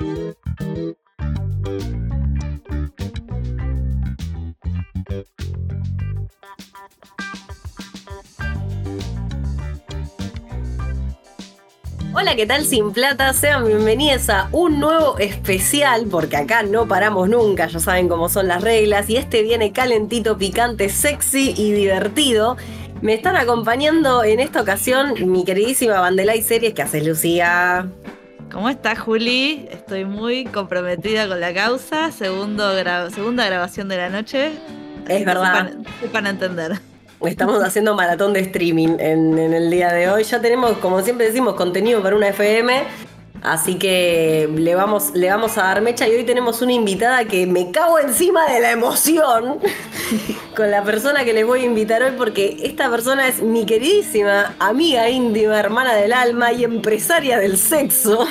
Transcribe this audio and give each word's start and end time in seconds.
Hola, 0.00 0.14
¿qué 12.34 12.46
tal 12.46 12.64
Sin 12.64 12.92
Plata? 12.92 13.34
Sean 13.34 13.66
bienvenidos 13.66 14.30
a 14.30 14.48
un 14.52 14.80
nuevo 14.80 15.18
especial, 15.18 16.06
porque 16.10 16.38
acá 16.38 16.62
no 16.62 16.88
paramos 16.88 17.28
nunca, 17.28 17.66
ya 17.66 17.78
saben 17.78 18.08
cómo 18.08 18.30
son 18.30 18.48
las 18.48 18.62
reglas, 18.62 19.10
y 19.10 19.18
este 19.18 19.42
viene 19.42 19.72
calentito, 19.72 20.38
picante, 20.38 20.88
sexy 20.88 21.52
y 21.54 21.72
divertido. 21.72 22.56
Me 23.02 23.12
están 23.12 23.36
acompañando 23.36 24.24
en 24.24 24.40
esta 24.40 24.62
ocasión 24.62 25.30
mi 25.30 25.44
queridísima 25.44 26.00
Bandela 26.00 26.36
y 26.36 26.42
Series, 26.42 26.72
¿qué 26.72 26.80
haces 26.80 27.06
Lucía? 27.06 27.86
¿Cómo 28.52 28.68
estás, 28.68 28.98
Juli? 28.98 29.68
Estoy 29.70 30.04
muy 30.04 30.44
comprometida 30.44 31.28
con 31.28 31.40
la 31.40 31.54
causa. 31.54 32.10
Segundo 32.10 32.72
segunda 33.10 33.46
grabación 33.46 33.88
de 33.88 33.96
la 33.96 34.10
noche. 34.10 34.52
Es 35.08 35.24
verdad. 35.24 35.72
para 36.12 36.30
entender. 36.30 36.80
Estamos 37.24 37.62
haciendo 37.62 37.94
maratón 37.94 38.32
de 38.32 38.40
streaming 38.40 38.96
en, 38.98 39.38
el 39.38 39.70
día 39.70 39.92
de 39.92 40.10
hoy. 40.10 40.24
Ya 40.24 40.40
tenemos, 40.40 40.72
como 40.78 41.00
siempre 41.02 41.26
decimos, 41.26 41.54
contenido 41.54 42.02
para 42.02 42.16
una 42.16 42.28
FM. 42.28 42.82
Así 43.42 43.76
que 43.76 44.50
le 44.52 44.74
vamos, 44.74 45.12
le 45.14 45.30
vamos 45.30 45.56
a 45.56 45.62
dar 45.62 45.80
mecha 45.80 46.08
y 46.08 46.12
hoy 46.12 46.24
tenemos 46.24 46.60
una 46.60 46.72
invitada 46.72 47.24
que 47.24 47.46
me 47.46 47.70
cago 47.70 48.00
encima 48.00 48.46
de 48.46 48.60
la 48.60 48.72
emoción 48.72 49.60
con 50.60 50.70
la 50.70 50.82
persona 50.82 51.24
que 51.24 51.32
les 51.32 51.46
voy 51.46 51.62
a 51.62 51.64
invitar 51.64 52.02
hoy 52.02 52.12
porque 52.18 52.58
esta 52.62 52.90
persona 52.90 53.26
es 53.26 53.40
mi 53.40 53.64
queridísima 53.64 54.54
amiga 54.58 55.08
íntima, 55.08 55.58
hermana 55.58 55.94
del 55.94 56.12
alma 56.12 56.52
y 56.52 56.64
empresaria 56.64 57.38
del 57.38 57.56
sexo, 57.56 58.28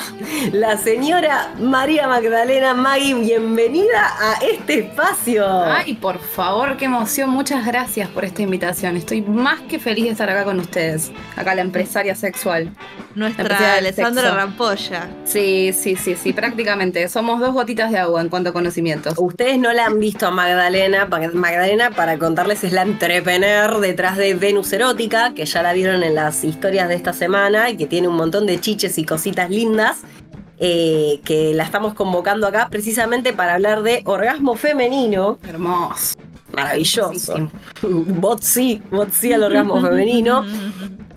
la 0.52 0.76
señora 0.76 1.52
María 1.58 2.06
Magdalena 2.06 2.72
Magui. 2.72 3.14
Bienvenida 3.14 4.12
a 4.20 4.34
este 4.44 4.78
espacio. 4.78 5.44
Ay, 5.64 5.94
por 5.94 6.20
favor, 6.20 6.76
qué 6.76 6.84
emoción. 6.84 7.30
Muchas 7.30 7.66
gracias 7.66 8.08
por 8.10 8.24
esta 8.24 8.42
invitación. 8.42 8.96
Estoy 8.96 9.22
más 9.22 9.58
que 9.62 9.80
feliz 9.80 10.04
de 10.04 10.10
estar 10.12 10.30
acá 10.30 10.44
con 10.44 10.60
ustedes. 10.60 11.10
Acá 11.34 11.56
la 11.56 11.62
empresaria 11.62 12.14
sexual. 12.14 12.70
Nuestra 13.16 13.74
Alessandra 13.74 14.32
Rampolla. 14.32 15.08
Sí, 15.24 15.72
sí, 15.72 15.96
sí, 15.96 16.14
sí, 16.14 16.32
prácticamente. 16.32 17.08
Somos 17.08 17.40
dos 17.40 17.52
gotitas 17.52 17.90
de 17.90 17.98
agua 17.98 18.20
en 18.20 18.28
cuanto 18.28 18.50
a 18.50 18.52
conocimientos. 18.52 19.14
Ustedes 19.16 19.58
no 19.58 19.72
la 19.72 19.86
han 19.86 19.98
visto 19.98 20.28
a 20.28 20.30
Magdalena. 20.30 21.06
Magdalena, 21.06 21.90
para 21.90 22.19
contarles, 22.20 22.62
es 22.62 22.72
la 22.72 22.82
entrepreneur 22.82 23.80
detrás 23.80 24.16
de 24.16 24.34
Venus 24.34 24.72
Erótica, 24.72 25.34
que 25.34 25.44
ya 25.44 25.62
la 25.62 25.72
vieron 25.72 26.04
en 26.04 26.14
las 26.14 26.44
historias 26.44 26.88
de 26.88 26.94
esta 26.94 27.12
semana 27.12 27.70
y 27.70 27.76
que 27.76 27.86
tiene 27.86 28.06
un 28.06 28.14
montón 28.14 28.46
de 28.46 28.60
chiches 28.60 28.96
y 28.98 29.04
cositas 29.04 29.50
lindas. 29.50 29.98
Eh, 30.62 31.22
que 31.24 31.54
la 31.54 31.64
estamos 31.64 31.94
convocando 31.94 32.46
acá 32.46 32.68
precisamente 32.70 33.32
para 33.32 33.54
hablar 33.54 33.82
de 33.82 34.02
orgasmo 34.04 34.56
femenino. 34.56 35.38
Hermoso. 35.48 36.18
Maravilloso. 36.52 37.50
Botsi, 37.80 38.82
botsi 38.90 39.32
al 39.32 39.44
orgasmo 39.44 39.80
femenino. 39.82 40.44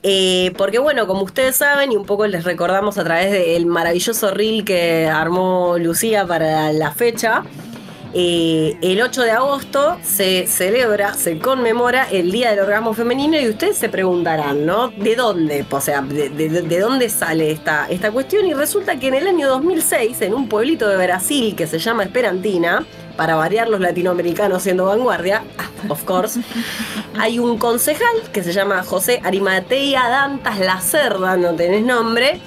Eh, 0.02 0.54
porque 0.58 0.80
bueno, 0.80 1.08
como 1.08 1.24
ustedes 1.24 1.58
saben, 1.58 1.92
y 1.92 1.98
un 1.98 2.06
poco 2.06 2.26
les 2.28 2.46
recordamos 2.46 2.98
a 2.98 3.04
través 3.04 3.32
del 3.32 3.66
maravilloso 3.66 4.32
reel 4.32 4.64
que 4.64 5.08
armó 5.08 5.78
Lucía 5.78 6.26
para 6.26 6.72
la 6.72 6.92
fecha, 6.92 7.44
eh, 8.16 8.78
el 8.82 9.02
8 9.02 9.24
de 9.24 9.32
agosto 9.32 9.98
se 10.04 10.46
celebra, 10.46 11.16
se 11.16 11.40
conmemora 11.40 12.08
el 12.12 12.32
Día 12.32 12.52
del 12.52 12.60
Orgasmo 12.60 12.94
Femenino 12.94 13.40
y 13.40 13.50
ustedes 13.50 13.76
se 13.78 13.90
preguntarán, 13.90 14.68
¿no? 14.68 14.90
¿De 14.90 15.16
dónde? 15.16 15.66
O 15.70 15.82
sea, 15.82 16.02
¿de, 16.02 16.80
dónde 16.80 17.10
sale 17.10 17.50
esta, 17.50 17.88
esta 17.90 18.12
cuestión? 18.12 18.46
Y 18.46 18.54
resulta 18.54 19.00
que 19.00 19.08
en 19.08 19.16
el 19.16 19.28
año 19.28 19.48
2006, 19.48 20.22
en 20.22 20.36
un 20.36 20.48
pueblito 20.48 20.88
de 20.88 20.98
Brasil 20.98 21.56
que 21.56 21.66
se 21.66 21.80
llama 21.80 22.04
Esperantina, 22.04 22.86
para 23.18 23.36
variar 23.36 23.68
los 23.68 23.80
latinoamericanos 23.80 24.62
siendo 24.62 24.86
vanguardia, 24.86 25.44
of 25.90 26.04
course, 26.04 26.40
hay 27.18 27.40
un 27.40 27.58
concejal 27.58 28.22
que 28.32 28.44
se 28.44 28.54
llama 28.54 28.84
José 28.84 29.22
Arimatea 29.24 30.08
Dantas 30.10 30.60
La 30.60 30.80
Cerda, 30.82 31.36
no 31.36 31.54
tenés 31.56 31.84
nombre, 31.84 32.40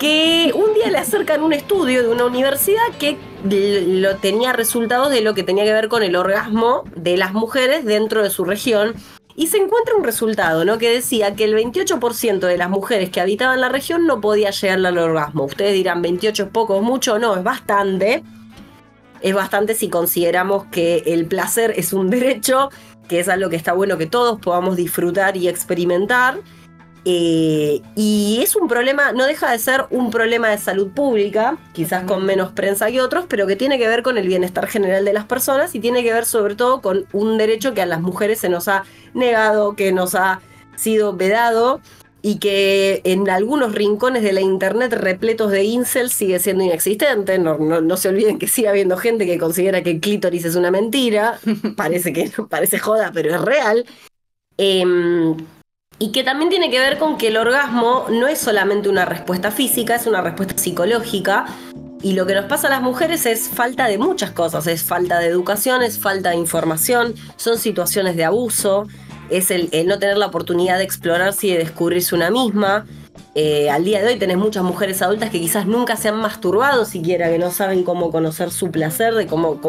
que 0.00 0.50
un 0.54 0.72
día 0.72 0.90
le 0.90 0.96
acercan 0.96 1.42
un 1.42 1.52
estudio 1.52 2.02
de 2.02 2.08
una 2.08 2.24
universidad 2.24 2.82
que 2.98 3.18
lo 3.44 4.16
tenía 4.16 4.54
resultados 4.54 5.10
de 5.10 5.20
lo 5.20 5.34
que 5.34 5.42
tenía 5.42 5.64
que 5.64 5.74
ver 5.74 5.88
con 5.88 6.02
el 6.02 6.16
orgasmo 6.16 6.84
de 6.96 7.18
las 7.18 7.34
mujeres 7.34 7.84
dentro 7.84 8.22
de 8.22 8.30
su 8.30 8.44
región. 8.44 8.94
Y 9.36 9.48
se 9.48 9.58
encuentra 9.58 9.94
un 9.94 10.02
resultado, 10.02 10.64
¿no? 10.64 10.78
Que 10.78 10.90
decía 10.90 11.36
que 11.36 11.44
el 11.44 11.54
28% 11.54 12.40
de 12.40 12.56
las 12.56 12.70
mujeres 12.70 13.10
que 13.10 13.20
habitaban 13.20 13.60
la 13.60 13.68
región 13.68 14.06
no 14.06 14.20
podía 14.20 14.50
llegar 14.50 14.84
al 14.84 14.98
orgasmo. 14.98 15.44
Ustedes 15.44 15.74
dirán, 15.74 16.00
28 16.00 16.44
es 16.44 16.48
poco, 16.48 16.76
es 16.76 16.82
mucho, 16.82 17.18
no, 17.18 17.36
es 17.36 17.44
bastante 17.44 18.22
es 19.22 19.34
bastante 19.34 19.74
si 19.74 19.88
consideramos 19.88 20.64
que 20.66 21.02
el 21.06 21.26
placer 21.26 21.74
es 21.76 21.92
un 21.92 22.08
derecho, 22.08 22.70
que 23.06 23.20
es 23.20 23.28
algo 23.28 23.50
que 23.50 23.56
está 23.56 23.72
bueno 23.72 23.98
que 23.98 24.06
todos 24.06 24.40
podamos 24.40 24.76
disfrutar 24.76 25.36
y 25.36 25.48
experimentar. 25.48 26.38
Eh, 27.04 27.80
y 27.96 28.40
es 28.42 28.56
un 28.56 28.68
problema, 28.68 29.12
no 29.12 29.26
deja 29.26 29.50
de 29.50 29.58
ser 29.58 29.86
un 29.90 30.10
problema 30.10 30.48
de 30.48 30.58
salud 30.58 30.88
pública, 30.90 31.56
quizás 31.72 32.04
con 32.04 32.26
menos 32.26 32.52
prensa 32.52 32.90
que 32.90 33.00
otros, 33.00 33.24
pero 33.28 33.46
que 33.46 33.56
tiene 33.56 33.78
que 33.78 33.88
ver 33.88 34.02
con 34.02 34.18
el 34.18 34.26
bienestar 34.26 34.66
general 34.66 35.04
de 35.04 35.12
las 35.12 35.24
personas 35.24 35.74
y 35.74 35.80
tiene 35.80 36.02
que 36.02 36.12
ver 36.12 36.26
sobre 36.26 36.56
todo 36.56 36.82
con 36.82 37.06
un 37.12 37.38
derecho 37.38 37.72
que 37.72 37.82
a 37.82 37.86
las 37.86 38.02
mujeres 38.02 38.38
se 38.38 38.50
nos 38.50 38.68
ha 38.68 38.84
negado, 39.14 39.76
que 39.76 39.92
nos 39.92 40.14
ha 40.14 40.40
sido 40.76 41.14
vedado 41.16 41.80
y 42.22 42.38
que 42.38 43.00
en 43.04 43.28
algunos 43.30 43.74
rincones 43.74 44.22
de 44.22 44.32
la 44.32 44.40
internet 44.40 44.92
repletos 44.92 45.50
de 45.50 45.64
incels 45.64 46.12
sigue 46.12 46.38
siendo 46.38 46.64
inexistente. 46.64 47.38
No, 47.38 47.96
se 47.96 48.08
olviden 48.08 48.38
que 48.38 48.46
sigue 48.46 48.68
habiendo 48.68 48.96
gente 48.96 49.26
que 49.26 49.38
considera 49.38 49.82
que 49.82 49.92
el 49.92 50.00
clítoris 50.00 50.44
es 50.44 50.54
una 50.54 50.70
mentira. 50.70 51.38
parece 51.76 52.12
que 52.12 52.30
parece 52.48 52.78
joda, 52.78 53.10
pero 53.14 53.34
es 53.34 53.40
real. 53.40 53.86
Em, 54.58 55.36
y 56.02 56.12
que 56.12 56.24
también 56.24 56.48
tiene 56.48 56.70
que 56.70 56.78
ver 56.78 56.98
con 56.98 57.18
que 57.18 57.28
el 57.28 57.36
orgasmo 57.36 58.06
no 58.08 58.26
es 58.26 58.38
solamente 58.38 58.88
una 58.88 59.04
respuesta 59.04 59.50
física, 59.50 59.94
es 59.94 60.06
una 60.06 60.22
respuesta 60.22 60.56
psicológica. 60.56 61.44
Y 62.02 62.14
lo 62.14 62.24
que 62.24 62.34
nos 62.34 62.46
pasa 62.46 62.68
a 62.68 62.70
las 62.70 62.80
mujeres 62.80 63.26
es 63.26 63.50
falta 63.50 63.86
de 63.86 63.98
muchas 63.98 64.30
cosas, 64.30 64.66
es 64.66 64.82
falta 64.82 65.18
de 65.18 65.26
educación, 65.26 65.82
es 65.82 65.98
falta 65.98 66.30
de 66.30 66.36
información, 66.36 67.14
son 67.36 67.58
situaciones 67.58 68.16
de 68.16 68.24
abuso, 68.24 68.88
es 69.28 69.50
el, 69.50 69.68
no 69.86 69.98
tener 69.98 70.16
la 70.16 70.28
oportunidad 70.28 70.78
de 70.78 70.84
explorarse 70.84 71.48
y 71.48 71.50
de 71.50 71.58
descubrirse 71.58 72.14
una 72.14 72.30
misma. 72.30 72.86
Eh, 73.34 73.68
al 73.68 73.84
día 73.84 74.00
de 74.00 74.08
hoy 74.08 74.18
tenés 74.18 74.38
muchas 74.38 74.62
mujeres 74.64 75.02
adultas 75.02 75.28
que 75.28 75.38
quizás 75.38 75.66
nunca 75.66 75.96
se 75.96 76.08
han 76.08 76.16
masturbado 76.16 76.86
siquiera, 76.86 77.28
que 77.28 77.38
no 77.38 77.50
saben 77.50 77.84
cómo 77.84 78.10
conocer 78.10 78.50
su 78.52 78.70
placer, 78.70 79.14
de 79.14 79.26
cómo, 79.26 79.60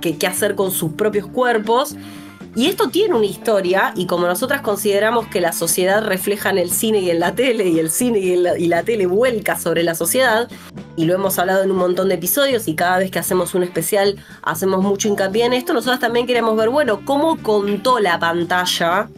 qué 0.00 0.26
hacer 0.26 0.54
con 0.54 0.70
sus 0.70 0.94
propios 0.94 1.26
cuerpos. 1.26 1.94
Y 2.56 2.66
esto 2.66 2.88
tiene 2.88 3.14
una 3.16 3.26
historia, 3.26 3.92
y 3.96 4.06
como 4.06 4.28
nosotras 4.28 4.60
consideramos 4.60 5.26
que 5.26 5.40
la 5.40 5.52
sociedad 5.52 6.04
refleja 6.04 6.50
en 6.50 6.58
el 6.58 6.70
cine 6.70 7.00
y 7.00 7.10
en 7.10 7.18
la 7.18 7.34
tele, 7.34 7.68
y 7.68 7.80
el 7.80 7.90
cine 7.90 8.20
y 8.20 8.68
la, 8.68 8.82
tele 8.84 9.06
vuelca 9.06 9.58
sobre 9.58 9.82
la 9.82 9.96
sociedad, 9.96 10.48
y 10.94 11.04
lo 11.06 11.14
hemos 11.14 11.36
hablado 11.40 11.64
en 11.64 11.72
un 11.72 11.78
montón 11.78 12.08
de 12.08 12.14
episodios, 12.14 12.68
y 12.68 12.76
cada 12.76 12.98
vez 12.98 13.10
que 13.10 13.18
hacemos 13.18 13.54
un 13.54 13.64
especial 13.64 14.16
hacemos 14.42 14.84
mucho 14.84 15.08
hincapié 15.08 15.46
en 15.46 15.52
esto, 15.52 15.72
nosotras 15.72 15.98
también 15.98 16.28
queremos 16.28 16.56
ver, 16.56 16.68
bueno, 16.68 17.00
cómo 17.04 17.42
contó 17.42 17.98
la 17.98 18.20
pantalla 18.20 19.08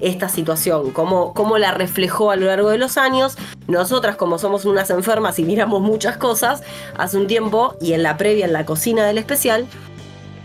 esta 0.00 0.28
situación, 0.28 0.92
cómo, 0.92 1.32
cómo 1.34 1.58
la 1.58 1.72
reflejó 1.72 2.30
a 2.30 2.36
lo 2.36 2.46
largo 2.46 2.68
de 2.70 2.78
los 2.78 2.96
años. 2.96 3.36
Nosotras, 3.66 4.16
como 4.16 4.38
somos 4.38 4.66
unas 4.66 4.90
enfermas 4.90 5.38
y 5.38 5.44
miramos 5.44 5.80
muchas 5.80 6.16
cosas, 6.16 6.62
hace 6.96 7.16
un 7.16 7.26
tiempo, 7.26 7.74
y 7.80 7.94
en 7.94 8.04
la 8.04 8.16
previa, 8.16 8.44
en 8.44 8.52
la 8.52 8.64
cocina 8.64 9.04
del 9.04 9.18
especial, 9.18 9.66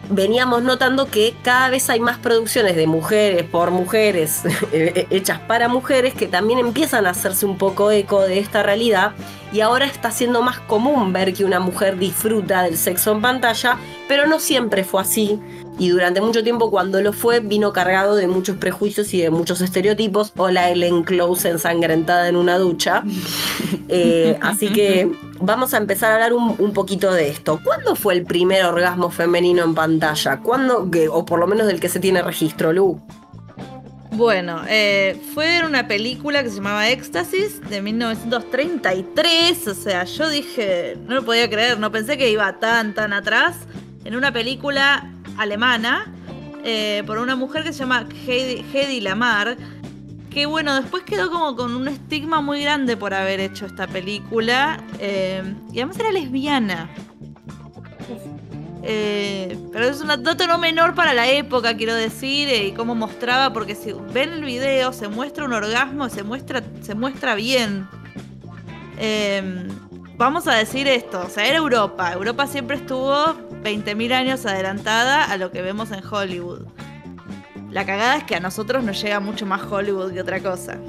veníamos 0.10 0.64
notando 0.64 1.08
que 1.08 1.36
cada 1.44 1.70
vez 1.70 1.90
hay 1.90 2.00
más 2.00 2.18
producciones 2.18 2.76
de 2.76 2.88
mujeres 2.88 3.44
por 3.44 3.72
mujeres, 3.72 4.44
eh, 4.72 5.08
hechas 5.10 5.40
para 5.40 5.68
mujeres, 5.68 6.14
que 6.14 6.28
también 6.28 6.60
empiezan 6.60 7.06
a 7.06 7.12
hacerse 7.12 7.46
un 7.46 7.58
poco 7.58 7.92
eco 7.92 8.22
de 8.22 8.40
esta 8.40 8.64
realidad 8.64 9.14
y 9.52 9.62
ahora 9.62 9.86
está 9.86 10.12
siendo 10.12 10.42
más 10.42 10.60
común 10.60 11.12
ver 11.14 11.34
que 11.34 11.46
una 11.46 11.60
mujer 11.60 11.98
disfruta 11.98 12.64
del 12.64 12.78
sexo 12.78 13.12
en 13.12 13.22
pantalla, 13.22 13.78
pero 14.08 14.28
no 14.28 14.40
siempre 14.40 14.84
fue 14.84 15.02
así. 15.02 15.40
Y 15.80 15.90
durante 15.90 16.20
mucho 16.20 16.44
tiempo 16.44 16.70
cuando 16.70 17.02
lo 17.02 17.14
fue 17.14 17.40
vino 17.40 17.72
cargado 17.72 18.16
de 18.16 18.28
muchos 18.28 18.58
prejuicios 18.58 19.14
y 19.14 19.22
de 19.22 19.30
muchos 19.30 19.62
estereotipos. 19.62 20.34
o 20.36 20.50
la 20.50 20.70
Ellen 20.70 21.04
Close 21.04 21.50
ensangrentada 21.50 22.28
en 22.28 22.36
una 22.36 22.58
ducha. 22.58 23.04
Eh, 23.92 24.38
así 24.42 24.70
que 24.70 25.12
vamos 25.40 25.74
a 25.74 25.78
empezar 25.78 26.12
a 26.12 26.16
hablar 26.16 26.34
un, 26.34 26.74
poquito 26.74 27.12
de 27.12 27.30
esto. 27.30 27.60
¿Cuándo 27.64 27.96
fue 27.96 28.14
el 28.14 28.24
primer 28.24 28.64
orgasmo 28.64 29.10
femenino 29.10 29.64
en 29.64 29.74
pantalla? 29.74 30.38
¿Cuándo, 30.42 30.88
o 31.12 31.26
por 31.26 31.40
lo 31.40 31.48
menos 31.48 31.66
del 31.66 31.80
que 31.80 31.90
se 31.90 32.00
tiene 32.00 32.22
registro, 32.22 32.72
Lu? 32.72 33.02
Bueno, 34.12 34.62
eh, 34.68 35.20
fue 35.34 35.58
en 35.58 35.66
una 35.66 35.88
película 35.88 36.44
que 36.44 36.50
se 36.50 36.58
llamaba 36.58 36.90
Éxtasis 36.90 37.62
de 37.68 37.82
1933. 37.82 39.68
O 39.68 39.74
sea, 39.74 40.04
yo 40.04 40.30
dije, 40.30 40.96
no 41.08 41.16
lo 41.16 41.26
podía 41.26 41.50
creer, 41.50 41.80
no 41.80 41.92
pensé 41.92 42.18
que 42.18 42.30
iba 42.30 42.60
tan, 42.60 42.94
tan 42.94 43.14
atrás. 43.14 43.56
En 44.06 44.16
una 44.16 44.32
película 44.32 45.10
alemana 45.40 46.14
eh, 46.64 47.04
por 47.08 47.18
una 47.18 47.36
mujer 47.36 47.64
que 47.64 47.74
se 47.74 47.80
llama 47.80 48.06
Hedy 48.28 49.02
Lamar. 49.02 49.58
Que 50.30 50.46
bueno, 50.46 50.76
después 50.76 51.04
quedó 51.04 51.32
como 51.32 51.56
con 51.56 51.74
un 51.74 51.88
estigma 51.88 52.42
muy 52.42 52.62
grande 52.62 52.96
por 52.96 53.16
haber 53.16 53.40
hecho 53.40 53.66
esta 53.66 53.88
película. 53.88 54.84
Eh, 55.00 55.42
y 55.74 55.80
además 55.80 56.00
era 56.00 56.12
lesbiana. 56.12 56.90
Eh, 58.84 59.58
pero 59.72 59.86
es 59.86 60.00
un 60.02 60.08
dato 60.08 60.48
no 60.48 60.58
menor 60.58 60.94
para 60.94 61.14
la 61.14 61.28
época, 61.28 61.76
quiero 61.76 61.96
decir, 61.96 62.50
y 62.50 62.72
cómo 62.72 62.96
mostraba, 62.96 63.52
porque 63.52 63.76
si 63.76 63.94
ven 64.14 64.32
el 64.34 64.44
video 64.44 64.94
se 64.94 65.08
muestra 65.08 65.46
un 65.46 65.54
orgasmo, 65.54 66.10
se 66.10 66.24
muestra, 66.24 66.64
se 66.82 66.96
muestra 66.96 67.36
bien. 67.36 67.88
Vamos 70.18 70.48
a 70.48 70.56
decir 70.56 70.88
esto, 70.88 71.24
o 71.26 71.30
sea, 71.30 71.46
era 71.46 71.58
Europa. 71.58 72.14
Europa 72.14 72.46
siempre 72.46 72.78
estuvo 72.78 73.49
20.000 73.64 74.12
años 74.14 74.46
adelantada 74.46 75.26
a 75.26 75.38
lo 75.38 75.52
que 75.52 75.62
vemos 75.62 75.92
en 75.92 76.04
Hollywood. 76.06 76.68
La 77.72 77.86
cagada 77.86 78.18
es 78.18 78.24
que 78.24 78.36
a 78.36 78.40
nosotros 78.40 78.84
nos 78.84 79.02
llega 79.02 79.20
mucho 79.20 79.46
más 79.46 79.62
Hollywood 79.62 80.14
que 80.14 80.22
otra 80.22 80.40
cosa. 80.42 80.80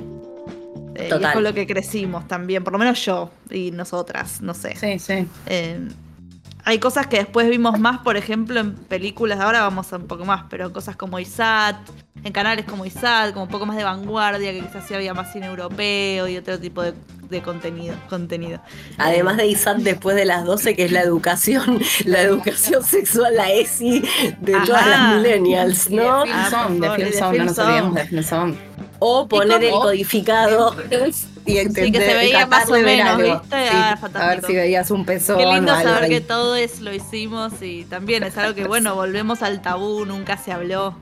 Eh, 0.95 1.11
y 1.11 1.25
es 1.25 1.33
con 1.33 1.43
lo 1.43 1.55
que 1.55 1.67
crecimos 1.67 2.27
también, 2.29 2.65
por 2.65 2.73
lo 2.73 2.79
menos 2.79 3.05
yo 3.05 3.31
y 3.51 3.71
nosotras, 3.71 4.41
no 4.41 4.55
sé. 4.55 4.77
Sí, 4.77 4.99
sí. 4.99 5.27
Eh, 5.47 5.89
hay 6.65 6.79
cosas 6.79 7.07
que 7.07 7.19
después 7.19 7.49
vimos 7.49 7.79
más, 7.79 7.99
por 7.99 8.17
ejemplo, 8.17 8.61
en 8.61 8.75
películas, 8.75 9.41
ahora 9.41 9.63
vamos 9.63 9.93
a 9.93 9.97
un 9.97 10.07
poco 10.07 10.25
más, 10.25 10.45
pero 10.51 10.73
cosas 10.73 10.97
como 10.97 11.19
ISAT, 11.19 11.77
en 12.23 12.33
canales 12.33 12.65
como 12.65 12.85
ISAT, 12.85 13.33
como 13.33 13.45
un 13.45 13.51
poco 13.51 13.67
más 13.67 13.77
de 13.77 13.85
vanguardia, 13.85 14.53
que 14.53 14.61
quizás 14.61 14.87
sí 14.87 14.95
había 14.95 15.15
más 15.15 15.33
cine 15.33 15.47
europeo 15.47 16.29
y 16.29 16.37
otro 16.37 16.59
tipo 16.59 16.83
de, 16.83 17.43
contenido, 17.43 17.95
contenido. 18.09 18.61
Además 18.99 19.37
de 19.37 19.47
ISAT 19.47 19.79
después 19.79 20.17
de 20.17 20.25
las 20.25 20.45
12, 20.45 20.75
que 20.75 20.85
es 20.85 20.93
la 20.93 21.03
educación, 21.03 21.81
la 22.05 22.23
educación 22.23 22.83
sexual, 22.83 23.37
la 23.37 23.51
ESI 23.51 24.03
de 24.41 24.53
todas 24.67 24.87
las 24.87 25.17
millennials, 25.17 25.91
¿no? 25.91 26.25
de 26.25 26.31
Film 26.33 26.81
de 26.81 27.13
Film 27.13 27.37
no 27.37 27.45
nos 27.45 27.59
olvidemos 27.59 27.95
de 27.95 28.05
Film 28.07 28.57
O 29.01 29.27
poner 29.27 29.65
el 29.65 29.71
codificado 29.73 30.77
y 31.47 31.59
entender, 31.59 31.93
que 31.93 32.07
se 32.11 32.15
veía 32.15 32.47
más 32.47 32.69
o 32.69 32.73
menos, 32.73 33.17
¿viste? 33.17 33.57
Ah, 33.73 33.99
a 34.15 34.27
ver 34.29 34.45
si 34.45 34.55
veías 34.55 34.91
un 34.91 35.05
pezón. 35.05 35.39
Qué 35.39 35.47
lindo 35.47 35.73
saber 35.73 36.09
que 36.09 36.21
todo 36.21 36.55
es, 36.55 36.81
lo 36.81 36.93
hicimos 36.93 37.55
y 37.63 37.85
también 37.85 38.23
es 38.23 38.37
algo 38.37 38.55
que, 38.55 38.67
bueno, 38.67 38.95
volvemos 38.95 39.43
al 39.43 39.63
tabú, 39.63 40.05
nunca 40.05 40.37
se 40.37 40.53
habló. 40.53 40.95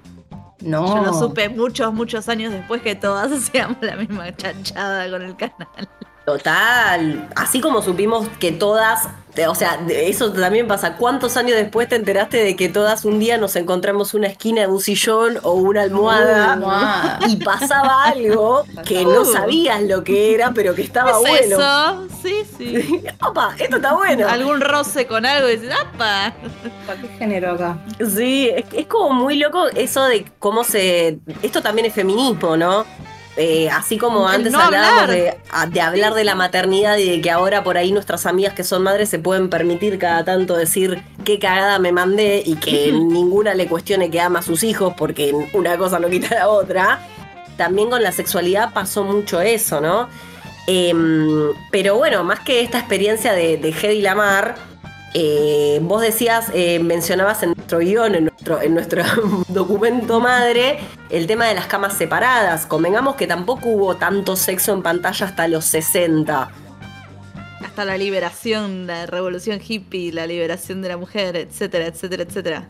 No. 0.60 0.86
Yo 0.86 1.04
lo 1.04 1.14
supe 1.14 1.48
muchos, 1.48 1.92
muchos 1.92 2.28
años 2.28 2.52
después 2.52 2.82
que 2.82 2.94
todas 2.94 3.30
hacíamos 3.48 3.78
la 3.80 3.96
misma 3.96 4.34
chanchada 4.34 5.10
con 5.10 5.22
el 5.22 5.36
canal. 5.36 5.88
Total. 6.28 7.26
Así 7.36 7.62
como 7.62 7.80
supimos 7.80 8.28
que 8.38 8.52
todas 8.52 9.08
o 9.46 9.54
sea, 9.54 9.78
eso 9.88 10.32
también 10.32 10.66
pasa. 10.66 10.96
¿Cuántos 10.96 11.36
años 11.36 11.56
después 11.56 11.88
te 11.88 11.94
enteraste 11.94 12.42
de 12.42 12.56
que 12.56 12.68
todas 12.68 13.04
un 13.04 13.20
día 13.20 13.38
nos 13.38 13.54
encontramos 13.56 14.12
una 14.14 14.26
esquina 14.26 14.62
de 14.62 14.66
un 14.66 14.80
sillón 14.80 15.38
o 15.42 15.52
una 15.52 15.82
almohada 15.82 17.20
y 17.28 17.36
pasaba 17.36 18.04
algo 18.04 18.64
que 18.84 19.04
no 19.04 19.24
sabías 19.24 19.82
lo 19.82 20.02
que 20.02 20.34
era, 20.34 20.52
pero 20.52 20.74
que 20.74 20.82
estaba 20.82 21.18
bueno? 21.18 21.56
Eso, 21.56 22.08
sí, 22.20 22.42
sí. 22.58 23.02
¡Opa! 23.26 23.54
Esto 23.58 23.76
está 23.76 23.94
bueno. 23.94 24.26
Algún 24.28 24.60
roce 24.60 25.06
con 25.06 25.24
algo 25.24 25.48
y 25.48 25.56
dices, 25.56 25.72
¡apa! 25.72 26.34
¿Qué 27.00 27.08
género 27.18 27.52
acá? 27.52 27.78
Sí, 28.16 28.50
es 28.72 28.86
como 28.86 29.12
muy 29.12 29.36
loco 29.36 29.68
eso 29.68 30.04
de 30.04 30.26
cómo 30.40 30.64
se. 30.64 31.20
Esto 31.42 31.62
también 31.62 31.86
es 31.86 31.94
feminismo, 31.94 32.56
¿no? 32.56 32.84
Eh, 33.40 33.70
así 33.70 33.98
como 33.98 34.26
antes 34.26 34.52
hablábamos 34.52 35.06
De, 35.10 35.80
hablar 35.80 36.14
de 36.14 36.24
la 36.24 36.34
maternidad 36.34 36.98
y 36.98 37.08
de 37.08 37.20
que 37.20 37.30
ahora 37.30 37.62
por 37.62 37.78
ahí 37.78 37.92
nuestras 37.92 38.26
amigas 38.26 38.52
que 38.52 38.64
son 38.64 38.82
madres 38.82 39.10
se 39.10 39.20
pueden 39.20 39.48
permitir 39.48 39.96
cada 39.96 40.24
tanto 40.24 40.56
decir 40.56 41.04
qué 41.24 41.38
cagada 41.38 41.78
me 41.78 41.92
mandé 41.92 42.42
y 42.44 42.56
que 42.56 42.90
ninguna 42.92 43.54
le 43.54 43.68
cuestione 43.68 44.10
que 44.10 44.20
ama 44.20 44.40
a 44.40 44.42
sus 44.42 44.64
hijos 44.64 44.94
porque 44.98 45.32
una 45.52 45.78
cosa 45.78 46.00
no 46.00 46.10
quita 46.10 46.34
la 46.34 46.48
otra. 46.48 46.98
También 47.56 47.90
con 47.90 48.02
la 48.02 48.10
sexualidad 48.10 48.72
pasó 48.72 49.04
mucho 49.04 49.40
eso, 49.40 49.80
¿no? 49.80 50.08
Em, 50.66 51.52
pero 51.70 51.96
bueno, 51.96 52.24
más 52.24 52.40
que 52.40 52.60
esta 52.60 52.80
experiencia 52.80 53.34
de, 53.34 53.56
de 53.56 53.68
Hedy 53.68 54.02
Lamar, 54.02 54.56
eh, 55.14 55.80
vos 55.82 56.02
decías, 56.02 56.50
eh, 56.54 56.78
mencionabas 56.80 57.42
en 57.42 57.52
nuestro 57.54 57.78
guion, 57.78 58.14
en 58.14 58.24
nuestro, 58.24 58.60
en 58.60 58.74
nuestro 58.74 59.02
documento 59.48 60.20
madre, 60.20 60.78
el 61.10 61.26
tema 61.26 61.46
de 61.46 61.54
las 61.54 61.66
camas 61.66 61.94
separadas. 61.94 62.66
Convengamos 62.66 63.16
que 63.16 63.26
tampoco 63.26 63.68
hubo 63.70 63.96
tanto 63.96 64.36
sexo 64.36 64.72
en 64.74 64.82
pantalla 64.82 65.26
hasta 65.26 65.48
los 65.48 65.64
60. 65.64 66.50
Hasta 67.64 67.84
la 67.84 67.96
liberación, 67.96 68.86
la 68.86 69.06
revolución 69.06 69.60
hippie, 69.66 70.12
la 70.12 70.26
liberación 70.26 70.82
de 70.82 70.88
la 70.88 70.96
mujer, 70.96 71.36
etcétera, 71.36 71.86
etcétera, 71.86 72.22
etcétera. 72.24 72.68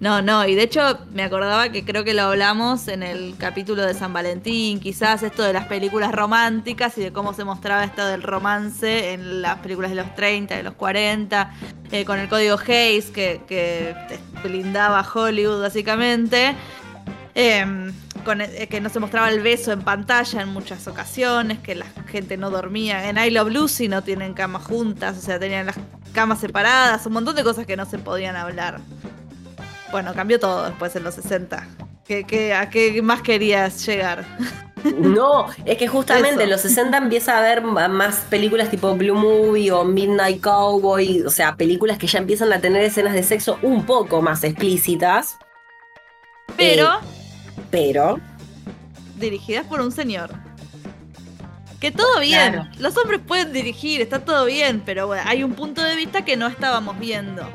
No, 0.00 0.22
no, 0.22 0.46
y 0.46 0.54
de 0.54 0.62
hecho 0.62 0.98
me 1.12 1.24
acordaba 1.24 1.70
que 1.70 1.84
creo 1.84 2.04
que 2.04 2.14
lo 2.14 2.22
hablamos 2.22 2.86
en 2.86 3.02
el 3.02 3.34
capítulo 3.36 3.84
de 3.84 3.94
San 3.94 4.12
Valentín, 4.12 4.78
quizás 4.78 5.24
esto 5.24 5.42
de 5.42 5.52
las 5.52 5.66
películas 5.66 6.12
románticas 6.12 6.96
y 6.98 7.00
de 7.00 7.12
cómo 7.12 7.34
se 7.34 7.42
mostraba 7.44 7.82
esto 7.82 8.06
del 8.06 8.22
romance 8.22 9.12
en 9.12 9.42
las 9.42 9.58
películas 9.58 9.90
de 9.90 9.96
los 9.96 10.14
30, 10.14 10.54
de 10.56 10.62
los 10.62 10.74
40, 10.74 11.52
eh, 11.90 12.04
con 12.04 12.20
el 12.20 12.28
código 12.28 12.56
Hayes 12.64 13.06
que, 13.06 13.40
que 13.48 13.96
blindaba 14.44 15.04
Hollywood 15.12 15.62
básicamente. 15.62 16.54
Em, 17.34 17.92
con, 18.24 18.40
eh, 18.40 18.66
que 18.68 18.80
no 18.80 18.88
se 18.88 18.98
mostraba 18.98 19.30
el 19.30 19.40
beso 19.40 19.70
en 19.72 19.82
pantalla 19.82 20.42
en 20.42 20.48
muchas 20.48 20.88
ocasiones, 20.88 21.58
que 21.58 21.74
la 21.74 21.86
gente 22.08 22.36
no 22.36 22.50
dormía. 22.50 23.08
En 23.08 23.16
I 23.16 23.30
Love 23.30 23.52
Lucy 23.52 23.88
no 23.88 24.02
tienen 24.02 24.34
camas 24.34 24.64
juntas, 24.64 25.18
o 25.18 25.20
sea, 25.20 25.38
tenían 25.38 25.66
las 25.66 25.76
camas 26.12 26.40
separadas, 26.40 27.06
un 27.06 27.12
montón 27.12 27.36
de 27.36 27.44
cosas 27.44 27.66
que 27.66 27.76
no 27.76 27.86
se 27.86 27.98
podían 27.98 28.34
hablar. 28.36 28.80
Bueno, 29.90 30.14
cambió 30.14 30.38
todo 30.38 30.66
después 30.66 30.94
en 30.96 31.04
los 31.04 31.14
60. 31.14 31.66
¿Qué, 32.04 32.54
a 32.54 32.70
qué 32.70 33.02
más 33.02 33.22
querías 33.22 33.86
llegar? 33.86 34.24
No, 34.96 35.46
es 35.64 35.76
que 35.76 35.88
justamente 35.88 36.44
en 36.44 36.50
los 36.50 36.60
60 36.60 36.96
empieza 36.96 37.34
a 37.34 37.38
haber 37.38 37.62
más 37.62 38.18
películas 38.30 38.70
tipo 38.70 38.94
Blue 38.94 39.14
Movie 39.14 39.72
o 39.72 39.84
Midnight 39.84 40.40
Cowboy, 40.40 41.22
o 41.22 41.30
sea, 41.30 41.56
películas 41.56 41.98
que 41.98 42.06
ya 42.06 42.20
empiezan 42.20 42.52
a 42.52 42.60
tener 42.60 42.84
escenas 42.84 43.12
de 43.12 43.24
sexo 43.24 43.58
un 43.62 43.84
poco 43.84 44.22
más 44.22 44.44
explícitas. 44.44 45.36
Pero. 46.56 46.94
Eh, 46.94 47.62
pero. 47.72 48.20
Dirigidas 49.16 49.66
por 49.66 49.80
un 49.80 49.90
señor. 49.90 50.30
Que 51.80 51.90
todo 51.90 52.20
bien. 52.20 52.70
Los 52.78 52.96
hombres 52.96 53.20
pueden 53.26 53.52
dirigir, 53.52 54.00
está 54.00 54.24
todo 54.24 54.44
bien, 54.44 54.82
pero 54.84 55.06
bueno, 55.06 55.22
hay 55.26 55.44
un 55.44 55.54
punto 55.54 55.82
de 55.82 55.94
vista 55.96 56.24
que 56.24 56.36
no 56.36 56.46
estábamos 56.46 56.98
viendo. 56.98 57.48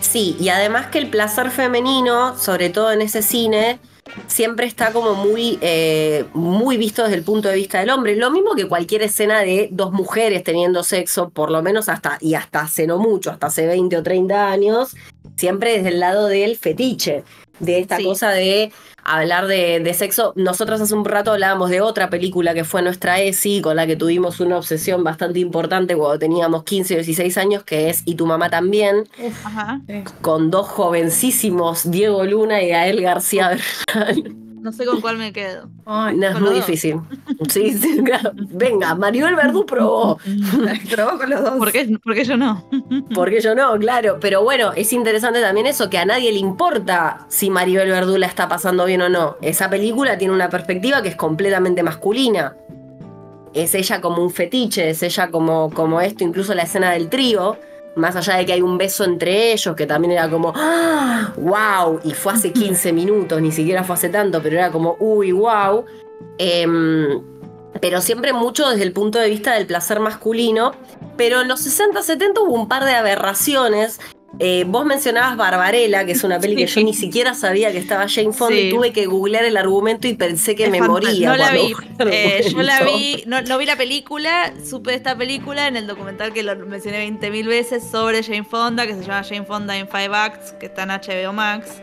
Sí, 0.00 0.36
y 0.38 0.48
además 0.48 0.86
que 0.86 0.98
el 0.98 1.10
placer 1.10 1.50
femenino, 1.50 2.36
sobre 2.38 2.70
todo 2.70 2.92
en 2.92 3.02
ese 3.02 3.22
cine, 3.22 3.80
siempre 4.26 4.66
está 4.66 4.92
como 4.92 5.14
muy, 5.14 5.58
eh, 5.60 6.24
muy 6.32 6.76
visto 6.76 7.02
desde 7.02 7.16
el 7.16 7.22
punto 7.22 7.48
de 7.48 7.56
vista 7.56 7.80
del 7.80 7.90
hombre. 7.90 8.16
Lo 8.16 8.30
mismo 8.30 8.54
que 8.54 8.66
cualquier 8.66 9.02
escena 9.02 9.40
de 9.40 9.68
dos 9.70 9.92
mujeres 9.92 10.44
teniendo 10.44 10.82
sexo, 10.82 11.30
por 11.30 11.50
lo 11.50 11.62
menos 11.62 11.88
hasta, 11.88 12.18
y 12.20 12.34
hasta 12.34 12.60
hace 12.60 12.86
no 12.86 12.98
mucho, 12.98 13.30
hasta 13.30 13.48
hace 13.48 13.66
20 13.66 13.96
o 13.96 14.02
30 14.02 14.50
años, 14.50 14.96
siempre 15.36 15.72
desde 15.76 15.90
el 15.90 16.00
lado 16.00 16.26
del 16.26 16.56
fetiche, 16.56 17.24
de 17.60 17.78
esta 17.78 18.02
cosa 18.02 18.30
de 18.30 18.72
hablar 19.04 19.46
de, 19.46 19.94
sexo. 19.94 20.32
Nosotros 20.36 20.80
hace 20.80 20.94
un 20.94 21.04
rato 21.04 21.32
hablábamos 21.32 21.70
de 21.70 21.80
otra 21.80 22.10
película 22.10 22.54
que 22.54 22.64
fue 22.64 22.82
nuestra 22.82 23.20
ESI, 23.20 23.62
con 23.62 23.76
la 23.76 23.86
que 23.86 23.96
tuvimos 23.96 24.40
una 24.40 24.58
obsesión 24.58 25.02
bastante 25.02 25.38
importante 25.38 25.96
cuando 25.96 26.18
teníamos 26.18 26.64
15 26.64 26.94
o 26.94 26.96
16 26.98 27.38
años, 27.38 27.64
que 27.64 27.88
es 27.88 28.02
Y 28.04 28.14
tu 28.14 28.26
mamá 28.26 28.50
también, 28.50 29.08
con 30.20 30.50
dos 30.50 30.68
jovencísimos, 30.68 31.90
Diego 31.90 32.24
Luna 32.24 32.62
y 32.62 32.68
Gael 32.68 33.00
García 33.00 33.58
Bernal. 33.94 34.47
No 34.68 34.72
sé 34.72 34.84
con 34.84 35.00
cuál 35.00 35.16
me 35.16 35.32
quedo. 35.32 35.66
no, 35.86 36.10
es 36.10 36.40
muy 36.40 36.56
difícil. 36.56 37.00
Sí, 37.48 37.72
sí, 37.72 38.02
Venga, 38.34 38.94
Maribel 38.94 39.34
Verdú 39.34 39.64
probó. 39.64 40.18
probó 40.90 41.16
con 41.16 41.30
los 41.30 41.42
dos. 41.42 41.56
¿Por 41.56 41.72
qué, 41.72 42.24
yo 42.24 42.36
no? 42.36 42.68
Porque 43.14 43.40
yo 43.40 43.54
no, 43.54 43.78
claro. 43.78 44.18
Pero 44.20 44.42
bueno, 44.42 44.74
es 44.74 44.92
interesante 44.92 45.40
también 45.40 45.64
eso, 45.64 45.88
que 45.88 45.96
a 45.96 46.04
nadie 46.04 46.30
le 46.32 46.38
importa 46.38 47.24
si 47.30 47.48
Maribel 47.48 47.88
Verdú 47.88 48.18
la 48.18 48.26
está 48.26 48.46
pasando 48.46 48.84
bien 48.84 49.00
o 49.00 49.08
no. 49.08 49.38
Esa 49.40 49.70
película 49.70 50.18
tiene 50.18 50.34
una 50.34 50.50
perspectiva 50.50 51.00
que 51.00 51.08
es 51.08 51.16
completamente 51.16 51.82
masculina. 51.82 52.54
Es 53.54 53.74
ella 53.74 54.02
como 54.02 54.22
un 54.22 54.30
fetiche, 54.30 54.90
es 54.90 55.02
ella 55.02 55.30
como, 55.30 55.70
como 55.70 56.02
esto, 56.02 56.24
incluso 56.24 56.54
la 56.54 56.64
escena 56.64 56.90
del 56.90 57.08
trío 57.08 57.56
más 57.96 58.16
allá 58.16 58.36
de 58.36 58.46
que 58.46 58.52
hay 58.52 58.62
un 58.62 58.78
beso 58.78 59.04
entre 59.04 59.52
ellos, 59.52 59.74
que 59.74 59.86
también 59.86 60.12
era 60.12 60.28
como, 60.30 60.52
¡ah! 60.54 61.32
¡Wow! 61.36 62.00
Y 62.04 62.12
fue 62.12 62.32
hace 62.32 62.52
15 62.52 62.92
minutos, 62.92 63.40
ni 63.40 63.52
siquiera 63.52 63.84
fue 63.84 63.94
hace 63.94 64.08
tanto, 64.08 64.42
pero 64.42 64.56
era 64.56 64.70
como, 64.70 64.96
¡uy, 65.00 65.32
wow! 65.32 65.84
Em, 66.38 67.20
pero 67.80 68.00
siempre 68.00 68.32
mucho 68.32 68.68
desde 68.68 68.84
el 68.84 68.92
punto 68.92 69.18
de 69.18 69.28
vista 69.28 69.54
del 69.54 69.66
placer 69.66 70.00
masculino. 70.00 70.72
Pero 71.16 71.40
en 71.40 71.48
los 71.48 71.60
60, 71.60 72.02
70 72.02 72.40
hubo 72.40 72.54
un 72.54 72.68
par 72.68 72.84
de 72.84 72.94
aberraciones 72.94 74.00
eh, 74.40 74.64
vos 74.66 74.86
mencionabas 74.86 75.36
Barbarella, 75.36 76.04
que 76.04 76.12
es 76.12 76.22
una 76.22 76.38
peli 76.38 76.54
que 76.54 76.66
yo 76.66 76.82
ni 76.82 76.94
siquiera 76.94 77.34
sabía 77.34 77.72
que 77.72 77.78
estaba 77.78 78.06
Jane 78.08 78.32
Fonda 78.32 78.58
y 78.58 78.70
tuve 78.70 78.92
que 78.92 79.06
googlear 79.06 79.44
el 79.44 79.56
argumento 79.56 80.06
y 80.06 80.14
pensé 80.14 80.54
que 80.54 80.68
me 80.70 80.80
moría. 80.80 81.30
No 81.30 81.36
la 81.36 81.52
vi. 81.52 81.74
Eh, 82.10 82.48
yo 82.52 82.62
la 82.62 82.84
vi, 82.84 83.24
no, 83.26 83.58
vi 83.58 83.66
la 83.66 83.76
película, 83.76 84.52
supe 84.64 84.92
de 84.92 84.96
esta 84.96 85.16
película 85.16 85.66
en 85.66 85.76
el 85.76 85.88
documental 85.88 86.32
que 86.32 86.44
lo 86.44 86.54
mencioné 86.54 87.08
20.000 87.08 87.46
veces 87.46 87.82
sobre 87.90 88.22
Jane 88.22 88.44
Fonda, 88.44 88.86
que 88.86 88.94
se 88.94 89.02
llama 89.02 89.24
Jane 89.24 89.44
Fonda 89.44 89.76
in 89.76 89.88
Five 89.88 90.14
Acts, 90.14 90.52
que 90.52 90.66
está 90.66 90.84
en 90.84 90.90
HBO 90.90 91.32
Max. 91.32 91.82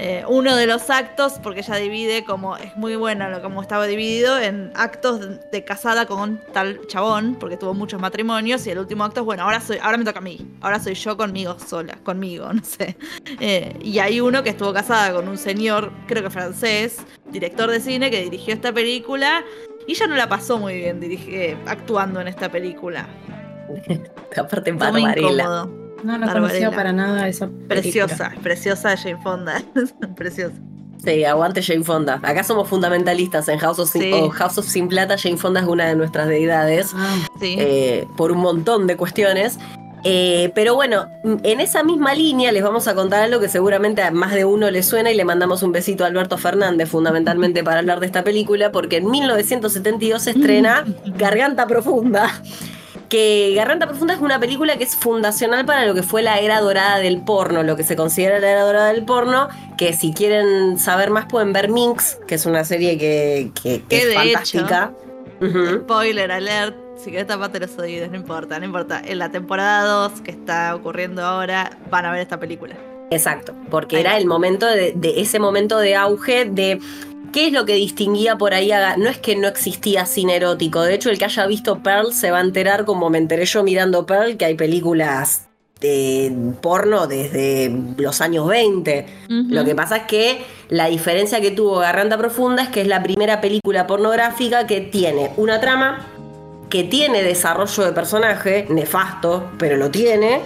Eh, 0.00 0.22
uno 0.28 0.54
de 0.54 0.68
los 0.68 0.90
actos, 0.90 1.40
porque 1.42 1.60
ella 1.60 1.74
divide 1.74 2.24
como, 2.24 2.56
es 2.56 2.76
muy 2.76 2.94
buena 2.94 3.28
lo 3.30 3.42
como 3.42 3.62
estaba 3.62 3.84
dividido, 3.88 4.38
en 4.38 4.70
actos 4.76 5.20
de, 5.50 5.64
casada 5.64 6.06
con 6.06 6.40
tal 6.52 6.86
chabón, 6.86 7.34
porque 7.34 7.56
tuvo 7.56 7.74
muchos 7.74 8.00
matrimonios, 8.00 8.64
y 8.68 8.70
el 8.70 8.78
último 8.78 9.02
acto 9.02 9.20
es, 9.20 9.26
bueno, 9.26 9.42
ahora 9.42 9.60
soy, 9.60 9.78
ahora 9.82 9.98
me 9.98 10.04
toca 10.04 10.20
a 10.20 10.22
mí, 10.22 10.38
ahora 10.60 10.78
soy 10.78 10.94
yo 10.94 11.16
conmigo 11.16 11.58
sola, 11.58 11.98
conmigo, 12.04 12.52
no 12.52 12.62
sé. 12.62 12.96
Eh, 13.40 13.76
y 13.82 13.98
hay 13.98 14.20
uno 14.20 14.44
que 14.44 14.50
estuvo 14.50 14.72
casada 14.72 15.12
con 15.12 15.28
un 15.28 15.36
señor, 15.36 15.90
creo 16.06 16.22
que 16.22 16.30
francés, 16.30 16.98
director 17.26 17.68
de 17.68 17.80
cine, 17.80 18.08
que 18.08 18.22
dirigió 18.22 18.54
esta 18.54 18.72
película, 18.72 19.44
y 19.88 19.92
ella 19.92 20.06
no 20.06 20.14
la 20.14 20.28
pasó 20.28 20.58
muy 20.58 20.76
bien 20.76 21.00
dirige, 21.00 21.56
actuando 21.66 22.20
en 22.20 22.28
esta 22.28 22.48
película. 22.48 23.08
Aparte, 24.36 24.70
Barbarella. 24.70 25.66
No, 26.02 26.18
no 26.18 26.32
conocía 26.32 26.70
para 26.70 26.92
nada 26.92 27.28
esa 27.28 27.48
Preciosa, 27.68 28.32
preciosa 28.42 28.96
Jane 28.96 29.20
Fonda. 29.22 29.62
preciosa. 30.16 30.54
Sí, 31.04 31.24
aguante 31.24 31.62
Jane 31.62 31.84
Fonda. 31.84 32.20
Acá 32.22 32.42
somos 32.44 32.68
fundamentalistas 32.68 33.48
en 33.48 33.58
House 33.58 33.78
of, 33.78 33.90
Sin, 33.90 34.30
House 34.30 34.58
of 34.58 34.66
Sin 34.66 34.88
Plata. 34.88 35.16
Jane 35.16 35.36
Fonda 35.36 35.60
es 35.60 35.66
una 35.66 35.86
de 35.86 35.94
nuestras 35.94 36.28
deidades 36.28 36.92
ah, 36.94 37.16
eh, 37.40 38.06
por 38.16 38.32
un 38.32 38.38
montón 38.38 38.86
de 38.86 38.96
cuestiones. 38.96 39.58
Eh, 40.04 40.52
pero 40.54 40.74
bueno, 40.74 41.06
en 41.24 41.60
esa 41.60 41.82
misma 41.82 42.14
línea 42.14 42.52
les 42.52 42.62
vamos 42.62 42.86
a 42.86 42.94
contar 42.94 43.22
algo 43.22 43.40
que 43.40 43.48
seguramente 43.48 44.02
a 44.02 44.12
más 44.12 44.32
de 44.32 44.44
uno 44.44 44.70
le 44.70 44.82
suena 44.84 45.10
y 45.10 45.16
le 45.16 45.24
mandamos 45.24 45.62
un 45.62 45.72
besito 45.72 46.04
a 46.04 46.06
Alberto 46.06 46.38
Fernández 46.38 46.88
fundamentalmente 46.88 47.64
para 47.64 47.80
hablar 47.80 47.98
de 47.98 48.06
esta 48.06 48.22
película 48.22 48.70
porque 48.70 48.98
en 48.98 49.10
1972 49.10 50.22
se 50.22 50.30
estrena 50.30 50.84
Garganta 51.18 51.66
Profunda 51.66 52.30
que 53.08 53.52
Garganta 53.54 53.86
Profunda 53.86 54.14
es 54.14 54.20
una 54.20 54.38
película 54.38 54.76
que 54.76 54.84
es 54.84 54.96
fundacional 54.96 55.64
para 55.64 55.86
lo 55.86 55.94
que 55.94 56.02
fue 56.02 56.22
la 56.22 56.38
era 56.38 56.60
dorada 56.60 56.98
del 56.98 57.22
porno, 57.22 57.62
lo 57.62 57.76
que 57.76 57.84
se 57.84 57.96
considera 57.96 58.38
la 58.38 58.50
era 58.50 58.62
dorada 58.62 58.92
del 58.92 59.04
porno, 59.04 59.48
que 59.76 59.92
si 59.92 60.12
quieren 60.12 60.78
saber 60.78 61.10
más 61.10 61.26
pueden 61.26 61.52
ver 61.52 61.70
Minx, 61.70 62.18
que 62.26 62.34
es 62.34 62.46
una 62.46 62.64
serie 62.64 62.98
que, 62.98 63.50
es 63.64 64.14
fantástica. 64.14 64.92
Spoiler 65.40 66.32
alert, 66.32 66.76
si 66.96 67.10
querés 67.10 67.26
taparte 67.26 67.60
los 67.60 67.78
oídos, 67.78 68.10
no 68.10 68.16
importa, 68.16 68.58
no 68.58 68.66
importa. 68.66 69.00
En 69.04 69.18
la 69.18 69.30
temporada 69.30 70.08
2 70.08 70.20
que 70.22 70.32
está 70.32 70.74
ocurriendo 70.74 71.24
ahora, 71.24 71.78
van 71.90 72.04
a 72.04 72.12
ver 72.12 72.20
esta 72.20 72.40
película. 72.40 72.74
Exacto, 73.10 73.54
porque 73.70 74.00
era 74.00 74.18
el 74.18 74.26
momento 74.26 74.66
de, 74.66 74.94
ese 75.16 75.38
momento 75.38 75.78
de 75.78 75.96
auge 75.96 76.44
de 76.44 76.78
¿Qué 77.32 77.48
es 77.48 77.52
lo 77.52 77.66
que 77.66 77.74
distinguía 77.74 78.36
por 78.36 78.54
ahí? 78.54 78.70
No 78.96 79.08
es 79.08 79.18
que 79.18 79.36
no 79.36 79.48
existía 79.48 80.06
cine 80.06 80.36
erótico. 80.36 80.82
De 80.82 80.94
hecho, 80.94 81.10
el 81.10 81.18
que 81.18 81.26
haya 81.26 81.46
visto 81.46 81.82
Pearl 81.82 82.12
se 82.12 82.30
va 82.30 82.38
a 82.38 82.40
enterar, 82.40 82.84
como 82.84 83.10
me 83.10 83.18
enteré 83.18 83.44
yo 83.44 83.62
mirando 83.62 84.06
Pearl, 84.06 84.36
que 84.36 84.46
hay 84.46 84.54
películas 84.54 85.48
de 85.80 86.32
porno 86.60 87.06
desde 87.06 87.70
los 87.96 88.20
años 88.20 88.48
20. 88.48 89.06
Lo 89.28 89.64
que 89.64 89.74
pasa 89.74 89.98
es 89.98 90.02
que 90.04 90.44
la 90.68 90.86
diferencia 90.86 91.40
que 91.40 91.50
tuvo 91.50 91.76
Garranta 91.76 92.18
Profunda 92.18 92.62
es 92.62 92.68
que 92.70 92.80
es 92.80 92.88
la 92.88 93.02
primera 93.02 93.40
película 93.40 93.86
pornográfica 93.86 94.66
que 94.66 94.80
tiene 94.80 95.30
una 95.36 95.60
trama, 95.60 96.06
que 96.68 96.84
tiene 96.84 97.22
desarrollo 97.22 97.84
de 97.84 97.92
personaje, 97.92 98.66
nefasto, 98.68 99.50
pero 99.58 99.76
lo 99.76 99.90
tiene 99.90 100.40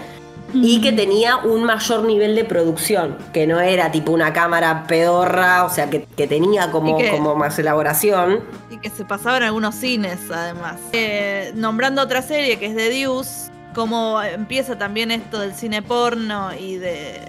y 0.55 0.81
que 0.81 0.93
tenía 0.93 1.37
un 1.37 1.65
mayor 1.65 2.05
nivel 2.05 2.35
de 2.35 2.45
producción, 2.45 3.17
que 3.33 3.47
no 3.47 3.61
era 3.61 3.91
tipo 3.91 4.13
una 4.13 4.33
cámara 4.33 4.85
pedorra, 4.87 5.65
o 5.65 5.71
sea, 5.71 5.89
que, 5.89 6.01
tenía 6.27 6.71
como, 6.71 6.99
como 7.11 7.35
más 7.35 7.59
elaboración. 7.59 8.41
Y 8.71 8.79
que 8.79 8.91
se 8.91 9.05
pasaba 9.05 9.39
en 9.39 9.43
algunos 9.45 9.75
cines, 9.75 10.19
además. 10.31 10.77
Eh, 10.93 11.53
nombrando 11.55 12.03
otra 12.03 12.23
serie 12.23 12.59
que 12.59 12.67
es 12.67 12.77
The 12.77 12.91
Deuce, 12.91 13.51
como 13.75 14.23
empieza 14.23 14.77
también 14.77 15.11
esto 15.11 15.41
del 15.41 15.55
cine 15.55 15.83
porno 15.83 16.51
y 16.55 16.77
de, 16.77 17.21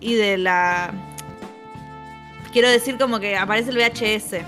y 0.00 0.14
de 0.14 0.38
la... 0.38 0.92
Quiero 2.52 2.68
decir 2.68 2.98
como 2.98 3.20
que 3.20 3.36
aparece 3.36 3.70
el 3.70 3.76
VHS. 3.76 4.44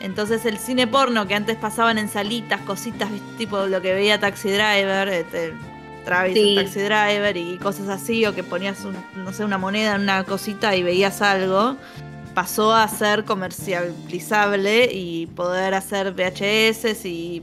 Entonces 0.00 0.44
el 0.46 0.58
cine 0.58 0.86
porno 0.86 1.28
que 1.28 1.34
antes 1.34 1.56
pasaban 1.56 1.96
en 1.96 2.08
salitas, 2.08 2.60
cositas, 2.62 3.08
tipo 3.38 3.66
lo 3.66 3.80
que 3.80 3.94
veía 3.94 4.18
Taxi 4.18 4.50
Driver, 4.50 5.08
este, 5.08 5.52
Travis, 6.04 6.56
Taxi 6.56 6.80
Driver 6.80 7.36
y 7.36 7.56
cosas 7.58 7.88
así, 7.88 8.26
o 8.26 8.34
que 8.34 8.42
ponías, 8.42 8.78
no 9.16 9.32
sé, 9.32 9.44
una 9.44 9.58
moneda 9.58 9.94
en 9.96 10.02
una 10.02 10.24
cosita 10.24 10.74
y 10.76 10.82
veías 10.82 11.22
algo, 11.22 11.76
pasó 12.34 12.74
a 12.74 12.86
ser 12.88 13.24
comercializable 13.24 14.90
y 14.92 15.26
poder 15.26 15.74
hacer 15.74 16.12
VHS 16.12 17.04
y, 17.04 17.42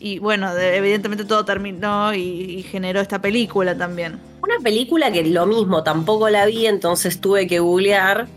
y 0.00 0.18
bueno, 0.18 0.56
evidentemente 0.56 1.24
todo 1.24 1.44
terminó 1.44 2.14
y, 2.14 2.62
generó 2.62 3.00
esta 3.00 3.20
película 3.20 3.76
también. 3.76 4.18
Una 4.42 4.58
película 4.62 5.10
que 5.10 5.24
lo 5.24 5.46
mismo, 5.46 5.82
tampoco 5.82 6.30
la 6.30 6.46
vi, 6.46 6.66
entonces 6.66 7.20
tuve 7.20 7.46
que 7.46 7.58
googlear. 7.58 8.28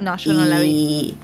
No, 0.00 0.16
yo 0.16 0.34
no 0.34 0.44
la 0.44 0.60
vi. 0.60 1.16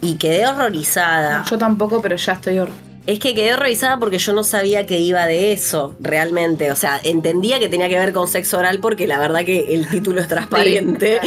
Y 0.00 0.14
quedé 0.14 0.46
horrorizada. 0.46 1.44
yo 1.50 1.58
tampoco, 1.58 2.00
pero 2.00 2.16
ya 2.16 2.34
estoy 2.34 2.58
horrorizada 2.58 2.91
es 3.06 3.18
que 3.18 3.34
quedé 3.34 3.56
revisada 3.56 3.98
porque 3.98 4.18
yo 4.18 4.32
no 4.32 4.44
sabía 4.44 4.86
que 4.86 4.98
iba 4.98 5.26
de 5.26 5.52
eso, 5.52 5.94
realmente. 5.98 6.70
O 6.70 6.76
sea, 6.76 7.00
entendía 7.02 7.58
que 7.58 7.68
tenía 7.68 7.88
que 7.88 7.98
ver 7.98 8.12
con 8.12 8.28
sexo 8.28 8.58
oral 8.58 8.78
porque 8.78 9.06
la 9.06 9.18
verdad 9.18 9.44
que 9.44 9.74
el 9.74 9.88
título 9.88 10.20
es 10.20 10.28
transparente. 10.28 11.20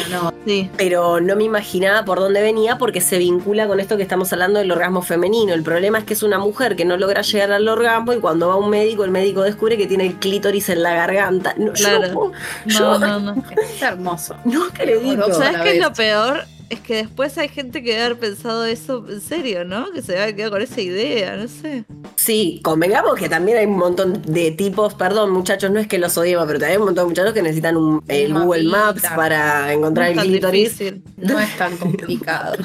Sí, 0.45 0.69
Pero 0.77 1.19
no 1.19 1.35
me 1.35 1.43
imaginaba 1.43 2.05
por 2.05 2.19
dónde 2.19 2.41
venía 2.41 2.77
porque 2.77 3.01
se 3.01 3.17
vincula 3.17 3.67
con 3.67 3.79
esto 3.79 3.97
que 3.97 4.03
estamos 4.03 4.31
hablando 4.31 4.59
del 4.59 4.71
orgasmo 4.71 5.01
femenino. 5.01 5.53
El 5.53 5.63
problema 5.63 5.97
es 5.97 6.05
que 6.05 6.13
es 6.13 6.23
una 6.23 6.39
mujer 6.39 6.75
que 6.75 6.85
no 6.85 6.97
logra 6.97 7.21
llegar 7.21 7.51
al 7.51 7.67
orgasmo 7.67 8.13
y 8.13 8.19
cuando 8.19 8.47
va 8.47 8.53
a 8.53 8.57
un 8.57 8.69
médico, 8.69 9.03
el 9.03 9.11
médico 9.11 9.43
descubre 9.43 9.77
que 9.77 9.87
tiene 9.87 10.05
el 10.05 10.15
clítoris 10.15 10.69
en 10.69 10.83
la 10.83 10.93
garganta. 10.93 11.55
No, 11.57 11.73
claro. 11.73 12.31
no, 12.65 12.99
no, 12.99 13.19
no, 13.19 13.43
Es 13.61 13.81
hermoso. 13.81 14.35
No 14.45 14.65
acredito. 14.65 15.33
¿Sabes 15.33 15.61
qué 15.61 15.77
es 15.77 15.83
lo 15.83 15.93
peor? 15.93 16.45
Es 16.69 16.79
que 16.79 16.95
después 16.95 17.37
hay 17.37 17.47
gente 17.47 17.83
que 17.83 17.91
debe 17.91 18.05
haber 18.05 18.19
pensado 18.19 18.65
eso 18.65 19.05
en 19.07 19.21
serio, 19.21 19.65
¿no? 19.65 19.91
Que 19.91 20.01
se 20.01 20.19
había 20.19 20.35
quedado 20.35 20.53
con 20.53 20.61
esa 20.61 20.81
idea, 20.81 21.35
no 21.37 21.47
sé. 21.47 21.85
Sí, 22.15 22.59
convengamos 22.63 23.15
que 23.15 23.29
también 23.29 23.59
hay 23.59 23.65
un 23.65 23.77
montón 23.77 24.21
de 24.23 24.51
tipos, 24.51 24.95
perdón 24.95 25.31
muchachos, 25.31 25.69
no 25.69 25.79
es 25.79 25.87
que 25.87 25.99
los 25.99 26.17
odiemos, 26.17 26.45
pero 26.47 26.59
también 26.59 26.77
hay 26.77 26.77
un 26.77 26.85
montón 26.85 27.05
de 27.05 27.09
muchachos 27.09 27.33
que 27.33 27.43
necesitan 27.43 27.77
un, 27.77 28.03
el 28.07 28.33
Google 28.33 28.63
Maps 28.63 29.03
para 29.15 29.71
encontrar 29.73 30.11
el 30.11 30.19
clítoris. 30.19 30.81
No 31.17 31.39
es 31.39 31.55
tan 31.57 31.77
complicado. 31.77 32.57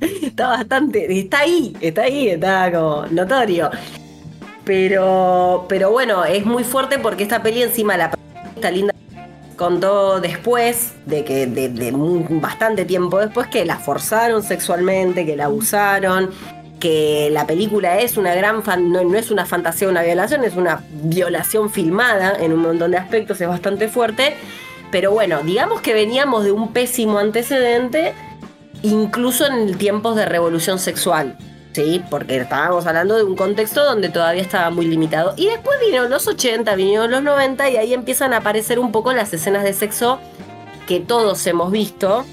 está 0.00 0.48
bastante, 0.48 1.18
está 1.18 1.40
ahí, 1.40 1.76
está 1.80 2.02
ahí, 2.02 2.28
está 2.28 2.70
como 2.70 3.06
notorio. 3.06 3.70
Pero, 4.64 5.66
pero 5.68 5.90
bueno, 5.90 6.24
es 6.24 6.46
muy 6.46 6.62
fuerte 6.62 7.00
porque 7.00 7.24
esta 7.24 7.42
peli 7.42 7.62
encima 7.62 7.96
la 7.96 8.12
está 8.54 8.70
linda 8.70 8.94
contó 9.62 10.20
después, 10.20 10.90
de 11.06 11.24
que 11.24 11.46
de, 11.46 11.92
bastante 12.30 12.84
tiempo 12.84 13.20
después, 13.20 13.46
que 13.46 13.64
la 13.64 13.76
forzaron 13.76 14.42
sexualmente, 14.42 15.24
que 15.24 15.36
la 15.36 15.44
abusaron, 15.44 16.30
que 16.80 17.28
la 17.30 17.46
película 17.46 18.00
es 18.00 18.16
una 18.16 18.34
gran 18.34 18.64
no, 18.92 19.16
es 19.16 19.30
una 19.30 19.46
fantasía 19.46 19.88
una 19.88 20.02
violación, 20.02 20.42
es 20.42 20.56
una 20.56 20.82
violación 20.90 21.70
filmada 21.70 22.34
en 22.40 22.52
un 22.52 22.58
montón 22.58 22.90
de 22.90 22.96
aspectos, 22.96 23.40
es 23.40 23.46
bastante 23.46 23.86
fuerte. 23.86 24.34
Pero 24.90 25.12
bueno, 25.12 25.38
digamos 25.44 25.80
que 25.80 25.94
veníamos 25.94 26.42
de 26.42 26.50
un 26.50 26.72
pésimo 26.72 27.20
antecedente, 27.20 28.14
incluso 28.82 29.46
en 29.46 29.78
tiempos 29.78 30.16
de 30.16 30.26
revolución 30.26 30.80
sexual. 30.80 31.38
Sí, 31.72 32.04
porque 32.10 32.36
estábamos 32.36 32.86
hablando 32.86 33.16
de 33.16 33.24
un 33.24 33.34
contexto 33.34 33.82
donde 33.82 34.10
todavía 34.10 34.42
estaba 34.42 34.70
muy 34.70 34.86
limitado. 34.86 35.32
Y 35.36 35.46
después 35.46 35.80
vinieron 35.80 36.10
los 36.10 36.26
80, 36.26 36.74
vinieron 36.74 37.10
los 37.10 37.22
90 37.22 37.70
y 37.70 37.76
ahí 37.78 37.94
empiezan 37.94 38.34
a 38.34 38.38
aparecer 38.38 38.78
un 38.78 38.92
poco 38.92 39.12
las 39.12 39.32
escenas 39.32 39.64
de 39.64 39.72
sexo 39.72 40.18
que 40.86 41.00
todos 41.00 41.46
hemos 41.46 41.72
visto. 41.72 42.26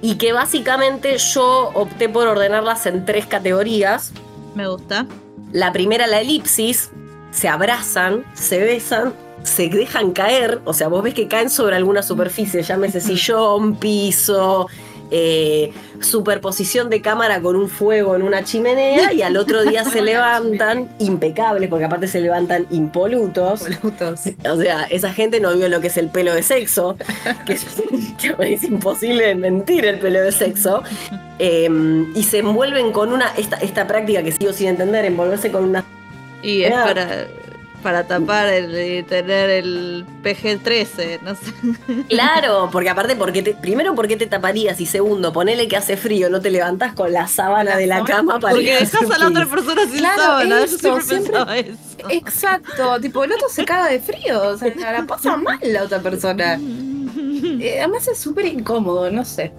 Y 0.00 0.16
que 0.16 0.32
básicamente 0.32 1.16
yo 1.18 1.70
opté 1.74 2.08
por 2.08 2.26
ordenarlas 2.26 2.86
en 2.86 3.04
tres 3.04 3.26
categorías. 3.26 4.12
Me 4.56 4.66
gusta. 4.66 5.06
La 5.52 5.72
primera, 5.72 6.08
la 6.08 6.20
elipsis. 6.20 6.90
Se 7.30 7.48
abrazan, 7.48 8.24
se 8.34 8.58
besan, 8.58 9.14
se 9.44 9.68
dejan 9.68 10.10
caer. 10.10 10.60
O 10.64 10.74
sea, 10.74 10.88
vos 10.88 11.04
ves 11.04 11.14
que 11.14 11.28
caen 11.28 11.48
sobre 11.48 11.76
alguna 11.76 12.02
superficie, 12.02 12.62
llámese 12.64 13.00
sillón, 13.00 13.76
piso, 13.76 14.66
eh, 15.14 15.70
superposición 16.00 16.88
de 16.88 17.02
cámara 17.02 17.42
con 17.42 17.54
un 17.54 17.68
fuego 17.68 18.16
en 18.16 18.22
una 18.22 18.44
chimenea 18.44 19.12
y 19.12 19.20
al 19.20 19.36
otro 19.36 19.62
día 19.62 19.84
se 19.84 20.00
levantan 20.02 20.88
impecables, 20.98 21.68
porque 21.68 21.84
aparte 21.84 22.08
se 22.08 22.20
levantan 22.20 22.66
impolutos. 22.70 23.66
O 24.50 24.56
sea, 24.56 24.84
esa 24.84 25.12
gente 25.12 25.38
no 25.38 25.54
vio 25.54 25.68
lo 25.68 25.82
que 25.82 25.88
es 25.88 25.98
el 25.98 26.08
pelo 26.08 26.34
de 26.34 26.42
sexo, 26.42 26.96
que 27.44 27.52
es, 27.52 28.64
imposible 28.64 29.34
mentir 29.34 29.84
el 29.84 29.98
pelo 29.98 30.22
de 30.22 30.32
sexo. 30.32 30.82
Em, 31.38 32.16
y 32.16 32.22
se 32.22 32.38
envuelven 32.38 32.90
con 32.90 33.12
una, 33.12 33.34
esta, 33.36 33.56
esta 33.56 33.86
práctica 33.86 34.22
que 34.22 34.32
sigo 34.32 34.54
sin 34.54 34.68
entender, 34.68 35.04
envolverse 35.04 35.52
con 35.52 35.64
una... 35.64 35.84
Y 36.42 36.62
es 36.62 36.72
para 36.72 37.26
para 37.82 38.06
tapar 38.06 38.48
el, 38.48 38.98
y 38.98 39.02
tener 39.02 39.50
el 39.50 40.06
PG-13, 40.22 41.20
no 41.22 41.34
sé. 41.34 41.52
Claro, 42.08 42.68
porque 42.70 42.90
aparte, 42.90 43.16
porque 43.16 43.42
te, 43.42 43.54
primero, 43.54 43.94
¿por 43.94 44.08
qué 44.08 44.16
te 44.16 44.26
taparías? 44.26 44.80
Y 44.80 44.86
segundo, 44.86 45.32
ponele 45.32 45.68
que 45.68 45.76
hace 45.76 45.96
frío, 45.96 46.30
no 46.30 46.40
te 46.40 46.50
levantás 46.50 46.94
con 46.94 47.12
la 47.12 47.26
sábana 47.26 47.76
de 47.76 47.86
la 47.86 48.04
cama 48.04 48.38
para 48.38 48.54
Porque 48.54 48.76
dejas 48.76 49.10
a 49.10 49.18
la 49.18 49.28
otra 49.28 49.46
persona 49.46 49.82
sin 49.90 50.00
sábana. 50.00 50.64
Eso, 50.64 51.00
siempre, 51.00 51.60
eso. 51.60 52.08
Exacto, 52.10 53.00
tipo, 53.00 53.24
el 53.24 53.32
otro 53.32 53.48
se 53.48 53.64
caga 53.64 53.88
de 53.88 54.00
frío, 54.00 54.42
o 54.42 54.56
sea, 54.56 54.72
la 54.74 55.04
pasa 55.06 55.36
mal 55.36 55.58
la 55.62 55.82
otra 55.84 56.00
persona. 56.00 56.58
Eh, 57.60 57.78
además 57.80 58.06
es 58.08 58.18
súper 58.18 58.46
incómodo, 58.46 59.10
no 59.10 59.24
sé. 59.24 59.52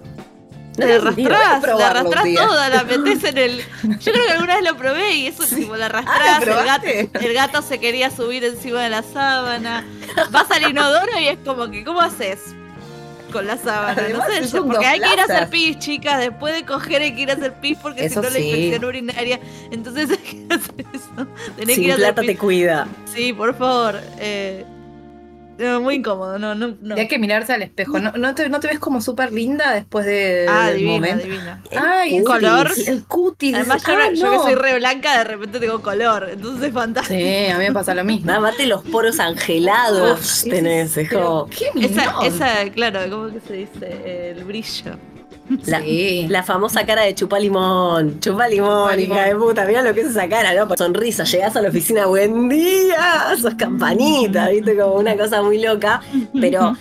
La 0.76 0.86
Voy 0.86 0.94
a 0.94 0.96
arrastrás, 0.98 1.62
la 1.78 1.88
arrastrás 1.90 2.24
toda, 2.34 2.68
la 2.68 2.82
metes 2.98 3.22
en 3.24 3.38
el. 3.38 3.58
Yo 4.00 4.12
creo 4.12 4.26
que 4.26 4.32
alguna 4.32 4.56
vez 4.56 4.64
lo 4.64 4.76
probé 4.76 5.14
y 5.14 5.26
eso 5.28 5.44
tipo 5.46 5.76
la 5.76 5.86
Ah, 5.86 5.88
arrastrás, 5.88 6.46
¿lo 6.46 6.58
el, 6.60 6.66
gato, 6.66 6.82
probaste? 6.82 7.10
el 7.28 7.32
gato 7.34 7.62
se 7.62 7.78
quería 7.78 8.10
subir 8.10 8.42
encima 8.44 8.82
de 8.82 8.90
la 8.90 9.02
sábana. 9.02 9.84
Vas 10.30 10.50
al 10.50 10.68
inodoro 10.68 11.12
y 11.20 11.28
es 11.28 11.38
como 11.44 11.70
que, 11.70 11.84
¿cómo 11.84 12.00
haces? 12.00 12.40
Con 13.32 13.46
la 13.46 13.56
sábana, 13.56 14.00
Además, 14.02 14.28
no 14.28 14.34
sé, 14.34 14.48
son 14.48 14.68
porque 14.68 14.86
hay 14.86 15.00
que 15.00 15.12
ir 15.12 15.20
a 15.20 15.24
hacer 15.24 15.48
pis, 15.50 15.78
chicas, 15.80 16.18
después 16.20 16.54
de 16.54 16.64
coger 16.64 17.02
hay 17.02 17.14
que 17.16 17.22
ir 17.22 17.30
a 17.30 17.34
hacer 17.34 17.52
pis 17.54 17.76
porque 17.82 18.04
Eso 18.06 18.20
si 18.20 18.26
no 18.26 18.30
la 18.32 18.38
sí. 18.38 18.44
infección 18.48 18.84
urinaria, 18.84 19.40
entonces 19.72 20.10
hay 20.10 20.16
que 20.18 20.54
hacer 20.54 20.86
eso. 20.92 21.26
Tenés 21.56 21.66
que 21.66 21.74
Sin 21.74 21.84
ir 21.84 21.90
a 21.90 21.94
hacer 21.94 22.06
plata 22.06 22.20
pis. 22.20 22.30
te 22.30 22.36
cuida. 22.38 22.86
Sí, 23.12 23.32
por 23.32 23.56
favor. 23.56 24.00
Eh, 24.18 24.64
no, 25.58 25.80
muy 25.80 25.94
incómodo, 25.96 26.38
no, 26.38 26.54
no, 26.54 26.74
no. 26.80 26.96
Y 26.96 27.00
hay 27.00 27.08
que 27.08 27.18
mirarse 27.18 27.52
al 27.52 27.62
espejo. 27.62 27.98
¿No, 27.98 28.12
no, 28.12 28.34
te, 28.34 28.48
no 28.48 28.60
te 28.60 28.68
ves 28.68 28.78
como 28.78 29.00
súper 29.00 29.32
linda 29.32 29.72
después 29.72 30.04
de, 30.06 30.46
Ah, 30.48 30.68
del 30.68 30.78
divina, 30.78 30.94
momento? 30.94 31.24
divina. 31.24 31.62
Ay, 31.76 32.16
el 32.16 32.24
color. 32.24 32.70
El 32.86 33.04
cutis. 33.04 33.54
Además, 33.54 33.82
yo, 33.86 33.92
Ah, 33.94 34.10
yo 34.12 34.30
que 34.32 34.38
soy 34.38 34.54
re 34.54 34.78
blanca, 34.78 35.18
de 35.18 35.24
repente 35.24 35.60
tengo 35.60 35.80
color, 35.82 36.28
entonces 36.32 36.68
es 36.68 36.72
fantástico. 36.74 37.18
Sí, 37.20 37.46
a 37.46 37.58
mí 37.58 37.64
me 37.66 37.72
pasa 37.72 37.94
lo 37.94 38.04
mismo. 38.04 38.26
Nada 38.26 38.40
más 38.40 38.56
te 38.56 38.66
los 38.66 38.82
poros 38.82 39.20
angelados 39.20 40.42
Uf, 40.44 40.50
tenés, 40.50 40.96
es 40.96 41.08
Pero, 41.08 41.20
como 41.20 41.46
¿Qué 41.50 41.70
Esa, 41.86 42.14
esa, 42.26 42.70
claro, 42.72 43.00
¿cómo 43.10 43.30
que 43.32 43.40
se 43.40 43.52
dice? 43.54 44.30
El 44.30 44.44
brillo. 44.44 44.96
La, 45.66 45.80
Sí. 45.80 46.26
la 46.28 46.42
famosa 46.42 46.84
cara 46.86 47.02
de 47.02 47.14
chupa 47.14 47.38
limón. 47.38 48.20
Chupa 48.20 48.48
limón, 48.48 48.98
hija 48.98 49.24
de 49.26 49.36
puta. 49.36 49.64
Mira 49.66 49.82
lo 49.82 49.94
que 49.94 50.00
es 50.02 50.08
esa 50.08 50.28
cara, 50.28 50.54
¿no? 50.54 50.74
Sonrisa, 50.76 51.24
llegás 51.24 51.54
a 51.56 51.60
la 51.62 51.68
oficina, 51.68 52.06
buen 52.06 52.48
día. 52.48 53.34
Sos 53.40 53.54
campanita, 53.54 54.48
viste, 54.48 54.76
como 54.76 54.94
una 54.94 55.16
cosa 55.16 55.42
muy 55.42 55.60
loca. 55.60 56.00
Pero 56.40 56.76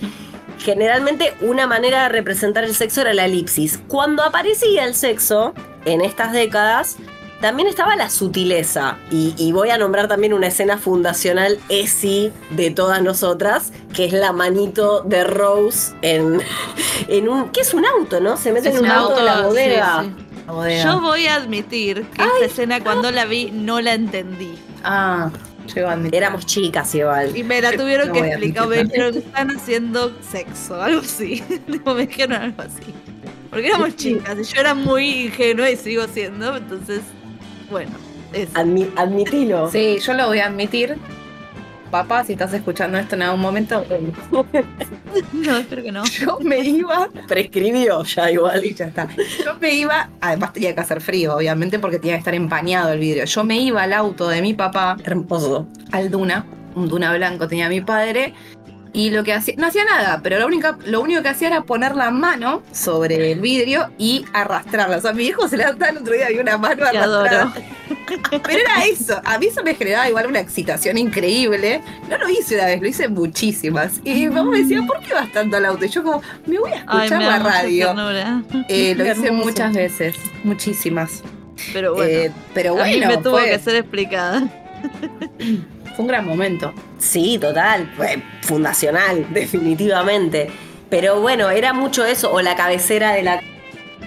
generalmente 0.60 1.34
una 1.42 1.68
manera 1.68 2.04
de 2.04 2.10
representar 2.10 2.64
el 2.64 2.74
sexo 2.74 3.02
era 3.02 3.14
la 3.14 3.26
elipsis. 3.26 3.80
Cuando 3.88 4.24
aparecía 4.24 4.86
el 4.86 4.96
sexo, 4.96 5.54
en 5.86 6.02
estas 6.02 6.32
décadas, 6.32 6.98
también 7.44 7.68
estaba 7.68 7.98
la 7.98 8.10
sutileza. 8.10 8.98
Y, 9.12 9.36
y 9.38 9.52
voy 9.52 9.70
a 9.70 9.78
nombrar 9.78 10.08
también 10.08 10.34
una 10.34 10.48
escena 10.48 10.78
fundacional, 10.78 11.60
ESI, 11.68 12.32
de 12.52 12.72
todas 12.72 13.04
nosotras, 13.04 13.74
que 13.94 14.06
es 14.06 14.14
la 14.14 14.32
manito 14.32 15.02
de 15.02 15.26
Rose 15.26 15.94
en, 16.02 16.40
en 17.10 17.28
un. 17.28 17.50
¿Qué 17.50 17.60
es 17.60 17.74
un 17.74 17.86
auto, 17.86 18.22
no? 18.22 18.38
Se 18.38 18.54
mete 18.54 18.70
Es 18.70 18.76
en 18.76 18.86
un 18.86 18.90
auto, 18.90 19.18
de 19.18 19.24
la 19.24 19.42
bodega. 19.42 20.04
sí, 20.04 20.10
sí. 20.16 20.26
La 20.48 20.54
bodega. 20.54 20.84
Yo 20.86 21.02
voy 21.02 21.28
a 21.28 21.36
admitir 21.36 22.06
que 22.12 22.24
esta 22.24 22.46
escena 22.46 22.82
cuando 22.82 23.12
la 23.12 23.26
vi 23.26 23.52
no 23.52 23.82
la 23.82 23.94
entendí. 23.94 24.58
Ah, 24.86 25.30
yo 25.76 25.90
a 25.90 25.92
admitir. 25.92 26.16
Éramos 26.16 26.46
chicas 26.46 26.96
igual. 26.96 27.36
Y 27.36 27.44
me 27.44 27.62
la 27.62 27.76
tuvieron 27.76 28.08
No 28.08 28.14
que 28.14 28.20
explicar, 28.22 28.68
me 28.70 28.84
dijeron 28.86 29.12
que 29.12 29.20
están 29.20 29.52
haciendo 29.52 30.16
sexo, 30.32 30.82
algo 30.82 31.02
así. 31.02 31.44
Me 31.68 32.06
dijeron 32.08 32.42
algo 32.42 32.62
así. 32.62 32.94
Porque 33.50 33.68
éramos 33.68 33.98
chicas 33.98 34.38
y 34.40 34.44
yo 34.46 34.62
era 34.62 34.74
muy 34.74 35.26
ingenua 35.26 35.70
y 35.70 35.76
sigo 35.76 36.08
siendo, 36.08 36.56
entonces, 36.56 37.02
bueno. 37.74 37.92
Admi- 38.54 38.90
admitilo. 38.96 39.70
Sí, 39.70 40.00
yo 40.00 40.14
lo 40.14 40.28
voy 40.28 40.40
a 40.40 40.46
admitir. 40.48 40.98
Papá, 41.92 42.24
si 42.24 42.34
estás 42.34 42.52
escuchando 42.54 42.98
esto 42.98 43.14
en 43.16 43.22
algún 43.22 43.40
momento, 43.42 43.86
No, 45.34 45.58
espero 45.58 45.84
que 45.84 45.92
no. 45.92 46.04
yo 46.06 46.40
me 46.42 46.58
iba. 46.60 47.08
Prescribió 47.28 48.04
ya 48.04 48.32
igual. 48.32 48.66
Y 48.66 48.74
ya 48.74 48.86
está. 48.86 49.08
Yo 49.46 49.56
me 49.62 49.76
iba. 49.76 50.10
Además, 50.20 50.54
tenía 50.54 50.74
que 50.74 50.82
hacer 50.82 51.02
frío, 51.02 51.36
obviamente, 51.36 51.78
porque 51.78 52.00
tenía 52.00 52.16
que 52.16 52.20
estar 52.20 52.34
empañado 52.34 52.94
el 52.94 53.00
vidrio. 53.00 53.26
Yo 53.26 53.44
me 53.44 53.60
iba 53.60 53.84
al 53.84 53.94
auto 53.94 54.28
de 54.28 54.42
mi 54.42 54.56
papá, 54.56 54.98
Hermoso. 55.04 55.68
al 55.92 56.10
Duna. 56.10 56.46
Un 56.76 56.88
Duna 56.90 57.14
blanco 57.16 57.48
tenía 57.48 57.70
mi 57.70 57.82
padre. 57.82 58.34
Y 58.96 59.10
lo 59.10 59.24
que 59.24 59.34
hacía, 59.34 59.56
no 59.58 59.66
hacía 59.66 59.86
nada, 59.86 60.20
pero 60.22 60.38
lo, 60.38 60.46
única, 60.46 60.78
lo 60.86 61.02
único 61.02 61.24
que 61.24 61.30
hacía 61.30 61.48
era 61.48 61.62
poner 61.64 61.96
la 61.96 62.12
mano 62.12 62.62
sobre 62.72 63.32
el 63.32 63.40
vidrio 63.40 63.90
y 63.98 64.24
arrastrarla. 64.34 64.98
O 64.98 65.02
sea, 65.02 65.14
mi 65.14 65.24
hijo 65.26 65.48
se 65.48 65.58
levantaba 65.58 65.90
el 65.92 65.98
otro 65.98 66.14
día 66.14 66.30
y 66.32 66.38
una 66.38 66.60
mano 66.60 66.76
Te 66.92 66.98
arrastrada. 66.98 67.42
adoro. 67.42 67.54
Pero 68.46 68.60
era 68.60 68.86
eso. 68.86 69.20
A 69.26 69.40
mí 69.40 69.48
eso 69.48 69.64
me 69.64 69.74
generaba 69.74 70.08
igual 70.08 70.28
una 70.28 70.40
excitación 70.40 71.00
increíble. 71.00 71.82
No 72.08 72.20
lo 72.20 72.30
hice 72.30 72.54
una 72.54 72.66
vez, 72.66 72.82
lo 72.82 72.88
hice 72.88 73.08
muchísimas. 73.08 74.00
Y 74.04 74.14
mi 74.14 74.30
mamá 74.30 74.52
me 74.52 74.60
decía, 74.60 74.82
¿por 74.86 75.00
qué 75.00 75.14
vas 75.16 75.32
tanto 75.32 75.58
al 75.58 75.66
auto? 75.66 75.86
Y 75.86 75.90
yo 75.90 76.04
como, 76.04 76.22
me 76.46 76.60
voy 76.60 76.72
a 76.72 76.76
escuchar 76.76 77.20
la 77.22 77.40
radio. 77.40 77.96
Eh, 78.70 78.94
lo 78.96 79.06
hice 79.12 79.32
muchas 79.32 79.74
veces, 79.74 80.16
muchísimas. 80.44 81.24
Pero 81.74 81.96
bueno, 81.96 82.12
Eh, 82.12 82.32
pero 82.54 82.80
a 82.80 82.86
mí 82.86 82.98
bueno, 82.98 83.08
me 83.08 83.18
tuvo 83.18 83.38
fue, 83.40 83.50
que 83.50 83.58
ser 83.60 83.76
explicada. 83.78 84.44
fue 85.96 85.98
un 85.98 86.08
gran 86.08 86.26
momento. 86.28 86.72
Sí, 87.04 87.38
total. 87.38 87.90
Fundacional, 88.42 89.26
definitivamente. 89.34 90.50
Pero 90.90 91.20
bueno, 91.22 91.50
era 91.50 91.74
mucho 91.74 92.06
eso. 92.06 92.32
O 92.32 92.42
la 92.42 92.56
cabecera 92.56 93.12
de 93.14 93.24
la 93.24 93.42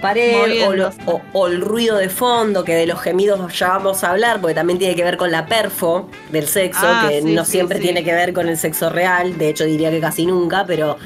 pared, 0.01 0.67
o, 0.69 0.73
lo- 0.75 0.91
o- 1.07 1.21
o 1.33 1.47
el 1.47 1.61
ruido 1.61 1.97
de 1.97 2.09
fondo, 2.09 2.65
que 2.65 2.75
de 2.75 2.87
los 2.87 3.01
gemidos 3.01 3.53
ya 3.59 3.69
vamos 3.69 4.05
a 4.05 4.11
hablar, 4.11 4.41
porque 4.41 4.55
también 4.55 4.79
tiene 4.79 4.95
que 4.95 5.03
ver 5.03 5.17
con 5.17 5.31
la 5.31 5.47
perfo 5.47 6.09
del 6.31 6.47
sexo, 6.47 6.81
Ah, 6.85 7.07
que 7.09 7.23
sí, 7.23 7.35
no 7.35 7.45
sí, 7.45 7.53
siempre 7.53 7.79
sí. 7.79 7.85
tiene 7.85 8.05
que 8.05 8.13
ver 8.15 8.33
con 8.33 8.49
el 8.49 8.57
sexo 8.59 8.91
real. 8.91 9.37
De 9.39 9.49
hecho, 9.49 9.65
diría 9.65 9.91
que 9.91 10.01
casi 10.01 10.27
nunca, 10.27 10.65
pero 10.67 10.97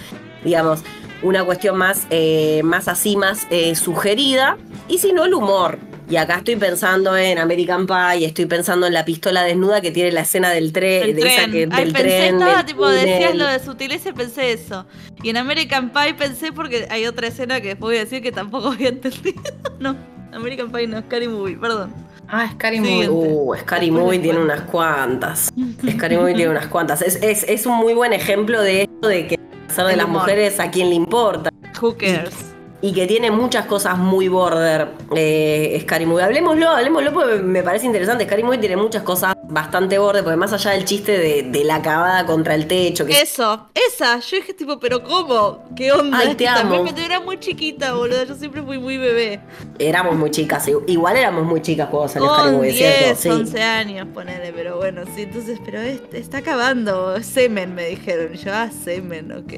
digamos, 0.45 0.83
una 1.23 1.45
cuestión 1.45 1.77
más, 1.77 2.07
eh, 2.11 2.61
más 2.65 2.89
así, 2.89 3.17
más 3.17 3.47
eh, 3.51 3.75
sugerida. 3.75 4.59
Y 4.89 4.99
si 4.99 5.13
no, 5.13 5.25
el 5.25 5.35
humor. 5.35 5.79
Y 6.11 6.17
acá 6.17 6.39
estoy 6.39 6.57
pensando 6.57 7.17
en 7.17 7.39
American 7.39 7.87
Pie, 7.87 8.27
estoy 8.27 8.47
pensando 8.47 8.87
en 8.89 8.93
la 8.95 9.05
pistola 9.05 9.45
desnuda 9.45 9.81
que 9.81 9.93
tiene 9.93 10.11
la 10.11 10.23
escena 10.23 10.51
del 10.51 10.73
tren, 10.73 11.05
El 11.05 11.15
de 11.17 11.23
esa 11.23 11.43
tren. 11.43 11.53
que, 11.53 11.69
Ay, 11.71 11.85
del 11.85 11.93
pensé, 11.93 12.09
tren. 12.09 12.35
estaba 12.35 12.57
del 12.57 12.67
tipo, 12.67 12.89
decías 12.89 13.21
túnel. 13.31 13.39
lo 13.39 13.47
de 13.47 13.59
sutileza 13.61 14.09
y 14.09 14.13
pensé 14.13 14.53
eso. 14.53 14.87
Y 15.23 15.31
en 15.31 15.37
American 15.37 15.91
Pie 15.91 16.15
pensé 16.15 16.51
porque 16.53 16.89
hay 16.91 17.07
otra 17.07 17.29
escena 17.29 17.61
que 17.61 17.69
después 17.69 17.91
voy 17.91 17.97
a 17.99 18.05
decir 18.05 18.21
que 18.23 18.33
tampoco 18.33 18.69
había 18.73 18.89
entendido. 18.91 19.41
no, 19.79 19.97
American 20.33 20.73
Pie 20.73 20.89
no, 20.89 21.01
Scary 21.01 21.29
Movie, 21.29 21.57
perdón. 21.57 21.95
Ah, 22.29 22.49
Scary. 22.55 22.81
Movie. 22.81 23.09
Uh, 23.09 23.55
Scary 23.61 23.91
Movie 23.93 24.19
tiene 24.19 24.39
unas 24.41 24.63
cuantas. 24.63 25.51
Scary 25.93 26.17
Movie 26.17 26.35
tiene 26.35 26.51
unas 26.51 26.67
cuantas. 26.67 27.03
Es, 27.03 27.17
es, 27.23 27.45
es 27.45 27.67
un 27.67 27.77
muy 27.77 27.95
buen 27.95 28.13
ejemplo 28.13 28.61
de 28.63 28.83
esto 28.83 29.09
de 29.09 29.27
que 29.29 29.39
hacer 29.69 29.85
de 29.87 29.93
El 29.93 29.99
las 29.99 30.07
humor. 30.07 30.23
mujeres 30.23 30.59
a 30.61 30.71
quien 30.73 30.89
le 30.91 30.95
importa. 30.97 31.51
Who 31.81 31.97
cares? 31.97 32.35
Y 32.83 32.93
que 32.95 33.07
tiene 33.07 33.31
muchas 33.31 33.67
cosas 33.67 33.99
muy 33.99 34.29
border. 34.29 34.89
Eh, 35.15 35.79
Scary 35.83 36.07
Movie. 36.07 36.25
Hablemoslo, 36.25 36.69
hablemoslo 36.71 37.13
porque 37.13 37.35
me 37.37 37.63
parece 37.63 37.85
interesante. 37.87 38.25
Scary 38.25 38.43
Movie 38.43 38.59
tiene 38.59 38.77
muchas 38.77 39.03
cosas 39.03 39.35
bastante 39.45 39.99
border, 39.99 40.23
porque 40.25 40.37
más 40.39 40.53
allá 40.55 40.71
del 40.71 40.85
chiste 40.87 41.13
de, 41.19 41.43
de 41.43 41.65
la 41.65 41.77
acabada 41.77 42.25
contra 42.25 42.55
el 42.55 42.67
techo, 42.67 43.05
que 43.05 43.21
Eso, 43.21 43.69
esa. 43.75 44.19
Yo 44.21 44.37
dije 44.37 44.55
tipo, 44.55 44.79
pero 44.81 45.03
¿cómo? 45.03 45.65
¿Qué 45.77 45.93
onda? 45.93 46.19
Ay, 46.21 46.29
te 46.37 46.37
que 46.37 46.45
también 46.47 46.83
amo. 46.83 46.93
me 46.97 47.05
era 47.05 47.21
muy 47.21 47.39
chiquita, 47.39 47.93
boludo. 47.93 48.25
Yo 48.25 48.35
siempre 48.35 48.63
fui 48.63 48.79
muy 48.79 48.97
bebé. 48.97 49.41
éramos 49.79 50.17
muy 50.17 50.31
chicas. 50.31 50.67
Igual 50.87 51.17
éramos 51.19 51.45
muy 51.45 51.61
chicas 51.61 51.89
cuando 51.91 52.09
salió 52.09 52.29
Scary 52.33 52.45
Con 52.49 52.57
Movie, 52.57 52.73
10, 52.73 52.97
¿cierto? 52.97 53.21
Sí. 53.21 53.29
11 53.29 53.63
años, 53.63 54.07
ponele, 54.15 54.53
pero 54.55 54.77
bueno, 54.79 55.03
sí, 55.15 55.23
entonces, 55.23 55.59
pero 55.65 55.81
es- 55.81 56.01
está 56.13 56.39
acabando, 56.39 57.21
semen, 57.23 57.75
me 57.75 57.87
dijeron. 57.89 58.35
Y 58.35 58.39
yo, 58.39 58.53
ah, 58.55 58.71
semen, 58.71 59.33
ok. 59.33 59.53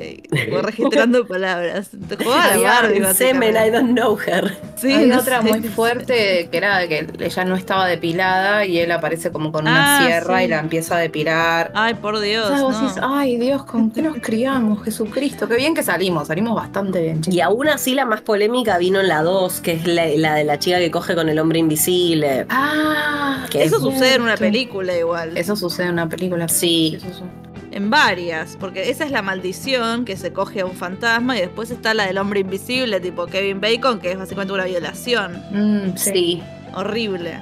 Voy 0.51 0.63
registrando 0.63 1.25
palabras. 1.27 1.91
Te 2.09 2.17
jugaba 2.17 2.57
la 2.57 2.61
Barbie, 2.63 3.12
semen, 3.13 3.55
I 3.57 3.71
don't 3.71 3.93
know 3.93 4.17
her. 4.27 4.57
Sí, 4.77 4.93
Hay 4.93 5.07
no 5.07 5.19
otra 5.21 5.43
sé. 5.43 5.49
muy 5.49 5.63
fuerte 5.69 6.49
que 6.51 6.57
era 6.57 6.87
que 6.89 7.07
ella 7.21 7.45
no 7.45 7.55
estaba 7.57 7.87
depilada 7.87 8.67
y 8.67 8.79
él 8.79 8.91
aparece 8.91 9.31
como 9.31 9.53
con 9.53 9.63
una 9.69 9.99
Ah, 9.99 10.07
sierra 10.07 10.39
sí. 10.39 10.45
y 10.45 10.49
la 10.49 10.59
empieza 10.59 10.97
a 10.97 10.99
depilar. 10.99 11.71
Ay, 11.75 11.95
por 11.95 12.19
Dios, 12.21 12.47
O 12.47 12.55
sea, 12.55 12.63
vos 12.63 12.75
no. 12.75 12.89
decís, 12.89 13.03
ay 13.03 13.37
Dios, 13.37 13.65
¿con 13.65 13.91
qué 13.91 14.03
nos 14.03 14.17
criamos? 14.19 14.83
Jesucristo, 14.85 15.49
qué 15.49 15.57
bien 15.57 15.75
que 15.75 15.83
salimos, 15.83 16.27
salimos 16.29 16.55
bastante 16.57 17.01
bien. 17.03 17.21
Y 17.31 17.41
aún 17.41 17.69
así 17.69 17.95
la 17.95 18.05
más 18.05 18.21
polémica 18.23 18.79
vino 18.79 19.01
en 19.01 19.09
la 19.09 19.23
2, 19.23 19.61
que 19.61 19.73
es 19.73 19.87
la, 19.87 20.07
la 20.17 20.35
de 20.35 20.45
la 20.45 20.59
chica 20.59 20.79
que 20.79 20.91
coge 20.91 21.15
con 21.15 21.29
el 21.29 21.39
hombre 21.39 21.59
invisible. 21.61 22.47
Ah, 22.51 23.47
Que 23.51 23.63
Eso 23.65 23.77
es- 23.77 23.83
sucede 23.83 24.15
en 24.15 24.23
una 24.23 24.37
película 24.37 24.97
igual. 24.97 25.37
Eso 25.37 25.55
sucede 25.57 25.87
en 25.87 25.93
una 25.93 26.09
película. 26.09 26.49
Sí. 26.49 26.95
eso 26.97 27.09
sucede. 27.09 27.42
En 27.73 27.89
varias, 27.89 28.59
porque 28.61 28.91
esa 28.91 29.05
es 29.05 29.11
la 29.11 29.23
maldición 29.23 30.05
que 30.05 30.19
se 30.19 30.33
coge 30.33 30.61
a 30.61 30.67
un 30.67 30.77
fantasma 30.77 31.39
y 31.39 31.41
después 31.41 31.71
está 31.71 31.95
la 31.95 32.07
del 32.07 32.19
hombre 32.19 32.41
invisible, 32.41 33.01
tipo 33.01 33.27
Kevin 33.27 33.63
Bacon, 33.63 33.99
que 33.99 34.13
es 34.13 34.19
básicamente 34.19 34.53
una 34.53 34.67
violación. 34.67 35.43
Mm, 35.51 35.97
sí. 35.97 36.13
Sí. 36.13 36.43
Horrible. 36.75 37.41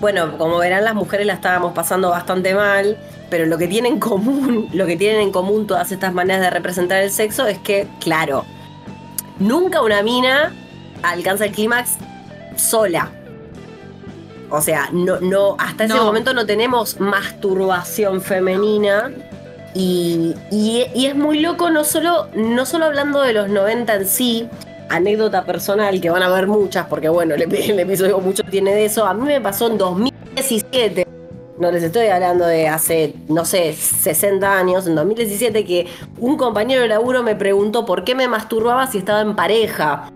Bueno, 0.00 0.36
como 0.38 0.58
verán, 0.58 0.82
las 0.84 0.96
mujeres 0.96 1.24
la 1.26 1.34
estábamos 1.34 1.72
pasando 1.72 2.10
bastante 2.10 2.52
mal, 2.54 2.98
pero 3.30 3.46
lo 3.46 3.56
que 3.58 3.68
tienen 3.68 3.94
en 3.94 4.00
común, 4.00 4.68
lo 4.72 4.86
que 4.86 4.96
tienen 4.96 5.20
en 5.20 5.30
común 5.30 5.68
todas 5.68 5.92
estas 5.92 6.12
maneras 6.12 6.42
de 6.42 6.50
representar 6.50 7.00
el 7.02 7.12
sexo 7.12 7.46
es 7.46 7.58
que, 7.58 7.86
claro, 8.00 8.44
nunca 9.38 9.80
una 9.82 10.02
mina 10.02 10.52
alcanza 11.04 11.44
el 11.44 11.52
clímax 11.52 11.98
sola. 12.56 13.12
O 14.54 14.60
sea, 14.60 14.88
no, 14.92 15.18
no, 15.20 15.56
hasta 15.58 15.84
ese 15.84 15.94
No. 15.94 16.04
momento 16.04 16.34
no 16.34 16.44
tenemos 16.46 17.00
masturbación 17.00 18.20
femenina. 18.20 19.10
Y, 19.74 20.34
y- 20.50 20.84
y 20.94 21.06
es 21.06 21.14
muy 21.16 21.40
loco, 21.40 21.70
no 21.70 21.82
solo, 21.84 22.28
no 22.34 22.66
solo 22.66 22.84
hablando 22.84 23.22
de 23.22 23.32
los 23.32 23.48
90 23.48 23.94
en 23.94 24.06
sí, 24.06 24.46
anécdota 24.90 25.44
personal, 25.46 25.98
que 26.02 26.10
van 26.10 26.22
a 26.22 26.28
ver 26.28 26.46
muchas, 26.46 26.86
porque 26.86 27.08
bueno, 27.08 27.34
el, 27.34 27.42
el 27.50 27.80
episodio 27.80 28.18
mucho 28.20 28.42
tiene 28.44 28.74
de 28.74 28.84
eso. 28.84 29.06
A 29.06 29.14
mí 29.14 29.22
me 29.26 29.40
pasó 29.40 29.68
en 29.68 29.78
2017. 29.78 31.06
no 31.58 31.70
les 31.72 31.82
estoy 31.84 32.08
hablando 32.08 32.44
de 32.44 32.68
hace, 32.68 33.14
no 33.28 33.44
sé, 33.46 33.72
60 33.72 34.58
años, 34.58 34.86
en 34.86 34.94
2017, 34.96 35.64
que 35.64 35.86
un 36.18 36.36
compañero 36.36 36.82
de 36.82 36.88
laburo 36.88 37.22
me 37.22 37.34
preguntó 37.36 37.86
por 37.86 38.04
qué 38.04 38.14
me 38.14 38.28
masturbaba 38.28 38.86
si 38.88 38.98
estaba 38.98 39.22
en 39.22 39.34
pareja. 39.34 40.10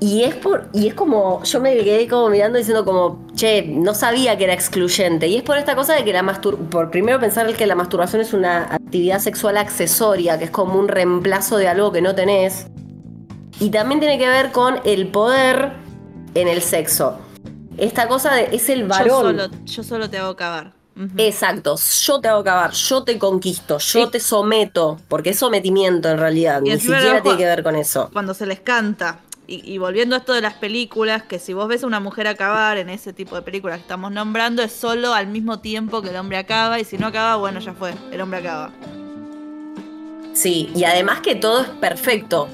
Y 0.00 0.22
es 0.24 0.34
por, 0.34 0.68
y 0.72 0.88
es 0.88 0.94
como, 0.94 1.42
yo 1.44 1.60
me 1.60 1.76
quedé 1.76 2.08
como 2.08 2.28
mirando 2.28 2.58
diciendo 2.58 2.84
como, 2.84 3.26
che, 3.34 3.62
no 3.62 3.94
sabía 3.94 4.36
que 4.36 4.44
era 4.44 4.52
excluyente. 4.52 5.28
Y 5.28 5.36
es 5.36 5.42
por 5.42 5.56
esta 5.56 5.76
cosa 5.76 5.94
de 5.94 6.04
que 6.04 6.12
la 6.12 6.22
masturbación, 6.22 6.68
por 6.68 6.90
primero 6.90 7.20
pensar 7.20 7.52
que 7.54 7.66
la 7.66 7.74
masturbación 7.74 8.20
es 8.20 8.32
una 8.32 8.74
actividad 8.74 9.20
sexual 9.20 9.56
accesoria, 9.56 10.38
que 10.38 10.44
es 10.44 10.50
como 10.50 10.78
un 10.78 10.88
reemplazo 10.88 11.56
de 11.56 11.68
algo 11.68 11.92
que 11.92 12.02
no 12.02 12.14
tenés. 12.14 12.66
Y 13.60 13.70
también 13.70 14.00
tiene 14.00 14.18
que 14.18 14.28
ver 14.28 14.50
con 14.52 14.80
el 14.84 15.06
poder 15.08 15.72
en 16.34 16.48
el 16.48 16.60
sexo. 16.60 17.18
Esta 17.76 18.08
cosa 18.08 18.34
de 18.34 18.48
es 18.54 18.68
el 18.68 18.86
varón. 18.86 19.08
Yo 19.36 19.42
solo, 19.44 19.64
yo 19.64 19.82
solo 19.82 20.10
te 20.10 20.18
hago. 20.18 20.36
Ujú. 20.96 21.08
Exacto, 21.16 21.74
yo 22.02 22.20
te 22.20 22.28
hago 22.28 22.44
cavar, 22.44 22.70
yo 22.70 23.02
te 23.02 23.18
conquisto, 23.18 23.78
yo 23.78 24.04
Sí. 24.04 24.08
te 24.12 24.20
someto, 24.20 25.00
porque 25.08 25.30
es 25.30 25.38
sometimiento 25.40 26.08
en 26.08 26.18
realidad, 26.18 26.62
Y 26.64 26.70
ni 26.70 26.78
siquiera 26.78 27.20
tiene 27.20 27.36
que 27.36 27.44
ver 27.46 27.64
con 27.64 27.74
eso. 27.74 28.10
Cuando 28.12 28.32
se 28.32 28.46
les 28.46 28.60
canta. 28.60 29.18
Y, 29.46 29.70
y 29.70 29.78
volviendo 29.78 30.14
a 30.14 30.18
esto 30.18 30.32
de 30.32 30.40
las 30.40 30.54
películas, 30.54 31.22
que 31.22 31.38
si 31.38 31.52
vos 31.52 31.68
ves 31.68 31.84
a 31.84 31.86
una 31.86 32.00
mujer 32.00 32.26
acabar 32.26 32.78
en 32.78 32.88
ese 32.88 33.12
tipo 33.12 33.36
de 33.36 33.42
películas 33.42 33.78
que 33.78 33.82
estamos 33.82 34.10
nombrando, 34.10 34.62
es 34.62 34.72
solo 34.72 35.12
al 35.12 35.26
mismo 35.26 35.60
tiempo 35.60 36.00
que 36.00 36.10
el 36.10 36.16
hombre 36.16 36.38
acaba, 36.38 36.80
y 36.80 36.84
si 36.84 36.96
no 36.98 37.08
acaba, 37.08 37.36
bueno, 37.36 37.60
ya 37.60 37.74
fue, 37.74 37.94
el 38.10 38.20
hombre 38.20 38.40
acaba. 38.40 38.72
Sí, 40.34 40.70
y 40.74 40.84
además 40.84 41.20
que 41.20 41.36
todo 41.36 41.62
es 41.62 41.68
perfecto. 41.68 42.48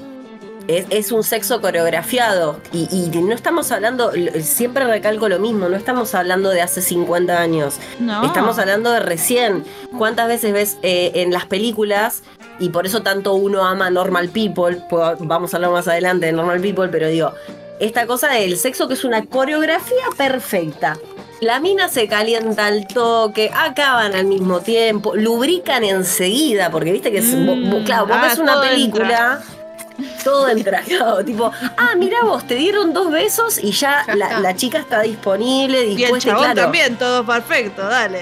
Es, 0.67 0.85
es 0.91 1.11
un 1.11 1.23
sexo 1.23 1.59
coreografiado. 1.59 2.59
Y, 2.71 2.87
y 2.91 3.09
no 3.21 3.33
estamos 3.33 3.71
hablando, 3.71 4.11
siempre 4.41 4.85
recalco 4.85 5.27
lo 5.27 5.39
mismo, 5.39 5.67
no 5.67 5.75
estamos 5.75 6.13
hablando 6.13 6.49
de 6.51 6.61
hace 6.61 6.81
50 6.81 7.39
años. 7.39 7.79
No. 7.99 8.23
Estamos 8.23 8.59
hablando 8.59 8.91
de 8.91 8.99
recién. 8.99 9.63
¿Cuántas 9.97 10.27
veces 10.27 10.53
ves 10.53 10.77
eh, 10.83 11.11
en 11.15 11.31
las 11.31 11.45
películas? 11.45 12.21
Y 12.59 12.69
por 12.69 12.85
eso 12.85 13.01
tanto 13.01 13.33
uno 13.33 13.63
ama 13.65 13.89
Normal 13.89 14.29
People. 14.29 14.81
Vamos 15.19 15.53
a 15.53 15.57
hablar 15.57 15.71
más 15.71 15.87
adelante 15.87 16.27
de 16.27 16.31
Normal 16.31 16.61
People, 16.61 16.89
pero 16.89 17.07
digo, 17.07 17.33
esta 17.79 18.05
cosa 18.05 18.27
del 18.29 18.57
sexo 18.57 18.87
que 18.87 18.93
es 18.93 19.03
una 19.03 19.25
coreografía 19.25 20.05
perfecta. 20.17 20.97
La 21.39 21.59
mina 21.59 21.89
se 21.89 22.07
calienta 22.07 22.67
al 22.67 22.85
toque, 22.85 23.49
acaban 23.51 24.13
al 24.13 24.25
mismo 24.25 24.59
tiempo, 24.59 25.15
lubrican 25.15 25.83
enseguida, 25.83 26.69
porque 26.69 26.91
viste 26.91 27.11
que 27.11 27.17
es, 27.17 27.33
Mm, 27.33 27.45
vos- 27.47 27.71
vos- 27.71 27.83
claro, 27.83 28.05
vos 28.05 28.17
ah, 28.19 28.27
ves 28.27 28.37
una 28.37 28.61
película, 28.61 29.41
todo 30.23 30.47
entrajado, 30.49 31.25
tipo, 31.25 31.51
ah, 31.77 31.95
mira 31.97 32.17
vos, 32.23 32.45
te 32.45 32.53
dieron 32.53 32.93
dos 32.93 33.09
besos 33.11 33.57
y 33.57 33.71
ya, 33.71 34.03
Ya 34.05 34.15
la, 34.15 34.39
la 34.39 34.55
chica 34.55 34.77
está 34.77 35.01
disponible, 35.01 35.83
Y 35.87 35.91
el 35.91 35.97
dispuesta, 35.97 36.27
y 36.29 36.31
chabón 36.31 36.43
claro. 36.45 36.61
también, 36.61 36.95
todo 36.97 37.25
perfecto, 37.25 37.81
dale. 37.87 38.19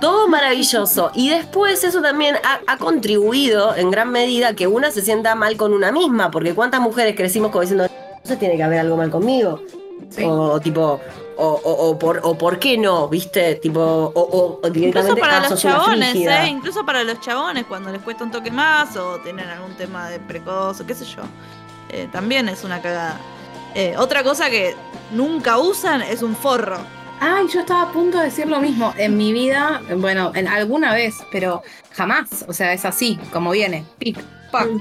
Todo 0.00 0.28
maravilloso. 0.28 1.10
Y 1.14 1.28
después 1.30 1.84
eso 1.84 2.00
también 2.00 2.36
ha, 2.44 2.60
ha 2.66 2.76
contribuido 2.78 3.74
en 3.76 3.90
gran 3.90 4.10
medida 4.10 4.48
a 4.48 4.54
que 4.54 4.66
una 4.66 4.90
se 4.90 5.02
sienta 5.02 5.34
mal 5.34 5.56
con 5.56 5.72
una 5.74 5.92
misma, 5.92 6.30
porque 6.30 6.54
cuántas 6.54 6.80
mujeres 6.80 7.14
crecimos 7.16 7.50
como 7.50 7.62
diciendo, 7.62 7.84
no 7.86 8.20
se 8.28 8.36
tiene 8.36 8.56
que 8.56 8.62
haber 8.62 8.80
algo 8.80 8.96
mal 8.96 9.10
conmigo. 9.10 9.60
Sí. 10.08 10.24
O 10.24 10.58
tipo, 10.60 11.00
o, 11.36 11.46
o- 11.46 11.88
o 11.90 11.98
por, 11.98 12.20
o 12.24 12.36
por 12.36 12.58
qué 12.58 12.76
no, 12.76 13.08
¿viste? 13.08 13.54
Tipo, 13.56 13.80
o, 13.80 14.12
o- 14.20 14.60
o 14.62 14.66
Incluso 14.66 14.70
directamente 14.72 15.20
para 15.20 15.36
ah, 15.38 15.48
los 15.48 15.60
chabones. 15.60 16.14
¿eh? 16.16 16.46
Incluso 16.48 16.84
para 16.84 17.04
los 17.04 17.20
chabones, 17.20 17.64
cuando 17.66 17.92
les 17.92 18.02
cuesta 18.02 18.24
un 18.24 18.30
toque 18.30 18.50
más 18.50 18.96
o 18.96 19.18
tienen 19.18 19.48
algún 19.48 19.74
tema 19.76 20.08
de 20.10 20.18
precoz 20.18 20.80
o 20.80 20.86
qué 20.86 20.94
sé 20.94 21.04
yo. 21.04 21.22
Eh, 21.90 22.08
también 22.12 22.48
es 22.48 22.64
una 22.64 22.80
cagada. 22.82 23.20
Eh, 23.74 23.94
otra 23.98 24.24
cosa 24.24 24.50
que 24.50 24.74
nunca 25.12 25.58
usan 25.58 26.02
es 26.02 26.22
un 26.22 26.34
forro. 26.34 26.78
Ay, 27.22 27.46
yo 27.52 27.60
estaba 27.60 27.82
a 27.82 27.92
punto 27.92 28.18
de 28.18 28.24
decir 28.24 28.46
lo 28.46 28.60
mismo. 28.60 28.94
En 28.96 29.16
mi 29.16 29.32
vida, 29.32 29.82
bueno, 29.96 30.32
en 30.34 30.48
alguna 30.48 30.94
vez, 30.94 31.14
pero 31.30 31.62
jamás. 31.92 32.44
O 32.48 32.52
sea, 32.54 32.72
es 32.72 32.84
así, 32.84 33.18
como 33.32 33.50
viene. 33.50 33.84
Pic. 33.98 34.18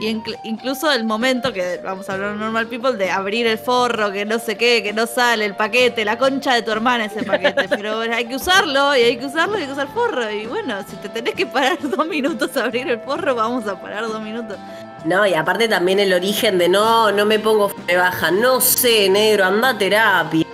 Y 0.01 0.07
incl- 0.15 0.35
incluso 0.45 0.91
el 0.91 1.03
momento 1.03 1.53
que 1.53 1.79
vamos 1.83 2.09
a 2.09 2.13
hablar 2.13 2.35
normal 2.37 2.65
people 2.67 2.93
de 2.93 3.11
abrir 3.11 3.45
el 3.45 3.59
forro, 3.59 4.11
que 4.11 4.25
no 4.25 4.39
sé 4.39 4.55
qué, 4.57 4.81
que 4.81 4.93
no 4.93 5.05
sale 5.05 5.45
el 5.45 5.55
paquete, 5.55 6.03
la 6.05 6.17
concha 6.17 6.55
de 6.55 6.63
tu 6.63 6.71
hermana 6.71 7.05
ese 7.05 7.21
paquete, 7.23 7.67
pero 7.69 7.99
hay 7.99 8.25
que 8.25 8.35
usarlo 8.37 8.95
y 8.95 9.01
hay 9.01 9.17
que 9.17 9.27
usarlo 9.27 9.57
y 9.59 9.61
hay 9.61 9.67
que 9.67 9.73
usar 9.73 9.87
forro. 9.93 10.31
Y 10.31 10.47
bueno, 10.47 10.75
si 10.89 10.95
te 10.95 11.09
tenés 11.09 11.35
que 11.35 11.45
parar 11.45 11.77
dos 11.83 12.07
minutos 12.07 12.55
a 12.57 12.63
abrir 12.63 12.89
el 12.89 12.99
forro, 13.01 13.35
vamos 13.35 13.67
a 13.67 13.79
parar 13.79 14.07
dos 14.07 14.21
minutos. 14.21 14.57
No, 15.05 15.27
y 15.27 15.33
aparte 15.35 15.67
también 15.67 15.99
el 15.99 16.13
origen 16.13 16.57
de 16.57 16.67
no, 16.67 17.11
no 17.11 17.25
me 17.25 17.37
pongo 17.37 17.71
me 17.85 17.95
baja, 17.95 18.31
no 18.31 18.59
sé, 18.61 19.07
negro, 19.09 19.45
anda 19.45 19.69
a 19.69 19.77
terapia. 19.77 20.45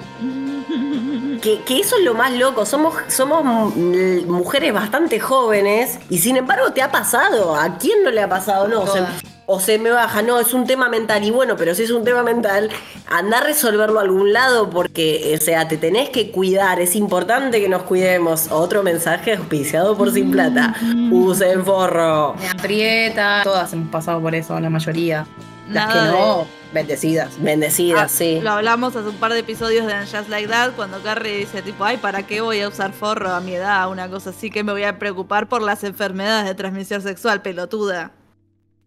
Que, 1.46 1.62
que 1.62 1.80
eso 1.80 1.98
es 1.98 2.04
lo 2.04 2.16
más 2.16 2.34
loco. 2.34 2.66
Somos, 2.66 2.96
somos 3.08 3.76
mm, 3.76 4.28
mujeres 4.28 4.74
bastante 4.74 5.20
jóvenes 5.20 6.00
y 6.10 6.18
sin 6.18 6.38
embargo 6.38 6.72
te 6.74 6.82
ha 6.82 6.90
pasado. 6.92 7.56
¿A 7.56 7.78
quién 7.78 8.04
no 8.04 8.10
le 8.10 8.20
ha 8.24 8.28
pasado? 8.28 8.68
No, 8.68 8.88
se- 8.88 9.04
o 9.48 9.60
se 9.60 9.78
me 9.78 9.92
baja, 9.92 10.24
no, 10.24 10.40
es 10.40 10.56
un 10.56 10.66
tema 10.66 10.90
mental. 10.90 11.24
Y 11.24 11.30
bueno, 11.30 11.56
pero 11.56 11.76
si 11.76 11.84
es 11.84 11.92
un 11.92 12.04
tema 12.04 12.24
mental, 12.24 12.72
anda 13.08 13.38
a 13.38 13.42
resolverlo 13.42 14.00
a 14.00 14.02
algún 14.02 14.34
lado 14.34 14.72
porque, 14.72 15.38
o 15.40 15.44
sea, 15.44 15.68
te 15.68 15.78
tenés 15.78 16.10
que 16.10 16.32
cuidar. 16.32 16.80
Es 16.80 16.96
importante 16.96 17.62
que 17.62 17.70
nos 17.70 17.84
cuidemos. 17.84 18.48
Otro 18.50 18.82
mensaje 18.82 19.36
auspiciado 19.36 19.96
por 19.96 20.12
Sin 20.12 20.32
Plata. 20.32 20.74
Usen 21.12 21.64
forro. 21.64 22.34
Me 22.40 22.50
aprieta. 22.50 23.42
Todas 23.44 23.72
hemos 23.74 23.90
pasado 23.90 24.20
por 24.20 24.34
eso, 24.34 24.60
la 24.60 24.72
mayoría. 24.72 25.28
Las 25.70 25.90
Nada 25.90 25.94
que 25.94 26.12
no, 26.18 26.48
bendecidas. 26.76 27.42
Bendecidas, 27.42 28.04
Ah, 28.04 28.08
sí. 28.08 28.40
Lo 28.44 28.52
hablamos 28.52 28.96
hace 28.96 29.10
un 29.10 29.16
par 29.16 29.34
de 29.34 29.40
episodios 29.40 29.88
de 29.88 29.94
And 29.94 30.08
Just 30.08 30.30
Like 30.30 30.48
That, 30.50 30.74
cuando 30.76 31.02
Carrie 31.02 31.38
dice 31.38 31.64
tipo, 31.64 31.84
ay, 31.84 31.98
¿para 31.98 32.22
qué 32.28 32.42
voy 32.42 32.62
a 32.62 32.68
usar 32.68 32.94
forro 32.94 33.32
a 33.32 33.40
mi 33.40 33.56
edad? 33.56 33.90
Una 33.90 34.08
cosa 34.10 34.30
así 34.30 34.52
que 34.52 34.64
me 34.64 34.72
voy 34.72 34.84
a 34.84 35.00
preocupar 35.00 35.50
por 35.50 35.64
las 35.64 35.84
enfermedades 35.84 36.46
de 36.46 36.54
transmisión 36.54 37.02
sexual, 37.02 37.42
pelotuda. 37.42 38.12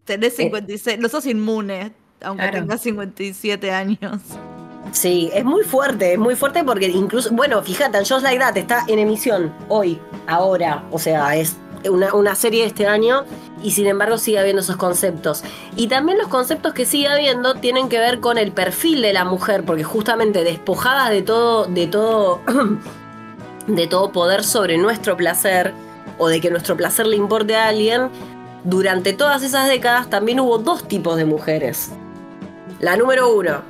Tenés 0.05 0.37
56, 0.37 0.97
no 0.99 1.09
sos 1.09 1.25
inmune, 1.25 1.91
aunque 2.21 2.43
Claro. 2.43 2.59
tengas 2.61 2.81
57 2.81 3.71
años. 3.71 4.21
Sí, 4.91 5.29
es 5.33 5.45
muy 5.45 5.63
fuerte, 5.63 6.13
es 6.13 6.17
muy 6.19 6.35
fuerte 6.35 6.63
porque 6.63 6.87
incluso, 6.87 7.29
bueno, 7.31 7.61
fíjate, 7.61 7.99
Just 7.99 8.23
Like 8.23 8.39
That 8.39 8.57
está 8.57 8.85
en 8.87 8.97
emisión 8.97 9.53
hoy, 9.67 9.99
ahora, 10.25 10.83
o 10.89 10.97
sea, 10.97 11.35
es 11.35 11.57
una, 11.89 12.13
una 12.13 12.35
serie 12.35 12.65
este 12.65 12.87
año 12.87 13.25
y 13.63 13.71
sin 13.71 13.87
embargo 13.87 14.17
sigue 14.17 14.39
habiendo 14.39 14.61
esos 14.61 14.77
conceptos. 14.77 15.43
Y 15.75 15.87
también 15.87 16.17
los 16.17 16.27
conceptos 16.27 16.73
que 16.73 16.85
sigue 16.85 17.07
habiendo 17.07 17.55
tienen 17.55 17.89
que 17.89 17.99
ver 17.99 18.19
con 18.19 18.37
el 18.37 18.51
perfil 18.51 19.01
de 19.01 19.13
la 19.13 19.25
mujer, 19.25 19.63
porque 19.65 19.83
justamente 19.83 20.43
despojadas 20.43 21.09
de 21.09 21.21
todo, 21.21 21.65
de 21.65 21.87
todo, 21.87 22.41
de 23.67 23.87
todo 23.87 24.11
poder 24.11 24.43
sobre 24.43 24.77
nuestro 24.77 25.15
placer 25.15 25.73
o 26.17 26.27
de 26.27 26.41
que 26.41 26.49
nuestro 26.49 26.75
placer 26.75 27.07
le 27.07 27.15
importe 27.15 27.55
a 27.55 27.67
alguien, 27.67 28.09
durante 28.63 29.13
todas 29.13 29.41
esas 29.43 29.67
décadas 29.67 30.09
también 30.09 30.39
hubo 30.39 30.57
dos 30.57 30.87
tipos 30.87 31.15
de 31.15 31.25
mujeres. 31.25 31.91
La 32.79 32.97
número 32.97 33.33
uno, 33.33 33.61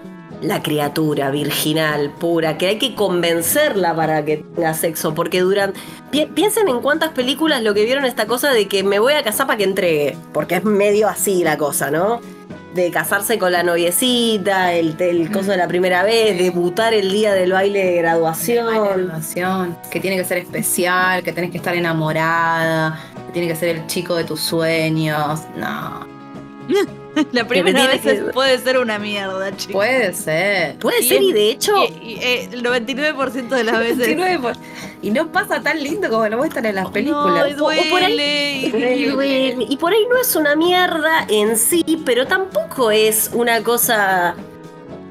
la 0.41 0.63
criatura 0.63 1.31
virginal, 1.31 2.11
pura, 2.19 2.57
que 2.57 2.67
hay 2.67 2.77
que 2.77 2.95
convencerla 2.95 3.95
para 3.95 4.23
que 4.23 4.37
tenga 4.37 4.73
sexo, 4.73 5.13
porque 5.13 5.41
duran... 5.41 5.73
Pi- 6.11 6.27
piensen 6.27 6.69
en 6.69 6.81
cuántas 6.81 7.09
películas 7.09 7.61
lo 7.61 7.73
que 7.73 7.83
vieron 7.85 8.05
esta 8.05 8.25
cosa 8.25 8.51
de 8.51 8.67
que 8.67 8.83
me 8.83 8.99
voy 8.99 9.13
a 9.13 9.23
casar 9.23 9.47
para 9.47 9.57
que 9.57 9.65
entregue, 9.65 10.17
porque 10.33 10.55
es 10.55 10.63
medio 10.63 11.07
así 11.09 11.43
la 11.43 11.57
cosa, 11.57 11.91
¿no? 11.91 12.21
De 12.73 12.91
casarse 12.91 13.37
con 13.37 13.51
la 13.51 13.63
noviecita, 13.63 14.73
el, 14.73 14.95
el 14.99 15.31
coso 15.31 15.51
de 15.51 15.57
la 15.57 15.67
primera 15.67 16.03
vez, 16.03 16.37
debutar 16.37 16.93
el 16.93 17.11
día 17.11 17.33
del 17.33 17.51
baile 17.51 17.83
de 17.83 17.95
graduación. 17.97 18.95
relación, 18.95 19.77
que 19.91 19.99
tiene 19.99 20.15
que 20.17 20.23
ser 20.23 20.37
especial, 20.37 21.23
que 21.23 21.33
tenés 21.33 21.51
que 21.51 21.57
estar 21.57 21.75
enamorada, 21.75 22.99
que 23.27 23.33
tiene 23.33 23.47
que 23.47 23.55
ser 23.55 23.75
el 23.75 23.87
chico 23.87 24.15
de 24.15 24.23
tus 24.23 24.39
sueños. 24.39 25.41
No, 25.57 26.05
La 27.31 27.47
primera 27.47 27.87
vez 27.87 28.01
que- 28.01 28.15
puede 28.33 28.57
ser 28.59 28.77
una 28.77 28.99
mierda, 28.99 29.55
chicos. 29.55 29.73
puede 29.73 30.13
ser. 30.13 30.77
Puede 30.77 31.01
Y 31.01 31.09
ser, 31.09 31.21
y 31.21 31.31
de 31.33 31.49
hecho, 31.51 31.73
Y, 32.01 32.11
y, 32.13 32.19
eh, 32.21 32.49
el 32.51 32.63
99% 32.63 33.49
de 33.49 33.63
las 33.63 33.79
veces... 33.79 33.97
19 33.97 34.39
por- 34.39 34.55
Y 35.01 35.11
no 35.11 35.31
pasa 35.31 35.61
tan 35.61 35.81
lindo 35.81 36.09
como 36.09 36.27
lo 36.27 36.37
muestran 36.37 36.65
en 36.65 36.75
las 36.75 36.85
No, 36.85 36.91
películas. 36.91 37.49
y 37.49 37.53
O- 37.53 37.55
o 37.55 37.89
por 37.89 38.03
ahí- 38.03 39.09
duele, 39.09 39.65
y 39.69 39.77
por 39.77 39.93
ahí 39.93 40.05
no 40.09 40.19
es 40.19 40.35
una 40.35 40.55
mierda 40.55 41.25
en 41.29 41.57
sí, 41.57 42.01
pero 42.05 42.27
tampoco 42.27 42.91
es 42.91 43.29
una 43.33 43.63
cosa 43.63 44.35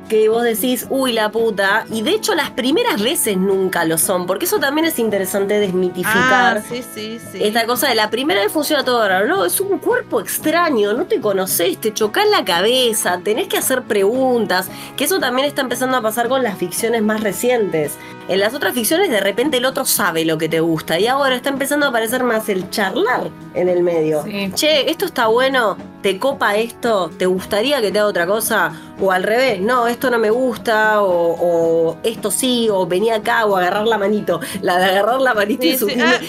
que 0.09 0.29
vos 0.29 0.43
decís, 0.43 0.87
uy, 0.91 1.13
la 1.13 1.31
puta. 1.31 1.85
Y 1.91 2.03
de 2.03 2.13
hecho 2.13 2.35
las 2.35 2.51
primeras 2.51 3.03
veces 3.03 3.37
nunca 3.37 3.85
lo 3.85 3.99
son, 3.99 4.27
porque 4.27 4.47
eso 4.47 4.59
también 4.59 4.87
es 4.87 4.99
interesante 4.99 5.61
desmitificar. 5.61 6.59
Ah, 6.59 6.63
sí, 6.69 6.83
sí, 6.95 7.21
sí. 7.33 7.39
Esta 7.43 7.67
cosa 7.67 7.89
de 7.89 7.95
la 7.95 8.11
primera 8.11 8.41
vez 8.41 8.51
funciona 8.51 8.85
todo 8.85 9.07
raro. 9.07 9.27
No, 9.27 9.45
es 9.45 9.61
un 9.61 9.79
cuerpo 9.79 10.21
extraño, 10.21 10.93
no 10.95 11.05
te 11.05 11.21
conoces, 11.21 11.79
te 11.79 11.93
chocas 11.93 12.29
la 12.29 12.45
cabeza, 12.45 13.21
tenés 13.23 13.49
que 13.49 13.59
hacer 13.59 13.83
preguntas. 13.83 14.69
Que 14.97 15.05
eso 15.05 15.19
también 15.21 15.47
está 15.47 15.63
empezando 15.63 15.97
a 15.97 16.03
pasar 16.03 16.29
con 16.29 16.43
las 16.43 16.59
ficciones 16.59 17.03
más 17.03 17.21
recientes. 17.23 17.97
En 18.29 18.41
las 18.41 18.53
otras 18.53 18.75
ficciones 18.75 19.09
de 19.11 19.21
repente 19.21 19.57
el 19.57 19.65
otro 19.65 19.87
sabe 19.87 20.27
lo 20.27 20.37
que 20.37 20.51
te 20.51 20.61
gusta 20.61 20.99
y 21.01 21.07
ahora 21.07 21.35
está 21.35 21.49
empezando 21.49 21.87
a 21.87 21.89
aparecer 21.89 22.25
más 22.25 22.49
el 22.51 22.69
charlar 22.69 23.31
en 23.55 23.69
el 23.71 23.83
medio. 23.83 24.23
Sí. 24.25 24.53
Che, 24.55 24.91
esto 24.91 25.07
está 25.07 25.29
bueno, 25.29 25.79
te 26.03 26.19
copa 26.19 26.57
esto, 26.57 27.09
te 27.17 27.25
gustaría 27.25 27.81
que 27.81 27.91
te 27.91 27.99
haga 27.99 28.09
otra 28.09 28.27
cosa 28.27 28.73
o 29.01 29.11
al 29.13 29.23
revés, 29.23 29.61
no, 29.63 29.87
esto 29.87 30.11
no 30.11 30.19
me 30.19 30.29
gusta 30.29 31.01
o, 31.03 31.37
o 31.41 31.97
esto 32.03 32.31
sí 32.31 32.69
o 32.71 32.87
venía 32.87 33.15
acá 33.17 33.47
o 33.47 33.57
agarrar 33.57 33.87
la 33.87 33.97
manito. 33.97 34.41
La 34.61 34.77
de 34.79 34.85
agarrar 34.85 35.23
la 35.23 35.33
manito 35.33 35.63
Sí, 35.63 35.69
y 35.71 35.79
sí, 35.79 35.85
subirme- 35.87 36.21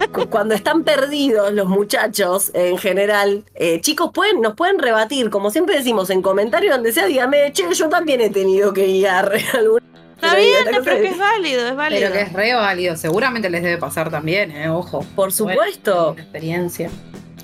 ah. 0.00 0.06
cu- 0.12 0.28
cuando 0.28 0.54
están 0.54 0.84
perdidos 0.84 1.52
los 1.54 1.68
muchachos 1.68 2.50
en 2.52 2.76
general, 2.76 3.44
eh, 3.54 3.80
chicos, 3.80 4.10
pueden, 4.12 4.42
nos 4.42 4.54
pueden 4.54 4.78
rebatir, 4.78 5.30
como 5.30 5.50
siempre 5.50 5.76
decimos, 5.78 6.10
en 6.10 6.20
comentarios 6.20 6.74
donde 6.74 6.92
sea, 6.92 7.06
dígame, 7.06 7.50
che, 7.54 7.64
yo 7.72 7.88
también 7.88 8.20
he 8.20 8.28
tenido 8.28 8.74
que 8.74 8.84
guiar 8.86 9.32
alguna. 9.54 9.82
Está 10.16 10.30
pero 10.30 10.42
bien, 10.42 10.64
no, 10.72 10.82
pero 10.82 11.00
que 11.02 11.08
es 11.08 11.18
válido, 11.18 11.68
es 11.68 11.76
válido. 11.76 12.00
Pero 12.00 12.12
que 12.14 12.20
es 12.22 12.32
re 12.32 12.54
válido. 12.54 12.96
Seguramente 12.96 13.50
les 13.50 13.62
debe 13.62 13.76
pasar 13.78 14.10
también, 14.10 14.50
¿eh? 14.50 14.68
Ojo. 14.68 15.04
Por 15.14 15.30
supuesto. 15.32 16.08
Buena 16.14 16.22
experiencia. 16.22 16.90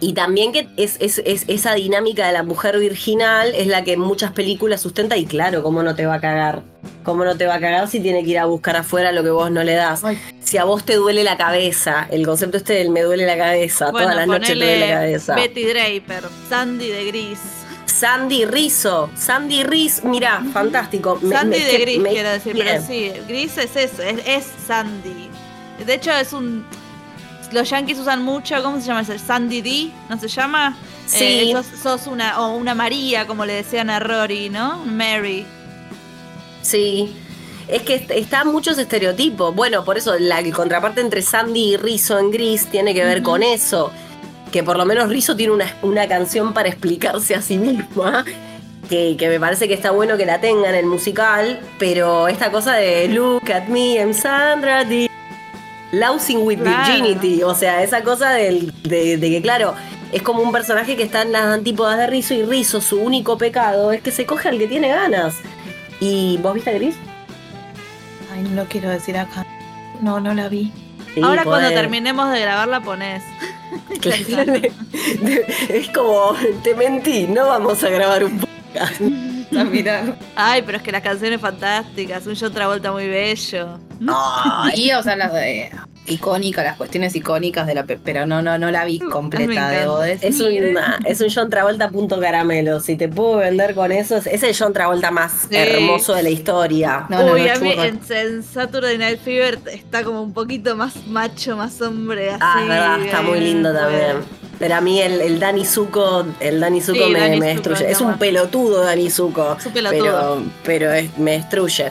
Y 0.00 0.14
también 0.14 0.52
que 0.52 0.66
es, 0.76 0.96
es- 1.00 1.22
es- 1.24 1.44
esa 1.46 1.74
dinámica 1.74 2.26
de 2.26 2.32
la 2.32 2.42
mujer 2.42 2.76
virginal 2.78 3.52
es 3.54 3.68
la 3.68 3.84
que 3.84 3.92
en 3.92 4.00
muchas 4.00 4.32
películas 4.32 4.80
sustenta 4.80 5.16
y 5.16 5.26
claro, 5.26 5.62
¿cómo 5.62 5.82
no 5.84 5.94
te 5.94 6.06
va 6.06 6.14
a 6.14 6.20
cagar? 6.20 6.62
¿Cómo 7.04 7.24
no 7.24 7.36
te 7.36 7.46
va 7.46 7.54
a 7.56 7.60
cagar 7.60 7.86
si 7.88 8.00
tiene 8.00 8.24
que 8.24 8.30
ir 8.30 8.38
a 8.40 8.46
buscar 8.46 8.74
afuera 8.76 9.12
lo 9.12 9.22
que 9.22 9.30
vos 9.30 9.48
no 9.52 9.62
le 9.62 9.74
das? 9.74 10.02
Ay. 10.02 10.18
Si 10.42 10.56
a 10.58 10.64
vos 10.64 10.84
te 10.84 10.94
duele 10.96 11.22
la 11.22 11.36
cabeza, 11.36 12.08
el 12.10 12.26
concepto 12.26 12.56
este 12.56 12.72
del 12.72 12.90
me 12.90 13.02
duele 13.02 13.26
la 13.26 13.36
cabeza, 13.36 13.92
bueno, 13.92 14.06
todas 14.08 14.16
las 14.16 14.26
noches 14.26 14.48
te 14.48 14.54
duele 14.56 14.80
la 14.88 14.94
cabeza. 14.94 15.34
Betty 15.36 15.64
Draper, 15.66 16.24
Sandy 16.48 16.88
de 16.88 17.04
Gris. 17.04 17.38
Sandy 18.02 18.44
Rizzo, 18.46 19.10
Sandy 19.16 19.62
Riz, 19.62 20.02
mira, 20.02 20.42
fantástico. 20.52 21.20
Me- 21.22 21.36
Sandy 21.36 21.58
me- 21.58 21.64
de 21.64 21.78
Gris, 21.78 21.98
me- 22.00 22.10
quiero 22.10 22.30
decir, 22.30 22.52
bien. 22.52 22.66
pero 22.66 22.82
sí, 22.84 23.12
Gris 23.28 23.56
es 23.58 23.76
eso, 23.76 24.02
es, 24.02 24.18
es 24.26 24.44
Sandy. 24.66 25.28
De 25.86 25.94
hecho, 25.94 26.10
es 26.10 26.32
un. 26.32 26.64
Los 27.52 27.70
yankees 27.70 27.98
usan 28.00 28.24
mucho, 28.24 28.60
¿cómo 28.60 28.80
se 28.80 28.86
llama 28.88 29.02
ese? 29.02 29.20
Sandy 29.20 29.60
D, 29.62 29.90
¿no 30.08 30.18
se 30.18 30.26
llama? 30.26 30.76
Sí. 31.06 31.24
Eh, 31.24 31.52
sos, 31.52 31.66
sos 31.80 32.06
una, 32.08 32.40
o 32.40 32.56
una 32.56 32.74
María, 32.74 33.24
como 33.28 33.44
le 33.46 33.52
decían 33.52 33.88
a 33.88 34.00
Rory, 34.00 34.48
¿no? 34.48 34.78
Mary. 34.84 35.46
Sí. 36.62 37.14
Es 37.68 37.82
que 37.82 37.94
est- 37.94 38.10
está 38.10 38.44
muchos 38.44 38.78
estereotipos. 38.78 39.54
Bueno, 39.54 39.84
por 39.84 39.96
eso 39.96 40.18
la 40.18 40.42
contraparte 40.50 41.00
entre 41.00 41.22
Sandy 41.22 41.74
y 41.74 41.76
Rizzo 41.76 42.18
en 42.18 42.30
Gris 42.32 42.66
tiene 42.66 42.94
que 42.94 43.04
ver 43.04 43.22
con 43.22 43.42
eso. 43.44 43.92
Que 44.52 44.62
por 44.62 44.76
lo 44.76 44.84
menos 44.84 45.08
Rizzo 45.08 45.34
tiene 45.34 45.52
una, 45.54 45.74
una 45.82 46.06
canción 46.06 46.52
para 46.52 46.68
explicarse 46.68 47.34
a 47.34 47.42
sí 47.42 47.58
misma. 47.58 48.24
Que, 48.88 49.16
que 49.18 49.28
me 49.28 49.40
parece 49.40 49.66
que 49.68 49.74
está 49.74 49.90
bueno 49.92 50.16
que 50.18 50.26
la 50.26 50.40
tenga 50.40 50.68
en 50.68 50.74
el 50.74 50.86
musical. 50.86 51.58
Pero 51.78 52.28
esta 52.28 52.50
cosa 52.52 52.74
de 52.74 53.08
Look 53.08 53.50
at 53.50 53.68
me, 53.68 53.94
I'm 53.94 54.12
Sandra 54.12 54.84
D. 54.84 55.08
Lousing 55.92 56.38
with 56.42 56.58
Claro. 56.60 56.92
Virginity. 56.94 57.42
O 57.42 57.54
sea, 57.54 57.82
esa 57.82 58.02
cosa 58.02 58.30
del- 58.30 58.72
de, 58.82 59.16
de 59.16 59.30
que, 59.30 59.40
claro, 59.42 59.74
es 60.12 60.22
como 60.22 60.42
un 60.42 60.52
personaje 60.52 60.96
que 60.96 61.02
está 61.02 61.22
en 61.22 61.32
las 61.32 61.44
antípodas 61.44 61.96
de 61.98 62.06
Rizzo. 62.06 62.34
Y 62.34 62.42
Rizzo, 62.44 62.80
su 62.82 63.00
único 63.00 63.38
pecado 63.38 63.92
es 63.92 64.02
que 64.02 64.10
se 64.10 64.26
coge 64.26 64.48
al 64.50 64.58
que 64.58 64.66
tiene 64.68 64.88
ganas. 64.88 65.36
¿Y 66.00 66.36
vos 66.42 66.52
viste 66.54 66.70
a 66.70 66.74
Gris? 66.74 66.96
Ay, 68.34 68.42
no 68.42 68.62
lo 68.62 68.68
quiero 68.68 68.88
decir 68.90 69.16
acá. 69.16 69.46
No, 70.00 70.18
no 70.20 70.34
la 70.34 70.48
vi. 70.48 70.72
Sí, 71.14 71.20
Ahora 71.22 71.44
cuando 71.44 71.68
podés. 71.68 71.80
terminemos 71.80 72.30
de 72.32 72.40
grabar 72.40 72.68
la 72.68 72.80
pones. 72.80 73.22
Claro, 74.00 74.54
es 75.68 75.88
como, 75.90 76.34
te 76.62 76.74
mentí, 76.74 77.26
no 77.26 77.46
vamos 77.46 77.82
a 77.84 77.88
grabar 77.88 78.24
un 78.24 78.38
podcast. 78.38 79.00
A 79.52 79.64
mirar. 79.64 80.16
Ay, 80.34 80.62
pero 80.62 80.78
es 80.78 80.82
que 80.82 80.90
las 80.90 81.02
canciones 81.02 81.38
fantásticas, 81.38 82.26
un 82.26 82.34
John 82.34 82.54
Travolta 82.54 82.90
muy 82.90 83.06
bello. 83.06 83.78
Y, 84.74 84.92
o 84.92 85.02
sea, 85.02 85.14
las 85.14 85.30
de 85.34 85.70
icónicas, 86.06 86.64
las 86.64 86.76
cuestiones 86.76 87.14
icónicas 87.14 87.66
de 87.66 87.74
la 87.74 87.84
pe- 87.84 87.98
pero 88.02 88.26
no, 88.26 88.42
no, 88.42 88.58
no 88.58 88.70
la 88.70 88.84
vi 88.84 88.98
me 88.98 89.08
completa, 89.10 89.68
debo 89.70 90.00
decir. 90.00 90.28
Es, 90.30 90.40
una- 90.40 90.98
es 91.04 91.20
un 91.20 91.28
John 91.32 91.48
Travolta 91.48 91.88
punto 91.90 92.18
caramelo. 92.20 92.80
Si 92.80 92.96
te 92.96 93.08
puedo 93.08 93.36
vender 93.36 93.74
con 93.74 93.92
eso, 93.92 94.16
es, 94.16 94.42
el 94.42 94.56
John 94.56 94.72
Travolta 94.72 95.10
más 95.10 95.32
Sí. 95.48 95.56
hermoso 95.56 96.14
de 96.14 96.22
la 96.24 96.30
historia. 96.30 97.06
No, 97.08 97.22
no, 97.24 97.32
Uy, 97.34 97.42
no, 97.42 97.52
a 97.52 97.56
mí 97.56 97.72
en, 97.72 98.00
en 98.10 98.42
Saturday 98.42 98.98
Night 98.98 99.20
Fever 99.20 99.58
está 99.72 100.02
como 100.02 100.22
un 100.22 100.32
poquito 100.32 100.74
más 100.76 101.06
macho, 101.06 101.56
más 101.56 101.80
hombre, 101.80 102.30
así. 102.30 102.38
Ah, 102.40 102.58
es 102.62 102.68
verdad, 102.68 103.02
está 103.02 103.22
muy 103.22 103.40
lindo 103.40 103.70
eh, 103.70 103.74
también. 103.74 104.16
Pero 104.58 104.74
a 104.76 104.80
mí 104.80 105.00
el, 105.00 105.20
el 105.20 105.40
Danny 105.40 105.64
Zuko, 105.64 106.24
el 106.40 106.60
Danny 106.60 106.80
Zuko 106.80 107.04
Sí, 107.06 107.10
me, 107.12 107.20
me 107.20 107.34
Zuko, 107.36 107.44
destruye. 107.70 107.90
Es 107.90 108.00
un 108.00 108.18
pelotudo 108.18 108.82
Danny 108.84 109.10
Zuko. 109.10 109.56
Es 109.58 109.66
un 109.66 109.72
pelotudo. 109.72 110.02
Pero, 110.02 110.42
pero 110.64 110.92
es- 110.92 111.16
me 111.18 111.32
destruye. 111.32 111.90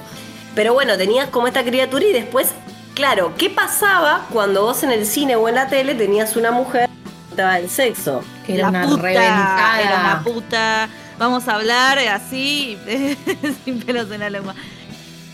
Pero 0.56 0.74
bueno, 0.74 0.98
tenías 0.98 1.30
como 1.30 1.48
esta 1.48 1.64
criatura 1.64 2.06
y 2.06 2.14
después, 2.14 2.50
claro, 2.94 3.34
¿qué 3.38 3.50
pasaba 3.50 4.28
cuando 4.32 4.64
vos 4.64 4.84
en 4.84 4.92
el 4.92 5.06
cine 5.06 5.36
o 5.36 5.48
en 5.50 5.56
la 5.56 5.68
tele 5.68 5.96
tenías 5.96 6.36
una 6.36 6.52
mujer 6.52 6.90
que 6.90 7.30
estaba 7.32 7.56
del 7.56 7.70
sexo? 7.70 8.24
Que 8.46 8.56
era 8.56 8.72
la 8.72 8.80
una 8.80 8.88
puta, 8.88 9.02
reventada. 9.02 9.82
Era 9.82 10.00
una 10.00 10.24
puta. 10.24 10.90
Vamos 11.18 11.48
a 11.48 11.56
hablar 11.56 12.00
así, 12.00 12.78
sin 13.66 13.80
pelos 13.82 14.10
en 14.12 14.22
la 14.22 14.30
lengua. 14.30 14.56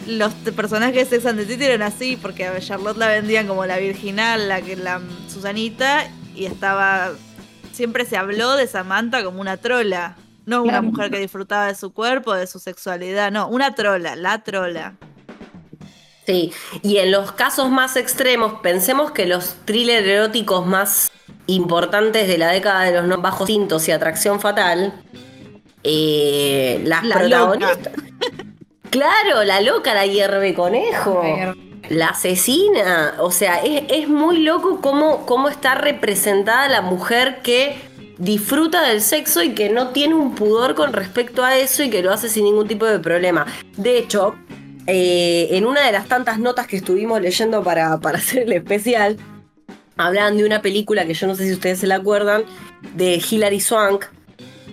Los 0.06 0.34
personajes 0.34 1.10
de 1.10 1.18
Sex 1.18 1.26
and 1.26 1.40
the 1.40 1.46
City 1.46 1.66
eran 1.66 1.82
así, 1.82 2.16
porque 2.16 2.46
a 2.46 2.60
Charlotte 2.60 2.98
la 2.98 3.08
vendían 3.08 3.48
como 3.48 3.66
la 3.66 3.78
virginal, 3.78 4.48
la 4.48 4.62
que 4.62 4.76
la 4.76 5.02
Susanita, 5.28 6.10
y 6.36 6.46
estaba. 6.46 7.12
Siempre 7.74 8.06
se 8.06 8.18
habló 8.18 8.56
de 8.56 8.68
Samantha 8.68 9.24
como 9.24 9.42
una 9.42 9.58
trola. 9.58 10.16
No 10.46 10.64
una 10.64 10.82
mujer 10.82 11.12
que 11.12 11.20
disfrutaba 11.20 11.68
de 11.68 11.76
su 11.76 11.92
cuerpo, 11.92 12.34
de 12.34 12.48
su 12.48 12.60
sexualidad, 12.60 13.32
no, 13.34 13.50
una 13.50 13.76
trola, 13.76 14.16
la 14.16 14.44
trola. 14.44 14.96
Sí, 16.28 16.52
y 16.84 16.98
en 16.98 17.12
los 17.12 17.32
casos 17.32 17.70
más 17.70 17.96
extremos, 17.96 18.60
pensemos 18.62 19.12
que 19.12 19.26
los 19.26 19.56
thrillers 19.64 20.06
eróticos 20.06 20.66
más 20.66 21.10
importantes 21.46 22.28
de 22.28 22.38
la 22.38 22.50
década 22.50 22.84
de 22.84 22.92
los 22.92 23.06
no 23.06 23.20
bajos 23.20 23.48
tintos 23.48 23.88
y 23.88 23.92
atracción 23.94 24.42
fatal, 24.42 24.94
eh, 25.84 26.82
las 26.84 27.06
La 27.06 27.16
protagonistas. 27.16 27.94
Claro, 28.90 29.44
la 29.44 29.60
loca, 29.60 29.94
la 29.94 30.06
hierve 30.06 30.54
conejo. 30.54 31.22
La 31.90 32.08
asesina. 32.08 33.16
O 33.20 33.32
sea, 33.32 33.62
es, 33.62 33.84
es 33.90 34.08
muy 34.08 34.40
loco 34.40 34.80
cómo, 34.82 35.26
cómo 35.26 35.50
está 35.50 35.76
representada 35.76 36.70
la 36.70 36.82
mujer 36.82 37.42
que 37.44 37.76
disfruta 38.18 38.84
del 38.84 39.02
sexo 39.02 39.44
y 39.44 39.54
que 39.54 39.70
no 39.70 39.90
tiene 39.90 40.16
un 40.16 40.36
pudor 40.36 40.74
con 40.74 40.94
respecto 40.94 41.44
a 41.44 41.58
eso 41.58 41.84
y 41.84 41.90
que 41.90 42.02
lo 42.02 42.12
hace 42.12 42.30
sin 42.30 42.46
ningún 42.46 42.68
tipo 42.68 42.86
de 42.86 43.00
problema. 43.00 43.46
De 43.76 43.98
hecho, 43.98 44.36
eh, 44.88 45.50
en 45.52 45.66
una 45.66 45.86
de 45.86 45.92
las 45.92 46.08
tantas 46.08 46.40
notas 46.40 46.66
que 46.66 46.78
estuvimos 46.78 47.22
leyendo 47.22 47.64
para, 47.64 48.00
para 48.00 48.18
hacer 48.20 48.44
el 48.44 48.54
especial, 48.54 49.18
hablan 49.98 50.38
de 50.38 50.46
una 50.46 50.62
película 50.62 51.06
que 51.06 51.14
yo 51.14 51.28
no 51.28 51.36
sé 51.36 51.46
si 51.46 51.54
ustedes 51.54 51.80
se 51.80 51.88
la 51.88 51.96
acuerdan, 51.96 52.44
de 52.96 53.22
Hilary 53.30 53.60
Swank, 53.60 54.06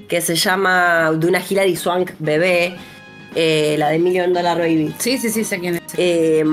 que 0.09 0.21
se 0.21 0.37
llama, 0.37 1.13
de 1.13 1.27
una 1.27 1.43
Hilary 1.47 1.77
Swank 1.77 2.13
bebé, 2.19 2.77
eh, 3.35 3.75
la 3.79 3.89
de 3.89 3.99
Million 3.99 4.33
Dollar 4.33 4.59
Baby. 4.59 4.95
Sí, 4.99 5.19
sí, 5.19 5.31
sí, 5.31 5.45
sé 5.45 5.59
quién 5.59 5.77
es. 5.77 5.83
Eh, 5.97 6.45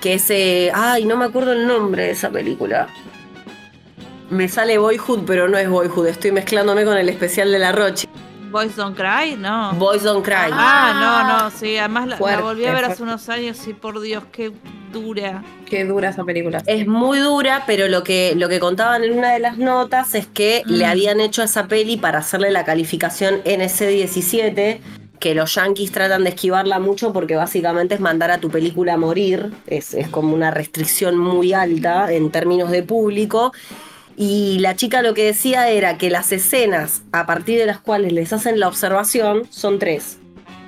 que 0.00 0.14
ese. 0.14 0.70
Ay, 0.74 1.04
no 1.04 1.16
me 1.16 1.26
acuerdo 1.26 1.52
el 1.52 1.66
nombre 1.66 2.04
de 2.04 2.10
esa 2.10 2.30
película. 2.30 2.88
Me 4.30 4.48
sale 4.48 4.78
Boyhood, 4.78 5.24
pero 5.26 5.48
no 5.48 5.56
es 5.58 5.68
Boyhood. 5.68 6.08
Estoy 6.08 6.32
mezclándome 6.32 6.84
con 6.84 6.96
el 6.96 7.08
especial 7.08 7.52
de 7.52 7.58
la 7.58 7.72
Roche. 7.72 8.08
Boys 8.50 8.76
Don't 8.76 8.96
Cry, 8.96 9.36
no. 9.36 9.72
Boys 9.74 10.02
Don't 10.02 10.24
Cry. 10.24 10.50
Ah, 10.52 11.24
no, 11.28 11.44
no, 11.44 11.50
sí, 11.50 11.76
además 11.76 12.06
la, 12.08 12.18
la 12.18 12.40
volví 12.40 12.64
a 12.66 12.72
ver 12.72 12.84
hace 12.86 13.02
unos 13.02 13.28
años 13.28 13.66
y 13.66 13.74
por 13.74 14.00
Dios, 14.00 14.24
qué 14.32 14.52
dura. 14.92 15.42
Qué 15.66 15.84
dura 15.84 16.08
esa 16.10 16.24
película. 16.24 16.62
Es 16.66 16.86
muy 16.86 17.18
dura, 17.18 17.64
pero 17.66 17.88
lo 17.88 18.02
que, 18.02 18.32
lo 18.36 18.48
que 18.48 18.58
contaban 18.58 19.04
en 19.04 19.16
una 19.18 19.32
de 19.32 19.38
las 19.38 19.58
notas 19.58 20.14
es 20.14 20.26
que 20.26 20.62
Mm. 20.66 20.70
le 20.72 20.86
habían 20.86 21.20
hecho 21.20 21.42
a 21.42 21.44
esa 21.44 21.66
peli 21.68 21.96
para 21.96 22.18
hacerle 22.20 22.50
la 22.50 22.64
calificación 22.64 23.42
NC17, 23.44 24.80
que 25.18 25.34
los 25.34 25.54
yankees 25.54 25.90
tratan 25.92 26.22
de 26.24 26.30
esquivarla 26.30 26.78
mucho 26.78 27.12
porque 27.12 27.34
básicamente 27.36 27.94
es 27.96 28.00
mandar 28.00 28.30
a 28.30 28.38
tu 28.38 28.50
película 28.50 28.94
a 28.94 28.96
morir, 28.96 29.50
es, 29.66 29.92
es 29.94 30.08
como 30.08 30.32
una 30.34 30.50
restricción 30.52 31.18
muy 31.18 31.52
alta 31.52 32.12
en 32.12 32.30
términos 32.30 32.70
de 32.70 32.82
público. 32.84 33.52
Y 34.20 34.58
la 34.58 34.74
chica 34.74 35.00
lo 35.00 35.14
que 35.14 35.24
decía 35.24 35.70
era 35.70 35.96
que 35.96 36.10
las 36.10 36.32
escenas 36.32 37.02
a 37.12 37.24
partir 37.24 37.56
de 37.56 37.66
las 37.66 37.78
cuales 37.78 38.12
les 38.12 38.32
hacen 38.32 38.58
la 38.58 38.66
observación 38.66 39.46
son 39.48 39.78
tres. 39.78 40.18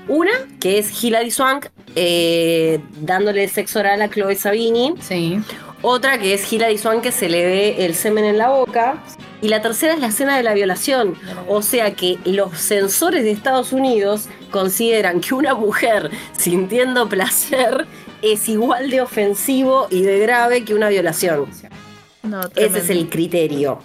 Una, 0.07 0.31
que 0.61 0.79
es 0.79 1.03
Hilary 1.03 1.33
Swank 1.33 1.67
eh, 1.97 2.81
dándole 3.01 3.49
sexo 3.49 3.81
oral 3.81 4.03
a 4.03 4.09
Chloe 4.09 4.37
Sabini. 4.37 4.95
Sí. 5.01 5.41
Otra 5.83 6.19
que 6.19 6.35
es 6.35 6.53
Hilary 6.53 6.79
Swank 6.79 7.03
que 7.03 7.11
se 7.11 7.29
le 7.29 7.45
ve 7.45 7.85
el 7.85 7.97
semen 7.97 8.25
en 8.25 8.39
la 8.39 8.51
boca. 8.51 9.03
Y 9.43 9.49
la 9.49 9.61
tercera 9.61 9.95
es 9.95 10.01
la 10.01 10.09
escena 10.09 10.37
de 10.37 10.45
la 10.45 10.55
violación. 10.55 11.17
O 11.49 11.61
sea 11.61 11.93
que 11.95 12.19
los 12.25 12.57
censores 12.57 13.25
de 13.25 13.33
Estados 13.33 13.73
Unidos 13.73 14.29
consideran 14.53 15.21
que 15.21 15.35
una 15.35 15.55
mujer 15.55 16.11
sintiendo 16.39 17.09
placer 17.09 17.87
es 18.23 18.49
igual 18.49 18.91
de 18.91 19.01
ofensivo 19.01 19.89
y 19.91 20.03
de 20.03 20.21
grave 20.21 20.65
que 20.65 20.75
una 20.75 20.89
violación. 20.89 21.47
No, 22.23 22.41
Ese 22.55 22.79
es 22.79 22.91
el 22.91 23.09
criterio. 23.09 23.79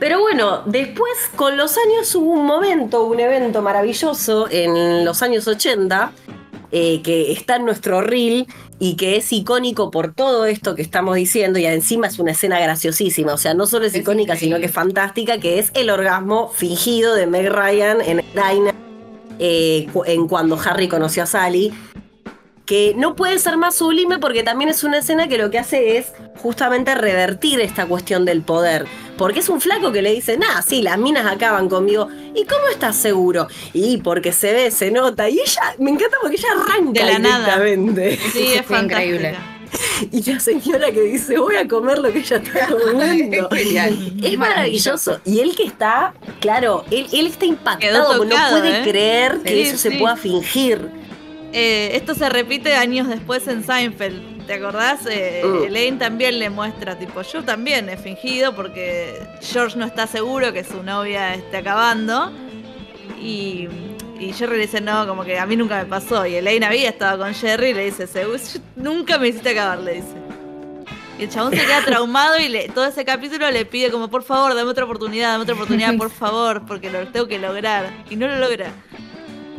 Pero 0.00 0.20
bueno, 0.20 0.62
después 0.66 1.12
con 1.36 1.56
los 1.56 1.76
años 1.78 2.14
hubo 2.14 2.32
un 2.32 2.46
momento, 2.46 3.04
un 3.04 3.20
evento 3.20 3.62
maravilloso 3.62 4.48
en 4.50 5.04
los 5.04 5.22
años 5.22 5.46
80, 5.46 6.12
eh, 6.72 7.00
que 7.02 7.32
está 7.32 7.56
en 7.56 7.64
nuestro 7.64 8.00
reel, 8.00 8.46
y 8.78 8.96
que 8.96 9.16
es 9.16 9.32
icónico 9.32 9.90
por 9.90 10.12
todo 10.12 10.46
esto 10.46 10.74
que 10.74 10.82
estamos 10.82 11.14
diciendo 11.16 11.58
y 11.58 11.66
encima 11.66 12.08
es 12.08 12.18
una 12.18 12.32
escena 12.32 12.58
graciosísima, 12.60 13.32
o 13.32 13.38
sea, 13.38 13.54
no 13.54 13.66
solo 13.66 13.86
es, 13.86 13.94
Es 13.94 14.00
icónica, 14.00 14.34
increíble. 14.34 14.56
sino 14.56 14.60
que 14.60 14.66
es 14.66 14.72
fantástica, 14.72 15.38
que 15.38 15.58
es 15.58 15.70
el 15.74 15.90
orgasmo 15.90 16.48
fingido 16.48 17.14
de 17.14 17.26
Meg 17.26 17.50
Ryan 17.50 18.00
en 18.00 18.22
diner 18.34 18.74
eh, 19.38 19.88
en 20.06 20.28
cuando 20.28 20.58
Harry 20.64 20.88
conoció 20.88 21.22
a 21.22 21.26
Sally, 21.26 21.72
que 22.66 22.94
no 22.96 23.14
puede 23.14 23.38
ser 23.38 23.56
más 23.56 23.74
sublime 23.74 24.18
porque 24.18 24.42
también 24.42 24.70
es 24.70 24.84
una 24.84 24.98
escena 24.98 25.28
que 25.28 25.38
lo 25.38 25.50
que 25.50 25.58
hace 25.58 25.98
es 25.98 26.12
justamente 26.38 26.94
revertir 26.94 27.60
esta 27.60 27.86
cuestión 27.86 28.24
del 28.24 28.42
poder. 28.42 28.86
Porque 29.18 29.40
es 29.40 29.48
un 29.48 29.60
flaco 29.60 29.92
que 29.92 30.02
le 30.02 30.12
dice, 30.12 30.36
nah, 30.38 30.62
sí, 30.62 30.82
las 30.82 30.98
minas 30.98 31.26
acaban 31.26 31.68
conmigo. 31.68 32.08
¿Y 32.34 32.44
cómo 32.44 32.68
estás 32.70 32.96
seguro? 32.96 33.48
Y 33.72 33.98
porque 33.98 34.32
se 34.32 34.52
ve, 34.52 34.70
se 34.70 34.90
nota. 34.90 35.28
Y 35.28 35.38
ella, 35.38 35.74
me 35.78 35.90
encanta 35.90 36.16
porque 36.20 36.36
ella 36.36 36.48
arranca 36.52 37.04
De 37.04 37.12
la 37.12 37.18
nada. 37.18 37.62
Sí, 38.32 38.54
es 38.54 38.66
Fue 38.66 38.80
increíble. 38.80 39.36
Y 40.10 40.22
la 40.30 40.40
señora 40.40 40.90
que 40.90 41.00
dice, 41.02 41.38
voy 41.38 41.56
a 41.56 41.66
comer 41.66 41.98
lo 41.98 42.12
que 42.12 42.20
ella 42.20 42.36
está 42.36 42.68
comiendo. 42.90 43.48
Es 43.50 44.38
maravilloso. 44.38 45.20
Y 45.24 45.40
él 45.40 45.54
que 45.54 45.64
está, 45.64 46.14
claro, 46.40 46.84
él, 46.90 47.06
él 47.12 47.26
está 47.26 47.44
impactado, 47.44 48.24
no 48.24 48.36
puede 48.50 48.80
¿eh? 48.80 48.82
creer 48.84 49.38
que 49.44 49.54
Sí, 49.54 49.60
eso 49.60 49.78
se 49.78 49.92
pueda 49.92 50.16
fingir. 50.16 51.03
Eh, 51.56 51.92
esto 51.94 52.14
se 52.16 52.28
repite 52.28 52.74
años 52.74 53.06
después 53.08 53.46
en 53.46 53.62
Seinfeld. 53.64 54.44
¿Te 54.46 54.54
acordás? 54.54 55.06
Eh, 55.08 55.42
Mm. 55.44 55.64
Elaine 55.64 55.98
también 55.98 56.38
le 56.40 56.50
muestra, 56.50 56.98
tipo, 56.98 57.22
yo 57.22 57.42
también 57.44 57.88
he 57.88 57.96
fingido 57.96 58.54
porque 58.54 59.14
George 59.40 59.78
no 59.78 59.86
está 59.86 60.06
seguro 60.08 60.52
que 60.52 60.64
su 60.64 60.82
novia 60.82 61.32
esté 61.34 61.58
acabando. 61.58 62.32
Y, 63.22 63.68
y 64.18 64.32
Jerry 64.32 64.56
le 64.56 64.62
dice, 64.62 64.80
no, 64.80 65.06
como 65.06 65.24
que 65.24 65.38
a 65.38 65.46
mí 65.46 65.56
nunca 65.56 65.78
me 65.78 65.86
pasó. 65.86 66.26
Y 66.26 66.34
Elaine 66.34 66.64
había 66.66 66.88
estado 66.90 67.18
con 67.24 67.32
Jerry 67.34 67.68
y 67.68 67.74
le 67.74 67.84
dice, 67.86 68.06
"Seguro, 68.06 68.36
yo- 68.38 68.60
nunca 68.76 69.16
me 69.18 69.28
hiciste 69.28 69.50
acabar, 69.50 69.78
le 69.78 69.94
dice. 69.94 70.08
Y 71.18 71.22
el 71.22 71.30
chabón 71.30 71.52
se 71.54 71.60
queda 71.64 71.82
traumado 71.86 72.36
y 72.38 72.48
le- 72.48 72.68
todo 72.68 72.84
ese 72.86 73.04
capítulo 73.04 73.48
le 73.52 73.64
pide 73.64 73.90
como, 73.92 74.08
por 74.10 74.24
favor, 74.24 74.54
dame 74.54 74.68
otra 74.68 74.84
oportunidad, 74.84 75.30
dame 75.32 75.42
otra 75.44 75.54
oportunidad, 75.54 75.96
por 75.98 76.10
favor, 76.10 76.66
porque 76.66 76.90
lo 76.90 77.06
tengo 77.08 77.28
que 77.28 77.38
lograr. 77.38 77.90
Y 78.10 78.16
no 78.16 78.26
lo 78.26 78.36
logra. 78.38 78.66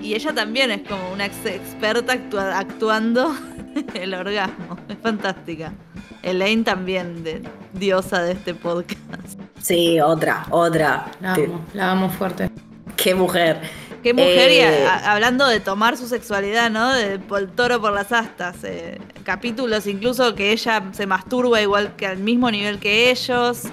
Y 0.06 0.13
ella 0.13 0.34
también 0.34 0.70
es 0.72 0.82
como 0.88 1.12
una 1.12 1.26
ex- 1.26 1.46
experta 1.46 2.13
actua- 2.13 2.58
actuando 2.60 3.36
el 3.96 4.13
orgasmo. 4.13 4.78
Es 4.88 4.98
fantástica. 5.02 5.74
Elaine 6.22 6.63
también, 6.63 7.24
de, 7.24 7.41
diosa 7.74 8.22
de 8.22 8.34
este 8.34 8.54
podcast. 8.54 9.39
Sí, 9.60 10.00
otra, 10.00 10.46
otra. 10.52 11.12
La 11.22 11.34
amo, 11.34 11.65
la 11.74 11.91
amo 11.91 12.10
fuerte. 12.10 12.52
Qué 12.96 13.15
mujer. 13.15 13.62
Qué 14.04 14.13
mujer, 14.13 14.52
y 14.52 14.56
Eh, 14.58 14.86
a- 14.86 14.94
a- 14.94 15.13
hablando 15.13 15.48
de 15.48 15.60
tomar 15.60 15.98
su 15.98 16.08
sexualidad, 16.08 16.70
¿no? 16.70 16.94
De 16.94 17.18
por- 17.18 17.48
toro 17.48 17.82
por 17.82 17.91
las 17.94 18.12
astas. 18.12 18.58
eh, 18.63 19.00
capítulos 19.24 19.88
incluso 19.88 20.36
que 20.36 20.52
ella 20.52 20.84
se 20.91 21.08
masturba 21.08 21.60
igual 21.60 21.96
que 21.96 22.06
al 22.06 22.20
mismo 22.20 22.52
nivel 22.52 22.78
que 22.80 23.10
ellos. 23.10 23.63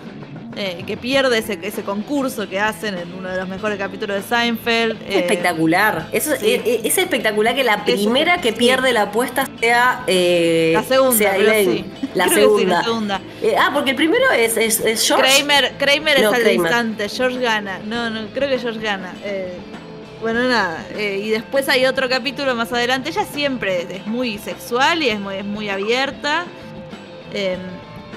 Eh, 0.55 0.85
que 0.87 0.99
pierde 0.99 1.38
ese, 1.38 1.59
ese 1.62 1.83
concurso 1.83 2.47
que 2.47 2.61
hacen 2.61 2.99
en 2.99 3.15
uno 3.15 3.31
de 3.31 3.38
los 3.38 3.49
mejores 3.49 3.79
capítulos 3.79 4.17
de 4.17 4.23
Seinfeld. 4.23 5.01
Es 5.03 5.15
eh, 5.17 5.19
espectacular. 5.21 6.09
Eso, 6.12 6.33
sí. 6.38 6.53
es, 6.53 6.85
es 6.85 6.99
espectacular 6.99 7.55
que 7.55 7.65
la 7.65 7.85
primera 7.87 8.38
que 8.38 8.51
sí. 8.51 8.59
pierde 8.59 8.93
la 8.93 9.03
apuesta 9.03 9.49
sea, 9.59 10.05
eh, 10.07 10.73
La 10.75 10.83
segunda, 10.83 11.17
sea 11.17 11.35
sí. 11.65 11.85
La 12.15 12.29
segunda. 12.29 12.77
la 12.79 12.85
segunda. 12.85 13.21
Ah, 13.59 13.71
porque 13.73 13.91
el 13.93 13.97
primero 13.97 14.31
es, 14.31 14.59
es, 14.59 14.81
es 14.81 15.07
George. 15.07 15.37
Kramer, 15.38 15.73
Kramer 15.79 16.21
No, 16.21 16.29
es 16.29 16.35
al 16.37 16.43
Kramer. 16.43 16.55
instante, 16.55 17.09
George 17.09 17.38
gana. 17.41 17.81
No, 17.87 18.11
no, 18.11 18.27
creo 18.35 18.51
que 18.51 18.59
George 18.59 18.81
gana. 18.81 19.15
Bueno, 20.21 20.47
nada. 20.49 20.85
y 20.99 21.31
después 21.31 21.67
hay 21.71 21.87
otro 21.87 22.11
capítulo 22.11 22.55
más 22.55 22.71
adelante. 22.75 23.09
Ella 23.09 23.25
siempre 23.25 23.87
es 23.91 24.07
muy 24.07 24.37
sexual 24.37 25.03
y 25.03 25.09
es 25.09 25.19
muy, 25.19 25.37
es 25.37 25.45
muy 25.47 25.71
abierta. 25.71 26.45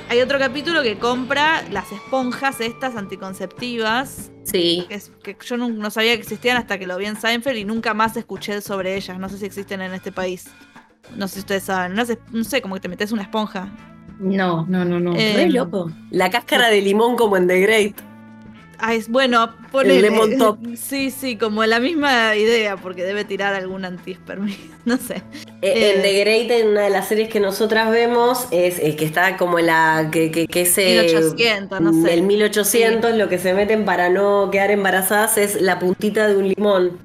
Hay 0.08 0.22
otro 0.22 0.38
capítulo 0.38 0.84
que 0.84 0.98
compra 1.00 1.64
las 1.72 1.92
esponjas 1.92 2.62
estas 2.62 2.96
anticonceptivas. 2.96 4.32
Sí. 4.44 4.86
Que, 4.88 4.96
es- 4.96 5.12
que 5.24 5.36
yo 5.44 5.58
no, 5.58 5.70
no 5.70 5.90
sabía 5.90 6.14
que 6.14 6.22
existían 6.22 6.58
hasta 6.58 6.78
que 6.78 6.86
lo 6.86 6.98
vi 6.98 7.06
en 7.06 7.16
Seinfeld 7.16 7.58
y 7.58 7.66
nunca 7.66 7.94
más 7.94 8.16
escuché 8.16 8.62
sobre 8.62 8.96
ellas. 8.96 9.18
No 9.18 9.30
sé 9.30 9.38
si 9.40 9.46
existen 9.46 9.82
en 9.82 9.94
este 9.94 10.12
país. 10.12 10.46
No 11.16 11.28
sé 11.28 11.36
si 11.36 11.40
ustedes 11.42 11.64
saben. 11.64 11.96
No 11.96 12.06
sé, 12.06 12.20
no 12.32 12.44
sé 12.44 12.62
como 12.62 12.76
que 12.76 12.82
te 12.82 12.88
metes 12.90 13.12
una 13.12 13.24
esponja. 13.24 13.68
No, 14.20 14.66
no, 14.68 14.86
no, 14.86 15.00
no. 15.00 15.16
Eh, 15.16 15.34
Re 15.36 15.50
loco. 15.50 15.92
La 16.12 16.30
cáscara 16.30 16.70
de 16.70 16.82
limón 16.82 17.16
como 17.16 17.36
en 17.38 17.48
The 17.48 17.60
Great. 17.62 17.96
Ah, 18.78 18.94
es 18.94 19.10
bueno, 19.10 19.56
ponele. 19.76 20.02
lemon 20.02 20.38
top. 20.38 20.58
Sí, 20.76 21.12
sí, 21.12 21.38
como 21.38 21.66
la 21.66 21.80
misma 21.80 22.36
idea, 22.36 22.78
porque 22.78 23.04
debe 23.04 23.26
tirar 23.26 23.54
algún 23.54 23.86
antiespermio. 23.86 24.56
No 24.86 24.98
sé. 24.98 25.16
Eh, 25.62 25.74
Eh. 25.74 25.94
En 25.96 26.02
The 26.04 26.20
Great, 26.20 26.52
en 26.52 26.68
una 26.70 26.82
de 26.82 26.90
las 26.92 27.08
series 27.08 27.30
que 27.30 27.40
nosotras 27.40 27.90
vemos, 27.90 28.48
es, 28.52 28.78
es 28.80 28.96
que 28.96 29.06
está 29.06 29.36
como 29.38 29.58
en 29.60 29.68
la. 29.68 30.10
que, 30.12 30.32
que, 30.32 30.48
que 30.48 30.62
ese. 30.62 31.02
1800, 31.04 31.82
no 31.82 31.94
sé. 32.04 32.14
El 32.14 32.22
1800, 32.24 33.16
lo 33.16 33.28
que 33.30 33.40
se 33.40 33.54
meten 33.54 33.86
para 33.86 34.10
no 34.10 34.50
quedar 34.52 34.72
embarazadas 34.72 35.38
es 35.38 35.62
la 35.62 35.80
puntita 35.80 36.28
de 36.28 36.36
un 36.36 36.48
limón. 36.50 37.00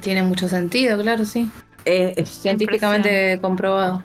Tiene 0.00 0.22
mucho 0.22 0.48
sentido, 0.48 1.00
claro, 1.00 1.24
sí. 1.24 1.48
Eh, 1.84 2.14
es 2.16 2.28
Científicamente 2.28 3.38
comprobado. 3.40 4.02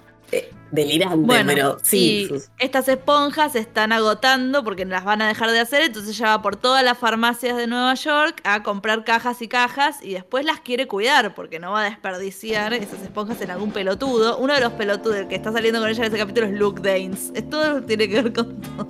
Delirante, 0.71 1.15
Bueno, 1.17 1.51
pero 1.53 1.77
sí. 1.81 2.25
sus- 2.27 2.49
estas 2.57 2.87
esponjas 2.87 3.53
se 3.53 3.59
están 3.59 3.91
agotando 3.91 4.63
porque 4.63 4.85
las 4.85 5.03
van 5.03 5.21
a 5.21 5.27
dejar 5.27 5.51
de 5.51 5.59
hacer, 5.59 5.83
entonces 5.83 6.17
ella 6.17 6.27
va 6.37 6.41
por 6.41 6.55
todas 6.55 6.83
las 6.83 6.97
farmacias 6.97 7.55
de 7.55 7.67
Nueva 7.67 7.93
York 7.93 8.41
a 8.43 8.63
comprar 8.63 9.03
cajas 9.03 9.41
y 9.41 9.47
cajas 9.47 9.97
y 10.01 10.13
después 10.13 10.43
las 10.45 10.59
quiere 10.59 10.87
cuidar 10.87 11.33
porque 11.35 11.59
no 11.59 11.71
va 11.71 11.81
a 11.81 11.83
desperdiciar 11.85 12.73
esas 12.73 13.01
esponjas 13.01 13.39
en 13.41 13.51
algún 13.51 13.71
pelotudo. 13.71 14.37
Uno 14.37 14.53
de 14.53 14.61
los 14.61 14.73
pelotudos 14.73 15.17
el 15.17 15.27
que 15.27 15.35
está 15.35 15.51
saliendo 15.51 15.79
con 15.79 15.89
ella 15.89 16.03
en 16.05 16.11
ese 16.13 16.17
capítulo 16.21 16.47
es 16.47 16.53
Luke 16.53 16.81
Danes. 16.81 17.31
Es 17.35 17.49
todo 17.49 17.81
tiene 17.83 18.09
que 18.09 18.21
ver 18.21 18.33
con 18.33 18.59
todo. 18.61 18.87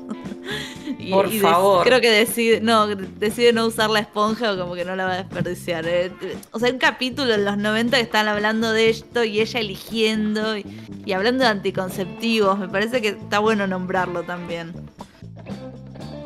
Y- 1.05 1.11
Por 1.11 1.31
y 1.31 1.39
favor. 1.39 1.85
creo 1.85 2.01
que 2.01 2.09
decide 2.09 2.61
no, 2.61 2.87
decide 2.87 3.53
no 3.53 3.65
usar 3.67 3.89
la 3.91 3.99
esponja 3.99 4.53
o 4.53 4.57
como 4.57 4.73
que 4.73 4.85
no 4.85 4.95
la 4.95 5.05
va 5.05 5.13
a 5.13 5.17
desperdiciar. 5.17 5.85
eh. 5.87 6.11
O 6.51 6.59
sea, 6.59 6.71
un 6.71 6.79
capítulo 6.79 7.33
en 7.33 7.45
los 7.45 7.57
90 7.57 7.97
que 7.97 8.03
están 8.03 8.27
hablando 8.27 8.71
de 8.71 8.89
esto 8.89 9.23
y 9.23 9.39
ella 9.39 9.59
eligiendo 9.59 10.57
y, 10.57 10.65
y 11.05 11.13
hablando 11.13 11.43
de 11.43 11.49
anticonceptivos. 11.51 12.57
Me 12.57 12.67
parece 12.67 13.01
que 13.01 13.09
está 13.09 13.37
bueno 13.39 13.67
nombrarlo 13.67 14.23
también. 14.23 14.73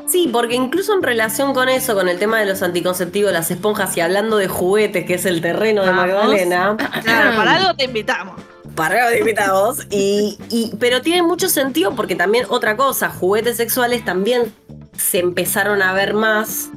Sí, 0.08 0.28
porque 0.32 0.56
incluso 0.56 0.92
en 0.94 1.02
relación 1.04 1.54
con 1.54 1.68
eso, 1.68 1.94
con 1.94 2.08
el 2.08 2.18
tema 2.18 2.40
de 2.40 2.46
los 2.46 2.62
anticonceptivos, 2.62 3.32
las 3.32 3.50
esponjas 3.52 3.96
y 3.96 4.00
hablando 4.00 4.38
de 4.38 4.48
juguetes, 4.48 5.04
que 5.04 5.14
es 5.14 5.24
el 5.24 5.40
terreno 5.40 5.82
de 5.82 5.88
Vamos. 5.90 6.06
Magdalena, 6.06 6.76
Claro, 7.04 7.36
para 7.36 7.54
algo 7.56 7.74
te 7.76 7.84
invitamos. 7.84 8.34
Para 8.74 9.08
de 9.10 9.18
invitados. 9.20 9.86
Y, 9.90 10.38
y- 10.50 10.72
pero 10.78 11.02
tiene 11.02 11.22
mucho 11.22 11.48
sentido 11.48 11.94
porque 11.96 12.14
también 12.16 12.46
otra 12.48 12.76
cosa, 12.76 13.10
juguetes 13.10 13.56
sexuales 13.56 14.04
también 14.04 14.52
se 14.96 15.18
empezaron 15.20 15.82
a 15.82 15.92
ver 15.92 16.14
más 16.14 16.68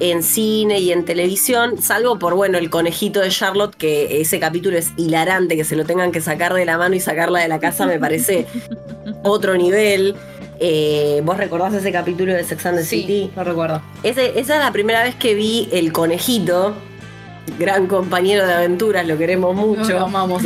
en 0.00 0.22
cine 0.22 0.80
y 0.80 0.90
en 0.90 1.04
televisión, 1.04 1.80
salvo 1.80 2.18
por, 2.18 2.34
bueno, 2.34 2.58
el 2.58 2.70
conejito 2.70 3.20
de 3.20 3.28
Charlotte, 3.28 3.74
que 3.76 4.20
ese 4.20 4.40
capítulo 4.40 4.76
es 4.76 4.90
hilarante, 4.96 5.56
que 5.56 5.64
se 5.64 5.76
lo 5.76 5.84
tengan 5.84 6.10
que 6.10 6.20
sacar 6.20 6.54
de 6.54 6.64
la 6.64 6.76
mano 6.76 6.96
y 6.96 7.00
sacarla 7.00 7.38
de 7.40 7.48
la 7.48 7.60
casa, 7.60 7.86
me 7.86 7.98
parece 8.00 8.46
otro 9.22 9.54
nivel. 9.56 10.16
Eh, 10.64 11.20
¿Vos 11.24 11.36
recordás 11.36 11.74
ese 11.74 11.92
capítulo 11.92 12.32
de 12.32 12.42
Sex 12.44 12.66
and 12.66 12.78
the 12.78 12.84
City? 12.84 13.24
Sí, 13.24 13.30
lo 13.36 13.44
recuerdo. 13.44 13.82
Ese- 14.02 14.38
esa 14.40 14.54
es 14.54 14.60
la 14.60 14.72
primera 14.72 15.02
vez 15.04 15.14
que 15.14 15.34
vi 15.34 15.68
el 15.72 15.92
conejito, 15.92 16.74
gran 17.58 17.86
compañero 17.86 18.46
de 18.46 18.52
aventuras, 18.54 19.06
lo 19.06 19.16
queremos 19.18 19.54
mucho. 19.54 19.90
Lo 19.90 20.04
amamos. 20.06 20.42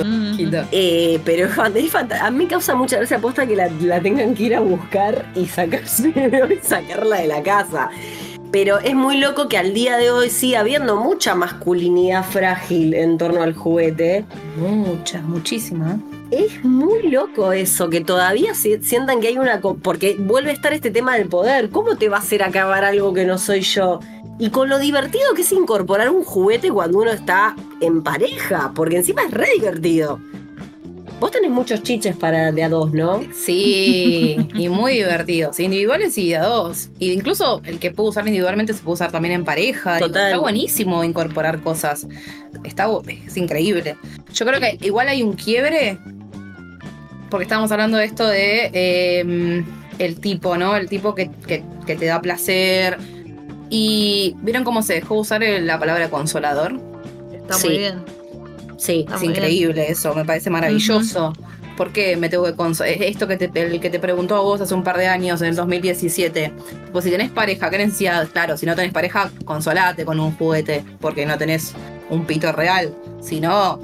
Eh, 0.72 1.20
pero 1.24 1.46
es 1.46 1.58
a 1.58 2.30
mí 2.30 2.36
me 2.44 2.46
causa 2.48 2.74
mucha 2.74 2.96
gracia 2.96 3.16
aposta 3.18 3.46
que 3.46 3.56
la, 3.56 3.68
la 3.80 4.00
tengan 4.00 4.34
que 4.34 4.44
ir 4.44 4.54
a 4.54 4.60
buscar 4.60 5.26
y 5.34 5.46
sacarse 5.46 6.08
y 6.62 6.66
sacarla 6.66 7.18
de 7.20 7.26
la 7.28 7.42
casa. 7.42 7.90
Pero 8.52 8.78
es 8.78 8.94
muy 8.94 9.18
loco 9.18 9.48
que 9.48 9.58
al 9.58 9.74
día 9.74 9.96
de 9.96 10.10
hoy 10.10 10.30
siga 10.30 10.60
habiendo 10.60 10.96
mucha 10.96 11.34
masculinidad 11.34 12.24
frágil 12.24 12.94
en 12.94 13.18
torno 13.18 13.42
al 13.42 13.54
juguete. 13.54 14.24
Muchas, 14.56 15.22
muchísimas. 15.24 15.96
Es 16.30 16.64
muy 16.64 17.08
loco 17.10 17.52
eso, 17.52 17.88
que 17.90 18.00
todavía 18.00 18.54
si- 18.54 18.82
sientan 18.82 19.20
que 19.20 19.28
hay 19.28 19.38
una... 19.38 19.60
Porque 19.60 20.16
vuelve 20.18 20.50
a 20.50 20.54
estar 20.54 20.72
este 20.72 20.90
tema 20.90 21.16
del 21.16 21.28
poder. 21.28 21.70
¿Cómo 21.70 21.96
te 21.96 22.08
va 22.08 22.16
a 22.16 22.20
hacer 22.20 22.42
acabar 22.42 22.84
algo 22.84 23.12
que 23.12 23.24
no 23.24 23.36
soy 23.38 23.60
yo? 23.60 24.00
Y 24.38 24.50
con 24.50 24.68
lo 24.68 24.78
divertido 24.78 25.32
que 25.34 25.42
es 25.42 25.52
incorporar 25.52 26.10
un 26.10 26.22
juguete 26.22 26.70
cuando 26.70 26.98
uno 26.98 27.10
está 27.10 27.56
en 27.80 28.02
pareja, 28.02 28.72
porque 28.74 28.96
encima 28.96 29.22
es 29.24 29.30
re 29.30 29.48
divertido. 29.54 30.20
Vos 31.18 31.30
tenés 31.30 31.50
muchos 31.50 31.82
chiches 31.82 32.14
para 32.14 32.52
de 32.52 32.62
a 32.62 32.68
dos, 32.68 32.92
¿no? 32.92 33.22
Sí, 33.34 34.36
y 34.54 34.68
muy 34.68 34.92
divertidos. 34.94 35.58
Individuales 35.58 36.18
y 36.18 36.34
a 36.34 36.42
dos. 36.42 36.90
Y 36.98 37.12
incluso 37.12 37.62
el 37.64 37.78
que 37.78 37.90
puedo 37.90 38.10
usar 38.10 38.26
individualmente 38.26 38.74
se 38.74 38.82
puede 38.82 38.94
usar 38.94 39.10
también 39.10 39.32
en 39.32 39.44
pareja. 39.46 39.98
Total. 39.98 40.26
Está 40.26 40.38
buenísimo 40.38 41.02
incorporar 41.02 41.60
cosas. 41.62 42.06
Está, 42.64 42.86
es 43.26 43.36
increíble. 43.38 43.96
Yo 44.34 44.44
creo 44.44 44.60
que 44.60 44.76
igual 44.86 45.08
hay 45.08 45.22
un 45.22 45.32
quiebre. 45.32 45.98
Porque 47.30 47.44
estábamos 47.44 47.72
hablando 47.72 47.96
de 47.96 48.04
esto 48.04 48.26
de 48.26 48.70
eh, 48.74 49.64
el 49.98 50.20
tipo, 50.20 50.58
¿no? 50.58 50.76
El 50.76 50.86
tipo 50.90 51.14
que, 51.14 51.30
que- 51.46 51.64
que 51.86 51.96
te 51.96 52.04
da 52.04 52.20
placer. 52.20 52.98
Y 53.70 54.34
¿vieron 54.42 54.64
cómo 54.64 54.82
se 54.82 54.94
dejó 54.94 55.16
usar 55.16 55.42
la 55.42 55.78
palabra 55.78 56.08
consolador? 56.10 56.80
Está 57.32 57.54
Sí. 57.54 57.66
muy 57.68 57.78
bien. 57.78 58.04
Sí. 58.78 59.00
Está 59.00 59.14
es 59.16 59.20
bien. 59.20 59.32
increíble 59.32 59.90
eso, 59.90 60.14
me 60.14 60.24
parece 60.24 60.50
maravilloso. 60.50 61.32
¿por 61.76 61.92
qué 61.92 62.16
me 62.16 62.30
tengo 62.30 62.44
que 62.44 62.54
consolar? 62.54 62.94
Esto 63.02 63.28
que 63.28 63.36
te, 63.36 63.50
el 63.62 63.80
que 63.80 63.90
te 63.90 63.98
preguntó 63.98 64.34
a 64.36 64.40
vos 64.40 64.60
hace 64.62 64.72
un 64.72 64.82
par 64.82 64.96
de 64.96 65.08
años, 65.08 65.42
en 65.42 65.48
el 65.48 65.56
2017. 65.56 66.50
Pues 66.90 67.04
si 67.04 67.10
tenés 67.10 67.30
pareja, 67.30 67.68
¿qué 67.68 67.76
necesidad? 67.76 68.26
Claro, 68.32 68.56
si 68.56 68.64
no 68.64 68.74
tenés 68.74 68.92
pareja, 68.92 69.30
consolate 69.44 70.06
con 70.06 70.18
un 70.18 70.34
juguete, 70.36 70.82
porque 71.02 71.26
no 71.26 71.36
tenés 71.36 71.74
un 72.08 72.24
pito 72.24 72.50
real. 72.52 72.94
Si 73.20 73.40
no, 73.40 73.78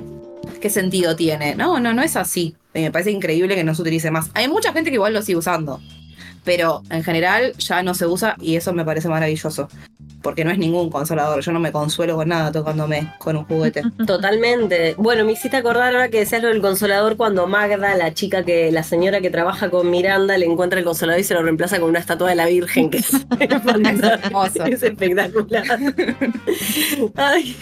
¿qué 0.63 0.71
sentido 0.71 1.17
tiene? 1.17 1.55
No, 1.55 1.81
no, 1.81 1.93
no 1.93 2.03
es 2.03 2.17
así. 2.17 2.55
Me 2.73 2.91
parece 2.91 3.11
increíble 3.11 3.55
que 3.55 3.63
no 3.65 3.75
se 3.75 3.83
utilice 3.83 4.11
más. 4.11 4.31
Hay 4.33 4.49
mucha 4.49 4.73
gente 4.73 4.89
que 4.89 4.95
igual 4.95 5.13
lo 5.13 5.21
sigue 5.21 5.37
usando. 5.37 5.79
Pero 6.45 6.83
en 6.91 7.05
general 7.05 7.53
ya 7.59 7.83
no 7.83 7.95
se 7.95 8.07
usa 8.07 8.37
y 8.41 8.57
eso 8.57 8.73
me 8.73 8.85
parece 8.85 9.09
maravilloso 9.09 9.69
porque 10.23 10.45
no 10.45 10.51
es 10.51 10.59
ningún 10.59 10.89
consolador. 10.91 11.41
Yo 11.43 11.53
no 11.53 11.61
me 11.61 11.73
consuelo 11.73 12.17
con 12.17 12.29
nada 12.29 12.53
tocándome 12.53 13.13
con 13.19 13.37
un 13.37 13.45
juguete. 13.45 13.83
Totalmente. 14.07 14.95
Bueno, 14.97 15.25
me 15.25 15.33
hiciste 15.33 15.57
acordar 15.57 15.93
ahora 15.95 16.09
que 16.09 16.21
decías 16.21 16.43
lo 16.43 16.49
del 16.49 16.61
consolador 16.61 17.17
cuando 17.17 17.47
Magda, 17.47 17.97
la 17.97 18.15
chica 18.15 18.45
que, 18.45 18.71
la 18.73 18.83
señora 18.83 19.21
que 19.21 19.31
trabaja 19.31 19.69
con 19.69 19.91
Miranda, 19.91 20.39
le 20.39 20.47
encuentra 20.47 20.79
el 20.79 20.85
consolador 20.85 21.21
y 21.21 21.25
se 21.25 21.35
lo 21.35 21.43
reemplaza 21.43 21.81
con 21.81 21.91
una 21.91 21.99
estatua 21.99 22.31
de 22.31 22.37
la 22.37 22.47
Virgen, 22.47 22.91
que 22.91 22.99
es, 22.99 23.11
hermoso. 23.41 24.65
es 24.65 24.83
espectacular. 24.83 25.65
Ay. 27.17 27.57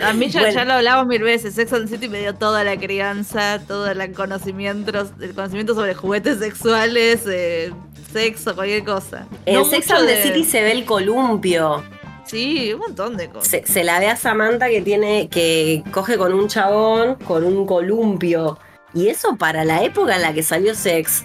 A 0.00 0.12
mí 0.12 0.28
ya, 0.28 0.40
Bueno. 0.40 0.54
ya 0.54 0.64
lo 0.64 0.72
hablamos 0.74 1.06
mil 1.06 1.22
veces. 1.22 1.54
Sex 1.54 1.72
and 1.72 1.88
City 1.88 2.08
me 2.08 2.18
dio 2.20 2.34
toda 2.34 2.64
la 2.64 2.76
crianza, 2.76 3.60
todo 3.66 3.90
el 3.90 4.12
conocimiento, 4.12 5.06
el 5.20 5.34
conocimiento 5.34 5.74
sobre 5.74 5.94
juguetes 5.94 6.38
sexuales, 6.38 7.22
eh, 7.26 7.72
sexo, 8.12 8.54
cualquier 8.54 8.84
cosa. 8.84 9.26
En 9.46 9.54
No 9.54 9.64
Sex 9.64 9.90
and 9.90 10.06
the 10.06 10.14
de- 10.16 10.22
City 10.22 10.44
se 10.44 10.62
ve 10.62 10.72
el 10.72 10.84
columpio. 10.84 11.82
Sí, 12.26 12.72
un 12.72 12.80
montón 12.80 13.16
de 13.16 13.28
cosas. 13.28 13.48
Se, 13.48 13.66
se 13.66 13.82
la 13.84 13.98
ve 13.98 14.06
a 14.08 14.16
Samantha 14.16 14.68
que 14.68 14.80
tiene, 14.80 15.28
que 15.28 15.82
coge 15.92 16.16
con 16.16 16.32
un 16.32 16.48
chabón, 16.48 17.16
con 17.16 17.44
un 17.44 17.66
columpio. 17.66 18.58
Y 18.94 19.08
eso 19.08 19.36
para 19.36 19.64
la 19.64 19.82
época 19.82 20.16
en 20.16 20.22
la 20.22 20.32
que 20.32 20.42
salió 20.42 20.74
Sex, 20.74 21.24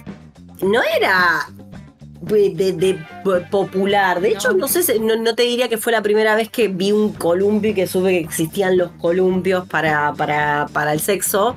no 0.62 0.80
era 0.82 1.48
de, 2.20 2.50
de- 2.50 2.72
de 2.72 2.98
popular. 3.50 4.20
De 4.20 4.30
hecho, 4.30 4.52
No. 4.52 4.66
sé, 4.68 4.98
no, 4.98 5.16
no 5.16 5.34
te 5.34 5.42
diría 5.44 5.68
que 5.68 5.78
fue 5.78 5.92
la 5.92 6.02
primera 6.02 6.34
vez 6.34 6.48
que 6.50 6.68
vi 6.68 6.92
un 6.92 7.12
columpio 7.12 7.70
y 7.70 7.74
que 7.74 7.86
supe 7.86 8.10
que 8.10 8.18
existían 8.18 8.76
los 8.76 8.90
columpios 9.00 9.66
para, 9.68 10.12
para, 10.14 10.66
para 10.72 10.92
el 10.92 11.00
sexo. 11.00 11.56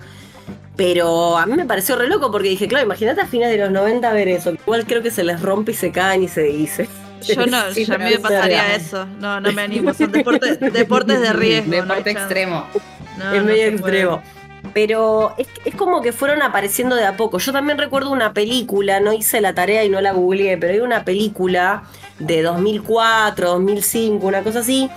Pero 0.82 1.38
a 1.38 1.46
mí 1.46 1.54
me 1.54 1.66
pareció 1.66 1.96
re 1.96 2.08
loco 2.08 2.32
porque 2.32 2.50
dije, 2.50 2.68
claro, 2.68 2.84
imagínate 2.84 3.22
a 3.22 3.28
fines 3.28 3.52
de 3.52 3.58
los 3.60 3.70
90 3.70 4.12
ver 4.14 4.28
eso. 4.28 4.50
Igual 4.50 4.84
creo 4.88 5.04
que 5.04 5.12
se 5.12 5.24
les 5.24 5.40
rompe 5.40 5.74
y 5.74 5.76
se 5.76 5.92
caen 5.92 6.24
y 6.24 6.28
se 6.28 6.42
dice. 6.42 6.90
Yo 7.22 7.46
no, 7.46 7.72
Sí, 7.72 7.86
ya 7.86 7.94
a 7.94 7.98
mí 8.00 8.06
me 8.06 8.18
pasaría 8.18 8.76
es 8.76 8.88
eso. 8.88 9.06
No, 9.20 9.40
no 9.40 9.52
me 9.52 9.62
animo. 9.62 9.94
Son 9.94 10.12
deportes, 10.12 10.60
deportes 10.60 11.22
de 11.22 11.34
riesgo. 11.34 11.70
Deporte 11.70 12.10
extremo. 12.10 12.66
No, 13.20 13.32
es 13.32 13.42
no 13.42 13.46
medio 13.46 13.62
puede. 13.62 13.76
extremo. 13.76 14.24
Pero 14.74 15.36
es, 15.38 15.48
es 15.66 15.76
como 15.76 16.02
que 16.02 16.14
fueron 16.14 16.42
apareciendo 16.42 16.96
de 16.96 17.06
a 17.06 17.16
poco. 17.16 17.38
Yo 17.38 17.52
también 17.52 17.78
recuerdo 17.78 18.10
una 18.10 18.34
película, 18.34 19.00
no 19.02 19.14
hice 19.14 19.40
la 19.40 19.54
tarea 19.54 19.84
y 19.84 19.90
no 19.90 20.02
la 20.02 20.14
googleé, 20.14 20.58
pero 20.58 20.74
hay 20.74 20.80
una 20.80 21.06
película 21.06 21.84
de 22.18 22.42
2004, 22.42 23.50
2005, 23.50 24.26
una 24.26 24.42
cosa 24.42 24.62
así, 24.62 24.90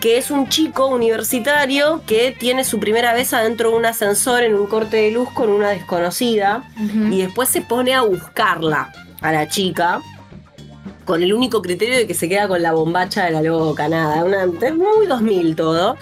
que 0.00 0.18
es 0.18 0.30
un 0.30 0.48
chico 0.48 0.86
universitario 0.86 2.02
que 2.06 2.34
tiene 2.38 2.64
su 2.64 2.78
primera 2.78 3.12
vez 3.14 3.32
adentro 3.32 3.70
de 3.70 3.76
un 3.76 3.86
ascensor 3.86 4.42
en 4.42 4.54
un 4.54 4.66
corte 4.66 4.96
de 4.96 5.10
luz 5.10 5.28
con 5.30 5.50
una 5.50 5.70
desconocida 5.70 6.64
y 7.10 7.22
después 7.22 7.48
se 7.48 7.60
pone 7.60 7.94
a 7.94 8.02
buscarla 8.02 8.92
a 9.20 9.32
la 9.32 9.48
chica 9.48 10.00
con 11.04 11.22
el 11.22 11.32
único 11.32 11.62
criterio 11.62 11.96
de 11.96 12.06
que 12.06 12.14
se 12.14 12.28
queda 12.28 12.48
con 12.48 12.60
la 12.60 12.72
bombacha 12.72 13.24
de 13.24 13.30
la 13.30 13.40
loca, 13.40 13.88
nada, 13.88 14.24
una, 14.24 14.44
es 14.44 14.74
muy 14.74 15.06
2000 15.06 15.56
todo. 15.56 15.96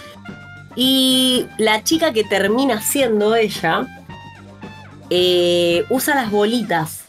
Y 0.74 1.46
la 1.58 1.84
chica 1.84 2.12
que 2.12 2.24
termina 2.24 2.82
siendo 2.82 3.36
ella 3.36 3.86
eh, 5.08 5.84
usa 5.88 6.16
las 6.16 6.30
bolitas. 6.30 7.05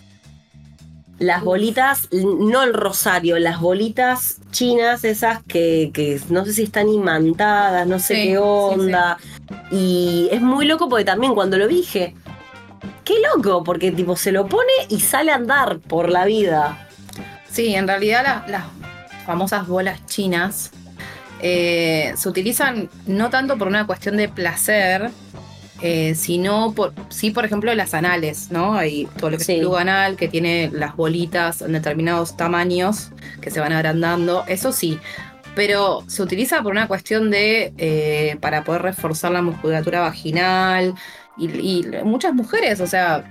Las 1.19 1.43
bolitas, 1.43 2.07
no 2.11 2.61
el 2.61 2.73
rosario, 2.73 3.39
las 3.39 3.59
bolitas 3.59 4.37
chinas 4.51 5.03
esas 5.03 5.41
que, 5.43 5.89
que 5.93 6.19
no 6.29 6.45
sé 6.45 6.53
si 6.53 6.63
están 6.63 6.89
imantadas, 6.89 7.87
no 7.87 7.97
sé 7.97 8.15
Sí, 8.15 8.21
qué 8.21 8.29
sí, 8.31 8.37
onda. 8.37 9.17
Y 9.71 10.29
es 10.31 10.41
muy 10.41 10.65
loco 10.67 10.87
porque 10.89 11.05
también 11.05 11.33
cuando 11.33 11.57
lo 11.57 11.67
dije, 11.67 12.13
qué 13.03 13.15
loco, 13.35 13.63
porque 13.63 13.91
tipo 13.91 14.15
se 14.15 14.31
lo 14.31 14.45
pone 14.47 14.71
y 14.89 14.99
sale 14.99 15.31
a 15.31 15.35
andar 15.35 15.79
por 15.79 16.09
la 16.09 16.25
vida. 16.25 16.87
Sí, 17.51 17.73
en 17.73 17.87
realidad 17.87 18.23
la- 18.23 18.45
las 18.47 18.63
famosas 19.25 19.67
bolas 19.67 20.05
chinas 20.05 20.69
eh, 21.41 22.13
se 22.15 22.29
utilizan 22.29 22.89
no 23.07 23.29
tanto 23.29 23.57
por 23.57 23.67
una 23.67 23.85
cuestión 23.87 24.17
de 24.17 24.29
placer, 24.29 25.09
eh, 25.81 26.15
sino 26.15 26.73
por, 26.73 26.93
sí, 27.09 27.31
por 27.31 27.45
ejemplo, 27.45 27.73
las 27.75 27.93
anales, 27.93 28.49
¿no? 28.51 28.75
Hay 28.75 29.07
todo 29.17 29.29
lo 29.31 29.37
que 29.37 29.43
Sí. 29.43 29.53
es 29.53 29.57
el 29.59 29.63
flujo 29.63 29.77
anal, 29.77 30.15
que 30.17 30.27
tiene 30.27 30.69
las 30.73 30.95
bolitas 30.95 31.61
en 31.61 31.73
determinados 31.73 32.35
tamaños 32.37 33.11
que 33.41 33.51
se 33.51 33.59
van 33.59 33.73
agrandando, 33.73 34.43
eso 34.47 34.71
sí. 34.71 34.99
Pero 35.55 36.03
se 36.07 36.21
utiliza 36.23 36.61
por 36.61 36.71
una 36.71 36.87
cuestión 36.87 37.31
de, 37.31 37.73
eh, 37.77 38.37
para 38.41 38.63
poder 38.63 38.83
reforzar 38.83 39.31
la 39.31 39.41
musculatura 39.41 40.01
vaginal 40.01 40.93
y, 41.37 41.49
y 41.49 41.87
muchas 42.03 42.33
mujeres, 42.33 42.79
o 42.81 42.87
sea, 42.87 43.23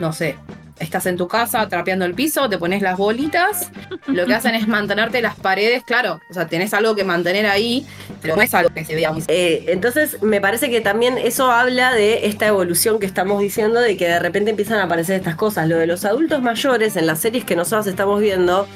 no 0.00 0.12
sé, 0.12 0.36
estás 0.82 1.06
en 1.06 1.16
tu 1.16 1.28
casa 1.28 1.68
trapeando 1.68 2.04
el 2.04 2.14
piso, 2.14 2.48
te 2.48 2.58
pones 2.58 2.82
las 2.82 2.98
bolitas, 2.98 3.70
lo 4.06 4.26
que 4.26 4.34
hacen 4.34 4.54
es 4.54 4.68
mantenerte 4.68 5.22
las 5.22 5.36
paredes, 5.36 5.82
claro, 5.84 6.20
o 6.28 6.34
sea, 6.34 6.46
tenés 6.46 6.74
algo 6.74 6.94
que 6.94 7.04
mantener 7.04 7.46
ahí, 7.46 7.86
pero 8.20 8.36
no 8.36 8.42
es 8.42 8.52
algo 8.54 8.70
que 8.74 8.84
se 8.84 8.94
vea 8.94 9.12
muy... 9.12 9.22
Eh, 9.28 9.64
entonces, 9.68 10.22
me 10.22 10.40
parece 10.40 10.70
que 10.70 10.80
también 10.80 11.18
eso 11.18 11.50
habla 11.50 11.92
de 11.92 12.26
esta 12.26 12.46
evolución 12.46 12.98
que 12.98 13.06
estamos 13.06 13.40
diciendo, 13.40 13.80
de 13.80 13.96
que 13.96 14.06
de 14.06 14.18
repente 14.18 14.50
empiezan 14.50 14.78
a 14.78 14.84
aparecer 14.84 15.16
estas 15.16 15.36
cosas. 15.36 15.68
Lo 15.68 15.78
de 15.78 15.86
los 15.86 16.04
adultos 16.04 16.42
mayores 16.42 16.96
en 16.96 17.06
las 17.06 17.20
series 17.20 17.44
que 17.44 17.56
nosotros 17.56 17.86
estamos 17.86 18.20
viendo, 18.20 18.66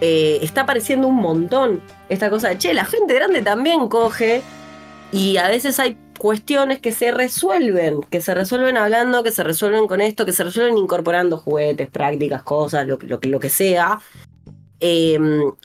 eh, 0.00 0.38
está 0.42 0.62
apareciendo 0.62 1.08
un 1.08 1.16
montón. 1.16 1.80
Esta 2.08 2.30
cosa 2.30 2.48
de, 2.48 2.58
che, 2.58 2.74
la 2.74 2.84
gente 2.84 3.14
grande 3.14 3.42
también 3.42 3.88
coge 3.88 4.42
y 5.12 5.36
a 5.36 5.48
veces 5.48 5.78
hay 5.78 5.96
cuestiones 6.22 6.78
que 6.78 6.92
se 6.92 7.10
resuelven, 7.10 8.00
que 8.10 8.20
se 8.20 8.32
resuelven 8.32 8.76
hablando, 8.76 9.24
que 9.24 9.32
se 9.32 9.42
resuelven 9.42 9.88
con 9.88 10.00
esto, 10.00 10.24
que 10.24 10.32
se 10.32 10.44
resuelven 10.44 10.78
incorporando 10.78 11.36
juguetes, 11.36 11.90
prácticas, 11.90 12.44
cosas, 12.44 12.86
lo, 12.86 12.96
que- 12.96 13.08
lo, 13.08 13.18
lo 13.20 13.40
que 13.40 13.50
sea. 13.50 14.00
Eh, 14.80 15.18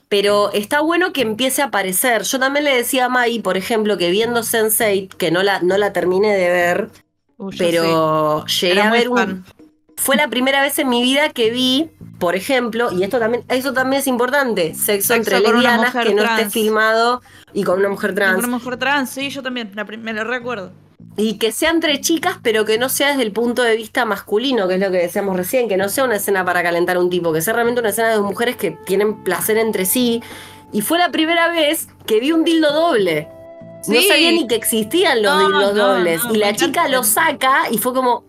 pero 0.09 0.51
está 0.53 0.81
bueno 0.81 1.13
que 1.13 1.21
empiece 1.21 1.61
a 1.61 1.65
aparecer. 1.65 2.23
Yo 2.23 2.39
también 2.39 2.65
le 2.65 2.75
decía 2.75 3.05
a 3.05 3.09
Mai, 3.09 3.39
por 3.39 3.55
ejemplo, 3.57 3.97
que 3.99 4.09
viendo 4.09 4.41
Sense8, 4.41 5.09
que 5.17 5.29
no 5.31 5.43
la, 5.43 5.59
no 5.61 5.77
la 5.77 5.93
terminé 5.93 6.35
de 6.35 6.49
ver, 6.49 6.89
Uy, 7.37 7.55
pero 7.57 8.45
sí. 8.47 8.67
llegué 8.67 8.79
Era 8.79 8.89
a 8.89 8.91
ver 8.91 9.09
un. 9.09 9.45
Fue 9.97 10.15
la 10.15 10.27
primera 10.29 10.61
vez 10.61 10.79
en 10.79 10.87
mi 10.89 11.01
vida 11.01 11.29
que 11.29 11.49
vi, 11.49 11.89
por 12.19 12.35
ejemplo, 12.35 12.91
y 12.91 13.03
esto 13.03 13.19
también, 13.19 13.43
eso 13.49 13.73
también 13.73 13.99
es 13.99 14.07
importante, 14.07 14.73
sexo, 14.73 15.13
Sexo 15.13 15.15
entre 15.15 15.43
con 15.43 15.55
lesbianas 15.55 15.93
que 15.93 16.13
no 16.13 16.23
esté 16.23 16.49
filmado 16.49 17.21
y 17.53 17.63
con 17.63 17.79
una 17.79 17.89
mujer 17.89 18.15
trans. 18.15 18.37
Una 18.37 18.47
mujer 18.47 18.77
trans, 18.77 19.09
sí, 19.09 19.29
yo 19.29 19.41
también, 19.43 19.71
la 19.75 19.83
me 19.83 20.13
lo 20.13 20.23
recuerdo. 20.23 20.71
Y 21.15 21.39
que 21.39 21.51
sea 21.51 21.71
entre 21.71 21.99
chicas, 21.99 22.37
pero 22.43 22.63
que 22.63 22.77
no 22.77 22.89
sea 22.89 23.09
desde 23.09 23.23
el 23.23 23.31
punto 23.31 23.63
de 23.63 23.75
vista 23.75 24.05
masculino, 24.05 24.67
que 24.67 24.75
es 24.75 24.79
lo 24.79 24.91
que 24.91 24.97
decíamos 24.97 25.35
recién, 25.35 25.67
que 25.67 25.75
no 25.75 25.89
sea 25.89 26.03
una 26.03 26.17
escena 26.17 26.45
para 26.45 26.61
calentar 26.61 26.97
a 26.97 26.99
un 26.99 27.09
tipo, 27.09 27.33
que 27.33 27.41
sea 27.41 27.53
realmente 27.53 27.81
una 27.81 27.89
escena 27.89 28.09
de 28.09 28.15
dos 28.15 28.25
mujeres 28.25 28.55
que 28.55 28.71
tienen 28.85 29.23
placer 29.23 29.57
entre 29.57 29.85
sí. 29.85 30.21
Y 30.71 30.81
fue 30.81 30.99
la 30.99 31.09
primera 31.09 31.49
vez 31.49 31.87
que 32.05 32.19
vi 32.19 32.31
un 32.31 32.43
dildo 32.43 32.71
doble. 32.71 33.29
No 33.87 34.01
sabía 34.01 34.31
ni 34.31 34.47
que 34.47 34.55
existían 34.55 35.23
los 35.23 35.33
No, 35.33 35.47
dildos 35.47 35.73
no, 35.75 35.87
dobles. 35.87 36.23
no, 36.23 36.35
y 36.35 36.37
la 36.37 36.53
chica 36.53 36.87
lo 36.87 37.03
saca 37.03 37.63
y 37.71 37.77
fue 37.79 37.93
como, 37.93 38.23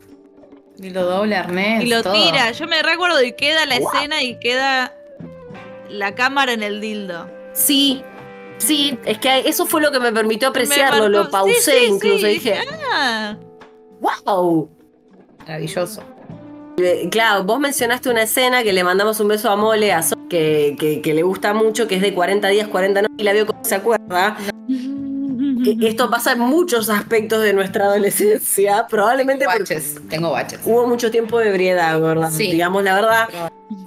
Y 0.80 0.90
lo 0.90 1.04
doble 1.04 1.36
arnés. 1.36 1.84
Y 1.84 1.88
lo 1.88 2.02
todo. 2.02 2.12
tira. 2.12 2.50
Yo 2.52 2.66
me 2.68 2.82
recuerdo 2.82 3.22
y 3.22 3.32
queda 3.32 3.66
la 3.66 3.76
escena 3.76 4.22
y 4.22 4.38
queda 4.38 4.94
la 5.88 6.14
cámara 6.14 6.52
en 6.52 6.62
el 6.62 6.80
dildo. 6.80 7.28
sí, 7.52 8.02
sí, 8.58 8.98
es 9.04 9.18
que 9.18 9.40
eso 9.48 9.66
fue 9.66 9.80
lo 9.80 9.90
que 9.92 10.00
me 10.00 10.12
permitió 10.12 10.48
apreciarlo, 10.48 11.04
Me 11.04 11.08
lo 11.10 11.30
pausé 11.30 11.54
sí, 11.54 11.70
sí, 11.78 11.84
incluso, 11.88 12.18
sí, 12.18 12.26
dije, 12.26 12.58
Ah, 12.92 13.36
wow. 14.00 14.68
Maravilloso. 15.40 16.02
Eh, 16.76 17.08
Claro, 17.10 17.42
vos 17.44 17.58
mencionaste 17.58 18.08
una 18.10 18.22
escena 18.22 18.62
que 18.62 18.72
le 18.72 18.84
mandamos 18.84 19.18
un 19.20 19.28
beso 19.28 19.50
a 19.50 19.56
Mole, 19.56 19.92
a 19.92 20.02
So- 20.02 20.16
que, 20.28 20.76
que, 20.78 21.00
que 21.00 21.14
le 21.14 21.22
gusta 21.22 21.54
mucho, 21.54 21.88
que 21.88 21.96
es 21.96 22.02
de 22.02 22.12
40 22.14 22.48
días, 22.48 22.68
40 22.68 23.02
noches, 23.02 23.16
y 23.18 23.22
la 23.24 23.32
veo 23.32 23.46
como 23.46 23.64
se 23.64 23.74
acuerda. 23.74 24.36
Que 25.62 25.88
Esto 25.88 26.10
pasa 26.10 26.32
en 26.32 26.40
muchos 26.40 26.88
aspectos 26.90 27.42
de 27.42 27.52
nuestra 27.52 27.86
adolescencia, 27.86 28.86
probablemente 28.88 29.44
porque 29.44 29.60
Baches, 29.60 29.96
tengo 30.08 30.30
baches. 30.30 30.60
hubo 30.64 30.86
mucho 30.86 31.10
tiempo 31.10 31.38
de 31.38 31.48
ebriedad, 31.50 32.00
¿verdad? 32.00 32.30
Sí. 32.30 32.50
Digamos 32.50 32.82
la 32.84 32.94
verdad. 32.94 33.28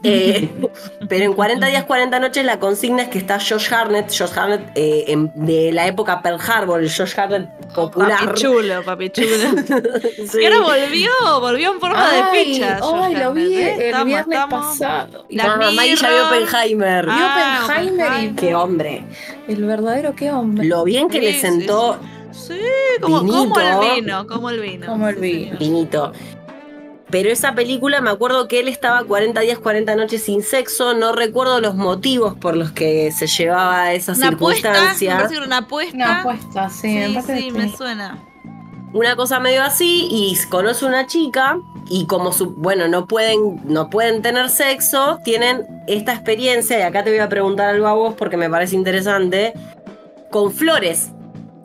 Eh, 0.03 0.49
pero 1.09 1.25
en 1.25 1.33
40 1.33 1.65
días, 1.67 1.83
40 1.85 2.19
noches 2.19 2.45
la 2.45 2.59
consigna 2.59 3.03
es 3.03 3.09
que 3.09 3.17
está 3.17 3.39
Josh 3.39 3.73
Harnett, 3.73 4.09
Josh 4.15 4.31
Harnett 4.37 4.71
eh, 4.75 5.05
en- 5.07 5.31
de 5.35 5.71
la 5.71 5.87
época 5.87 6.21
Pearl 6.21 6.39
Harbor, 6.39 6.81
el 6.83 6.91
Josh 6.91 7.13
Harnett 7.19 7.49
popular. 7.73 8.25
Papi 8.25 8.39
chulo, 8.41 8.83
papi 8.83 9.09
chulo. 9.09 9.27
Sí. 10.31 10.39
Y 10.41 10.45
ahora 10.45 10.59
volvió, 10.61 11.09
volvió 11.39 11.71
en 11.73 11.79
forma 11.79 12.11
de 12.11 12.23
ficha. 12.43 12.75
Ay, 12.75 12.79
Josh 12.81 13.17
lo 13.23 13.33
vi 13.33 13.53
¿eh? 13.55 13.73
el 13.75 13.81
Estamos- 13.81 14.05
viernes 14.05 14.37
estamos- 14.39 14.77
pasado. 14.79 15.25
La 15.29 15.43
No, 15.57 15.71
Maggie 15.71 15.95
ya 15.95 16.09
vio. 16.09 16.27
Oppenheimer. 16.27 17.05
Ah, 17.09 17.61
Oppenheimer 17.65 18.23
y-. 18.23 18.35
Qué 18.35 18.55
hombre. 18.55 19.03
El 19.47 19.63
verdadero 19.65 20.13
qué 20.15 20.31
hombre. 20.31 20.67
Lo 20.67 20.83
bien 20.83 21.07
que 21.09 21.19
Sí, 21.19 21.25
le 21.25 21.33
sí, 21.33 21.39
sentó 21.39 21.97
Sí, 22.31 22.57
como, 23.01 23.21
Vinito. 23.21 23.49
como 23.49 23.59
el 23.59 23.95
vino, 24.01 24.27
como 24.27 24.49
el 24.49 24.59
vino. 24.61 24.85
Como 24.87 25.07
el 25.09 25.15
vino. 25.15 25.57
Vinito. 25.59 26.13
Pero 27.11 27.29
esa 27.29 27.53
película 27.53 27.99
me 28.01 28.09
acuerdo 28.09 28.47
que 28.47 28.61
él 28.61 28.69
estaba 28.69 29.03
40 29.03 29.41
días, 29.41 29.59
40 29.59 29.95
noches 29.95 30.23
sin 30.23 30.41
sexo. 30.43 30.93
No 30.93 31.11
recuerdo 31.11 31.59
los 31.59 31.75
motivos 31.75 32.35
por 32.35 32.55
los 32.55 32.71
que 32.71 33.11
se 33.11 33.27
llevaba 33.27 33.83
a 33.83 33.93
esa 33.93 34.13
Una 34.13 34.29
apuesta, 34.29 34.69
me 34.69 34.75
circunstancia. 34.75 35.37
era 35.37 35.45
una 35.45 35.57
apuesta. 35.57 35.95
Una 35.95 36.19
apuesta, 36.21 36.69
sí. 36.69 36.87
me 36.87 37.07
Sí, 37.07 37.13
parece 37.15 37.37
sí, 37.41 37.51
me 37.51 37.69
suena. 37.75 38.17
Una 38.93 39.15
cosa 39.15 39.39
medio 39.39 39.63
así 39.63 40.07
y 40.09 40.37
conoce 40.49 40.85
una 40.85 41.05
chica 41.07 41.57
y 41.89 42.05
como 42.07 42.31
su, 42.31 42.51
bueno, 42.51 42.87
no 42.87 43.05
pueden, 43.07 43.61
no 43.65 43.89
pueden 43.89 44.21
tener 44.21 44.49
sexo, 44.49 45.19
tienen 45.23 45.65
esta 45.87 46.13
experiencia, 46.13 46.79
y 46.79 46.81
acá 46.81 47.03
te 47.03 47.09
voy 47.09 47.19
a 47.19 47.27
preguntar 47.29 47.69
algo 47.69 47.87
a 47.87 47.93
vos 47.93 48.15
porque 48.17 48.37
me 48.37 48.49
parece 48.49 48.75
interesante, 48.75 49.53
con 50.29 50.51
flores. 50.51 51.11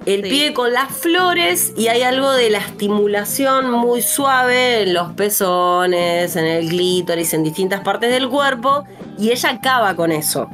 El 0.07 0.23
Sí. 0.23 0.31
pibe 0.31 0.55
con 0.55 0.73
las 0.73 0.93
flores 0.93 1.73
y 1.77 1.89
hay 1.89 2.03
algo 2.03 2.31
de 2.33 2.49
la 2.51 2.59
estimulación 2.59 3.71
muy 3.73 4.03
suave 4.03 4.83
en 4.83 4.95
los 4.95 5.13
pezones, 5.15 6.37
en 6.37 6.45
el 6.45 6.69
clítoris, 6.69 7.35
en 7.35 7.43
distintas 7.43 7.81
partes 7.81 8.11
del 8.13 8.29
cuerpo 8.29 8.85
y 9.19 9.31
ella 9.33 9.51
acaba 9.51 9.97
con 9.97 10.13
eso. 10.13 10.49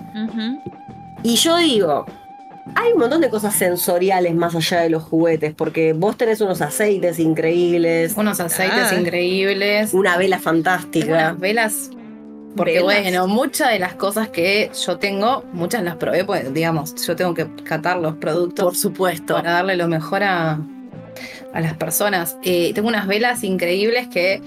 Y 1.22 1.36
yo 1.36 1.58
digo, 1.58 2.06
hay 2.74 2.92
un 2.92 2.98
montón 3.00 3.20
de 3.20 3.28
cosas 3.28 3.54
sensoriales 3.54 4.34
más 4.34 4.54
allá 4.54 4.80
de 4.80 4.88
los 4.90 5.02
juguetes, 5.02 5.52
porque 5.54 5.92
vos 5.92 6.16
tenés 6.16 6.40
unos 6.40 6.62
aceites 6.62 7.18
increíbles, 7.18 8.14
Unos 8.16 8.40
aceites 8.40 8.90
Ah. 8.90 8.94
increíbles. 8.98 9.92
una 9.92 10.16
vela 10.16 10.38
fantástica. 10.38 11.12
Unas 11.12 11.38
velas. 11.38 11.90
Porque 12.56 12.80
Velas. 12.80 13.02
bueno, 13.02 13.26
muchas 13.26 13.70
de 13.70 13.78
las 13.78 13.94
cosas 13.94 14.28
que 14.28 14.70
yo 14.86 14.98
tengo, 14.98 15.44
muchas 15.52 15.82
las 15.82 15.96
probé, 15.96 16.24
pues 16.24 16.52
digamos, 16.52 16.94
yo 17.06 17.16
tengo 17.16 17.34
que 17.34 17.46
catar 17.64 17.98
los 17.98 18.16
productos 18.16 18.64
Por 18.64 18.76
supuesto. 18.76 19.34
para 19.34 19.52
darle 19.52 19.76
lo 19.76 19.88
mejor 19.88 20.22
a, 20.22 20.58
a 21.52 21.60
las 21.60 21.74
personas. 21.74 22.36
Eh, 22.42 22.72
tengo 22.74 22.88
unas 22.88 23.06
velas 23.06 23.42
increíbles 23.44 24.08
que 24.08 24.42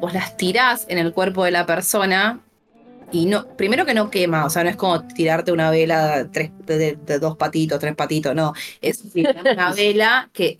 vos 0.00 0.14
las 0.14 0.36
tirás 0.36 0.86
en 0.88 0.98
el 0.98 1.12
cuerpo 1.12 1.44
de 1.44 1.50
la 1.50 1.66
persona 1.66 2.40
y 3.12 3.26
no, 3.26 3.46
primero 3.56 3.84
que 3.84 3.94
no 3.94 4.10
quema, 4.10 4.44
o 4.46 4.50
sea, 4.50 4.64
no 4.64 4.70
es 4.70 4.76
como 4.76 5.02
tirarte 5.06 5.52
una 5.52 5.70
vela 5.70 6.26
tres, 6.32 6.50
de, 6.66 6.78
de- 6.78 6.96
de 7.06 7.18
dos 7.18 7.36
patitos, 7.36 7.78
tres 7.78 7.94
patitos, 7.94 8.34
no. 8.34 8.54
Es 8.80 9.02
una 9.14 9.72
vela 9.72 10.30
que 10.32 10.58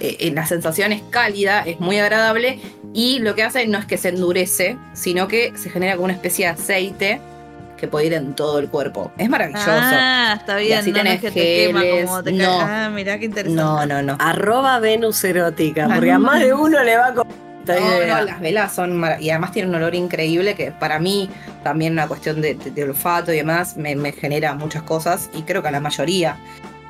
eh, 0.00 0.16
eh, 0.20 0.32
la 0.34 0.46
sensación 0.46 0.92
es 0.92 1.02
cálida, 1.10 1.60
es 1.62 1.78
muy 1.80 1.98
agradable 1.98 2.58
y 2.94 3.18
lo 3.20 3.34
que 3.34 3.42
hace 3.42 3.66
no 3.66 3.78
es 3.78 3.84
que 3.86 3.98
se 3.98 4.08
endurece, 4.08 4.76
sino 4.94 5.28
que 5.28 5.52
se 5.56 5.68
genera 5.70 5.94
como 5.94 6.04
una 6.06 6.14
especie 6.14 6.46
de 6.46 6.52
aceite 6.52 7.20
que 7.76 7.88
puede 7.88 8.06
ir 8.06 8.14
en 8.14 8.34
todo 8.34 8.60
el 8.60 8.68
cuerpo. 8.70 9.12
Es 9.18 9.28
maravilloso. 9.28 9.66
Ah, 9.68 10.36
está 10.38 10.56
bien. 10.56 10.78
así 10.78 10.90
no, 10.90 10.98
no 10.98 11.02
tenés 11.02 11.16
es 11.16 11.20
que 11.20 11.30
te 11.32 11.66
quema 11.66 11.80
geles, 11.80 12.06
como 12.06 12.22
te 12.22 12.32
no. 12.32 12.60
Ah, 12.60 12.88
mirá 12.90 13.18
qué 13.18 13.26
interesante. 13.26 13.60
no, 13.62 13.84
no, 13.84 14.00
no. 14.00 14.16
Arroba 14.20 14.78
Venus 14.78 15.22
erótica, 15.24 15.88
porque 15.92 16.12
a 16.12 16.18
más 16.18 16.40
de 16.40 16.54
uno 16.54 16.82
le 16.82 16.96
va 16.96 17.08
a 17.08 17.14
No, 17.66 17.96
idea. 18.02 18.18
no, 18.20 18.24
las 18.26 18.40
velas 18.40 18.74
son 18.74 19.02
y 19.20 19.30
además 19.30 19.52
tienen 19.52 19.70
un 19.70 19.76
olor 19.76 19.94
increíble 19.94 20.54
que 20.54 20.70
para 20.72 20.98
mí 20.98 21.30
también 21.62 21.94
una 21.94 22.06
cuestión 22.06 22.40
de, 22.40 22.54
de- 22.54 22.70
de 22.70 22.84
olfato 22.84 23.32
y 23.32 23.36
demás 23.38 23.76
me, 23.76 23.96
me 23.96 24.12
genera 24.12 24.54
muchas 24.54 24.82
cosas 24.82 25.30
y 25.34 25.42
creo 25.42 25.62
que 25.62 25.68
a 25.68 25.70
la 25.72 25.80
mayoría 25.80 26.36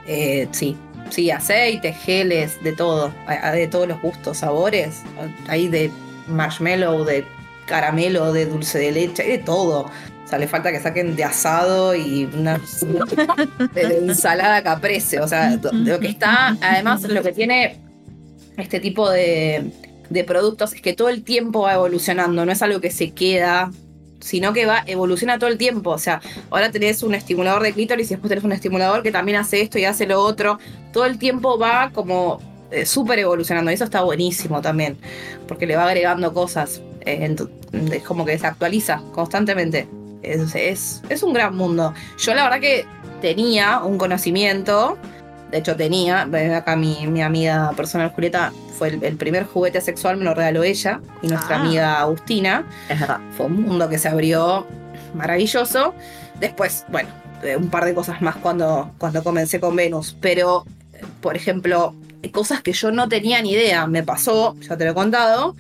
eh, 0.07 0.49
sí, 0.51 0.77
sí, 1.11 1.31
aceites, 1.31 1.97
geles, 1.99 2.63
de 2.63 2.73
todo, 2.73 3.13
de 3.53 3.69
todos 3.69 3.87
los 3.89 4.01
gustos, 4.03 4.39
sabores, 4.39 5.03
hay 5.49 5.69
de 5.69 5.91
marshmallow, 6.29 7.05
de 7.05 7.25
caramelo, 7.67 8.33
de 8.33 8.47
dulce 8.47 8.79
de 8.79 8.93
leche, 8.93 9.23
hay 9.23 9.31
de 9.31 9.39
todo. 9.39 9.91
O 10.25 10.27
sea, 10.27 10.39
le 10.39 10.47
falta 10.49 10.73
que 10.73 10.81
saquen 10.81 11.17
de 11.17 11.25
asado 11.25 11.95
y 11.95 12.25
una 12.35 12.59
de 13.75 13.99
ensalada 13.99 14.63
caprese. 14.63 15.21
O 15.21 15.29
sea, 15.29 15.59
lo 15.73 15.99
que 16.01 16.09
está, 16.09 16.57
además, 16.61 17.03
lo 17.03 17.23
que 17.23 17.33
tiene 17.33 17.79
este 18.57 18.81
tipo 18.81 19.09
de, 19.11 19.71
de 20.11 20.25
productos 20.25 20.75
es 20.75 20.81
que 20.81 20.93
todo 20.93 21.09
el 21.09 21.25
tiempo 21.25 21.63
va 21.63 21.75
evolucionando, 21.75 22.45
no 22.45 22.53
es 22.53 22.63
algo 22.63 22.81
que 22.81 22.91
se 22.91 23.11
queda, 23.13 23.71
sino 24.21 24.53
que 24.53 24.65
va, 24.65 24.83
evoluciona 24.87 25.39
todo 25.39 25.51
el 25.51 25.59
tiempo. 25.59 25.91
O 25.91 25.99
sea, 25.99 26.21
ahora 26.51 26.71
tenés 26.71 27.03
un 27.03 27.15
estimulador 27.15 27.63
de 27.63 27.73
clítoris 27.73 28.07
y 28.07 28.15
después 28.15 28.31
tenés 28.31 28.45
un 28.45 28.53
estimulador 28.53 29.03
que 29.03 29.13
también 29.13 29.37
hace 29.37 29.61
esto 29.61 29.79
y 29.79 29.85
hace 29.85 30.07
lo 30.07 30.21
otro. 30.21 30.59
Todo 30.93 31.05
el 31.05 31.19
tiempo 31.19 31.59
va 31.59 31.91
como 31.93 32.41
eh, 32.71 32.87
súper 32.87 33.19
evolucionando. 33.19 33.71
Y 33.71 33.75
eso 33.75 33.85
está 33.85 34.03
buenísimo 34.03 34.63
también, 34.63 34.97
porque 35.47 35.67
le 35.67 35.77
va 35.77 35.85
agregando 35.85 36.33
cosas. 36.33 36.81
eh, 37.05 37.37
es 37.93 38.03
como 38.03 38.25
que 38.25 38.39
se 38.39 38.47
actualiza 38.47 39.03
constantemente. 39.13 39.87
Es, 40.23 40.55
es, 40.55 41.03
es 41.11 41.23
un 41.23 41.35
gran 41.35 41.55
mundo. 41.55 41.93
Yo 42.19 42.35
la 42.35 42.45
verdad 42.45 42.61
que 42.61 42.87
tenía 43.21 43.81
un 43.81 43.99
conocimiento 43.99 44.97
de 45.55 45.61
hecho 45.61 45.77
tenía, 45.77 46.23
acá 46.57 46.75
mi, 46.75 47.07
mi 47.07 47.23
amiga 47.23 47.71
personal 47.77 48.11
Julieta, 48.11 48.53
fue 48.77 48.89
el, 48.89 49.05
el 49.05 49.17
primer 49.17 49.45
juguete 49.47 49.81
sexual, 49.81 50.17
me 50.17 50.25
lo 50.25 50.35
regaló 50.35 50.65
ella 50.65 51.01
y 51.23 51.29
nuestra 51.29 51.59
Ah. 51.59 51.61
amiga 51.61 52.01
Agustina. 52.01 52.67
Es 52.89 52.99
verdad. 52.99 53.21
Fue 53.37 53.47
un 53.47 53.63
mundo 53.63 53.89
que 53.89 53.97
se 53.99 54.09
abrió 54.09 54.67
maravilloso. 55.15 55.95
Después, 56.41 56.85
bueno, 56.89 57.09
eh, 57.45 57.57
un 57.57 57.69
par 57.69 57.85
de 57.85 57.95
cosas 57.95 58.21
más 58.21 58.35
cuando, 58.35 58.91
cuando 58.99 59.23
comencé 59.23 59.61
con 59.61 59.77
Venus, 59.77 60.17
pero, 60.21 60.65
eh, 60.93 61.05
por 61.21 61.37
ejemplo, 61.37 61.95
cosas 62.33 62.61
que 62.61 62.73
yo 62.73 62.91
no 62.91 63.09
tenía 63.09 63.41
ni 63.41 63.53
idea, 63.53 63.87
me 63.87 64.03
pasó, 64.03 64.57
ya 64.61 64.77
te 64.77 64.85
lo 64.87 64.91
he 64.91 64.95
contado, 64.95 65.55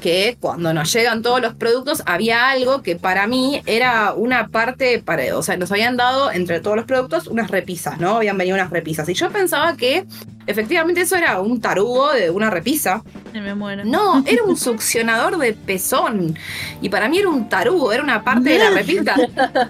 que 0.00 0.36
cuando 0.40 0.72
nos 0.74 0.92
llegan 0.92 1.22
todos 1.22 1.40
los 1.40 1.54
productos 1.54 2.02
había 2.06 2.50
algo 2.50 2.82
que 2.82 2.96
para 2.96 3.26
mí 3.26 3.62
era 3.66 4.12
una 4.14 4.48
parte, 4.48 4.98
para, 4.98 5.36
o 5.36 5.42
sea, 5.42 5.56
nos 5.56 5.70
habían 5.72 5.96
dado 5.96 6.30
entre 6.30 6.60
todos 6.60 6.76
los 6.76 6.84
productos 6.84 7.26
unas 7.26 7.50
repisas, 7.50 7.98
¿no? 7.98 8.16
Habían 8.16 8.36
venido 8.36 8.56
unas 8.56 8.70
repisas. 8.70 9.08
Y 9.08 9.14
yo 9.14 9.30
pensaba 9.30 9.76
que 9.76 10.04
efectivamente 10.46 11.00
eso 11.00 11.16
era 11.16 11.40
un 11.40 11.60
tarugo 11.60 12.12
de 12.12 12.30
una 12.30 12.50
repisa. 12.50 13.02
Me 13.32 13.54
muero. 13.54 13.84
No, 13.84 14.22
era 14.26 14.42
un 14.44 14.56
succionador 14.56 15.38
de 15.38 15.52
pezón. 15.52 16.36
Y 16.80 16.88
para 16.88 17.08
mí 17.08 17.18
era 17.18 17.28
un 17.28 17.48
tarugo, 17.48 17.92
era 17.92 18.02
una 18.02 18.22
parte 18.22 18.50
de 18.50 18.58
la 18.58 18.70
repisa. 18.74 19.14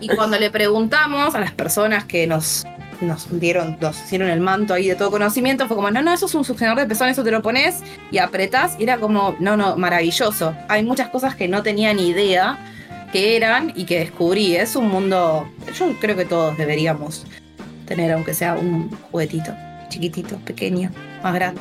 Y 0.01 0.09
cuando 0.09 0.39
le 0.39 0.51
preguntamos 0.51 1.35
a 1.35 1.41
las 1.41 1.53
personas 1.53 2.05
que 2.05 2.27
nos, 2.27 2.67
nos 3.05 3.29
dieron, 3.41 3.77
nos 3.81 3.97
hicieron 4.03 4.29
el 4.29 4.41
manto 4.41 4.75
ahí 4.75 4.89
de 4.89 4.95
todo 4.97 5.11
conocimiento, 5.11 5.67
fue 5.67 5.77
como, 5.77 5.91
no, 5.91 6.03
no, 6.03 6.13
eso 6.13 6.27
es 6.27 6.35
un 6.35 6.45
succionador 6.45 6.81
de 6.83 6.87
pezón, 6.89 7.09
eso 7.09 7.23
te 7.25 7.31
lo 7.31 7.43
pones 7.43 7.83
y 8.11 8.19
apretás. 8.19 8.77
Y 8.79 8.83
era 8.85 8.99
como, 8.99 9.37
no, 9.41 9.57
no, 9.57 9.77
maravilloso. 9.77 10.55
Hay 10.69 10.83
muchas 10.83 11.09
cosas 11.11 11.35
que 11.37 11.49
no 11.49 11.63
tenía 11.63 11.93
ni 11.95 12.09
idea 12.09 12.59
que 13.13 13.37
eran 13.37 13.73
y 13.77 13.85
que 13.85 13.99
descubrí. 14.01 14.57
Es 14.57 14.75
un 14.77 14.89
mundo, 14.89 15.49
yo 15.79 15.93
creo 16.01 16.17
que 16.17 16.25
todos 16.25 16.57
deberíamos 16.59 17.25
tener, 17.87 18.11
aunque 18.13 18.35
sea 18.35 18.55
un 18.55 18.91
juguetito, 19.11 19.53
chiquitito, 19.89 20.37
pequeño, 20.39 20.91
más 21.23 21.35
grande. 21.35 21.61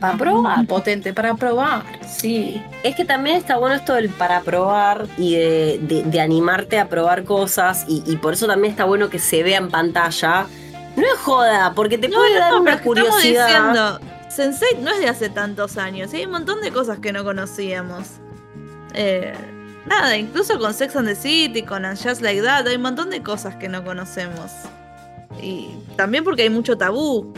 Para 0.00 0.18
probar. 0.18 0.66
Potente 0.66 1.14
para 1.14 1.34
probar, 1.34 1.82
sí. 2.06 2.60
Es 2.82 2.94
que 2.94 3.06
también 3.06 3.36
está 3.36 3.56
bueno 3.56 3.74
esto 3.76 3.94
del 3.94 4.10
para 4.10 4.42
probar 4.42 5.06
y 5.16 5.34
de, 5.36 5.78
de- 5.82 6.02
de 6.02 6.20
animarte 6.20 6.78
a 6.78 6.88
probar 6.88 7.24
cosas 7.24 7.86
y, 7.88 8.02
y 8.06 8.16
por 8.16 8.34
eso 8.34 8.46
también 8.46 8.72
está 8.72 8.84
bueno 8.84 9.08
que 9.08 9.18
se 9.18 9.42
vea 9.42 9.56
en 9.56 9.70
pantalla. 9.70 10.46
No 10.96 11.02
es 11.02 11.18
joda, 11.20 11.72
porque 11.74 11.98
te 11.98 12.08
No, 12.08 12.16
puede 12.18 12.34
no, 12.34 12.38
dar 12.40 12.54
una 12.54 12.70
que 12.80 12.88
estamos 12.88 13.04
curiosidad. 13.10 13.46
diciendo, 13.46 14.00
Sensei 14.28 14.68
no 14.80 14.90
es 14.90 14.98
de 15.00 15.08
hace 15.08 15.28
tantos 15.28 15.76
años, 15.76 16.12
y 16.14 16.18
hay 16.18 16.26
un 16.26 16.32
montón 16.32 16.60
de 16.60 16.70
cosas 16.72 16.98
que 17.00 17.12
no 17.12 17.24
conocíamos. 17.24 18.06
Eh, 18.94 19.34
nada, 19.86 20.16
incluso 20.16 20.58
con 20.58 20.72
Sex 20.72 20.94
and 20.96 21.08
the 21.08 21.16
City, 21.16 21.62
con 21.62 21.84
And 21.84 21.98
Just 22.00 22.20
Like 22.20 22.42
That, 22.42 22.66
hay 22.68 22.76
un 22.76 22.82
montón 22.82 23.10
de 23.10 23.22
cosas 23.22 23.56
que 23.56 23.68
no 23.68 23.84
conocemos. 23.84 24.50
Y 25.42 25.70
también 25.96 26.22
porque 26.24 26.42
hay 26.42 26.50
mucho 26.50 26.78
tabú. 26.78 27.32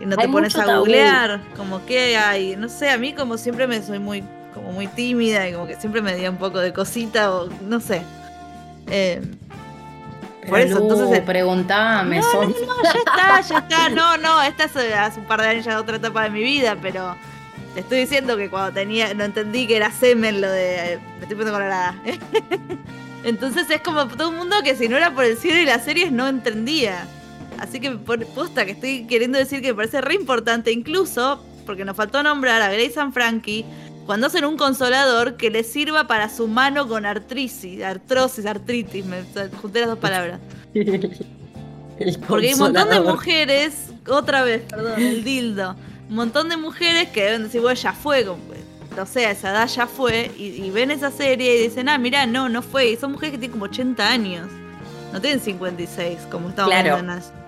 Y 0.00 0.06
no 0.06 0.16
te 0.16 0.22
Hay 0.24 0.28
pones 0.28 0.54
mucho 0.54 0.62
a 0.62 0.66
tabú. 0.66 0.80
googlear, 0.80 1.40
como 1.56 1.84
que 1.86 2.16
hay, 2.16 2.56
no 2.56 2.68
sé, 2.68 2.90
a 2.90 2.98
mí 2.98 3.12
como 3.14 3.36
siempre 3.36 3.66
me 3.66 3.82
soy 3.82 3.98
muy, 3.98 4.22
como 4.54 4.72
muy 4.72 4.86
tímida 4.86 5.46
y 5.48 5.52
como 5.52 5.66
que 5.66 5.76
siempre 5.76 6.00
me 6.02 6.14
dio 6.16 6.30
un 6.30 6.38
poco 6.38 6.58
de 6.58 6.72
cosita 6.72 7.34
o 7.34 7.48
no 7.62 7.80
sé. 7.80 8.02
Eh, 8.86 9.20
Por 10.48 10.58
eso, 10.60 10.78
entonces 10.78 11.18
el- 11.18 11.24
Preguntame, 11.24 12.18
No, 12.18 12.30
son- 12.32 12.50
no, 12.50 12.82
ya 12.82 12.90
está, 12.90 13.40
ya 13.42 13.58
está. 13.68 13.88
No, 13.90 14.16
no, 14.16 14.42
esta 14.42 14.64
es 14.64 14.76
eh, 14.76 14.94
hace 14.94 15.20
un 15.20 15.26
par 15.26 15.40
de 15.42 15.48
años 15.48 15.64
ya 15.64 15.78
otra 15.80 15.96
etapa 15.96 16.24
de 16.24 16.30
mi 16.30 16.42
vida, 16.42 16.76
pero 16.80 17.14
te 17.74 17.80
estoy 17.80 18.00
diciendo 18.00 18.36
que 18.36 18.48
cuando 18.50 18.72
tenía, 18.72 19.12
no 19.14 19.24
entendí 19.24 19.66
que 19.66 19.76
era 19.76 19.90
semen 19.90 20.40
lo 20.40 20.50
de. 20.50 20.94
eh, 20.94 20.98
Me 21.16 21.22
estoy 21.22 21.36
poniendo 21.36 21.52
colorada. 21.52 21.94
Entonces 23.24 23.68
es 23.68 23.82
como 23.82 24.06
todo 24.08 24.30
un 24.30 24.36
mundo 24.36 24.56
que 24.64 24.74
si 24.76 24.88
no 24.88 24.96
era 24.96 25.14
por 25.14 25.24
el 25.24 25.36
cielo 25.36 25.60
y 25.60 25.66
las 25.66 25.84
series 25.84 26.10
no 26.10 26.26
entendía. 26.28 27.06
Así 27.58 27.78
que 27.78 27.90
posta 27.90 28.64
que 28.64 28.72
estoy 28.72 29.06
queriendo 29.06 29.36
decir 29.38 29.60
que 29.60 29.68
me 29.68 29.74
parece 29.74 30.00
re 30.00 30.14
importante, 30.14 30.72
incluso 30.72 31.44
porque 31.66 31.84
nos 31.84 31.94
faltó 31.96 32.22
nombrar 32.22 32.62
a 32.62 32.72
Grace 32.72 32.98
and 32.98 33.12
Frankie 33.12 33.66
cuando 34.10 34.26
hacen 34.26 34.44
un 34.44 34.56
consolador 34.56 35.36
que 35.36 35.50
les 35.50 35.70
sirva 35.70 36.08
para 36.08 36.28
su 36.28 36.48
mano 36.48 36.88
con 36.88 37.06
artritis, 37.06 37.80
artrosis, 37.80 38.44
artritis, 38.44 39.04
me 39.04 39.22
junté 39.62 39.78
las 39.78 39.90
dos 39.90 40.00
palabras. 40.00 40.40
Porque 42.26 42.48
hay 42.48 42.54
un 42.54 42.58
montón 42.58 42.90
de 42.90 42.98
mujeres, 42.98 43.90
otra 44.08 44.42
vez, 44.42 44.62
perdón, 44.68 45.00
el 45.00 45.22
dildo. 45.22 45.76
Un 46.08 46.16
montón 46.16 46.48
de 46.48 46.56
mujeres 46.56 47.10
que 47.10 47.22
deben 47.22 47.44
decir, 47.44 47.60
bueno, 47.60 47.80
ya 47.80 47.92
fue, 47.92 48.24
como, 48.24 48.42
no 48.96 49.06
sé, 49.06 49.26
a 49.26 49.30
esa 49.30 49.50
edad 49.50 49.68
ya 49.68 49.86
fue, 49.86 50.32
y, 50.36 50.60
y 50.60 50.70
ven 50.72 50.90
esa 50.90 51.12
serie 51.12 51.60
y 51.60 51.62
dicen, 51.68 51.88
ah, 51.88 51.96
mira, 51.96 52.26
no, 52.26 52.48
no 52.48 52.62
fue. 52.62 52.90
Y 52.90 52.96
son 52.96 53.12
mujeres 53.12 53.30
que 53.34 53.38
tienen 53.38 53.52
como 53.52 53.66
80 53.66 54.08
años. 54.10 54.48
No 55.12 55.20
tienen 55.20 55.38
56, 55.38 56.18
como 56.32 56.48
estamos 56.48 56.72
Claro. 56.72 56.96
viendo 56.96 57.12
en. 57.12 57.39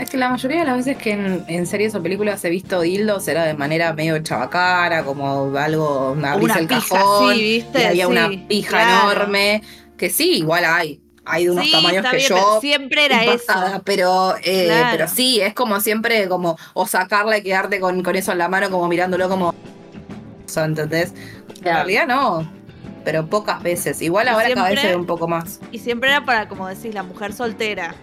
Es 0.00 0.08
que 0.08 0.16
la 0.16 0.30
mayoría 0.30 0.60
de 0.60 0.64
las 0.64 0.76
veces 0.78 0.96
que 0.96 1.12
en, 1.12 1.44
en 1.46 1.66
series 1.66 1.94
o 1.94 2.02
películas 2.02 2.42
he 2.44 2.50
visto 2.50 2.80
dildos 2.80 3.28
era 3.28 3.44
de 3.44 3.52
manera 3.52 3.92
medio 3.92 4.18
chabacana, 4.20 5.04
como 5.04 5.54
algo, 5.58 6.16
abrís 6.24 6.56
el 6.56 6.66
pija, 6.66 6.80
cajón 6.80 7.34
sí, 7.34 7.42
¿viste? 7.42 7.82
y 7.82 7.84
había 7.84 8.06
Sí, 8.06 8.10
una 8.12 8.30
pija 8.48 8.70
claro. 8.70 9.12
enorme, 9.12 9.62
que 9.98 10.08
sí, 10.08 10.38
igual 10.38 10.64
hay. 10.64 11.02
Hay 11.26 11.44
de 11.44 11.50
unos 11.50 11.66
Sí, 11.66 11.72
tamaños 11.72 12.06
que 12.10 12.16
bien, 12.16 12.28
yo 12.30 12.58
siempre 12.62 13.04
era 13.04 13.24
impactada, 13.24 13.68
eso. 13.68 13.82
Pero, 13.84 14.34
eh, 14.42 14.64
Claro. 14.68 14.88
pero 14.90 15.08
sí, 15.08 15.40
es 15.42 15.52
como 15.52 15.78
siempre, 15.80 16.28
como, 16.28 16.56
o 16.72 16.86
sacarla 16.86 17.36
y 17.36 17.42
quedarte 17.42 17.78
con, 17.78 18.02
con 18.02 18.16
eso 18.16 18.32
en 18.32 18.38
la 18.38 18.48
mano, 18.48 18.70
como 18.70 18.88
mirándolo 18.88 19.28
como. 19.28 19.54
¿entendés? 20.56 21.12
En 21.58 21.64
realidad 21.64 22.06
no. 22.06 22.50
Pero 23.04 23.26
pocas 23.26 23.62
veces. 23.62 24.00
Igual 24.00 24.26
Y 24.26 24.30
ahora 24.30 24.54
cada 24.54 24.70
vez 24.70 24.80
se 24.80 24.88
ve 24.88 24.96
un 24.96 25.06
poco 25.06 25.28
más. 25.28 25.60
Y 25.70 25.78
siempre 25.78 26.08
era 26.08 26.24
para, 26.24 26.48
como 26.48 26.66
decís, 26.66 26.94
la 26.94 27.02
mujer 27.02 27.32
soltera. 27.32 27.94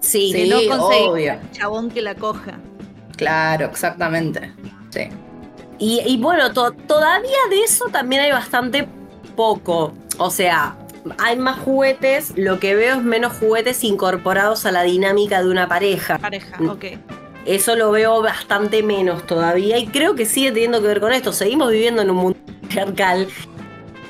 Sí, 0.00 0.48
no 0.48 0.56
conseguía 0.78 1.10
obvio. 1.10 1.40
chabón 1.52 1.90
que 1.90 2.02
la 2.02 2.14
coja. 2.14 2.58
Claro, 3.16 3.66
exactamente. 3.66 4.52
Sí. 4.90 5.08
Y, 5.78 6.00
y 6.06 6.16
bueno, 6.18 6.52
to- 6.52 6.72
todavía 6.72 7.36
de 7.50 7.60
eso 7.62 7.86
también 7.92 8.22
hay 8.22 8.32
bastante 8.32 8.86
poco. 9.36 9.92
O 10.18 10.30
sea, 10.30 10.76
hay 11.18 11.36
más 11.36 11.58
juguetes, 11.60 12.32
lo 12.36 12.58
que 12.60 12.74
veo 12.74 12.96
es 12.96 13.02
menos 13.02 13.32
juguetes 13.38 13.82
incorporados 13.84 14.66
a 14.66 14.72
la 14.72 14.82
dinámica 14.82 15.42
de 15.42 15.50
una 15.50 15.68
pareja. 15.68 16.18
Pareja, 16.18 16.56
Mm. 16.58 16.68
ok. 16.70 16.84
Eso 17.46 17.76
lo 17.76 17.90
veo 17.90 18.20
bastante 18.20 18.82
menos 18.82 19.26
todavía 19.26 19.78
y 19.78 19.86
creo 19.86 20.14
que 20.14 20.26
sigue 20.26 20.52
teniendo 20.52 20.80
que 20.82 20.88
ver 20.88 21.00
con 21.00 21.12
esto. 21.12 21.32
Seguimos 21.32 21.70
viviendo 21.70 22.02
en 22.02 22.10
un 22.10 22.16
mundo 22.16 22.38
patriarcal. 22.62 23.28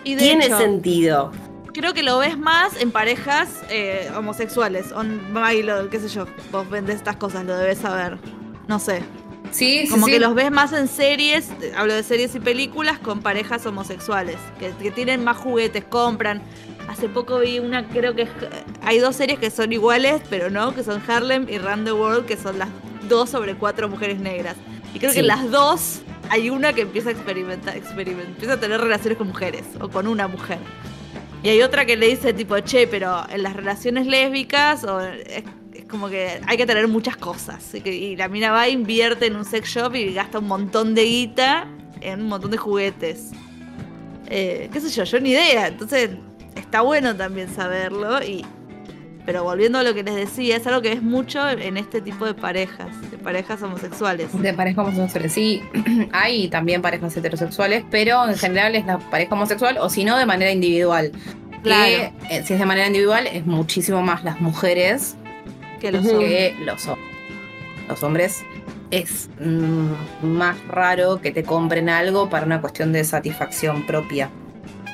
Y 0.05 0.15
de 0.15 0.21
Tiene 0.23 0.47
hecho, 0.47 0.59
sentido. 0.59 1.33
Creo 1.79 1.95
que 1.95 2.03
lo 2.03 2.19
ves 2.19 2.39
más 2.39 2.81
en 2.81 2.91
parejas 2.91 3.49
eh, 3.71 4.11
homosexuales. 4.17 4.93
On, 4.93 5.21
ay, 5.37 5.63
lo- 5.63 5.89
qué 5.91 6.01
sé 6.01 6.09
yo, 6.09 6.27
vos 6.53 6.69
vendés 6.69 6.97
estas 6.97 7.17
cosas, 7.17 7.45
lo 7.45 7.57
debes 7.57 7.79
saber. 7.79 8.19
No 8.67 8.79
sé. 8.79 9.03
Sí, 9.51 9.85
sí, 9.87 9.89
Como 9.89 10.07
sí. 10.07 10.13
que 10.13 10.19
los 10.21 10.35
ves 10.35 10.51
más 10.51 10.73
en 10.75 10.89
series, 10.89 11.49
hablo 11.75 11.95
de 11.95 12.03
series 12.03 12.35
y 12.35 12.41
películas 12.41 12.99
con 12.99 13.21
parejas 13.23 13.65
homosexuales, 13.65 14.37
que, 14.59 14.71
que 14.83 14.91
tienen 14.91 15.25
más 15.25 15.39
juguetes, 15.39 15.85
compran. 15.85 16.43
Hace 16.89 17.09
poco 17.09 17.39
vi 17.39 17.59
una, 17.59 17.89
creo 17.89 18.15
que 18.15 18.23
es- 18.23 18.31
hay 18.83 18.99
dos 18.99 19.17
series 19.17 19.39
que 19.39 19.51
son 19.51 19.73
iguales, 19.73 20.21
pero 20.29 20.51
no, 20.51 20.75
que 20.75 20.85
son 20.85 21.03
Harlem 21.07 21.47
y 21.49 21.59
Run 21.59 21.85
the 21.85 21.93
World, 21.93 22.27
que 22.27 22.37
son 22.37 22.59
las 22.59 22.69
dos 23.09 23.31
sobre 23.31 23.55
cuatro 23.55 23.89
mujeres 23.89 24.21
negras. 24.21 24.57
Y 24.95 24.99
creo 24.99 25.13
que 25.13 25.23
las 25.23 25.51
dos 25.51 26.01
hay 26.31 26.51
una 26.51 26.75
que 26.75 26.83
empieza 26.83 27.09
a 27.09 27.13
experimentar, 27.13 27.75
experiment- 27.75 28.27
empieza 28.27 28.55
a 28.55 28.61
tener 28.61 28.81
relaciones 28.81 29.17
con 29.17 29.29
mujeres 29.29 29.65
o 29.81 29.89
con 29.89 30.07
una 30.07 30.29
mujer. 30.29 30.59
Y 31.43 31.49
hay 31.49 31.63
otra 31.63 31.87
que 31.87 31.97
le 31.97 32.09
dice 32.09 32.33
tipo, 32.33 32.59
che, 32.61 32.87
pero 32.87 33.25
en 33.31 33.43
las 33.43 33.55
relaciones 33.55 34.07
lésbicas 34.07 34.85
es, 35.27 35.45
como 35.89 36.09
que 36.09 36.41
hay 36.47 36.57
que 36.57 36.67
tener 36.67 36.89
muchas 36.89 37.17
cosas. 37.17 37.75
Y 37.75 38.17
la 38.17 38.29
mina 38.29 38.51
va, 38.51 38.69
invierte 38.69 39.27
en 39.27 39.37
un 39.37 39.45
sex 39.45 39.69
shop 39.69 39.95
y 39.95 40.13
gasta 40.13 40.41
un 40.41 40.49
montón 40.49 40.95
de 40.95 41.05
guita 41.05 41.69
en 42.01 42.23
un 42.23 42.29
montón 42.29 42.51
de 42.51 42.57
juguetes. 42.57 43.31
Eh, 44.27 44.69
qué 44.73 44.81
sé 44.81 44.91
yo, 44.91 45.05
yo 45.05 45.21
ni 45.21 45.31
idea. 45.31 45.69
Entonces 45.69 46.11
está 46.57 46.81
bueno 46.81 47.15
también 47.17 47.49
saberlo. 47.55 48.23
Y, 48.23 48.45
pero 49.29 49.45
volviendo 49.45 49.79
a 49.79 49.83
lo 49.83 49.93
que 49.93 50.03
les 50.03 50.15
decía, 50.15 50.57
es 50.57 50.67
algo 50.67 50.81
que 50.81 50.91
es 50.91 51.03
mucho 51.03 51.47
en 51.51 51.77
este 51.77 52.01
tipo 52.01 52.25
de 52.25 52.33
parejas, 52.33 52.89
de 53.11 53.19
parejas 53.19 53.61
homosexuales. 53.61 54.29
De 54.33 54.55
parejas 54.55 54.87
homosexuales, 54.87 55.35
sí. 55.35 55.61
Hay 56.13 56.49
también 56.49 56.81
parejas 56.81 57.15
heterosexuales, 57.15 57.85
pero 57.91 58.27
en 58.27 58.39
general 58.39 58.75
es 58.75 58.87
la 58.87 58.99
pareja 58.99 59.35
homosexual 59.35 59.77
o 59.83 59.91
si 59.91 60.05
no 60.05 60.17
de 60.17 60.25
manera 60.25 60.51
individual. 60.51 61.13
Claro. 61.63 62.15
Que 62.31 62.37
eh, 62.39 62.43
si 62.43 62.55
es 62.55 62.59
de 62.59 62.65
manera 62.65 62.87
individual 62.87 63.27
es 63.27 63.45
muchísimo 63.45 64.01
más 64.01 64.25
las 64.25 64.41
mujeres 64.41 65.15
Que 65.79 65.93
los 65.93 66.07
hombres. 66.07 66.55
que 66.57 66.65
los 66.65 66.89
hombres. 66.89 67.09
Los 67.87 68.03
hombres 68.03 68.45
es 68.91 69.29
mm, 69.41 70.27
más 70.27 70.57
raro 70.69 71.21
que 71.21 71.33
te 71.33 71.43
compren 71.43 71.91
algo 71.91 72.31
para 72.31 72.47
una 72.47 72.63
cuestión 72.63 72.95
de 72.95 73.05
satisfacción 73.05 73.85
propia. 73.85 74.31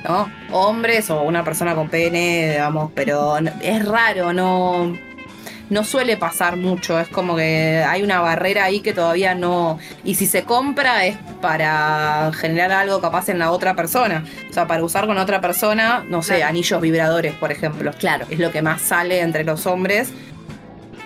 ¿No? 0.05 0.30
Hombres 0.52 1.09
o 1.11 1.22
una 1.22 1.42
persona 1.44 1.74
con 1.74 1.88
pene, 1.88 2.50
digamos, 2.52 2.90
pero 2.94 3.36
es 3.38 3.84
raro, 3.86 4.32
no. 4.32 4.96
No 5.70 5.82
suele 5.82 6.18
pasar 6.18 6.59
mucho, 6.59 7.00
es 7.00 7.09
como 7.09 7.36
que 7.36 7.82
hay 7.88 8.02
una 8.02 8.20
barrera 8.20 8.64
ahí 8.64 8.80
que 8.80 8.92
todavía 8.92 9.34
no. 9.34 9.78
Y 10.05 10.16
si 10.16 10.26
se 10.26 10.44
compra 10.44 11.07
es 11.07 11.16
para 11.40 12.30
generar 12.34 12.70
algo 12.70 13.00
capaz 13.00 13.30
en 13.30 13.38
la 13.38 13.50
otra 13.50 13.74
persona. 13.74 14.24
O 14.50 14.52
sea, 14.52 14.66
para 14.66 14.84
usar 14.84 15.07
con 15.07 15.16
otra 15.16 15.40
persona, 15.40 16.05
no 16.07 16.22
sé, 16.22 16.36
Claro. 16.36 16.50
anillos 16.50 16.80
vibradores, 16.82 17.32
por 17.34 17.50
ejemplo. 17.50 17.92
Claro. 17.98 18.26
Es 18.28 18.38
lo 18.38 18.52
que 18.52 18.61
más 18.61 18.82
sale 18.82 19.20
entre 19.20 19.42
los 19.42 19.66
hombres. 19.66 20.12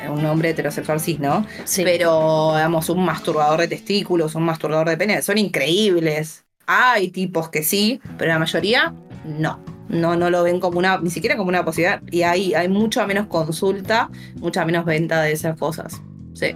Un 0.08 0.26
hombre 0.26 0.50
heterosexual 0.50 0.98
sí, 0.98 1.18
¿no? 1.20 1.46
Sí. 1.64 1.84
Pero, 1.84 2.54
digamos, 2.56 2.88
un 2.88 3.04
masturbador 3.04 3.60
de 3.60 3.68
testículos, 3.68 4.34
un 4.34 4.42
masturbador 4.42 4.88
de 4.88 4.96
pene, 4.96 5.22
son 5.22 5.38
increíbles. 5.38 6.44
Hay 6.70 7.08
tipos 7.08 7.48
que 7.48 7.62
sí, 7.62 8.00
pero 8.18 8.30
la 8.30 8.38
mayoría 8.38 8.94
no. 9.24 9.58
No, 9.88 10.16
no 10.16 10.28
lo 10.28 10.42
ven 10.42 10.60
como 10.60 10.78
una, 10.78 10.98
ni 10.98 11.08
siquiera 11.08 11.36
como 11.38 11.48
una 11.48 11.64
posibilidad. 11.64 12.02
Y 12.10 12.22
hay, 12.22 12.52
hay 12.52 12.68
mucha 12.68 13.06
menos 13.06 13.26
consulta, 13.26 14.10
mucha 14.36 14.66
menos 14.66 14.84
venta 14.84 15.22
de 15.22 15.32
esas 15.32 15.58
cosas. 15.58 16.02
Sí. 16.34 16.54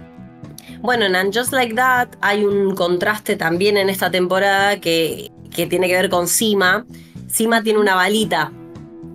Bueno, 0.81 1.05
en 1.05 1.15
And 1.15 1.35
Just 1.35 1.51
Like 1.51 1.73
That 1.73 2.09
hay 2.21 2.45
un 2.45 2.75
contraste 2.75 3.35
también 3.35 3.75
en 3.75 3.89
esta 3.89 4.11
temporada 4.11 4.79
que, 4.79 5.31
que 5.55 5.65
tiene 5.65 5.87
que 5.87 5.95
ver 5.95 6.09
con 6.09 6.27
Sima. 6.27 6.85
Sima 7.27 7.63
tiene 7.63 7.79
una 7.79 7.95
balita 7.95 8.51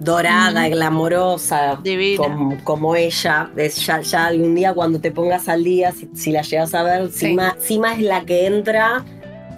dorada, 0.01 0.69
glamorosa, 0.69 1.81
como, 2.17 2.57
como 2.65 2.97
ella. 2.97 3.51
Es 3.57 3.87
ya, 3.87 4.01
ya 4.01 4.27
algún 4.27 4.57
día 4.57 4.75
cuando 4.75 5.01
te 5.01 5.13
pongas 5.13 5.49
al 5.49 5.63
día, 5.63 5.93
si, 5.93 6.09
si 6.15 6.33
la 6.33 6.43
llegas 6.43 6.75
a 6.75 6.83
ver, 6.83 7.11
Sí. 7.13 7.29
Sima, 7.29 7.57
Sima 7.61 7.95
es 7.95 8.03
la 8.03 8.25
que 8.25 8.47
entra 8.47 9.05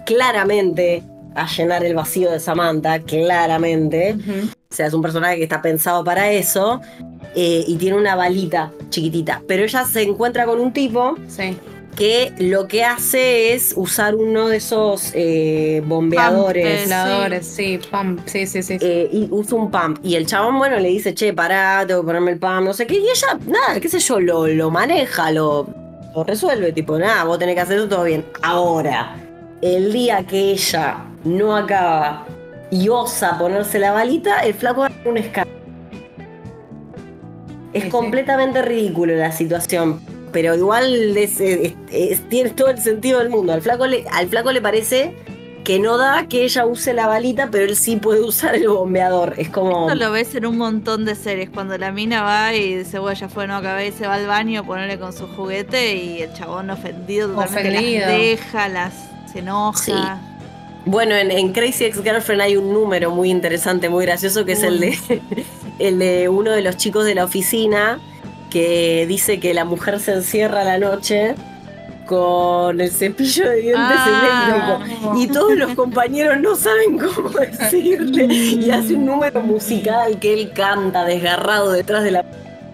claramente 0.05 1.03
a 1.35 1.47
llenar 1.47 1.83
el 1.83 1.95
vacío 1.95 2.29
de 2.31 2.39
Samantha, 2.39 2.99
claramente. 2.99 4.15
O 4.69 4.73
sea, 4.73 4.87
es 4.87 4.93
un 4.93 5.01
personaje 5.01 5.37
que 5.37 5.43
está 5.43 5.61
pensado 5.61 6.03
para 6.03 6.31
eso. 6.31 6.81
eh, 7.33 7.63
y 7.65 7.77
tiene 7.77 7.95
una 7.97 8.15
balita 8.15 8.71
chiquitita. 8.89 9.41
Pero 9.47 9.63
ella 9.63 9.85
se 9.85 10.01
encuentra 10.01 10.45
con 10.45 10.59
un 10.59 10.73
tipo 10.73 11.15
Sí. 11.29 11.57
que 11.95 12.33
lo 12.39 12.67
que 12.67 12.83
hace 12.83 13.53
es 13.53 13.73
usar 13.77 14.15
uno 14.15 14.49
de 14.49 14.57
esos 14.57 15.11
eh, 15.13 15.81
bombeadores. 15.85 16.63
Pampers. 16.63 16.81
Aisladores, 16.81 17.47
sí, 17.47 17.79
pam, 17.89 18.17
sí, 18.25 18.45
sí, 18.47 18.61
sí. 18.63 18.77
eh, 18.81 19.07
y 19.13 19.27
usa 19.31 19.57
un 19.57 19.71
pump. 19.71 19.99
Y 20.03 20.15
el 20.15 20.25
chabón, 20.25 20.57
bueno, 20.57 20.77
le 20.79 20.89
dice, 20.89 21.13
che, 21.13 21.31
pará, 21.33 21.85
tengo 21.87 22.01
que 22.01 22.07
ponerme 22.07 22.31
el 22.31 22.37
pump, 22.39 22.63
no 22.63 22.73
sé 22.73 22.85
qué. 22.85 22.95
Y 22.95 23.07
ella, 23.09 23.39
nada, 23.47 23.79
qué 23.79 23.87
sé 23.87 23.99
yo, 23.99 24.19
lo, 24.19 24.47
lo 24.47 24.69
maneja, 24.69 25.31
lo, 25.31 25.67
lo 26.13 26.23
resuelve. 26.25 26.73
Tipo, 26.73 26.97
nada, 26.99 27.23
vos 27.23 27.39
tenés 27.39 27.55
que 27.55 27.61
hacer 27.61 27.77
eso 27.77 27.87
todo 27.87 28.03
bien. 28.03 28.25
Ahora, 28.41 29.15
el 29.61 29.91
día 29.93 30.25
que 30.25 30.51
ella 30.51 30.97
no 31.23 31.55
acaba 31.55 32.25
y 32.71 32.89
osa 32.89 33.37
ponerse 33.37 33.79
la 33.79 33.91
balita, 33.91 34.39
el 34.41 34.53
flaco 34.53 34.83
hace 34.85 34.95
un 35.09 35.17
escándalo. 35.17 35.51
Es 37.73 37.83
Sí, 37.83 37.89
completamente 37.89 38.61
ridículo 38.61 39.15
la 39.15 39.31
situación. 39.31 40.01
Pero 40.31 40.55
igual 40.55 41.17
es- 41.17 41.39
es- 41.41 41.73
es- 41.91 42.29
tiene 42.29 42.51
todo 42.51 42.69
el 42.69 42.77
sentido 42.77 43.19
del 43.19 43.29
mundo. 43.29 43.53
Al 43.53 43.61
flaco, 43.61 43.85
le, 43.87 44.05
al 44.11 44.27
flaco 44.27 44.51
le 44.51 44.61
parece 44.61 45.15
que 45.65 45.77
no 45.77 45.97
da 45.97 46.25
que 46.27 46.43
ella 46.43 46.65
use 46.65 46.93
la 46.93 47.05
balita, 47.07 47.49
pero 47.51 47.65
él 47.65 47.75
sí 47.75 47.97
puede 47.97 48.21
usar 48.21 48.55
el 48.55 48.67
bombeador. 48.69 49.35
Es 49.37 49.49
como. 49.49 49.87
Esto 49.89 49.95
lo 50.03 50.11
ves 50.11 50.33
en 50.35 50.45
un 50.45 50.57
montón 50.57 51.05
de 51.05 51.15
series, 51.15 51.49
cuando 51.49 51.77
la 51.77 51.91
mina 51.91 52.23
va 52.23 52.53
y 52.55 52.77
dice, 52.77 52.97
bueno, 52.99 53.19
ya 53.19 53.29
fue, 53.29 53.45
no 53.47 53.57
acabé, 53.57 53.87
y 53.87 53.91
se 53.91 54.07
va 54.07 54.15
al 54.15 54.25
baño 54.25 54.61
a 54.61 54.63
ponerle 54.63 54.97
con 54.97 55.13
su 55.13 55.27
juguete 55.27 55.95
y 55.95 56.21
el 56.23 56.33
chabón 56.33 56.69
ofendido 56.71 57.29
totalmente 57.29 57.69
Ofendido. 57.69 58.07
las 58.07 58.17
deja, 58.17 58.69
las 58.69 58.93
se 59.31 59.39
enoja. 59.39 59.83
Sí. 59.83 59.93
Bueno, 60.85 61.15
en, 61.15 61.29
en 61.31 61.53
Crazy 61.53 61.85
Ex 61.85 62.01
Girlfriend 62.01 62.41
hay 62.41 62.57
un 62.57 62.73
número 62.73 63.11
muy 63.11 63.29
interesante, 63.29 63.87
muy 63.89 64.05
gracioso, 64.05 64.45
que 64.45 64.53
es 64.53 64.63
el 64.63 64.79
de, 64.79 64.97
el 65.79 65.99
de 65.99 66.27
uno 66.29 66.51
de 66.51 66.61
los 66.61 66.77
chicos 66.77 67.05
de 67.05 67.15
la 67.15 67.23
oficina 67.25 67.99
que 68.49 69.05
dice 69.07 69.39
que 69.39 69.53
la 69.53 69.63
mujer 69.63 69.99
se 69.99 70.13
encierra 70.13 70.61
a 70.61 70.63
la 70.65 70.77
noche 70.79 71.35
con 72.05 72.81
el 72.81 72.91
cepillo 72.91 73.47
de 73.49 73.55
dientes 73.61 73.79
Ah. 73.97 74.79
eléctrico. 74.83 75.17
Y 75.17 75.27
todos 75.27 75.55
los 75.55 75.73
compañeros 75.75 76.39
no 76.41 76.55
saben 76.55 76.97
cómo 76.97 77.29
decirle. 77.39 78.25
Y 78.25 78.69
hace 78.71 78.95
un 78.95 79.05
número 79.05 79.41
musical 79.41 80.19
que 80.19 80.33
él 80.33 80.51
canta 80.51 81.05
desgarrado 81.05 81.71
detrás 81.71 82.03
de 82.03 82.11
la 82.11 82.25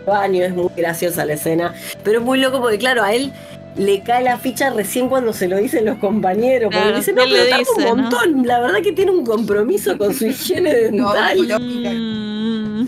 baño. 0.08 0.44
Es 0.44 0.56
muy 0.56 0.70
graciosa 0.76 1.26
la 1.26 1.34
escena. 1.34 1.74
Pero 2.04 2.20
es 2.20 2.26
muy 2.26 2.40
loco 2.40 2.60
porque, 2.62 2.78
claro, 2.80 3.04
a 3.04 3.14
él 3.14 3.32
le 3.78 4.02
cae 4.02 4.24
la 4.24 4.38
ficha 4.38 4.70
recién 4.72 5.08
cuando 5.10 5.34
se 5.34 5.48
lo 5.48 5.58
dicen 5.58 5.86
los 5.86 5.98
compañeros. 5.98 6.70
Porque 6.72 6.78
Claro, 6.80 6.98
dice, 6.98 7.14
¿qué 7.14 7.22
no, 7.22 7.24
pero 7.30 7.44
tarda 7.44 7.58
dice, 7.60 7.72
un 7.78 7.84
no? 7.84 7.96
montón. 7.96 8.48
La 8.48 8.60
verdad 8.60 8.82
que 8.82 8.92
tiene 8.94 9.12
un 9.12 9.26
compromiso 9.26 9.98
con 9.98 10.14
su 10.14 10.28
higiene 10.28 10.74
No, 10.92 11.14
dental. 11.14 11.48
no. 11.48 11.60
Mm. 11.60 12.86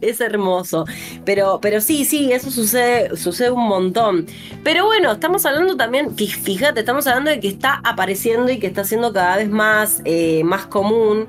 Es 0.00 0.20
hermoso. 0.22 0.86
Pero, 1.24 1.58
pero 1.60 1.80
sí, 1.82 2.04
sí, 2.06 2.32
eso 2.32 2.50
sucede, 2.50 3.14
sucede 3.16 3.50
un 3.50 3.68
montón. 3.68 4.26
Pero 4.64 4.86
bueno, 4.86 5.12
estamos 5.12 5.44
hablando 5.44 5.76
también, 5.76 6.16
fí- 6.16 6.28
fíjate, 6.30 6.80
estamos 6.80 7.06
hablando 7.06 7.30
de 7.30 7.40
que 7.40 7.48
está 7.48 7.80
apareciendo 7.84 8.50
y 8.50 8.58
que 8.58 8.66
está 8.66 8.84
siendo 8.84 9.12
cada 9.12 9.36
vez 9.36 9.50
más, 9.50 10.00
eh, 10.06 10.42
más 10.44 10.66
común. 10.66 11.26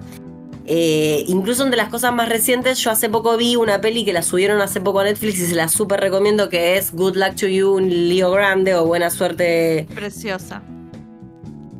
Eh, 0.73 1.25
incluso 1.27 1.63
entre 1.63 1.75
las 1.75 1.89
cosas 1.89 2.13
más 2.13 2.29
recientes, 2.29 2.79
yo 2.79 2.91
hace 2.91 3.09
poco 3.09 3.35
vi 3.35 3.57
una 3.57 3.81
peli 3.81 4.05
que 4.05 4.13
la 4.13 4.21
subieron 4.21 4.61
hace 4.61 4.79
poco 4.79 5.01
a 5.01 5.03
Netflix 5.03 5.39
y 5.39 5.47
se 5.47 5.53
la 5.53 5.67
súper 5.67 5.99
recomiendo, 5.99 6.47
que 6.47 6.77
es 6.77 6.93
Good 6.93 7.17
Luck 7.17 7.35
to 7.35 7.47
You, 7.47 7.81
Leo 7.81 8.31
Grande 8.31 8.75
o 8.75 8.85
Buena 8.85 9.09
Suerte. 9.09 9.85
Preciosa. 9.93 10.61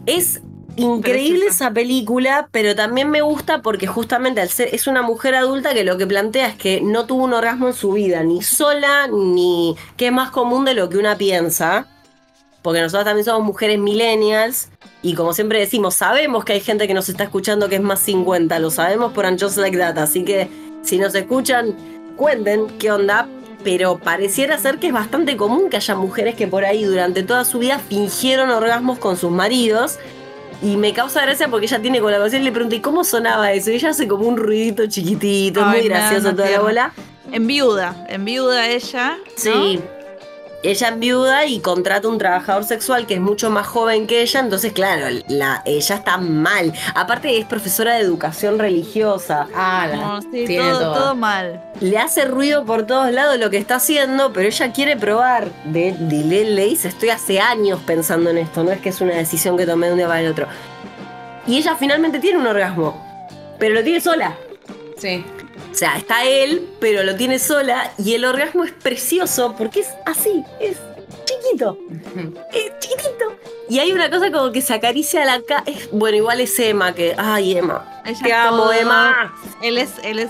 Es 0.06 0.42
increíble 0.76 1.46
Preciosa. 1.46 1.68
esa 1.68 1.74
película, 1.74 2.50
pero 2.52 2.76
también 2.76 3.10
me 3.10 3.22
gusta 3.22 3.62
porque 3.62 3.88
justamente 3.88 4.42
al 4.42 4.50
ser, 4.50 4.76
es 4.76 4.88
una 4.88 5.04
mujer 5.04 5.36
adulta 5.36 5.74
que 5.74 5.86
lo 5.86 5.98
que 5.98 6.06
plantea 6.06 6.50
es 6.50 6.56
que 6.56 6.82
no 6.82 7.06
tuvo 7.06 7.24
un 7.24 7.32
orgasmo 7.32 7.68
en 7.68 7.74
su 7.74 7.94
vida, 7.94 8.24
ni 8.24 8.42
sola, 8.42 9.08
ni 9.08 9.74
que 9.96 10.08
es 10.08 10.12
más 10.12 10.32
común 10.32 10.66
de 10.66 10.74
lo 10.74 10.90
que 10.90 10.98
una 10.98 11.18
piensa. 11.18 11.88
Porque 12.62 12.82
nosotros 12.82 13.06
también 13.06 13.26
somos 13.26 13.44
mujeres 13.44 13.80
millennials 13.80 14.70
y 15.02 15.16
como 15.16 15.34
siempre 15.34 15.60
decimos, 15.60 15.96
sabemos 15.96 16.46
que 16.46 16.54
hay 16.54 16.60
gente 16.60 16.88
que 16.88 16.94
nos 16.94 17.10
está 17.10 17.24
escuchando 17.24 17.70
que 17.70 17.76
es 17.76 17.82
más 17.82 18.00
50, 18.00 18.60
lo 18.60 18.70
sabemos 18.70 19.14
por 19.14 19.26
And 19.26 19.42
Just 19.42 19.58
Like 19.58 19.78
That, 19.78 19.98
así 19.98 20.24
que 20.24 20.48
si 20.84 21.00
nos 21.00 21.16
escuchan, 21.16 21.76
cuenten 22.16 22.68
qué 22.78 22.92
onda, 22.92 23.28
pero 23.64 23.98
pareciera 23.98 24.58
ser 24.58 24.78
que 24.78 24.88
es 24.88 24.94
bastante 24.94 25.38
común 25.38 25.70
que 25.70 25.78
haya 25.78 25.96
mujeres 25.96 26.36
que 26.36 26.48
por 26.48 26.66
ahí 26.66 26.84
durante 26.84 27.24
toda 27.24 27.46
su 27.46 27.60
vida 27.60 27.80
fingieron 27.80 28.50
orgasmos 28.50 29.00
con 29.00 29.18
sus 29.18 29.32
maridos. 29.32 29.98
Y 30.64 30.78
me 30.78 30.94
causa 30.94 31.24
gracia 31.24 31.48
porque 31.48 31.66
ella 31.66 31.82
tiene 31.82 32.00
colaboración 32.00 32.44
y 32.44 32.46
le 32.46 32.52
pregunté, 32.52 32.76
¿y 32.76 32.82
cómo 32.82 33.04
sonaba 33.04 33.52
eso? 33.52 33.72
Y 33.72 33.76
ella 33.76 33.90
hace 33.90 34.08
como 34.08 34.28
un 34.28 34.38
ruidito 34.38 34.86
chiquitito, 34.86 35.64
Ay, 35.66 35.80
muy 35.80 35.90
gracioso 35.90 36.36
toda 36.36 36.52
la 36.52 36.60
bola. 36.60 36.94
En 37.32 37.48
viuda, 37.48 38.06
en 38.10 38.26
viuda 38.26 38.70
ella. 38.70 39.18
¿no? 39.46 40.01
Ella 40.64 40.90
es 40.90 41.00
viuda 41.00 41.46
y 41.48 41.60
contrata 41.60 42.08
un 42.08 42.20
trabajador 42.20 42.64
sexual 42.66 43.08
que 43.08 43.16
es 43.16 43.20
mucho 43.20 43.50
más 43.50 43.66
joven 43.66 44.06
que 44.06 44.22
ella, 44.22 44.42
entonces 44.42 44.72
claro, 44.74 45.08
la, 45.28 45.64
ella 45.66 45.96
está 45.96 46.18
mal. 46.18 46.72
Aparte 46.94 47.36
es 47.40 47.46
profesora 47.46 47.96
de 47.96 48.02
educación 48.02 48.60
religiosa. 48.60 49.48
Ah, 49.56 49.88
la- 49.90 49.96
No, 49.96 50.22
sí, 50.22 50.46
tiene 50.46 50.70
todo, 50.70 50.80
todo. 50.80 50.94
todo 50.94 51.16
mal. 51.16 51.64
Le 51.80 51.98
hace 51.98 52.26
ruido 52.26 52.64
por 52.64 52.86
todos 52.86 53.12
lados 53.12 53.40
lo 53.40 53.50
que 53.50 53.58
está 53.58 53.76
haciendo, 53.78 54.32
pero 54.34 54.48
ella 54.50 54.72
quiere 54.72 54.96
probar. 54.98 55.48
De, 55.66 55.94
de- 55.98 56.24
le, 56.26 56.46
le 56.52 56.66
dice, 56.66 56.90
estoy 56.90 57.10
hace 57.10 57.40
años 57.40 57.80
pensando 57.84 58.30
en 58.30 58.38
esto, 58.38 58.64
no 58.64 58.70
es 58.72 58.80
que 58.82 58.90
es 58.90 59.02
una 59.02 59.16
decisión 59.16 59.58
que 59.58 59.66
tomé 59.66 59.88
de 59.88 59.94
un 59.94 59.98
día 59.98 60.08
para 60.08 60.22
el 60.22 60.28
otro. 60.32 60.46
Y 61.48 61.58
ella 61.58 61.76
finalmente 61.76 62.20
tiene 62.20 62.38
un 62.38 62.46
orgasmo, 62.46 63.04
pero 63.58 63.74
lo 63.74 63.84
tiene 63.84 64.00
sola. 64.00 64.36
Sí. 65.00 65.26
O 65.82 65.84
sea, 65.84 65.98
está 65.98 66.26
él, 66.26 66.70
pero 66.80 67.02
lo 67.02 67.16
tiene 67.16 67.40
sola 67.40 67.92
y 67.98 68.14
el 68.14 68.24
orgasmo 68.24 68.64
es 68.64 68.72
precioso 68.72 69.56
porque 69.58 69.80
es 69.80 69.88
así, 70.06 70.44
es 70.60 70.78
chiquito, 71.26 71.76
es 72.54 72.78
chiquitito. 72.78 73.26
Y 73.68 73.80
hay 73.80 73.92
una 73.92 74.12
cosa 74.12 74.32
como 74.32 74.52
que 74.52 74.62
se 74.62 74.76
acaricia 74.76 75.26
la 75.26 75.42
cara. 75.42 75.64
Bueno, 75.92 76.18
igual 76.18 76.40
es 76.40 76.60
Emma, 76.60 76.94
que. 76.94 77.16
Ay, 77.18 77.58
Emma. 77.58 78.04
Ella 78.06 78.20
Te 78.24 78.32
amo, 78.32 78.58
todo- 78.58 78.74
Emma. 78.74 79.34
Él 79.64 79.80
es, 79.80 79.90
él 80.04 80.20
es 80.20 80.30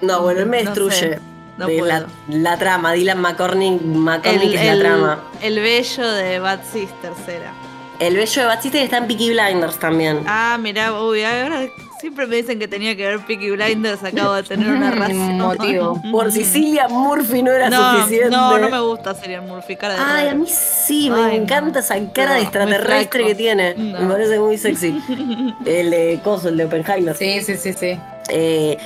No, 0.00 0.22
bueno, 0.22 0.40
él 0.40 0.46
me 0.46 0.62
No 0.62 0.70
destruye. 0.70 0.96
sé, 0.96 1.18
no 1.58 1.66
de 1.66 1.82
la, 1.82 2.06
puedo. 2.06 2.06
la 2.28 2.56
trama, 2.58 2.92
Dylan 2.94 3.20
McCormick, 3.20 3.82
McCormick 3.82 4.42
el, 4.44 4.54
es 4.54 4.66
la 4.66 4.78
trama. 4.78 5.24
el 5.42 5.58
bello 5.60 6.10
de 6.10 6.38
Bad 6.38 6.60
Sisters 6.72 7.28
era. 7.28 7.52
El 7.98 8.16
bello 8.16 8.40
de 8.40 8.48
Batista 8.48 8.78
está 8.80 8.96
en 8.96 9.06
Peaky 9.08 9.28
Blinders 9.28 9.78
también. 9.78 10.24
Ah, 10.26 10.56
mirá, 10.58 10.94
uy, 11.02 11.22
ahora 11.22 11.66
siempre 12.02 12.26
me 12.26 12.36
dicen 12.36 12.58
que 12.58 12.66
tenía 12.68 12.94
que 12.96 13.06
ver 13.06 13.20
Peaky 13.20 13.52
Blinders, 13.52 14.02
acabo 14.04 14.34
de 14.34 14.42
tener 14.42 14.68
una 14.68 14.90
razón. 14.90 15.38
Motivo. 15.38 16.02
Por 16.12 16.30
Sicilia 16.32 16.88
Murphy 16.88 17.42
no 17.42 17.52
era 17.52 17.70
no, 17.70 17.92
suficiente. 18.00 18.30
No, 18.30 18.58
no 18.58 18.68
me 18.68 18.80
gusta 18.80 19.14
Serial 19.14 19.42
Murphy, 19.46 19.76
cara 19.76 19.94
de 19.94 20.00
Ay, 20.04 20.28
a 20.28 20.34
mí 20.34 20.44
sí, 20.48 21.08
me 21.10 21.16
Ay, 21.20 21.38
no. 21.38 21.44
encanta 21.44 21.78
esa 21.78 21.94
cara 22.12 22.30
No, 22.30 22.34
de 22.36 22.42
extraterrestre 22.42 23.24
que 23.24 23.34
tiene. 23.36 23.74
No. 23.76 24.00
Me 24.00 24.12
parece 24.12 24.38
muy 24.40 24.58
sexy. 24.58 25.00
el 25.64 25.90
de 25.90 26.20
Coso, 26.22 26.48
el 26.48 26.56
de 26.56 26.64
Oppenheimer. 26.64 27.16
Sí, 27.16 27.40
sí, 27.40 27.56
sí, 27.56 27.72
sí. 27.72 27.98
Eh, 28.28 28.76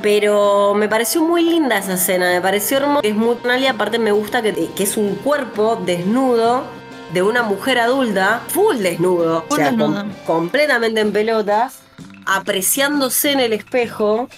pero 0.00 0.74
me 0.74 0.88
pareció 0.88 1.22
muy 1.22 1.44
linda 1.44 1.78
esa 1.78 1.94
escena, 1.94 2.30
me 2.32 2.40
pareció 2.40 2.78
hermosa, 2.78 3.06
es 3.06 3.14
muy 3.14 3.36
tonal 3.36 3.60
y 3.60 3.66
aparte 3.66 3.98
me 3.98 4.10
gusta 4.10 4.42
que, 4.42 4.52
que 4.74 4.82
es 4.82 4.96
un 4.96 5.14
cuerpo 5.16 5.80
desnudo 5.86 6.64
de 7.12 7.22
una 7.22 7.42
mujer 7.42 7.78
adulta, 7.78 8.40
full 8.48 8.78
desnudo, 8.78 9.42
Full 9.42 9.52
o 9.52 9.56
sea, 9.56 9.66
desnudo. 9.66 9.94
com- 10.02 10.10
completamente 10.26 11.00
en 11.02 11.12
pelotas, 11.12 11.78
apreciándose 12.26 13.32
en 13.32 13.40
el 13.40 13.52
espejo. 13.52 14.28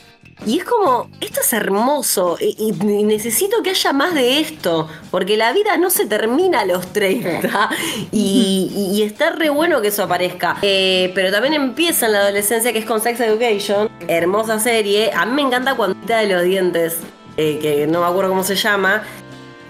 Y 0.44 0.58
es 0.58 0.64
como, 0.64 1.08
esto 1.20 1.40
es 1.42 1.52
hermoso 1.52 2.36
y, 2.40 2.56
y- 2.58 2.70
y 2.70 3.02
necesito 3.04 3.62
que 3.62 3.70
haya 3.70 3.92
más 3.92 4.14
de 4.14 4.40
esto, 4.40 4.88
porque 5.12 5.36
la 5.36 5.52
vida 5.52 5.76
no 5.76 5.90
se 5.90 6.06
termina 6.06 6.62
a 6.62 6.64
los 6.64 6.88
30 6.92 7.70
y, 8.10 9.00
está 9.06 9.30
re 9.30 9.48
bueno 9.50 9.80
que 9.80 9.88
eso 9.88 10.02
aparezca. 10.02 10.56
Eh, 10.62 11.12
pero 11.14 11.30
también 11.30 11.54
empieza 11.54 12.06
en 12.06 12.12
la 12.12 12.18
adolescencia 12.22 12.72
que 12.72 12.80
es 12.80 12.84
con 12.84 13.00
Sex 13.00 13.20
Education, 13.20 13.88
hermosa 14.08 14.58
serie. 14.58 15.12
A 15.14 15.24
mí 15.24 15.34
me 15.34 15.42
encanta 15.42 15.76
cuando 15.76 15.98
quita 16.00 16.18
de 16.18 16.26
los 16.26 16.42
dientes, 16.42 16.96
eh, 17.36 17.58
que 17.62 17.86
no 17.86 18.00
me 18.00 18.06
acuerdo 18.06 18.30
cómo 18.30 18.42
se 18.44 18.56
llama, 18.56 19.04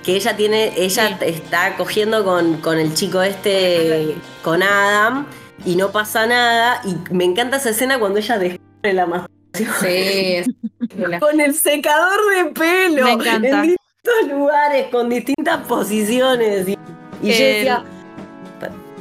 que 0.02 0.16
ella 0.16 0.34
tiene, 0.36 0.72
ella 0.76 1.18
está 1.20 1.76
cogiendo 1.76 2.24
con, 2.24 2.58
con 2.62 2.78
el 2.78 2.94
chico 2.94 3.22
este, 3.22 4.14
con 4.42 4.62
Adam, 4.62 5.26
y 5.64 5.76
no 5.76 5.90
pasa 5.90 6.26
nada. 6.26 6.80
Y 6.84 6.96
me 7.14 7.24
encanta 7.24 7.56
esa 7.58 7.70
escena 7.70 7.98
cuando 7.98 8.18
ella 8.18 8.38
descubre 8.38 8.92
la 8.92 9.06
masturbación. 9.06 9.34
Sí, 9.80 10.44
Con 11.20 11.40
el 11.40 11.54
secador 11.54 12.18
de 12.36 12.50
pelo. 12.52 13.04
Me 13.04 13.12
encanta. 13.12 13.48
En 13.48 13.62
distintos 13.62 14.28
lugares, 14.38 14.86
con 14.90 15.08
distintas 15.08 15.66
posiciones. 15.66 16.68
Y, 16.68 16.72
y 17.22 17.32
yo 17.32 17.44
decía, 17.44 17.84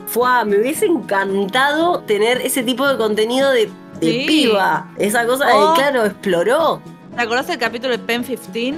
fue, 0.07 0.45
me 0.45 0.57
hubiese 0.59 0.85
encantado 0.85 2.01
tener 2.01 2.39
ese 2.41 2.61
tipo 2.63 2.87
de 2.87 2.97
contenido 2.97 3.49
de, 3.51 3.65
de 3.99 4.11
Sí. 4.11 4.25
piba. 4.27 4.89
Esa 4.97 5.25
cosa 5.25 5.45
Oh. 5.53 5.71
de, 5.73 5.75
claro, 5.79 6.05
exploró. 6.05 6.81
¿Te 7.15 7.21
acordás 7.21 7.47
del 7.47 7.57
capítulo 7.57 7.91
de 7.91 7.99
Pen 7.99 8.23
15? 8.23 8.75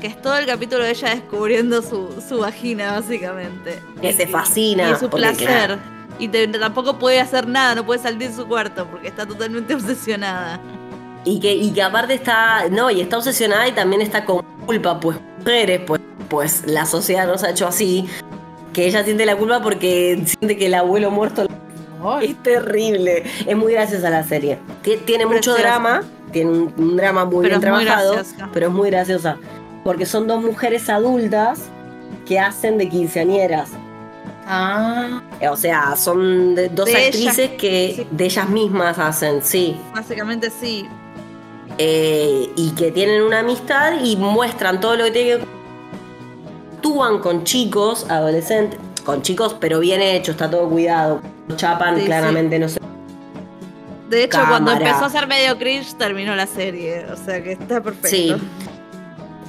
Que 0.00 0.06
es 0.08 0.20
todo 0.20 0.36
el 0.36 0.46
capítulo 0.46 0.82
de 0.84 0.90
ella 0.90 1.10
descubriendo 1.10 1.80
su, 1.82 2.08
su 2.28 2.38
vagina, 2.40 2.92
básicamente. 3.00 3.80
Que 4.00 4.12
se 4.12 4.26
fascina. 4.26 4.90
Y 4.90 4.96
su 4.96 5.08
placer. 5.08 5.46
claro, 5.46 5.78
Y 6.18 6.28
te- 6.28 6.46
tampoco 6.48 6.98
puede 6.98 7.20
hacer 7.20 7.46
nada, 7.48 7.74
no 7.74 7.84
puede 7.84 8.00
salir 8.00 8.28
de 8.30 8.34
su 8.34 8.46
cuarto 8.46 8.86
porque 8.86 9.08
está 9.08 9.26
totalmente 9.26 9.74
obsesionada. 9.76 10.60
Y 11.24 11.38
que, 11.40 11.54
y 11.54 11.70
que 11.72 11.82
aparte 11.82 12.14
está, 12.14 12.68
no, 12.70 12.90
y 12.90 13.00
está 13.00 13.16
obsesionada 13.18 13.68
y 13.68 13.72
también 13.72 14.02
está 14.02 14.24
con 14.24 14.42
culpa, 14.66 14.98
pues 15.00 15.18
mujeres, 15.38 15.80
pues, 15.86 16.00
pues 16.28 16.62
la 16.66 16.84
sociedad 16.86 17.26
nos 17.26 17.42
ha 17.44 17.50
hecho 17.50 17.66
así, 17.66 18.08
que 18.72 18.86
ella 18.86 19.04
siente 19.04 19.24
la 19.26 19.36
culpa 19.36 19.62
porque 19.62 20.22
siente 20.26 20.56
que 20.56 20.66
el 20.66 20.74
abuelo 20.74 21.10
muerto 21.10 21.46
es 22.20 22.42
terrible. 22.42 23.22
Es 23.46 23.56
muy 23.56 23.72
graciosa 23.74 24.10
la 24.10 24.24
serie. 24.24 24.58
Tie- 24.82 25.04
Tiene 25.04 25.26
mucho 25.26 25.54
drama, 25.54 26.02
tiene 26.32 26.50
un, 26.50 26.74
un 26.76 26.96
drama 26.96 27.24
muy 27.24 27.46
Pero 27.46 27.60
bien 27.60 27.72
muy 27.72 27.84
trabajado, 27.84 28.22
pero 28.52 28.66
es 28.66 28.72
muy 28.72 28.90
graciosa. 28.90 29.36
Porque 29.84 30.06
son 30.06 30.26
dos 30.26 30.42
mujeres 30.42 30.88
adultas 30.88 31.60
que 32.26 32.40
hacen 32.40 32.78
de 32.78 32.88
quinceañeras. 32.88 33.70
Ah, 34.46 35.22
O 35.50 35.56
sea, 35.56 35.94
son 35.96 36.54
de- 36.54 36.68
dos 36.68 36.86
De 36.86 36.96
actrices 36.96 37.38
ellas, 37.38 37.50
que 37.60 37.92
sí. 37.96 38.06
de 38.10 38.24
ellas 38.24 38.48
mismas 38.48 38.98
hacen, 38.98 39.40
sí. 39.42 39.76
Básicamente 39.94 40.50
sí. 40.50 40.86
eh, 41.78 42.50
y 42.54 42.70
que 42.72 42.90
tienen 42.92 43.22
una 43.22 43.38
amistad 43.40 44.02
y 44.04 44.16
muestran 44.16 44.80
todo 44.80 44.96
lo 44.96 45.04
que 45.04 45.10
tienen 45.12 45.38
que 45.38 45.46
actúan 46.76 47.18
con 47.20 47.44
chicos, 47.44 48.06
adolescentes, 48.10 48.78
con 49.04 49.22
chicos, 49.22 49.56
pero 49.58 49.78
bien 49.80 50.02
hecho, 50.02 50.32
está 50.32 50.50
todo 50.50 50.68
cuidado. 50.68 51.20
Chapan, 51.56 51.96
Sí, 51.98 52.04
claramente, 52.04 52.58
no 52.58 52.68
sé. 52.68 52.78
De 54.10 54.24
hecho, 54.24 54.38
cuando 54.48 54.72
empezó 54.72 55.06
a 55.06 55.10
ser 55.10 55.26
medio 55.26 55.56
cringe, 55.58 55.94
terminó 55.94 56.36
la 56.36 56.46
serie. 56.46 57.06
O 57.06 57.16
sea 57.16 57.42
que 57.42 57.52
está 57.52 57.80
perfecto. 57.82 58.08
Sí. 58.08 58.34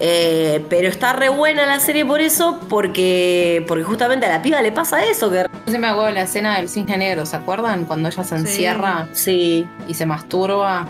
Eh, 0.05 0.65
pero 0.69 0.89
está 0.89 1.13
re 1.13 1.29
buena 1.29 1.65
la 1.65 1.79
serie 1.79 2.05
por 2.05 2.19
eso, 2.19 2.59
porque, 2.67 3.63
porque 3.69 3.85
justamente 3.85 4.25
a 4.25 4.29
la 4.29 4.41
piba 4.41 4.61
le 4.61 4.73
pasa 4.73 5.01
eso, 5.05 5.31
que 5.31 5.37
yo 5.37 5.47
siempre 5.63 5.79
me 5.79 5.87
acuerdo 5.87 6.07
de 6.07 6.13
la 6.15 6.23
escena 6.23 6.57
del 6.57 6.67
cisne 6.67 6.97
negro, 6.97 7.25
¿se 7.25 7.37
acuerdan? 7.37 7.85
Cuando 7.85 8.09
ella 8.09 8.21
se 8.25 8.35
encierra 8.35 9.07
sí, 9.13 9.65
y 9.87 9.93
se 9.93 10.05
masturba. 10.05 10.89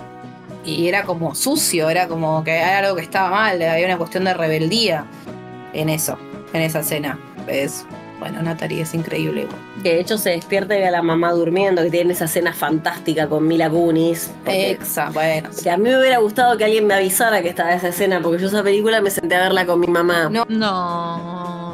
Y 0.66 0.88
era 0.88 1.04
como 1.04 1.36
sucio, 1.36 1.92
era 1.92 2.08
como 2.08 2.44
que 2.44 2.58
era 2.58 2.80
algo 2.80 2.96
que 2.96 3.04
estaba 3.04 3.30
mal, 3.30 3.62
había 3.62 3.86
una 3.86 4.00
cuestión 4.00 4.24
de 4.24 4.34
rebeldía 4.34 5.06
en 5.74 5.90
eso, 5.90 6.18
en 6.52 6.64
esa 6.64 6.80
escena. 6.80 7.20
Es, 7.46 7.86
bueno, 8.24 8.42
Natalie 8.42 8.82
es 8.84 8.94
increíble. 8.94 9.42
igual. 9.42 9.58
que 9.84 9.96
de 9.96 10.00
hecho 10.00 10.18
se 10.18 10.30
despierta 10.30 10.76
y 10.76 10.80
ve 10.80 10.88
a 10.88 10.92
la 10.92 11.02
mamá 11.02 11.32
durmiendo, 11.34 11.82
que 11.84 11.90
tiene 11.92 12.14
esa 12.14 12.24
escena 12.26 12.54
fantástica 12.54 13.28
con 13.28 13.46
Mila 13.46 13.70
Kunis. 13.70 14.32
porque- 14.46 14.72
Exa, 14.72 15.10
bueno. 15.10 15.50
que 15.62 15.70
a 15.70 15.76
mí 15.76 15.84
me 15.90 16.00
hubiera 16.00 16.20
gustado 16.20 16.58
que 16.58 16.64
alguien 16.64 16.88
me 16.88 16.94
avisara 16.94 17.42
que 17.42 17.50
estaba 17.50 17.74
esa 17.74 17.90
escena, 17.90 18.22
porque 18.22 18.42
yo 18.42 18.48
esa 18.48 18.64
película 18.64 19.02
me 19.02 19.10
senté 19.10 19.36
a 19.36 19.42
verla 19.42 19.66
con 19.66 19.80
mi 19.82 19.88
mamá. 19.88 20.30
No. 20.30 20.46
No. 20.48 21.73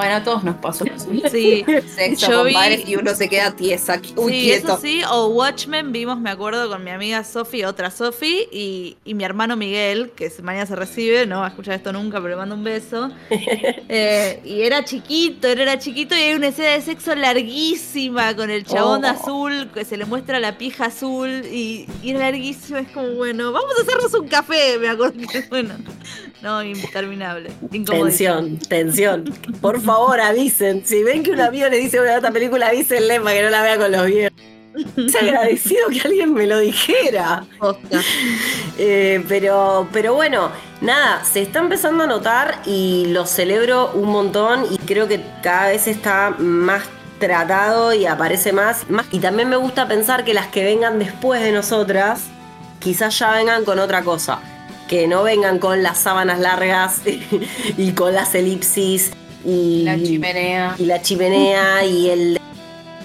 Bueno, 0.00 0.16
a 0.16 0.24
todos 0.24 0.44
nos 0.44 0.56
pasó. 0.56 0.84
Sí, 1.30 1.64
Sexo 1.94 2.30
Yo 2.30 2.38
con 2.38 2.46
vi- 2.48 2.54
padres 2.54 2.82
y 2.88 2.96
uno 2.96 3.14
se 3.14 3.28
queda 3.28 3.54
tiesa. 3.54 4.00
Uy, 4.16 4.32
sí, 4.32 4.40
quieto. 4.42 4.66
eso 4.72 4.78
sí. 4.80 5.02
O 5.10 5.28
Watchmen 5.28 5.92
vimos, 5.92 6.18
me 6.20 6.30
acuerdo, 6.30 6.68
con 6.68 6.82
mi 6.84 6.90
amiga 6.90 7.22
Sofi, 7.24 7.64
otra 7.64 7.90
Sofi, 7.90 8.46
y, 8.52 8.96
y 9.04 9.14
mi 9.14 9.24
hermano 9.24 9.56
Miguel, 9.56 10.10
que 10.16 10.30
mañana 10.42 10.66
se 10.66 10.76
recibe, 10.76 11.26
no 11.26 11.40
va 11.40 11.46
a 11.46 11.48
escuchar 11.50 11.74
esto 11.74 11.92
nunca, 11.92 12.18
pero 12.18 12.30
le 12.30 12.36
mando 12.36 12.54
un 12.54 12.64
beso. 12.64 13.10
Eh, 13.92 14.40
y 14.44 14.62
era 14.62 14.84
chiquito, 14.84 15.48
él 15.48 15.60
era 15.60 15.76
chiquito 15.78 16.14
y 16.14 16.18
hay 16.20 16.34
una 16.34 16.48
escena 16.48 16.68
de 16.70 16.80
sexo 16.80 17.12
larguísima 17.16 18.36
con 18.36 18.48
el 18.50 18.64
chabón 18.64 19.04
Oh. 19.04 19.08
azul, 19.08 19.68
que 19.74 19.84
se 19.84 19.96
le 19.96 20.04
muestra 20.04 20.38
la 20.38 20.58
pija 20.58 20.86
azul, 20.86 21.42
y, 21.50 21.86
y 22.02 22.10
era 22.10 22.20
larguísima. 22.20 22.80
Es 22.80 22.88
como, 22.92 23.08
bueno, 23.14 23.50
vamos 23.52 23.72
a 23.78 23.82
hacernos 23.82 24.14
un 24.14 24.28
café, 24.28 24.78
me 24.78 24.88
acuerdo. 24.88 25.14
que, 25.30 25.40
Bueno, 25.50 25.74
no, 26.42 26.62
interminable. 26.62 27.50
Tensión, 27.70 28.58
tensión. 28.58 29.24
Por 29.60 29.80
favor, 29.80 29.89
avisen. 29.90 30.82
Si 30.84 31.02
ven 31.02 31.22
que 31.22 31.32
un 31.32 31.40
amigo 31.40 31.68
le 31.68 31.78
dice 31.78 31.98
voy 31.98 32.08
a 32.08 32.12
ver 32.12 32.18
esta 32.18 32.30
película, 32.30 32.68
avísenle 32.68 33.20
para 33.20 33.36
que 33.36 33.42
no 33.42 33.50
la 33.50 33.62
vea 33.62 33.78
con 33.78 33.92
los 33.92 34.06
viejos. 34.06 34.38
Es 34.96 35.16
agradecido 35.20 35.88
que 35.88 36.00
alguien 36.00 36.32
me 36.32 36.46
lo 36.46 36.58
dijera. 36.58 37.44
Eh, 38.78 39.24
pero, 39.28 39.88
pero 39.92 40.14
bueno, 40.14 40.50
nada, 40.80 41.24
se 41.24 41.42
está 41.42 41.58
empezando 41.58 42.04
a 42.04 42.06
notar 42.06 42.62
y 42.66 43.06
lo 43.08 43.26
celebro 43.26 43.90
un 43.92 44.10
montón 44.10 44.66
y 44.70 44.78
creo 44.78 45.08
que 45.08 45.20
cada 45.42 45.68
vez 45.68 45.86
está 45.88 46.30
más 46.38 46.84
tratado 47.18 47.92
y 47.92 48.06
aparece 48.06 48.52
más, 48.52 48.88
más. 48.88 49.06
Y 49.10 49.18
también 49.18 49.48
me 49.48 49.56
gusta 49.56 49.88
pensar 49.88 50.24
que 50.24 50.34
las 50.34 50.46
que 50.48 50.64
vengan 50.64 50.98
después 50.98 51.42
de 51.42 51.52
nosotras, 51.52 52.22
quizás 52.78 53.18
ya 53.18 53.32
vengan 53.32 53.64
con 53.64 53.78
otra 53.78 54.02
cosa. 54.02 54.40
Que 54.88 55.06
no 55.06 55.22
vengan 55.22 55.58
con 55.58 55.82
las 55.82 55.98
sábanas 55.98 56.40
largas 56.40 57.02
y 57.76 57.92
con 57.92 58.14
las 58.14 58.34
elipsis 58.34 59.12
y 59.44 59.82
La 59.84 59.96
chimenea. 59.96 60.74
y 60.78 60.84
la 60.86 61.00
chimenea 61.02 61.84
y 61.84 62.10
el 62.10 62.40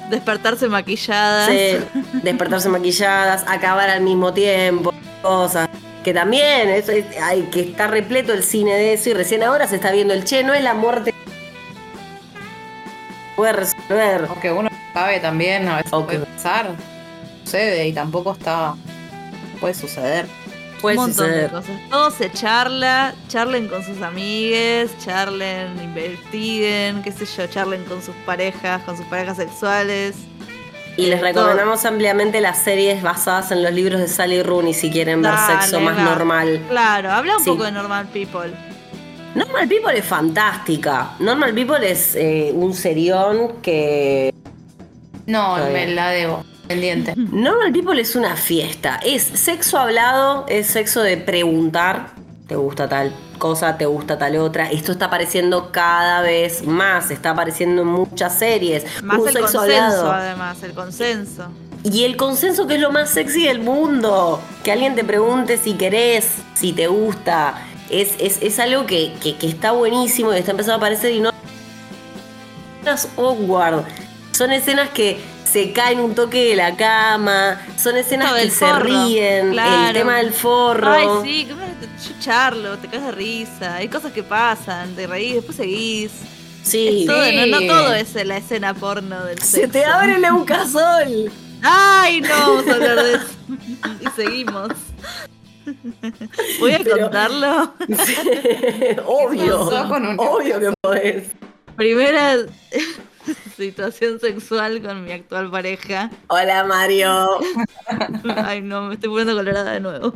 Despertarse 0.09 0.67
maquilladas. 0.67 1.49
Sí, 1.49 1.77
despertarse 2.21 2.69
maquilladas, 2.69 3.43
acabar 3.47 3.89
al 3.89 4.01
mismo 4.01 4.33
tiempo, 4.33 4.93
cosas. 5.23 5.67
Que 6.03 6.13
también 6.13 6.69
es, 6.69 6.87
es- 6.89 7.05
hay 7.19 7.41
que 7.51 7.61
está 7.61 7.87
repleto 7.87 8.31
el 8.31 8.43
cine 8.43 8.73
de 8.75 8.93
eso 8.93 9.09
y 9.09 9.13
recién 9.13 9.41
ahora 9.41 9.65
se 9.67 9.75
está 9.77 9.91
viendo 9.91 10.13
el 10.13 10.23
che, 10.23 10.43
no 10.43 10.53
es 10.53 10.63
la 10.63 10.75
muerte 10.75 11.11
puede 13.35 13.53
resolver. 13.53 14.25
Aunque 14.29 14.51
uno 14.51 14.69
sabe 14.93 15.19
también, 15.19 15.67
a 15.67 15.77
veces 15.77 15.91
Ok. 15.93 16.05
puede 16.05 16.19
pasar. 16.19 16.71
Sucede 17.43 17.87
y 17.87 17.93
tampoco 17.93 18.33
está. 18.33 18.75
Puede 19.59 19.73
suceder. 19.73 20.25
Puede 20.85 20.97
un 20.97 21.03
montón 21.07 21.31
de 21.31 21.47
cosas. 21.49 21.71
Todo 21.89 22.11
se 22.11 22.31
charla, 22.31 23.13
charlen 23.27 23.67
con 23.67 23.83
sus 23.83 24.01
amigues, 24.01 24.91
charlen, 25.03 25.81
investiguen, 25.83 27.01
qué 27.03 27.11
sé 27.11 27.25
yo, 27.25 27.47
charlen 27.47 27.83
con 27.85 28.01
sus 28.01 28.15
parejas, 28.25 28.81
con 28.83 28.95
sus 28.97 29.05
parejas 29.07 29.37
sexuales. 29.37 30.15
Y 30.97 31.07
les 31.07 31.19
Todo. 31.19 31.27
recomendamos 31.33 31.83
ampliamente 31.85 32.39
las 32.39 32.63
series 32.63 33.01
basadas 33.03 33.51
en 33.51 33.61
los 33.63 33.73
libros 33.73 33.99
de 33.99 34.07
Sally 34.07 34.41
Rooney 34.43 34.73
si 34.73 34.89
quieren 34.89 35.21
ver 35.21 35.33
Dale, 35.33 35.61
sexo 35.61 35.81
más 35.81 35.97
normal. 35.97 36.61
Claro, 36.69 37.11
habla 37.11 37.37
un 37.37 37.43
Sí. 37.43 37.49
poco 37.49 37.63
de 37.65 37.71
Normal 37.73 38.07
People. 38.13 38.53
Normal 39.35 39.67
People 39.67 39.97
es 39.97 40.05
fantástica. 40.05 41.11
Normal 41.19 41.53
People 41.53 41.91
es 41.91 42.15
eh, 42.15 42.51
un 42.53 42.73
serión 42.73 43.61
que 43.61 44.33
No, 45.25 45.57
me 45.57 45.87
la 45.87 46.11
debo. 46.11 46.45
Pendiente. 46.67 47.13
Normal 47.15 47.71
People 47.71 47.99
es 48.01 48.15
una 48.15 48.35
fiesta. 48.35 48.99
Es 49.03 49.23
sexo 49.23 49.77
hablado, 49.77 50.45
es 50.47 50.67
sexo 50.67 51.01
de 51.01 51.17
preguntar. 51.17 52.09
¿Te 52.47 52.55
gusta 52.55 52.87
tal 52.87 53.11
cosa? 53.39 53.77
¿Te 53.77 53.85
gusta 53.85 54.17
tal 54.17 54.35
otra? 54.37 54.69
Esto 54.71 54.91
está 54.91 55.05
apareciendo 55.05 55.71
cada 55.71 56.21
vez 56.21 56.65
más. 56.65 57.09
Está 57.11 57.31
apareciendo 57.31 57.81
en 57.81 57.87
muchas 57.87 58.37
series. 58.37 58.85
Más 59.03 59.19
Un 59.19 59.27
el 59.27 59.33
sexo 59.33 59.57
consenso, 59.59 59.61
hablado. 59.71 60.11
además, 60.11 60.63
el 60.63 60.73
consenso. 60.73 61.47
Y 61.83 62.03
el 62.03 62.17
consenso 62.17 62.65
que 62.67 62.75
es 62.75 62.81
lo 62.81 62.91
más 62.91 63.09
sexy 63.09 63.43
del 63.45 63.59
mundo. 63.59 64.39
Que 64.63 64.71
alguien 64.71 64.95
te 64.95 65.03
pregunte 65.03 65.57
si 65.57 65.73
querés, 65.73 66.27
si 66.55 66.71
te 66.73 66.87
gusta. 66.87 67.55
Es, 67.89 68.13
es, 68.19 68.41
es 68.41 68.59
algo 68.59 68.85
que, 68.87 69.13
que- 69.21 69.35
que 69.37 69.47
está 69.47 69.71
buenísimo 69.71 70.33
y 70.33 70.37
está 70.37 70.51
empezando 70.51 70.73
a 70.73 70.77
aparecer 70.77 71.11
y 71.13 71.19
no... 71.21 71.31
Escenas 72.79 73.07
awkward. 73.17 73.83
Son 74.31 74.51
escenas 74.51 74.89
que 74.89 75.19
se 75.55 75.71
caen 75.71 76.01
un 76.01 76.13
toque 76.13 76.49
de 76.49 76.55
la 76.57 76.75
cama. 76.75 77.61
Son 77.81 77.95
escenas 77.95 78.33
que 78.33 78.49
se 78.49 78.65
forro, 78.67 78.83
ríen. 78.83 79.51
claro. 79.51 79.87
El 79.87 79.93
tema 79.93 80.17
del 80.17 80.33
forro. 80.33 80.91
Ay, 80.91 81.07
sí, 81.23 81.45
que 81.45 81.53
me- 81.53 81.65
yo 81.65 82.11
charlo, 82.19 82.77
te 82.77 82.89
caes 82.89 83.03
de 83.05 83.11
risa. 83.13 83.75
Hay 83.75 83.87
cosas 83.87 84.11
que 84.11 84.21
pasan, 84.21 84.93
te 84.97 85.07
reís, 85.07 85.35
después 85.35 85.55
seguís. 85.55 86.11
Sí. 86.61 87.03
Es 87.03 87.05
todo, 87.07 87.31
no, 87.31 87.45
no 87.45 87.59
Sí. 87.59 87.67
todo 87.67 87.93
es 87.93 88.25
la 88.25 88.35
escena 88.37 88.73
porno 88.73 89.23
del 89.23 89.39
Se 89.39 89.61
sexo. 89.61 89.71
te 89.71 89.85
abre 89.85 90.15
el 90.15 90.25
eucasol. 90.25 91.31
Ay, 91.61 92.19
no, 92.19 92.29
vamos 92.37 92.67
a 92.67 92.73
hablar 92.73 93.01
de 93.01 93.13
eso. 93.13 93.25
Y 94.01 94.07
seguimos. 94.21 94.69
Voy 96.59 96.73
a 96.73 96.79
Pero- 96.79 96.99
contarlo. 96.99 97.73
obvio. 99.05 99.69
pasó 99.69 99.87
con 99.87 100.05
un- 100.05 100.19
Obvio 100.19 100.59
que 100.59 100.73
podés. 100.81 101.27
Primera 101.77 102.35
situación 103.57 104.19
sexual 104.19 104.81
con 104.81 105.03
mi 105.03 105.11
actual 105.11 105.49
pareja. 105.51 106.09
Hola 106.27 106.63
Mario. 106.63 107.39
Ay, 108.45 108.61
no, 108.61 108.83
me 108.83 108.95
estoy 108.95 109.09
poniendo 109.09 109.35
colorada 109.35 109.71
de 109.73 109.79
nuevo. 109.79 110.13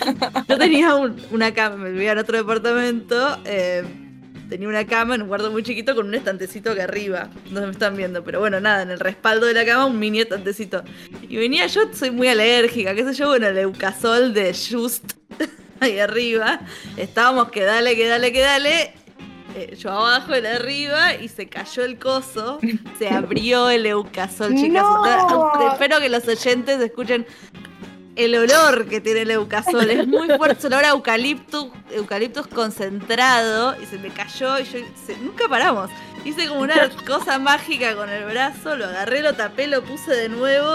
Yo 0.48 0.58
tenía 0.58 0.94
un- 0.94 1.20
una 1.30 1.52
cama, 1.54 1.76
me 1.76 1.90
vivía 1.90 2.12
en 2.12 2.18
otro 2.18 2.36
departamento. 2.36 3.38
eh, 3.44 3.82
tenía 4.48 4.68
una 4.68 4.86
cama 4.86 5.14
en 5.14 5.22
un 5.22 5.28
cuarto 5.28 5.50
muy 5.50 5.62
chiquito 5.62 5.94
con 5.94 6.06
un 6.08 6.14
estantecito 6.14 6.74
que 6.74 6.82
arriba. 6.82 7.30
No 7.50 7.60
se 7.60 7.66
me 7.66 7.72
están 7.72 7.96
viendo, 7.96 8.22
pero 8.22 8.38
bueno, 8.40 8.60
nada, 8.60 8.82
en 8.82 8.90
el 8.90 9.00
respaldo 9.00 9.46
de 9.46 9.54
la 9.54 9.64
cama 9.64 9.86
un 9.86 9.98
mini 9.98 10.20
estantecito. 10.20 10.84
Y 11.26 11.36
venía 11.36 11.66
yo, 11.68 11.82
soy 11.94 12.10
muy 12.10 12.28
alérgica, 12.28 12.94
qué 12.94 13.02
sé 13.04 13.14
yo, 13.14 13.28
bueno, 13.28 13.46
el 13.46 13.56
Eucasol 13.58 14.34
de 14.34 14.52
Just 14.54 15.12
ahí 15.80 15.98
arriba. 15.98 16.60
Estábamos 16.98 17.50
que 17.50 17.62
dale, 17.62 17.96
que 17.96 18.06
dale, 18.06 18.30
que 18.32 18.40
dale. 18.40 18.92
Eh, 19.54 19.76
yo 19.76 19.90
abajo, 19.90 20.34
él 20.34 20.46
arriba, 20.46 21.14
y 21.14 21.28
se 21.28 21.48
cayó 21.48 21.84
el 21.84 21.98
coso. 21.98 22.58
Se 22.98 23.08
abrió 23.08 23.68
el 23.70 23.86
Eucasol, 23.86 24.54
chicas. 24.54 24.82
No. 24.82 25.52
Espero 25.72 25.98
que 26.00 26.08
los 26.08 26.26
oyentes 26.26 26.80
escuchen 26.80 27.26
el 28.16 28.34
olor 28.34 28.86
que 28.88 29.00
tiene 29.00 29.22
el 29.22 29.30
Eucasol. 29.30 29.88
Es 29.90 30.06
muy 30.06 30.28
fuerte, 30.36 30.58
es 30.58 30.64
olor 30.66 30.84
a 30.84 30.88
eucaliptus, 30.90 31.68
eucaliptus 31.90 32.46
concentrado. 32.46 33.74
Y 33.82 33.86
se 33.86 33.98
me 33.98 34.08
cayó 34.10 34.58
y 34.58 34.64
yo 34.64 34.78
se- 35.06 35.16
nunca 35.18 35.48
paramos. 35.48 35.90
Hice 36.24 36.46
como 36.48 36.60
una 36.60 36.88
cosa 37.06 37.38
mágica 37.38 37.96
con 37.96 38.08
el 38.10 38.24
brazo, 38.24 38.76
lo 38.76 38.84
agarré, 38.84 39.22
lo 39.22 39.32
tapé, 39.34 39.66
lo 39.66 39.82
puse 39.82 40.12
de 40.12 40.28
nuevo. 40.28 40.70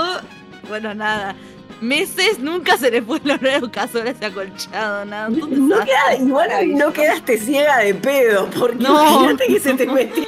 Bueno, 0.67 0.93
nada. 0.93 1.35
Meses 1.81 2.39
nunca 2.39 2.75
se 2.77 2.89
le 2.89 3.01
fue 3.01 3.19
el 3.23 3.31
a 3.31 3.55
Eucasol 3.57 4.07
a 4.07 4.09
ese 4.11 4.25
acolchado, 4.25 5.05
nada. 5.05 5.29
No 5.29 5.45
desastre. 5.47 5.85
queda, 5.85 6.15
igual 6.23 6.49
no 6.77 6.91
quedaste 6.93 7.37
ciega 7.37 7.77
de 7.79 7.93
pedo, 7.93 8.49
porque 8.57 8.77
No. 8.83 8.89
imagínate 9.01 9.45
que 9.47 9.59
se 9.59 9.73
te 9.75 9.85
metió. 9.91 10.23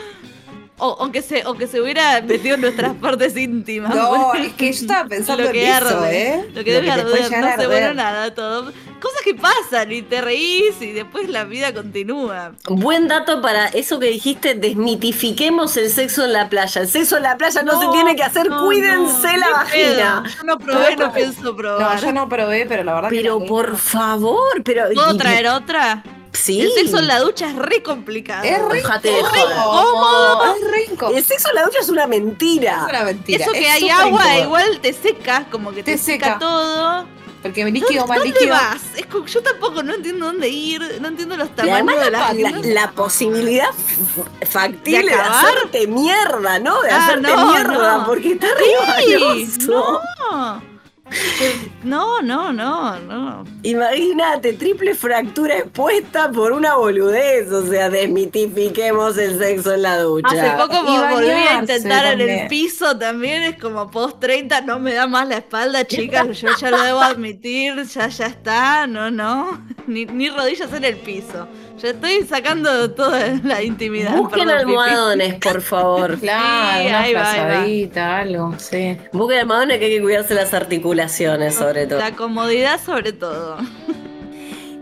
O, 0.81 0.87
o 0.91 1.11
que 1.11 1.21
se, 1.21 1.45
o 1.45 1.55
que 1.55 1.67
se 1.67 1.81
hubiera 1.81 2.21
metido 2.21 2.55
en 2.55 2.61
nuestras 2.61 2.93
partes 3.01 3.35
íntimas. 3.35 3.93
No, 3.93 4.33
es 4.35 4.53
que 4.53 4.71
yo 4.71 4.81
estaba 4.81 5.09
pensando 5.09 5.43
lo 5.43 5.49
en 5.49 5.53
que 5.53 5.69
eso, 5.69 5.87
arde, 5.99 6.27
¿eh? 6.35 6.45
Lo 6.53 6.63
que 6.63 6.77
arder, 6.77 6.83
llegar 7.23 7.41
no 7.41 7.47
arder. 7.47 7.67
bueno, 7.67 7.93
nada, 7.95 8.33
todo. 8.33 8.71
Cosas 8.99 9.21
que 9.23 9.35
pasan 9.35 9.91
y 9.91 10.01
te 10.01 10.21
reís 10.21 10.81
y 10.81 10.91
después 10.91 11.29
la 11.29 11.45
vida 11.45 11.73
continúa. 11.73 12.51
Buen 12.67 13.07
dato 13.07 13.41
para 13.41 13.67
eso 13.67 13.99
que 13.99 14.07
dijiste, 14.07 14.55
desmitifiquemos 14.55 15.77
el 15.77 15.89
sexo 15.89 16.25
en 16.25 16.33
la 16.33 16.49
playa. 16.49 16.81
El 16.81 16.89
sexo 16.89 17.17
en 17.17 17.23
la 17.23 17.37
playa 17.37 17.63
no, 17.63 17.79
se 17.79 17.87
tiene 17.89 18.15
que 18.15 18.23
hacer, 18.23 18.49
no, 18.49 18.65
cuídense 18.65 19.33
no, 19.33 19.37
la 19.37 19.49
vagina. 19.51 20.23
Yo 20.37 20.43
no 20.43 20.57
probé, 20.57 20.95
no 20.97 21.13
pienso 21.13 21.55
probar. 21.55 21.95
No, 21.95 22.01
yo 22.01 22.11
no 22.11 22.29
probé, 22.29 22.65
pero 22.65 22.83
la 22.83 22.93
verdad 22.95 23.09
que 23.09 23.15
Pero 23.17 23.45
por 23.45 23.77
favor, 23.77 24.63
pero. 24.63 24.85
¿Puedo 24.93 25.17
traer 25.17 25.47
otra? 25.47 26.03
Sí. 26.31 26.61
El 26.61 26.71
sexo 26.71 26.99
en 26.99 27.07
la 27.07 27.19
ducha 27.19 27.49
es 27.49 27.55
re 27.55 27.81
complicado. 27.81 28.43
Es 28.43 28.61
re 28.61 28.75
Déjate 28.75 29.09
de 29.09 29.19
incómodo. 29.19 30.55
Es 30.55 30.71
re 30.71 30.83
incómodo. 30.91 31.17
El 31.17 31.23
sexo 31.23 31.49
en 31.49 31.55
la 31.55 31.63
ducha 31.63 31.79
es 31.81 31.89
una 31.89 32.07
mentira. 32.07 32.83
Es 32.83 32.89
una 32.89 33.03
mentira. 33.03 33.43
Eso 33.43 33.51
que 33.51 33.59
es 33.67 33.69
hay 33.69 33.89
agua, 33.89 34.21
incómodo. 34.21 34.43
igual 34.43 34.79
te 34.79 34.93
seca, 34.93 35.45
como 35.49 35.71
que 35.71 35.83
te, 35.83 35.93
Te 35.93 35.97
seca. 35.97 36.25
seca. 36.25 36.39
todo. 36.39 37.18
Porque 37.41 37.63
mi 37.63 37.71
líquido 37.71 38.05
más 38.05 38.17
¿Dónde 38.19 38.33
líquido. 38.33 38.53
vas? 38.53 38.81
Es 38.97 39.05
como- 39.05 39.25
yo 39.25 39.41
tampoco 39.41 39.81
no 39.81 39.93
entiendo 39.93 40.25
dónde 40.25 40.49
ir, 40.49 40.81
no 40.99 41.07
entiendo 41.07 41.37
los 41.37 41.47
Y 41.47 41.51
tamaños 41.51 41.75
además 41.75 41.95
de 42.05 42.11
la, 42.11 42.33
las 42.33 42.35
la- 42.65 42.67
la 42.73 42.91
posibilidad 42.91 43.69
f- 43.69 44.45
factible 44.47 44.99
¿De 45.11 45.15
de, 45.15 45.21
hacerte 45.21 45.87
mierda, 45.87 46.59
¿no? 46.59 46.81
De 46.81 46.91
Ah, 46.91 47.05
hacerte 47.05 47.31
no, 47.33 47.45
mierda, 47.53 47.97
no. 47.99 48.05
porque 48.05 48.33
está 48.33 48.47
Sí, 48.47 48.53
re 48.57 49.17
valioso. 49.17 50.01
no. 50.31 50.68
No, 51.83 52.21
no, 52.21 52.51
no, 52.51 52.99
no. 52.99 53.45
Imagínate, 53.63 54.53
triple 54.53 54.93
fractura 54.93 55.59
expuesta 55.59 56.29
por 56.29 56.51
una 56.51 56.75
boludez. 56.75 57.49
O 57.51 57.65
sea, 57.65 57.89
desmitifiquemos 57.89 59.17
el 59.17 59.39
sexo 59.39 59.73
en 59.73 59.83
la 59.83 59.99
ducha. 59.99 60.27
Hace 60.29 60.51
poco 60.57 60.73
Y 60.91 60.97
volví 60.97 61.29
a 61.29 61.59
intentar 61.59 62.19
en 62.19 62.29
el 62.29 62.47
piso 62.47 62.97
también, 62.97 63.43
es 63.43 63.57
como 63.57 63.89
post 63.89 64.19
30, 64.19 64.61
no 64.61 64.79
me 64.79 64.93
da 64.93 65.07
más 65.07 65.27
la 65.27 65.37
espalda, 65.37 65.85
chicas, 65.87 66.39
yo 66.41 66.49
ya 66.59 66.69
lo 66.71 66.81
debo 66.81 66.99
admitir, 67.01 67.81
ya 67.85 68.07
ya 68.09 68.25
está, 68.25 68.85
no, 68.87 69.09
no, 69.09 69.61
ni, 69.87 70.05
ni 70.05 70.29
rodillas 70.29 70.71
en 70.73 70.83
el 70.83 70.97
piso. 70.97 71.47
Ya 71.77 71.91
estoy 71.91 72.23
sacando 72.27 72.91
toda 72.91 73.39
la 73.41 73.63
intimidad. 73.63 74.17
Busquen 74.17 74.47
perdón, 74.47 74.59
almohadones, 74.67 75.35
por 75.35 75.61
favor. 75.61 76.19
Claro, 76.19 76.81
Sí, 76.81 76.87
una 76.87 76.99
ahí 76.99 77.13
va, 77.13 77.31
ahí 77.31 77.39
va. 77.39 77.45
frazadita, 77.45 78.17
algo, 78.17 78.53
sí. 78.57 78.97
Busquen 79.13 79.39
almohadones 79.39 79.79
que 79.79 79.85
hay 79.85 79.95
que 79.95 80.01
cuidarse 80.01 80.33
las 80.33 80.53
articulaciones, 80.53 80.98
sobre 81.07 81.87
todo. 81.87 81.99
La 81.99 82.11
comodidad 82.15 82.79
sobre 82.83 83.13
todo. 83.13 83.57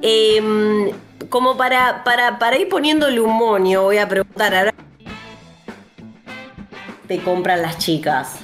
Em, 0.01 0.91
como 1.29 1.57
para, 1.57 2.03
para, 2.03 2.39
para 2.39 2.57
ir 2.57 2.69
poniéndole 2.69 3.19
un 3.19 3.35
monio, 3.35 3.83
voy 3.83 3.97
a 3.97 4.07
preguntar 4.07 4.53
ahora. 4.55 4.73
Te 7.07 7.19
compran 7.19 7.61
las 7.61 7.77
chicas. 7.77 8.35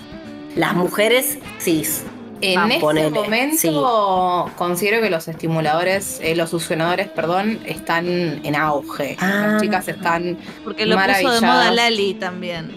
Las 0.56 0.74
mujeres, 0.74 1.38
cis. 1.60 2.04
En 2.42 2.60
Ah, 2.60 2.68
este 2.68 2.82
ponele, 2.82 3.10
momento 3.10 4.52
considero 4.58 5.02
que 5.02 5.10
los 5.10 5.30
estimuladores, 5.30 6.20
eh, 6.22 6.36
los 6.36 6.50
succionadores, 6.50 7.08
perdón, 7.08 7.60
están 7.66 8.06
en 8.44 8.56
auge. 8.56 9.16
Ah. 9.22 9.48
Las 9.54 9.62
chicas 9.62 9.88
están 9.88 10.38
Porque 10.66 10.86
lo 10.86 10.96
puso 10.98 11.08
de 11.08 11.14
Maravilladas. 11.14 11.42
moda 11.42 11.72
Lali 11.72 12.14
también. 12.16 12.76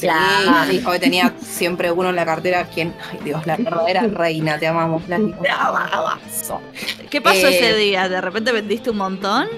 Claro. 0.00 0.70
Sí, 0.70 0.82
hoy 0.86 0.98
tenía 0.98 1.34
siempre 1.40 1.90
uno 1.90 2.10
en 2.10 2.16
la 2.16 2.24
cartera, 2.24 2.64
quien, 2.66 2.94
ay 3.10 3.18
Dios, 3.24 3.46
la 3.46 3.56
verdadera 3.56 4.02
reina, 4.06 4.58
te 4.58 4.66
amamos. 4.66 5.02
Bravazo. 5.40 6.60
¿Qué 7.10 7.20
pasó 7.20 7.46
Eh, 7.48 7.58
ese 7.58 7.74
día? 7.76 8.08
¿De 8.08 8.20
repente 8.20 8.52
vendiste 8.52 8.90
un 8.90 8.98
montón? 8.98 9.48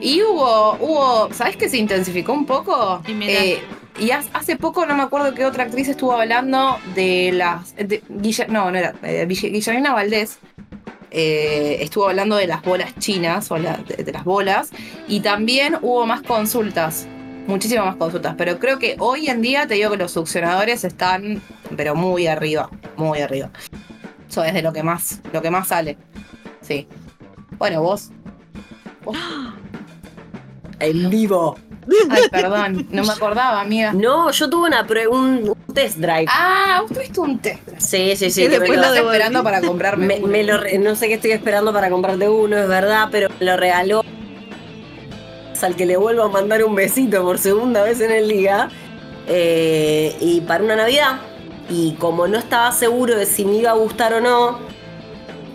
Y 0.00 0.22
hubo, 0.22 0.76
hubo, 0.78 1.32
¿sabes 1.32 1.56
qué 1.56 1.68
se 1.68 1.78
intensificó 1.78 2.32
un 2.32 2.44
poco? 2.46 3.02
Y 3.08 3.12
mira. 3.14 3.32
Eh, 3.32 3.62
y 3.98 4.10
ha- 4.10 4.22
hace 4.34 4.56
poco, 4.56 4.84
no 4.84 4.94
me 4.94 5.02
acuerdo 5.02 5.32
qué 5.34 5.46
otra 5.46 5.64
actriz 5.64 5.88
estuvo 5.88 6.12
hablando 6.12 6.76
de 6.94 7.32
las. 7.32 7.74
de 7.76 8.02
Guilla- 8.10 8.46
no, 8.48 8.70
no 8.70 8.76
era. 8.76 8.94
eh, 9.02 9.26
Guille- 9.26 9.50
Guillermina 9.50 9.94
Valdés 9.94 10.38
eh, 11.10 11.78
estuvo 11.80 12.08
hablando 12.08 12.36
de 12.36 12.46
las 12.46 12.62
bolas 12.62 12.94
chinas, 12.98 13.50
o 13.50 13.56
la- 13.56 13.78
de, 13.78 14.04
de 14.04 14.12
las 14.12 14.24
bolas. 14.24 14.70
Y 15.08 15.20
también 15.20 15.78
hubo 15.80 16.04
más 16.04 16.20
consultas. 16.20 17.08
Muchísimas 17.46 17.86
más 17.86 17.96
consultas. 17.96 18.34
Pero 18.36 18.58
creo 18.58 18.78
que 18.78 18.96
hoy 18.98 19.28
en 19.28 19.40
día 19.42 19.66
te 19.66 19.74
digo 19.74 19.90
que 19.90 19.96
los 19.96 20.12
succionadores 20.12 20.84
están, 20.84 21.40
pero 21.76 21.94
muy 21.94 22.26
arriba. 22.26 22.68
Muy 22.96 23.20
arriba. 23.20 23.50
Eso 24.28 24.42
es 24.44 24.52
de 24.54 24.62
lo 24.62 24.72
que 24.72 24.82
más, 24.82 25.20
lo 25.32 25.40
que 25.42 25.50
más 25.50 25.68
sale. 25.68 25.96
Sí. 26.60 26.88
Bueno, 27.58 27.82
vos. 27.82 28.10
vos- 29.04 29.16
En 30.80 31.08
vivo. 31.08 31.56
Ay, 32.10 32.22
perdón, 32.30 32.86
no 32.90 33.04
me 33.04 33.12
acordaba, 33.12 33.60
amiga. 33.60 33.92
No, 33.92 34.30
yo 34.32 34.50
tuve 34.50 34.66
una 34.66 34.84
pre- 34.86 35.06
un, 35.06 35.54
un 35.66 35.74
test 35.74 35.98
drive. 35.98 36.26
Ah, 36.28 36.80
vos 36.82 36.90
tuviste 36.92 37.20
un 37.20 37.38
test. 37.38 37.60
Sí, 37.78 38.14
sí, 38.16 38.30
sí. 38.30 38.42
Y 38.42 38.48
después 38.48 38.70
lo- 38.70 38.82
Estás 38.86 38.96
esperando 38.96 39.44
para 39.44 39.60
comprarme. 39.60 40.06
me, 40.06 40.16
uno. 40.18 40.26
me 40.26 40.42
lo 40.42 40.58
re- 40.58 40.78
no 40.78 40.96
sé 40.96 41.06
qué 41.06 41.14
estoy 41.14 41.30
esperando 41.30 41.72
para 41.72 41.88
comprarte 41.88 42.28
uno, 42.28 42.58
es 42.58 42.66
verdad, 42.66 43.08
pero 43.12 43.28
me 43.38 43.46
lo 43.46 43.56
regaló 43.56 44.02
al 45.64 45.76
que 45.76 45.86
le 45.86 45.96
vuelvo 45.96 46.22
a 46.24 46.28
mandar 46.28 46.64
un 46.64 46.74
besito 46.74 47.22
por 47.22 47.38
segunda 47.38 47.82
vez 47.82 48.00
en 48.00 48.10
el 48.12 48.28
día. 48.28 48.68
eh, 49.28 50.14
y 50.20 50.40
para 50.42 50.62
una 50.62 50.76
Navidad. 50.76 51.20
Y 51.68 51.94
como 51.94 52.28
no 52.28 52.38
estaba 52.38 52.70
seguro 52.70 53.16
de 53.16 53.26
si 53.26 53.44
me 53.44 53.56
iba 53.56 53.70
a 53.70 53.74
gustar 53.74 54.14
o 54.14 54.20
no, 54.20 54.58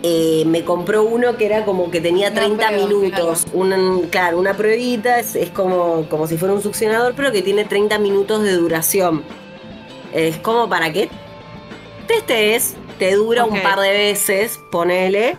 eh, 0.02 0.42
me 0.46 0.62
compró 0.64 1.04
uno 1.04 1.36
que 1.38 1.46
era 1.46 1.64
como 1.64 1.90
que 1.90 2.00
tenía 2.02 2.28
Una 2.30 2.40
30 2.40 2.66
prueba, 2.68 2.86
minutos. 2.86 3.46
Un- 3.54 4.08
claro, 4.10 4.38
una 4.38 4.54
pruebita, 4.54 5.18
es, 5.20 5.36
es 5.36 5.48
como, 5.50 6.06
como 6.10 6.26
si 6.26 6.36
fuera 6.36 6.52
un 6.52 6.60
succionador, 6.62 7.14
pero 7.16 7.32
que 7.32 7.40
tiene 7.40 7.64
30 7.64 7.98
minutos 7.98 8.42
de 8.42 8.52
duración. 8.56 9.22
Es 10.12 10.36
como 10.38 10.68
para 10.68 10.92
que 10.92 11.08
testes, 12.06 12.74
te 12.98 13.14
dura 13.14 13.44
un 13.44 13.62
par 13.62 13.80
de 13.80 13.90
veces, 13.90 14.58
ponele. 14.70 15.38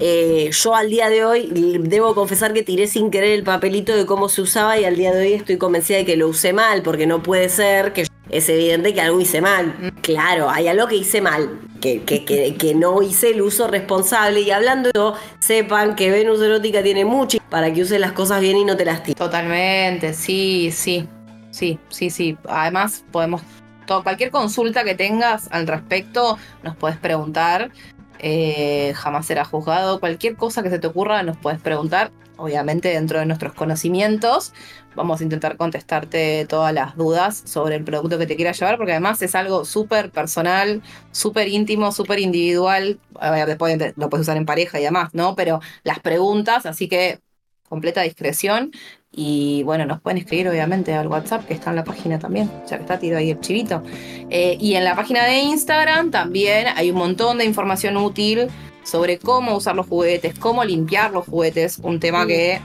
Eh, 0.00 0.50
yo 0.52 0.76
al 0.76 0.90
día 0.90 1.08
de 1.08 1.24
hoy 1.24 1.50
debo 1.80 2.14
confesar 2.14 2.52
que 2.52 2.62
tiré 2.62 2.86
sin 2.86 3.10
querer 3.10 3.32
el 3.32 3.42
papelito 3.42 3.96
de 3.96 4.06
cómo 4.06 4.28
se 4.28 4.42
usaba 4.42 4.78
y 4.78 4.84
al 4.84 4.94
día 4.94 5.12
de 5.12 5.22
hoy 5.22 5.32
estoy 5.32 5.58
convencida 5.58 5.98
de 5.98 6.04
que 6.04 6.16
lo 6.16 6.28
usé 6.28 6.52
mal, 6.52 6.82
porque 6.82 7.06
no 7.06 7.22
puede 7.22 7.48
ser 7.48 7.92
que 7.92 8.06
es 8.30 8.48
evidente 8.48 8.94
que 8.94 9.00
algo 9.00 9.20
hice 9.20 9.40
mal. 9.40 9.92
Claro, 10.02 10.50
hay 10.50 10.68
algo 10.68 10.86
que 10.86 10.96
hice 10.96 11.20
mal, 11.20 11.58
que, 11.80 12.02
que, 12.04 12.24
que, 12.24 12.74
no 12.74 13.02
hice 13.02 13.30
el 13.30 13.42
uso 13.42 13.66
responsable. 13.66 14.40
Y 14.40 14.50
hablando 14.52 14.90
de 14.90 14.92
eso, 14.94 15.14
sepan 15.40 15.96
que 15.96 16.10
Venus 16.10 16.40
Erótica 16.40 16.82
tiene 16.82 17.04
mucho 17.04 17.38
para 17.50 17.72
que 17.72 17.82
uses 17.82 17.98
las 17.98 18.12
cosas 18.12 18.40
bien 18.40 18.56
y 18.56 18.64
no 18.64 18.76
te 18.76 18.84
lastimes. 18.84 19.16
Totalmente, 19.16 20.14
sí, 20.14 20.70
sí. 20.72 21.08
Sí, 21.50 21.78
sí, 21.88 22.10
sí. 22.10 22.36
Además, 22.48 23.04
podemos. 23.10 23.42
cualquier 23.86 24.30
consulta 24.30 24.84
que 24.84 24.94
tengas 24.94 25.48
al 25.50 25.66
respecto, 25.66 26.38
nos 26.62 26.76
puedes 26.76 26.98
preguntar. 26.98 27.72
Eh, 28.18 28.92
jamás 28.96 29.26
será 29.26 29.44
juzgado. 29.44 30.00
Cualquier 30.00 30.36
cosa 30.36 30.62
que 30.62 30.70
se 30.70 30.78
te 30.78 30.86
ocurra, 30.86 31.22
nos 31.22 31.36
puedes 31.36 31.60
preguntar. 31.60 32.12
Obviamente, 32.36 32.90
dentro 32.90 33.18
de 33.18 33.26
nuestros 33.26 33.52
conocimientos, 33.52 34.52
vamos 34.94 35.20
a 35.20 35.24
intentar 35.24 35.56
contestarte 35.56 36.46
todas 36.46 36.72
las 36.72 36.96
dudas 36.96 37.42
sobre 37.44 37.74
el 37.74 37.82
producto 37.84 38.16
que 38.16 38.26
te 38.26 38.36
quieras 38.36 38.58
llevar, 38.60 38.76
porque 38.76 38.92
además 38.92 39.20
es 39.22 39.34
algo 39.34 39.64
súper 39.64 40.12
personal, 40.12 40.82
súper 41.10 41.48
íntimo, 41.48 41.90
súper 41.90 42.20
individual. 42.20 43.00
Después 43.46 43.76
lo 43.96 44.08
puedes 44.08 44.24
usar 44.24 44.36
en 44.36 44.46
pareja 44.46 44.78
y 44.78 44.84
demás, 44.84 45.14
¿no? 45.14 45.34
Pero 45.34 45.60
las 45.82 45.98
preguntas, 45.98 46.64
así 46.64 46.88
que 46.88 47.20
completa 47.68 48.02
discreción. 48.02 48.72
Y 49.10 49.62
bueno, 49.64 49.86
nos 49.86 50.00
pueden 50.00 50.18
escribir 50.18 50.48
obviamente 50.48 50.94
al 50.94 51.08
WhatsApp 51.08 51.46
que 51.46 51.54
está 51.54 51.70
en 51.70 51.76
la 51.76 51.84
página 51.84 52.18
también, 52.18 52.50
ya 52.68 52.76
que 52.76 52.82
está 52.82 52.98
tirado 52.98 53.20
ahí 53.20 53.30
el 53.30 53.40
chivito. 53.40 53.82
Eh, 54.30 54.56
y 54.60 54.74
en 54.74 54.84
la 54.84 54.94
página 54.94 55.24
de 55.24 55.38
Instagram 55.40 56.10
también 56.10 56.66
hay 56.76 56.90
un 56.90 56.98
montón 56.98 57.38
de 57.38 57.44
información 57.44 57.96
útil 57.96 58.48
sobre 58.82 59.18
cómo 59.18 59.56
usar 59.56 59.74
los 59.74 59.86
juguetes, 59.86 60.38
cómo 60.38 60.64
limpiar 60.64 61.12
los 61.12 61.26
juguetes, 61.26 61.78
un 61.82 62.00
tema 62.00 62.26
que 62.26 62.60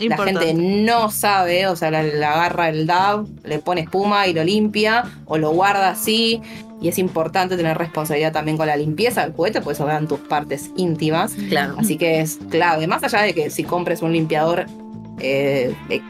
la 0.00 0.16
gente 0.18 0.54
no 0.54 1.10
sabe, 1.10 1.66
o 1.66 1.76
sea, 1.76 1.90
la, 1.90 2.02
la 2.02 2.34
agarra 2.34 2.68
el 2.68 2.86
DAB, 2.86 3.26
le 3.44 3.58
pone 3.58 3.82
espuma 3.82 4.26
y 4.26 4.32
lo 4.34 4.44
limpia, 4.44 5.04
o 5.26 5.38
lo 5.38 5.50
guarda 5.50 5.90
así. 5.90 6.40
Y 6.80 6.88
es 6.88 6.98
importante 6.98 7.56
tener 7.56 7.76
responsabilidad 7.76 8.32
también 8.32 8.56
con 8.56 8.68
la 8.68 8.76
limpieza 8.76 9.22
del 9.22 9.32
juguete, 9.32 9.60
pues 9.60 9.80
eso 9.80 9.88
tus 10.06 10.20
partes 10.20 10.70
íntimas. 10.76 11.32
Claro. 11.48 11.74
Así 11.78 11.96
que 11.96 12.20
es 12.20 12.38
clave, 12.50 12.86
más 12.86 13.02
allá 13.02 13.22
de 13.22 13.34
que 13.34 13.50
si 13.50 13.64
compres 13.64 14.00
un 14.00 14.12
limpiador 14.12 14.66
eh, 15.18 15.74
e- 15.88 16.02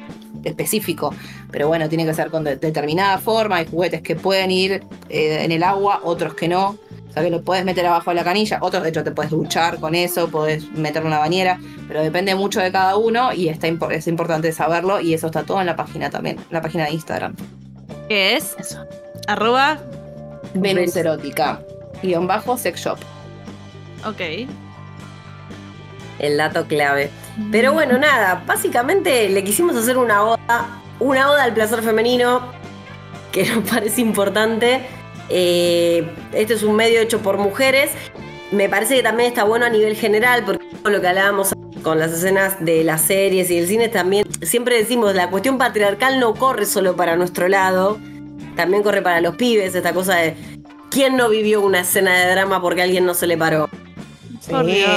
específico, 0.44 1.14
pero 1.50 1.68
bueno, 1.68 1.88
tiene 1.88 2.04
que 2.04 2.12
ser 2.12 2.30
con 2.30 2.44
de- 2.44 2.56
determinada 2.56 3.16
forma, 3.18 3.56
hay 3.56 3.66
juguetes 3.66 4.02
que 4.02 4.14
pueden 4.14 4.50
ir 4.50 4.82
eh, 5.08 5.38
en 5.42 5.52
el 5.52 5.62
agua, 5.62 6.00
otros 6.04 6.34
que 6.34 6.48
no, 6.48 6.76
o 7.08 7.12
sea 7.12 7.22
que 7.22 7.30
lo 7.30 7.42
puedes 7.42 7.64
meter 7.64 7.86
abajo 7.86 8.10
de 8.10 8.16
la 8.16 8.24
canilla, 8.24 8.58
otros 8.60 8.82
de 8.82 8.90
hecho 8.90 9.02
te 9.02 9.10
puedes 9.10 9.30
duchar 9.30 9.78
con 9.78 9.94
eso, 9.94 10.28
puedes 10.28 10.70
meterlo 10.72 11.08
en 11.08 11.14
la 11.14 11.18
bañera, 11.18 11.58
pero 11.86 12.02
depende 12.02 12.34
mucho 12.34 12.60
de 12.60 12.70
cada 12.70 12.96
uno 12.96 13.32
y 13.32 13.48
está 13.48 13.66
es 13.66 14.06
importante 14.06 14.52
saberlo 14.52 15.00
y 15.00 15.14
eso 15.14 15.26
está 15.26 15.44
todo 15.44 15.60
en 15.60 15.66
la 15.66 15.76
página 15.76 16.10
también, 16.10 16.36
en 16.36 16.44
la 16.50 16.60
página 16.60 16.84
de 16.84 16.92
Instagram. 16.92 17.34
¿Qué 18.08 18.36
es? 18.36 18.56
Eso. 18.58 18.84
Arroba. 19.26 19.78
Venus 20.54 20.96
Erótica, 20.96 21.60
guion 22.02 22.26
bajo 22.26 22.56
sex 22.56 22.80
shop. 22.80 22.98
Ok. 24.06 24.48
El 26.18 26.36
dato 26.36 26.66
clave. 26.66 27.10
Pero 27.52 27.72
bueno, 27.72 27.98
nada, 27.98 28.42
básicamente 28.46 29.28
le 29.28 29.44
quisimos 29.44 29.76
hacer 29.76 29.96
una 29.96 30.24
oda, 30.24 30.80
una 30.98 31.30
oda 31.30 31.44
al 31.44 31.54
placer 31.54 31.82
femenino, 31.82 32.40
que 33.30 33.46
nos 33.54 33.68
parece 33.68 34.00
importante. 34.00 34.86
Eh, 35.30 36.08
este 36.32 36.54
es 36.54 36.62
un 36.62 36.76
medio 36.76 37.00
hecho 37.00 37.20
por 37.20 37.38
mujeres. 37.38 37.90
Me 38.50 38.68
parece 38.68 38.96
que 38.96 39.02
también 39.02 39.28
está 39.28 39.44
bueno 39.44 39.66
a 39.66 39.70
nivel 39.70 39.94
general, 39.94 40.42
porque 40.44 40.64
lo 40.84 41.00
que 41.00 41.06
hablábamos 41.08 41.52
con 41.82 41.98
las 41.98 42.12
escenas 42.12 42.56
de 42.64 42.82
las 42.82 43.02
series 43.02 43.50
y 43.50 43.58
el 43.58 43.68
cine 43.68 43.88
también, 43.88 44.26
siempre 44.42 44.76
decimos, 44.78 45.14
la 45.14 45.28
cuestión 45.30 45.58
patriarcal 45.58 46.18
no 46.18 46.34
corre 46.34 46.64
solo 46.66 46.96
para 46.96 47.16
nuestro 47.16 47.46
lado, 47.48 47.98
también 48.56 48.82
corre 48.82 49.02
para 49.02 49.20
los 49.20 49.36
pibes, 49.36 49.74
esta 49.74 49.92
cosa 49.92 50.16
de, 50.16 50.34
¿quién 50.90 51.16
no 51.16 51.28
vivió 51.28 51.60
una 51.60 51.80
escena 51.80 52.18
de 52.18 52.30
drama 52.32 52.60
porque 52.60 52.80
a 52.80 52.84
alguien 52.84 53.04
no 53.04 53.14
se 53.14 53.26
le 53.26 53.36
paró? 53.36 53.68
Dios, 54.64 54.90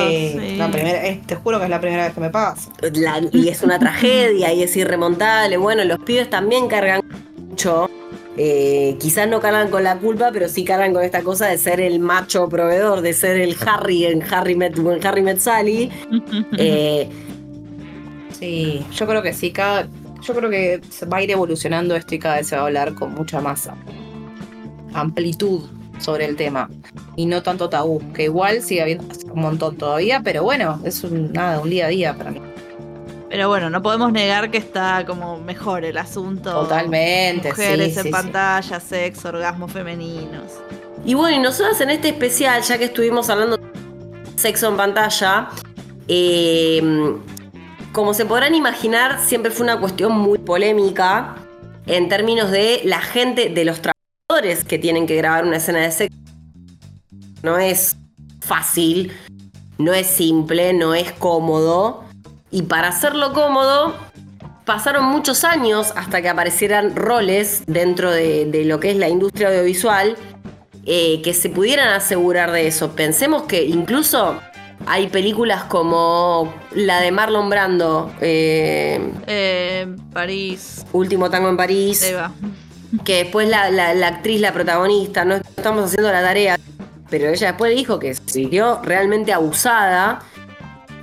sí. 0.43 0.55
la 0.57 0.71
primera, 0.71 1.05
eh, 1.05 1.21
te 1.25 1.35
juro 1.35 1.57
que 1.59 1.65
es 1.65 1.69
la 1.69 1.81
primera 1.81 2.05
vez 2.05 2.13
que 2.13 2.21
me 2.21 2.29
pasa. 2.29 2.71
La- 2.93 3.21
y 3.33 3.49
es 3.49 3.61
una 3.63 3.77
tragedia 3.79 4.53
y 4.53 4.63
es 4.63 4.75
irremontable. 4.77 5.57
Bueno, 5.57 5.83
los 5.83 5.99
pibes 5.99 6.29
también 6.29 6.67
cargan 6.69 7.01
mucho. 7.37 7.89
Eh, 8.37 8.95
quizás 8.99 9.27
no 9.27 9.41
cargan 9.41 9.69
con 9.69 9.83
la 9.83 9.97
culpa, 9.97 10.29
pero 10.31 10.47
sí 10.47 10.63
cargan 10.63 10.93
con 10.93 11.03
esta 11.03 11.21
cosa 11.21 11.47
de 11.47 11.57
ser 11.57 11.81
el 11.81 11.99
macho 11.99 12.47
proveedor, 12.47 13.01
de 13.01 13.13
ser 13.13 13.37
el 13.41 13.55
Harry 13.65 14.05
en 14.05 14.23
Harry 14.23 14.55
Met, 14.55 14.77
en 14.77 15.05
Harry 15.05 15.21
Met 15.21 15.39
Sally. 15.39 15.89
Eh, 16.57 17.09
Sí, 18.41 18.83
yo 18.95 19.05
creo 19.05 19.21
que 19.21 19.33
sí, 19.33 19.51
cada, 19.51 19.87
yo 20.23 20.33
creo 20.33 20.49
que 20.49 20.81
se 20.89 21.05
va 21.05 21.17
a 21.17 21.21
ir 21.21 21.29
evolucionando 21.29 21.95
esto 21.95 22.15
y 22.15 22.19
cada 22.19 22.37
vez 22.37 22.47
se 22.47 22.55
va 22.55 22.63
a 22.63 22.65
hablar 22.65 22.95
con 22.95 23.13
mucha 23.13 23.39
más 23.39 23.69
amplitud 24.93 25.69
sobre 25.99 26.25
el 26.25 26.35
tema 26.35 26.67
y 27.15 27.27
no 27.27 27.43
tanto 27.43 27.69
tabú, 27.69 28.01
que 28.13 28.23
igual 28.23 28.63
sigue 28.63 28.81
habiendo 28.81 29.05
un 29.31 29.41
montón 29.41 29.77
todavía, 29.77 30.21
pero 30.23 30.41
bueno, 30.41 30.81
es 30.83 31.03
un, 31.03 31.31
nada, 31.31 31.59
un 31.59 31.69
día 31.69 31.85
a 31.85 31.89
día 31.89 32.17
para 32.17 32.31
mí. 32.31 32.41
Pero 33.31 33.47
bueno, 33.47 33.69
no 33.69 33.81
podemos 33.81 34.11
negar 34.11 34.51
que 34.51 34.57
está 34.57 35.05
como 35.05 35.39
mejor 35.39 35.85
el 35.85 35.97
asunto. 35.97 36.51
Totalmente. 36.51 37.51
Mujeres 37.51 37.93
sí, 37.93 37.99
en 37.99 38.03
sí, 38.03 38.11
pantalla, 38.11 38.77
sexo, 38.81 39.29
orgasmos 39.29 39.71
femeninos. 39.71 40.51
Y 41.05 41.13
bueno, 41.13 41.37
y 41.37 41.39
nosotros 41.39 41.79
en 41.79 41.91
este 41.91 42.09
especial, 42.09 42.61
ya 42.61 42.77
que 42.77 42.83
estuvimos 42.83 43.29
hablando 43.29 43.55
de 43.55 43.63
sexo 44.35 44.67
en 44.67 44.75
pantalla, 44.75 45.47
eh, 46.09 47.15
como 47.93 48.13
se 48.13 48.25
podrán 48.25 48.53
imaginar, 48.53 49.21
siempre 49.21 49.49
fue 49.49 49.63
una 49.63 49.79
cuestión 49.79 50.11
muy 50.11 50.37
polémica 50.37 51.37
en 51.85 52.09
términos 52.09 52.51
de 52.51 52.81
la 52.83 52.99
gente, 52.99 53.47
de 53.47 53.63
los 53.63 53.79
trabajadores 53.81 54.65
que 54.65 54.77
tienen 54.77 55.07
que 55.07 55.15
grabar 55.15 55.45
una 55.45 55.55
escena 55.55 55.79
de 55.79 55.91
sexo. 55.91 56.17
No 57.43 57.57
es 57.57 57.95
fácil, 58.41 59.13
no 59.77 59.93
es 59.93 60.07
simple, 60.07 60.73
no 60.73 60.93
es 60.93 61.13
cómodo. 61.13 62.10
Y 62.51 62.63
para 62.63 62.89
hacerlo 62.89 63.33
cómodo, 63.33 63.95
pasaron 64.65 65.05
muchos 65.05 65.43
años 65.43 65.93
hasta 65.95 66.21
que 66.21 66.29
aparecieran 66.29 66.95
roles 66.95 67.63
dentro 67.65 68.11
de, 68.11 68.45
de 68.45 68.65
lo 68.65 68.79
que 68.79 68.91
es 68.91 68.97
la 68.97 69.09
industria 69.09 69.47
audiovisual 69.49 70.15
eh, 70.85 71.21
que 71.23 71.33
se 71.33 71.49
pudieran 71.49 71.89
asegurar 71.89 72.51
de 72.51 72.67
eso. 72.67 72.91
Pensemos 72.91 73.43
que 73.43 73.63
incluso 73.63 74.39
hay 74.87 75.07
películas 75.07 75.63
como 75.65 76.53
la 76.73 76.99
de 77.01 77.11
Marlon 77.11 77.49
Brando, 77.49 78.11
eh, 78.19 78.99
Eh, 79.27 79.87
París. 80.11 80.85
Último 80.91 81.29
Tango 81.29 81.49
en 81.49 81.57
París, 81.57 82.01
Eva. 82.03 82.31
que 83.05 83.17
después 83.23 83.47
la, 83.47 83.69
la- 83.69 83.93
la 83.93 84.07
actriz, 84.07 84.41
la 84.41 84.51
protagonista, 84.51 85.23
no 85.23 85.35
estamos 85.35 85.85
haciendo 85.85 86.11
la 86.11 86.21
tarea, 86.23 86.57
pero 87.09 87.29
ella 87.29 87.47
después 87.47 87.75
dijo 87.75 87.99
que 87.99 88.15
se 88.15 88.21
sintió 88.25 88.81
realmente 88.83 89.31
abusada. 89.31 90.23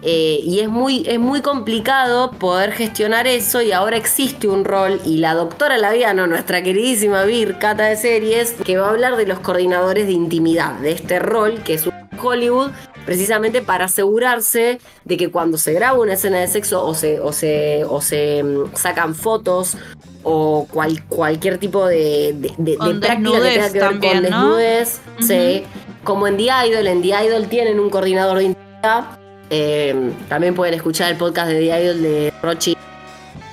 Eh, 0.02 0.40
y 0.44 0.60
es 0.60 0.68
muy, 0.68 1.04
es 1.08 1.18
muy 1.18 1.40
complicado 1.42 2.30
poder 2.32 2.72
gestionar 2.72 3.26
eso 3.26 3.62
y 3.62 3.72
ahora 3.72 3.96
existe 3.96 4.46
un 4.48 4.64
rol 4.64 5.00
y 5.04 5.18
la 5.18 5.34
doctora 5.34 5.76
Laviano, 5.78 6.26
nuestra 6.26 6.62
queridísima 6.62 7.24
Vir, 7.24 7.58
cata 7.58 7.84
de 7.86 7.96
series, 7.96 8.52
que 8.64 8.76
va 8.78 8.86
a 8.86 8.90
hablar 8.90 9.16
de 9.16 9.26
los 9.26 9.40
coordinadores 9.40 10.06
de 10.06 10.12
intimidad, 10.12 10.74
de 10.80 10.92
este 10.92 11.18
rol 11.18 11.60
que 11.64 11.74
es 11.74 11.86
un 11.86 11.92
Hollywood 12.20 12.70
precisamente 13.04 13.62
para 13.62 13.86
asegurarse 13.86 14.80
de 15.04 15.16
que 15.16 15.30
cuando 15.30 15.56
se 15.56 15.72
graba 15.72 15.98
una 15.98 16.12
escena 16.14 16.38
de 16.40 16.48
sexo 16.48 16.84
o 16.84 16.92
se, 16.94 17.20
o 17.20 17.32
se, 17.32 17.84
o 17.84 18.00
se 18.00 18.42
mm, 18.42 18.74
sacan 18.76 19.14
fotos 19.14 19.76
o 20.24 20.66
cual- 20.70 21.02
cualquier 21.08 21.58
tipo 21.58 21.86
de, 21.86 22.34
de, 22.36 22.52
de- 22.58 22.72
de 22.72 22.76
práctica 22.76 23.00
que 23.00 23.00
tenga 23.00 23.40
desnudez 23.40 23.72
que 23.72 23.78
ver 23.78 23.80
también, 23.88 24.22
con 24.22 24.30
¿no? 24.30 24.56
desnudez, 24.56 25.00
sí. 25.20 25.62
como 26.04 26.26
en 26.26 26.36
The 26.36 26.48
Idol, 26.68 26.86
en 26.86 27.02
The 27.02 27.08
Idol 27.26 27.48
tienen 27.48 27.80
un 27.80 27.88
coordinador 27.88 28.38
de 28.38 28.44
intimidad. 28.44 29.18
Eh, 29.50 30.12
también 30.28 30.54
pueden 30.54 30.74
escuchar 30.74 31.10
el 31.10 31.16
podcast 31.16 31.48
de 31.48 31.58
The 31.60 31.82
Idol 31.84 32.02
de 32.02 32.32
Rochi, 32.42 32.76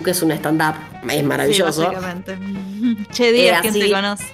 que 0.04 0.12
es 0.12 0.22
un 0.22 0.32
stand-up, 0.32 0.76
es 1.10 1.24
maravilloso. 1.24 1.90
Sí. 1.92 3.06
Che, 3.12 3.32
Díaz, 3.32 3.58
Eh, 3.58 3.62
¿quién 3.62 3.72
así- 3.74 3.80
te 3.80 3.92
conoce? 3.92 4.26